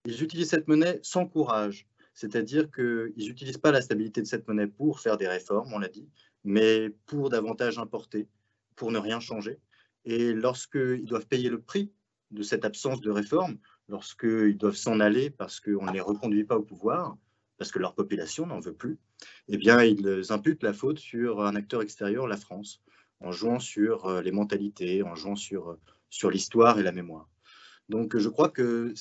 Ils 0.05 0.23
utilisent 0.23 0.49
cette 0.49 0.68
monnaie 0.68 0.99
sans 1.01 1.26
courage, 1.26 1.88
c'est-à-dire 2.14 2.69
qu'ils 2.72 3.14
n'utilisent 3.18 3.57
pas 3.57 3.72
la 3.72 3.81
stabilité 3.81 4.22
de 4.22 4.27
cette 4.27 4.47
monnaie 4.47 4.68
pour 4.68 4.99
faire 4.99 5.18
des 5.18 5.27
réformes, 5.27 5.73
on 5.73 5.80
l'a 5.80 5.88
dit, 5.88 6.10
mais 6.43 6.89
pour 7.05 7.30
davantage 7.30 7.77
importer, 7.80 8.27
pour 8.76 8.91
ne 8.91 9.00
rien 9.00 9.20
changer. 9.20 9.60
Et 10.06 10.34
lorsqu'ils 10.34 11.06
doivent 11.06 11.28
payer 11.28 11.50
le 11.50 11.62
prix 11.62 11.91
de 12.32 12.44
cette 12.44 12.66
absence 12.66 13.02
de 13.02 13.12
réforme, 13.12 13.58
lorsqu'ils 13.88 14.58
doivent 14.58 14.76
s'en 14.76 15.00
aller 15.00 15.30
parce 15.30 15.60
qu'on 15.60 15.86
ne 15.86 15.91
les 15.91 16.02
reconduit 16.02 16.44
pas 16.44 16.58
au 16.58 16.64
pouvoir, 16.64 17.18
parce 17.58 17.72
que 17.72 17.80
leur 17.80 17.95
population 17.95 18.45
n'en 18.45 18.60
veut 18.60 18.74
plus, 18.74 18.98
eh 19.48 19.58
bien, 19.58 19.84
ils 19.84 20.32
imputent 20.32 20.64
la 20.64 20.74
faute 20.74 21.00
sur 21.00 21.41
un 21.41 21.56
acteur 21.56 21.82
extérieur, 21.82 22.28
la 22.28 22.38
France 22.38 22.82
en 23.24 23.32
jouant 23.32 23.60
sur 23.60 24.06
euh, 24.06 24.22
les 24.22 24.32
mentalités, 24.32 25.02
en 25.02 25.16
jouant 25.16 25.36
sur, 25.36 25.72
euh, 25.72 25.80
sur 26.10 26.30
l'histoire 26.30 26.78
et 26.80 26.84
la 26.84 26.91
mémoire. 26.91 27.30
Donc 27.90 28.18
je 28.18 28.30
crois 28.30 28.50
que 28.50 28.94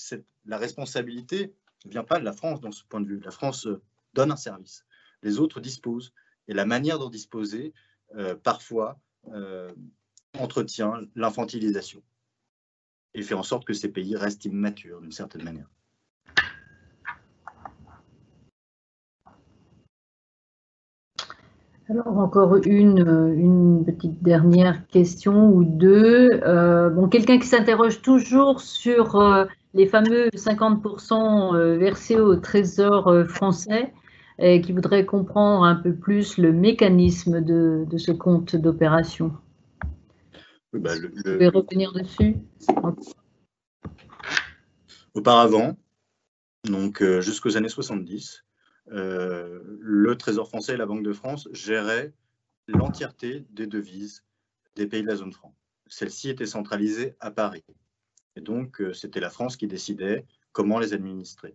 la 0.46 0.58
responsabilité 0.58 1.52
ne 1.84 1.90
vient 1.90 2.04
pas 2.04 2.18
de 2.18 2.24
la 2.24 2.32
France 2.32 2.60
dans 2.60 2.72
ce 2.72 2.84
point 2.84 3.00
de 3.00 3.06
vue. 3.06 3.20
La 3.20 3.30
France 3.30 3.66
euh, 3.66 3.82
donne 4.14 4.30
un 4.30 4.36
service, 4.36 4.84
les 5.22 5.38
autres 5.38 5.60
disposent, 5.60 6.12
et 6.48 6.54
la 6.54 6.66
manière 6.66 6.98
d'en 6.98 7.08
disposer, 7.08 7.72
parfois, 8.42 8.98
entretient 10.38 11.00
l'infantilisation 11.14 12.02
et 13.14 13.22
fait 13.22 13.34
en 13.34 13.42
sorte 13.42 13.64
que 13.64 13.74
ces 13.74 13.88
pays 13.88 14.16
restent 14.16 14.44
immatures 14.44 15.00
d'une 15.00 15.12
certaine 15.12 15.44
manière. 15.44 15.68
Alors 21.90 22.16
encore 22.18 22.56
une, 22.64 23.34
une, 23.36 23.84
petite 23.84 24.22
dernière 24.22 24.86
question 24.86 25.50
ou 25.50 25.64
deux. 25.64 26.40
Euh, 26.42 26.88
bon, 26.88 27.08
quelqu'un 27.08 27.38
qui 27.38 27.46
s'interroge 27.46 28.00
toujours 28.00 28.60
sur 28.60 29.16
euh, 29.16 29.44
les 29.74 29.86
fameux 29.86 30.28
50% 30.28 31.54
euh, 31.54 31.76
versés 31.76 32.18
au 32.18 32.36
Trésor 32.36 33.12
français 33.28 33.92
et 34.38 34.60
qui 34.60 34.72
voudrait 34.72 35.06
comprendre 35.06 35.64
un 35.64 35.76
peu 35.76 35.94
plus 35.94 36.38
le 36.38 36.52
mécanisme 36.52 37.40
de, 37.40 37.86
ce 37.96 38.12
compte 38.12 38.56
d'opération. 38.56 39.32
Bah, 40.72 40.94
Vous 40.94 41.22
pouvez 41.22 41.48
revenir 41.48 41.92
dessus 41.92 42.36
Auparavant, 45.14 45.76
donc 46.64 47.02
jusqu'aux 47.20 47.56
années 47.56 47.68
70, 47.68 48.44
euh, 48.90 49.60
le 49.80 50.16
Trésor 50.16 50.48
français 50.48 50.74
et 50.74 50.76
la 50.76 50.86
Banque 50.86 51.04
de 51.04 51.12
France 51.12 51.48
géraient 51.52 52.12
l'entièreté 52.66 53.46
des 53.50 53.66
devises 53.66 54.24
des 54.74 54.86
pays 54.86 55.02
de 55.02 55.08
la 55.08 55.16
zone 55.16 55.32
franc. 55.32 55.54
Celle-ci 55.86 56.30
était 56.30 56.46
centralisée 56.46 57.14
à 57.20 57.30
Paris. 57.30 57.64
Et 58.36 58.40
donc, 58.40 58.80
euh, 58.80 58.92
c'était 58.92 59.20
la 59.20 59.30
France 59.30 59.56
qui 59.56 59.66
décidait 59.66 60.24
comment 60.52 60.78
les 60.78 60.94
administrer. 60.94 61.54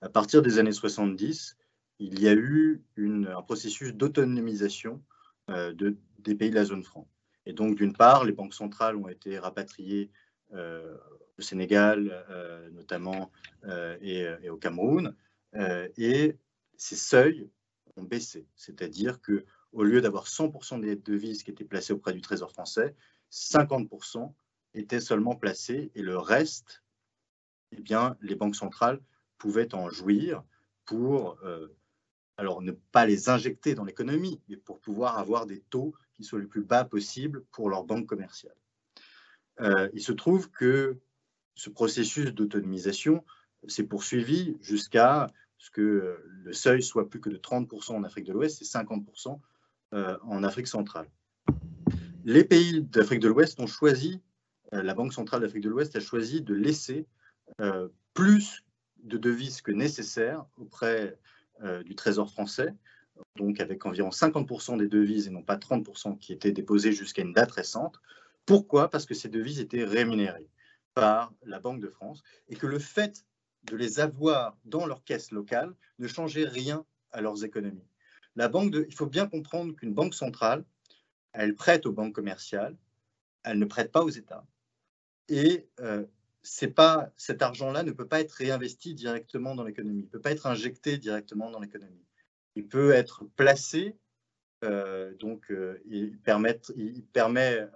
À 0.00 0.08
partir 0.08 0.42
des 0.42 0.58
années 0.58 0.72
70, 0.72 1.56
il 2.00 2.20
y 2.20 2.28
a 2.28 2.34
eu 2.34 2.82
un 2.98 3.42
processus 3.42 3.94
d'autonomisation 3.94 5.02
euh, 5.50 5.72
des 6.18 6.34
pays 6.34 6.50
de 6.50 6.56
la 6.56 6.64
zone 6.64 6.82
franc. 6.82 7.08
Et 7.46 7.52
donc, 7.52 7.76
d'une 7.76 7.92
part, 7.92 8.24
les 8.24 8.32
banques 8.32 8.54
centrales 8.54 8.96
ont 8.96 9.08
été 9.08 9.38
rapatriées 9.38 10.10
au 10.52 11.42
Sénégal, 11.42 12.12
notamment, 12.72 13.30
et, 14.02 14.26
au 14.50 14.56
Cameroun. 14.56 15.14
et 15.96 16.36
ces 16.76 16.96
seuils 16.96 17.48
ont 17.96 18.02
baissé. 18.02 18.46
C'est-à-dire 18.56 19.20
que 19.20 19.44
au 19.72 19.84
lieu 19.84 20.00
d'avoir 20.00 20.26
100% 20.26 20.80
des 20.80 20.96
devises 20.96 21.42
qui 21.42 21.50
étaient 21.50 21.64
placées 21.64 21.92
auprès 21.92 22.12
du 22.12 22.20
Trésor 22.20 22.50
français, 22.50 22.94
50% 23.30 24.32
étaient 24.74 25.00
seulement 25.00 25.36
placés 25.36 25.90
et 25.94 26.02
le 26.02 26.18
reste, 26.18 26.82
eh 27.72 27.80
bien, 27.80 28.16
les 28.20 28.34
banques 28.34 28.56
centrales 28.56 29.00
pouvaient 29.38 29.74
en 29.74 29.88
jouir 29.88 30.42
pour, 30.84 31.38
euh, 31.44 31.68
alors 32.40 32.62
ne 32.62 32.72
pas 32.72 33.04
les 33.04 33.28
injecter 33.28 33.74
dans 33.74 33.84
l'économie, 33.84 34.40
mais 34.48 34.56
pour 34.56 34.80
pouvoir 34.80 35.18
avoir 35.18 35.44
des 35.44 35.60
taux 35.60 35.94
qui 36.14 36.24
soient 36.24 36.40
les 36.40 36.46
plus 36.46 36.64
bas 36.64 36.86
possibles 36.86 37.44
pour 37.52 37.68
leurs 37.68 37.84
banques 37.84 38.06
commerciales. 38.06 38.56
Euh, 39.60 39.90
il 39.92 40.00
se 40.00 40.12
trouve 40.12 40.50
que 40.50 40.96
ce 41.54 41.68
processus 41.68 42.32
d'autonomisation 42.32 43.26
s'est 43.68 43.84
poursuivi 43.84 44.56
jusqu'à 44.62 45.26
ce 45.58 45.70
que 45.70 46.18
le 46.26 46.52
seuil 46.54 46.82
soit 46.82 47.10
plus 47.10 47.20
que 47.20 47.28
de 47.28 47.36
30% 47.36 47.92
en 47.92 48.04
Afrique 48.04 48.24
de 48.24 48.32
l'Ouest 48.32 48.62
et 48.62 48.64
50% 48.64 49.38
euh, 49.92 50.16
en 50.22 50.42
Afrique 50.42 50.66
centrale. 50.66 51.10
Les 52.24 52.44
pays 52.44 52.80
d'Afrique 52.80 53.20
de 53.20 53.28
l'Ouest 53.28 53.60
ont 53.60 53.66
choisi, 53.66 54.22
euh, 54.72 54.82
la 54.82 54.94
Banque 54.94 55.12
centrale 55.12 55.42
d'Afrique 55.42 55.64
de 55.64 55.68
l'Ouest 55.68 55.94
a 55.94 56.00
choisi 56.00 56.40
de 56.40 56.54
laisser 56.54 57.06
plus 58.14 58.64
de 59.02 59.18
devises 59.18 59.60
que 59.60 59.72
nécessaire 59.72 60.46
auprès 60.56 61.18
du 61.84 61.94
Trésor 61.94 62.30
français, 62.30 62.74
donc 63.36 63.60
avec 63.60 63.84
environ 63.86 64.10
50% 64.10 64.78
des 64.78 64.88
devises 64.88 65.26
et 65.26 65.30
non 65.30 65.42
pas 65.42 65.56
30% 65.56 66.18
qui 66.18 66.32
étaient 66.32 66.52
déposées 66.52 66.92
jusqu'à 66.92 67.22
une 67.22 67.32
date 67.32 67.52
récente. 67.52 68.00
Pourquoi? 68.46 68.88
Parce 68.90 69.06
que 69.06 69.14
ces 69.14 69.28
devises 69.28 69.60
étaient 69.60 69.84
rémunérées 69.84 70.48
par 70.94 71.32
la 71.44 71.60
Banque 71.60 71.80
de 71.80 71.88
France 71.88 72.22
et 72.48 72.56
que 72.56 72.66
le 72.66 72.78
fait 72.78 73.24
de 73.64 73.76
les 73.76 74.00
avoir 74.00 74.56
dans 74.64 74.86
leur 74.86 75.04
caisse 75.04 75.30
locale 75.30 75.74
ne 75.98 76.08
changeait 76.08 76.46
rien 76.46 76.84
à 77.12 77.20
leurs 77.20 77.44
économies. 77.44 77.86
La 78.36 78.48
banque 78.48 78.74
il 78.88 78.94
faut 78.94 79.06
bien 79.06 79.26
comprendre 79.26 79.74
qu'une 79.74 79.92
banque 79.92 80.14
centrale, 80.14 80.64
elle 81.32 81.54
prête 81.54 81.86
aux 81.86 81.92
banques 81.92 82.14
commerciales, 82.14 82.76
elle 83.42 83.58
ne 83.58 83.64
prête 83.64 83.92
pas 83.92 84.02
aux 84.02 84.10
États. 84.10 84.46
Et 85.28 85.68
euh, 85.80 86.04
pas, 86.74 87.10
cet 87.16 87.42
argent-là 87.42 87.82
ne 87.82 87.92
peut 87.92 88.06
pas 88.06 88.20
être 88.20 88.32
réinvesti 88.32 88.94
directement 88.94 89.54
dans 89.54 89.64
l'économie, 89.64 90.02
ne 90.02 90.08
peut 90.08 90.20
pas 90.20 90.32
être 90.32 90.46
injecté 90.46 90.98
directement 90.98 91.50
dans 91.50 91.60
l'économie. 91.60 92.04
Il 92.56 92.66
peut 92.66 92.92
être 92.92 93.24
placé, 93.36 93.96
euh, 94.64 95.14
donc 95.14 95.50
euh, 95.50 95.80
il, 95.86 96.18
permet, 96.18 96.60
il 96.76 97.04
permet 97.04 97.66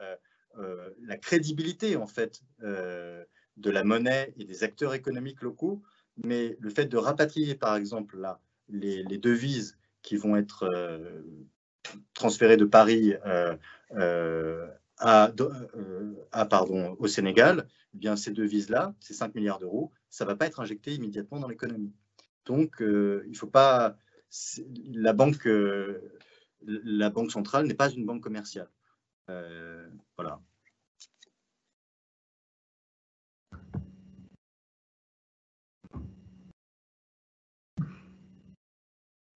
euh, 0.58 0.90
la 1.02 1.16
crédibilité 1.16 1.96
en 1.96 2.06
fait 2.06 2.42
de 2.60 3.70
la 3.70 3.84
monnaie 3.84 4.32
et 4.36 4.44
des 4.44 4.64
acteurs 4.64 4.94
économiques 4.94 5.42
locaux, 5.42 5.82
mais 6.16 6.56
le 6.60 6.70
fait 6.70 6.86
de 6.86 6.96
rapatrier, 6.96 7.54
par 7.54 7.76
exemple, 7.76 8.18
là, 8.18 8.40
les, 8.68 9.04
devises 9.18 9.76
qui 10.02 10.16
vont 10.16 10.36
être 10.36 10.68
transférées 12.14 12.56
de 12.56 12.64
Paris 12.64 13.14
euh, 15.02 15.28
euh, 15.40 16.94
au 16.98 17.06
Sénégal, 17.06 17.68
eh 17.94 17.98
bien, 17.98 18.16
ces 18.16 18.30
devises-là, 18.32 18.94
ces 19.00 19.14
5 19.14 19.34
milliards 19.34 19.58
d'euros, 19.58 19.92
ça 20.10 20.24
ne 20.24 20.30
va 20.30 20.36
pas 20.36 20.46
être 20.46 20.60
injecté 20.60 20.94
immédiatement 20.94 21.40
dans 21.40 21.48
l'économie. 21.48 21.92
Donc, 22.46 22.76
il 22.80 23.30
ne 23.30 23.36
faut 23.36 23.46
pas... 23.46 23.96
La 24.92 25.12
banque, 25.12 25.48
la 26.62 27.10
banque 27.10 27.30
centrale 27.30 27.66
n'est 27.66 27.74
pas 27.74 27.90
une 27.90 28.04
banque 28.04 28.22
commerciale. 28.22 28.68
voilà. 29.28 30.40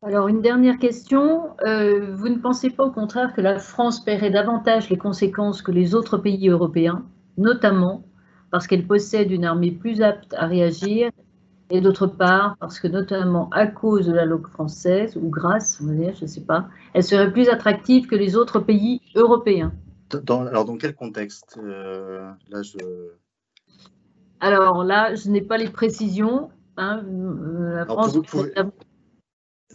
Alors, 0.02 0.28
une 0.28 0.42
dernière 0.42 0.78
question. 0.78 1.56
Euh, 1.66 2.14
vous 2.14 2.28
ne 2.28 2.38
pensez 2.38 2.70
pas 2.70 2.84
au 2.84 2.92
contraire 2.92 3.32
que 3.34 3.40
la 3.40 3.58
France 3.58 4.04
paierait 4.04 4.30
davantage 4.30 4.90
les 4.90 4.96
conséquences 4.96 5.60
que 5.60 5.72
les 5.72 5.96
autres 5.96 6.18
pays 6.18 6.48
européens, 6.48 7.04
notamment 7.36 8.04
parce 8.52 8.68
qu'elle 8.68 8.86
possède 8.86 9.30
une 9.32 9.44
armée 9.44 9.72
plus 9.72 10.00
apte 10.00 10.34
à 10.34 10.46
réagir 10.46 11.10
et 11.70 11.80
d'autre 11.80 12.06
part 12.06 12.56
parce 12.60 12.78
que 12.80 12.86
notamment 12.86 13.50
à 13.50 13.66
cause 13.66 14.06
de 14.06 14.12
la 14.12 14.24
langue 14.24 14.46
française, 14.46 15.16
ou 15.16 15.28
grâce, 15.28 15.78
je 15.80 15.84
ne 16.22 16.26
sais 16.26 16.40
pas, 16.40 16.68
elle 16.94 17.04
serait 17.04 17.32
plus 17.32 17.48
attractive 17.48 18.06
que 18.06 18.14
les 18.14 18.36
autres 18.36 18.60
pays 18.60 19.02
européens? 19.16 19.72
alors 20.30 20.64
dans 20.64 20.78
quel 20.78 20.94
contexte 20.94 21.58
euh, 21.62 22.30
là, 22.48 22.62
je... 22.62 22.78
Alors 24.40 24.84
là, 24.84 25.14
je 25.14 25.28
n'ai 25.28 25.42
pas 25.42 25.58
les 25.58 25.68
précisions. 25.68 26.50
Hein, 26.78 27.02
euh, 27.04 27.76
la 27.76 27.84
France, 27.84 28.16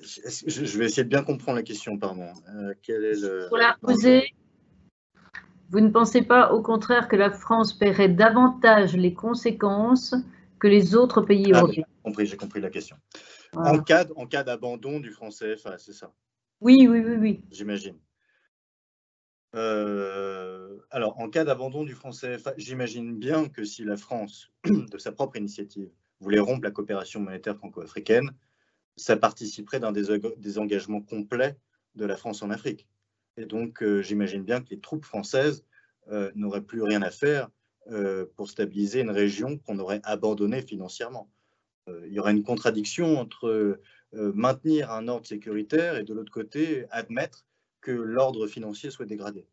je 0.03 0.77
vais 0.77 0.85
essayer 0.85 1.03
de 1.03 1.09
bien 1.09 1.23
comprendre 1.23 1.57
la 1.57 1.63
question, 1.63 1.97
pardon. 1.97 2.29
Euh, 2.55 2.73
quel 2.81 3.03
est 3.03 3.19
le... 3.19 3.47
Pour 3.49 3.57
la 3.57 3.75
poser, 3.81 4.33
vous 5.69 5.79
ne 5.79 5.89
pensez 5.89 6.21
pas 6.21 6.53
au 6.53 6.61
contraire 6.61 7.07
que 7.07 7.15
la 7.15 7.31
France 7.31 7.73
paierait 7.73 8.09
davantage 8.09 8.95
les 8.95 9.13
conséquences 9.13 10.15
que 10.59 10.67
les 10.67 10.95
autres 10.95 11.21
pays 11.21 11.51
ah, 11.53 11.59
européens? 11.59 11.85
J'ai 11.87 12.03
compris, 12.03 12.25
j'ai 12.25 12.37
compris 12.37 12.61
la 12.61 12.69
question. 12.69 12.95
En 13.55 13.79
cas, 13.79 14.05
en 14.15 14.25
cas 14.25 14.43
d'abandon 14.43 14.99
du 14.99 15.11
franc 15.11 15.29
CFA, 15.29 15.77
c'est 15.77 15.93
ça? 15.93 16.13
Oui, 16.61 16.87
oui, 16.89 16.99
oui, 17.05 17.15
oui. 17.17 17.41
J'imagine. 17.51 17.97
Euh, 19.55 20.77
alors, 20.89 21.19
en 21.19 21.29
cas 21.29 21.43
d'abandon 21.43 21.83
du 21.83 21.93
franc 21.93 22.11
CFA, 22.11 22.53
j'imagine 22.57 23.17
bien 23.17 23.49
que 23.49 23.63
si 23.63 23.83
la 23.83 23.97
France, 23.97 24.51
de 24.65 24.97
sa 24.97 25.11
propre 25.11 25.37
initiative, 25.37 25.89
voulait 26.19 26.39
rompre 26.39 26.63
la 26.63 26.71
coopération 26.71 27.19
monétaire 27.19 27.57
franco-africaine, 27.57 28.31
ça 28.95 29.17
participerait 29.17 29.79
d'un 29.79 29.91
des, 29.91 30.57
engagements 30.57 31.01
complets 31.01 31.57
de 31.95 32.05
la 32.05 32.15
France 32.15 32.41
en 32.43 32.49
Afrique. 32.49 32.87
Et 33.37 33.45
donc, 33.45 33.81
euh, 33.81 34.01
j'imagine 34.01 34.43
bien 34.43 34.61
que 34.61 34.69
les 34.69 34.79
troupes 34.79 35.05
françaises 35.05 35.65
euh, 36.11 36.31
n'auraient 36.35 36.61
plus 36.61 36.83
rien 36.83 37.01
à 37.01 37.09
faire 37.09 37.49
euh, 37.91 38.25
pour 38.35 38.49
stabiliser 38.49 39.01
une 39.01 39.09
région 39.09 39.57
qu'on 39.57 39.79
aurait 39.79 40.01
abandonnée 40.03 40.61
financièrement. 40.61 41.29
il 41.87 42.13
y 42.13 42.19
aurait 42.19 42.31
une 42.31 42.43
contradiction 42.43 43.17
entre 43.19 43.79
maintenir 44.13 44.91
un 44.91 45.07
ordre 45.07 45.25
sécuritaire 45.25 45.97
et 45.97 46.03
de 46.03 46.13
l'autre 46.13 46.31
côté, 46.31 46.85
admettre 46.91 47.45
que 47.81 47.91
l'ordre 47.91 48.45
financier 48.47 48.91
soit 48.91 49.07
dégradé. 49.07 49.47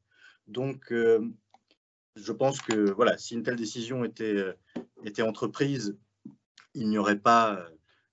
Donc, 0.47 0.93
je 0.93 2.33
pense 2.33 2.61
que 2.61 2.91
voilà, 2.93 3.17
si 3.17 3.35
une 3.35 3.43
telle 3.43 3.57
décision 3.57 4.05
était, 4.05 4.45
était 5.03 5.23
entreprise, 5.23 5.97
il 6.75 6.89
n'y 6.89 6.99
aurait 6.99 7.19
pas 7.19 7.67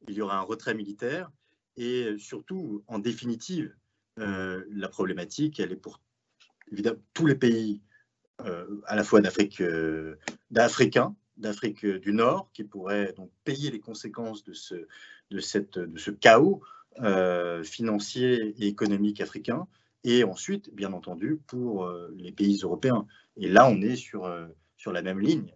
il 0.07 0.15
y 0.15 0.21
aura 0.21 0.37
un 0.37 0.41
retrait 0.41 0.75
militaire. 0.75 1.31
Et 1.75 2.15
surtout, 2.17 2.83
en 2.87 2.99
définitive, 2.99 3.73
euh, 4.19 4.63
la 4.71 4.89
problématique, 4.89 5.59
elle 5.59 5.71
est 5.71 5.75
pour 5.75 6.01
évidemment 6.71 6.99
tous 7.13 7.27
les 7.27 7.35
pays, 7.35 7.81
euh, 8.45 8.81
à 8.85 8.95
la 8.95 9.03
fois 9.03 9.21
d'Afrique, 9.21 9.61
euh, 9.61 10.15
d'Africains, 10.49 11.15
d'Afrique 11.37 11.85
du 11.85 12.13
Nord, 12.13 12.49
qui 12.53 12.63
pourraient 12.63 13.13
donc 13.15 13.31
payer 13.43 13.69
les 13.69 13.79
conséquences 13.79 14.43
de 14.43 14.53
ce, 14.53 14.87
de 15.29 15.39
cette, 15.39 15.77
de 15.77 15.97
ce 15.97 16.11
chaos 16.11 16.61
financier 17.63 18.55
et 18.57 18.65
économique 18.65 19.21
africain, 19.21 19.67
et 20.03 20.23
ensuite, 20.23 20.73
bien 20.73 20.93
entendu, 20.93 21.39
pour 21.45 21.87
les 22.15 22.31
pays 22.31 22.59
européens. 22.63 23.05
Et 23.35 23.47
là, 23.47 23.69
on 23.69 23.79
est 23.83 23.95
sur, 23.95 24.27
sur 24.77 24.91
la 24.91 25.03
même 25.03 25.19
ligne, 25.19 25.53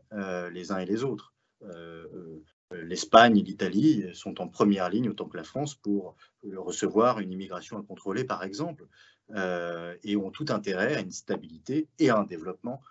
les 0.51 0.71
uns 0.71 0.77
et 0.77 0.85
les 0.85 1.03
autres. 1.03 1.33
Euh, 1.63 2.43
l'Espagne 2.83 3.37
et 3.37 3.41
l'Italie 3.41 4.05
sont 4.13 4.41
en 4.41 4.47
première 4.47 4.89
ligne 4.89 5.09
autant 5.09 5.25
que 5.25 5.37
la 5.37 5.43
France 5.43 5.75
pour 5.75 6.15
euh, 6.45 6.59
recevoir 6.59 7.19
une 7.19 7.31
immigration 7.31 7.77
à 7.77 7.83
contrôler, 7.83 8.23
par 8.23 8.43
exemple, 8.43 8.87
euh, 9.35 9.95
et 10.03 10.15
ont 10.15 10.31
tout 10.31 10.45
intérêt 10.49 10.95
à 10.95 11.01
une 11.01 11.11
stabilité 11.11 11.87
et 11.99 12.09
à 12.09 12.17
un 12.17 12.23
développement 12.23 12.81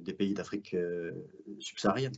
des 0.00 0.14
pays 0.14 0.32
d'Afrique 0.32 0.74
subsaharienne. 1.58 2.14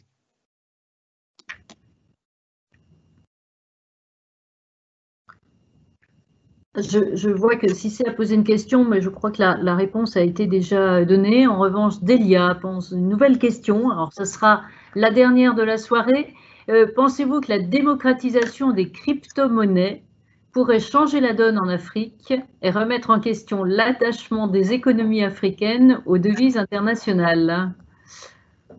Je, 6.75 7.29
vois 7.29 7.57
que 7.57 7.69
Cissé 7.69 8.03
a 8.07 8.13
posé 8.13 8.35
une 8.35 8.45
question, 8.45 8.89
mais 8.89 9.03
je 9.03 9.11
crois 9.11 9.31
que 9.31 9.43
la, 9.43 9.75
réponse 9.75 10.17
a 10.17 10.23
été 10.23 10.47
déjà 10.47 11.05
donnée. 11.05 11.47
En 11.47 11.59
revanche, 11.59 12.01
Delia 12.01 12.55
pose 12.55 12.93
une 12.93 13.11
nouvelle 13.11 13.39
question. 13.39 13.91
Alors, 13.91 14.11
ce 14.15 14.25
sera 14.25 14.63
la 14.95 15.11
dernière 15.11 15.55
de 15.55 15.63
la 15.63 15.77
soirée. 15.77 16.33
Euh, 16.69 16.87
pensez-vous 16.95 17.41
que 17.41 17.49
la 17.49 17.59
démocratisation 17.59 18.73
des 18.73 18.91
crypto-monnaies 18.91 20.05
pourrait 20.53 20.81
changer 20.81 21.21
la 21.21 21.33
donne 21.33 21.59
en 21.59 21.69
Afrique 21.69 22.35
et 22.61 22.71
remettre 22.71 23.11
en 23.11 23.21
question 23.21 23.65
l'attachement 23.65 24.47
des 24.47 24.73
économies 24.73 25.25
africaines 25.25 26.03
aux 26.07 26.19
devises 26.19 26.57
internationales? 26.57 27.75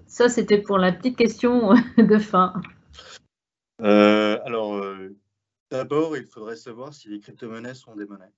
Ça, 0.05 0.29
c'était 0.29 0.59
pour 0.59 0.77
la 0.77 0.91
petite 0.91 1.17
question 1.17 1.73
de 1.97 2.17
fin. 2.17 2.53
Euh, 3.81 4.39
alors, 4.45 4.75
euh, 4.75 5.15
d'abord, 5.71 6.15
il 6.15 6.25
faudrait 6.25 6.55
savoir 6.55 6.93
si 6.93 7.09
les 7.09 7.19
crypto-monnaies 7.19 7.73
sont 7.73 7.95
des 7.95 8.05
monnaies. 8.05 8.33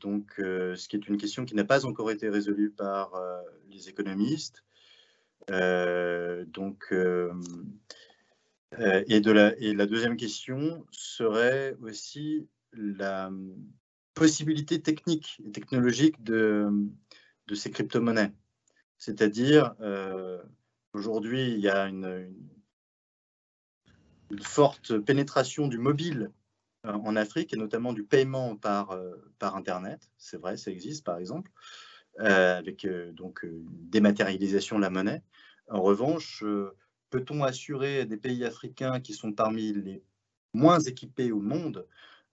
donc, 0.00 0.32
ce 0.36 0.88
qui 0.88 0.96
est 0.96 1.08
une 1.08 1.18
question 1.18 1.44
qui 1.44 1.54
n'a 1.54 1.64
pas 1.64 1.84
encore 1.84 2.10
été 2.10 2.28
résolue 2.28 2.70
par 2.70 3.12
les 3.68 3.88
économistes. 3.88 4.64
Euh, 5.50 6.44
donc, 6.46 6.86
euh, 6.92 7.32
euh, 8.78 9.04
et, 9.08 9.20
la, 9.20 9.86
deuxième 9.86 10.16
question 10.16 10.86
serait 10.90 11.76
aussi 11.80 12.48
la 12.72 13.30
possibilité 14.14 14.82
technique 14.82 15.40
et 15.46 15.50
technologique 15.50 16.22
de, 16.22 16.70
ces 17.54 17.70
crypto-monnaies. 17.70 18.32
C'est-à-dire, 18.98 19.74
aujourd'hui, 20.92 21.52
il 21.52 21.60
y 21.60 21.68
a 21.68 21.86
une, 21.86 22.34
forte 24.42 24.98
pénétration 24.98 25.68
du 25.68 25.78
mobile 25.78 26.30
en 26.84 27.16
Afrique 27.16 27.54
et 27.54 27.56
notamment 27.56 27.94
du 27.94 28.04
paiement 28.04 28.56
par 28.56 28.92
Internet. 29.40 30.10
C'est 30.18 30.36
vrai, 30.36 30.58
ça 30.58 30.70
existe 30.70 31.04
par 31.04 31.18
exemple, 31.18 31.50
avec 32.18 32.86
donc 33.14 33.42
une 33.44 33.66
dématérialisation 33.90 34.76
de 34.76 34.82
la 34.82 34.90
monnaie. 34.90 35.22
En 35.70 35.82
revanche, 35.82 36.42
euh, 36.44 36.74
peut-on 37.10 37.42
assurer 37.42 38.06
des 38.06 38.16
pays 38.16 38.44
africains 38.44 39.00
qui 39.00 39.12
sont 39.12 39.32
parmi 39.32 39.72
les 39.72 40.02
moins 40.54 40.80
équipés 40.80 41.30
au 41.30 41.40
monde, 41.40 41.86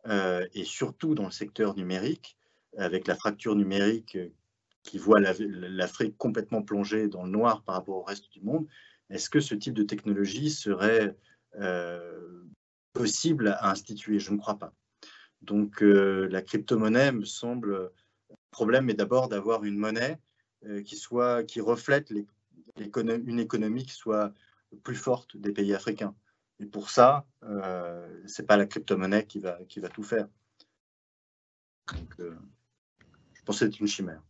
euh, 0.08 0.46
et 0.54 0.64
surtout 0.64 1.16
dans 1.16 1.26
le 1.26 1.32
secteur 1.32 1.76
numérique, 1.76 2.38
avec 2.78 3.08
la 3.08 3.16
fracture 3.16 3.56
numérique 3.56 4.16
euh, 4.16 4.30
qui 4.84 4.98
voit 4.98 5.20
l'Afrique 5.20 6.18
complètement 6.18 6.62
plongée 6.62 7.08
dans 7.08 7.24
le 7.24 7.32
noir 7.32 7.64
par 7.64 7.76
rapport 7.76 7.98
au 7.98 8.04
reste 8.04 8.32
du 8.32 8.42
monde, 8.42 8.68
est-ce 9.10 9.30
que 9.30 9.40
ce 9.40 9.56
type 9.56 9.74
de 9.74 9.84
technologie 9.84 10.50
serait 10.52 11.16
possible 12.94 13.48
à 13.48 13.72
instituer? 13.72 14.20
Je 14.20 14.32
ne 14.32 14.38
crois 14.38 14.60
pas. 14.60 14.74
Donc 15.42 15.82
la 15.82 16.44
crypto-monnaie 16.44 17.12
me 17.12 17.26
semble, 17.26 17.72
le 17.72 17.92
problème 18.56 18.90
est 18.90 18.94
d'abord 18.96 19.28
d'avoir 19.28 19.64
une 19.64 19.78
monnaie 19.78 20.18
qui, 20.86 20.96
soit, 20.96 21.44
qui 21.44 21.62
reflète 21.62 22.12
une 22.78 23.40
économie 23.40 23.86
qui 23.86 23.94
soit 23.94 24.34
plus 24.84 24.96
forte 24.96 25.38
des 25.38 25.52
pays 25.52 25.74
africains. 25.74 26.16
Et 26.60 26.66
pour 26.66 26.90
ça, 26.90 27.26
euh, 27.44 28.08
ce 28.28 28.42
n'est 28.42 28.46
pas 28.46 28.58
la 28.58 28.66
crypto-monnaie 28.66 29.26
qui 29.26 29.40
va, 29.40 29.60
qui 29.68 29.80
va 29.80 29.90
tout 29.90 30.04
faire. 30.04 30.28
Euh, 32.20 32.34
je 33.34 33.44
pense 33.44 33.60
que 33.60 33.66
c'est 33.66 33.80
une 33.80 33.88
chimère. 33.88 34.22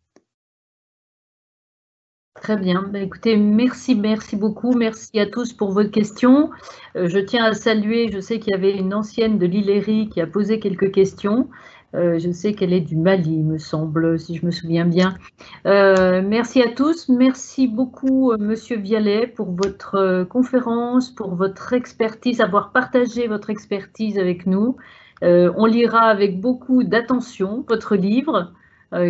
Très 2.33 2.57
bien. 2.57 2.83
Bah, 2.91 2.99
écoutez, 2.99 3.37
merci, 3.37 3.95
merci 3.95 4.35
beaucoup. 4.35 4.73
Merci 4.73 5.19
à 5.19 5.25
tous 5.25 5.53
pour 5.53 5.71
votre 5.71 5.91
questions. 5.91 6.51
Euh, 6.95 7.07
je 7.07 7.19
tiens 7.19 7.45
à 7.45 7.53
saluer, 7.53 8.11
je 8.11 8.19
sais 8.19 8.39
qu'il 8.39 8.51
y 8.51 8.55
avait 8.55 8.75
une 8.75 8.93
ancienne 8.93 9.37
de 9.39 9.45
l'Ilérie 9.45 10.09
qui 10.09 10.19
a 10.19 10.27
posé 10.27 10.59
quelques 10.59 10.91
questions. 10.91 11.49
Euh, 11.95 12.19
je 12.19 12.31
sais 12.31 12.53
qu'elle 12.53 12.73
est 12.73 12.81
du 12.81 12.95
Mali, 12.95 13.41
me 13.43 13.57
semble, 13.57 14.19
si 14.19 14.35
je 14.35 14.45
me 14.45 14.51
souviens 14.51 14.85
bien. 14.85 15.17
Euh, 15.65 16.21
merci 16.25 16.61
à 16.61 16.71
tous. 16.71 17.09
Merci 17.09 17.67
beaucoup, 17.67 18.31
euh, 18.31 18.37
Monsieur 18.37 18.77
Vialet, 18.77 19.27
pour 19.27 19.51
votre 19.51 20.25
conférence, 20.29 21.09
pour 21.09 21.35
votre 21.35 21.73
expertise, 21.73 22.41
avoir 22.41 22.71
partagé 22.71 23.27
votre 23.27 23.49
expertise 23.49 24.17
avec 24.17 24.45
nous. 24.45 24.75
on 25.21 25.65
lira 25.65 26.01
avec 26.01 26.41
beaucoup 26.41 26.83
d'attention 26.83 27.65
votre 27.67 27.95
livre 27.95 28.53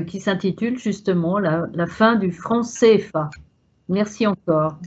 qui 0.07 0.19
s'intitule 0.19 0.77
justement 0.79 1.37
la, 1.39 1.67
la 1.73 1.87
fin 1.87 2.15
du 2.15 2.31
franc 2.31 2.61
CFA. 2.61 3.29
Merci 3.89 4.25
encore. 4.25 4.77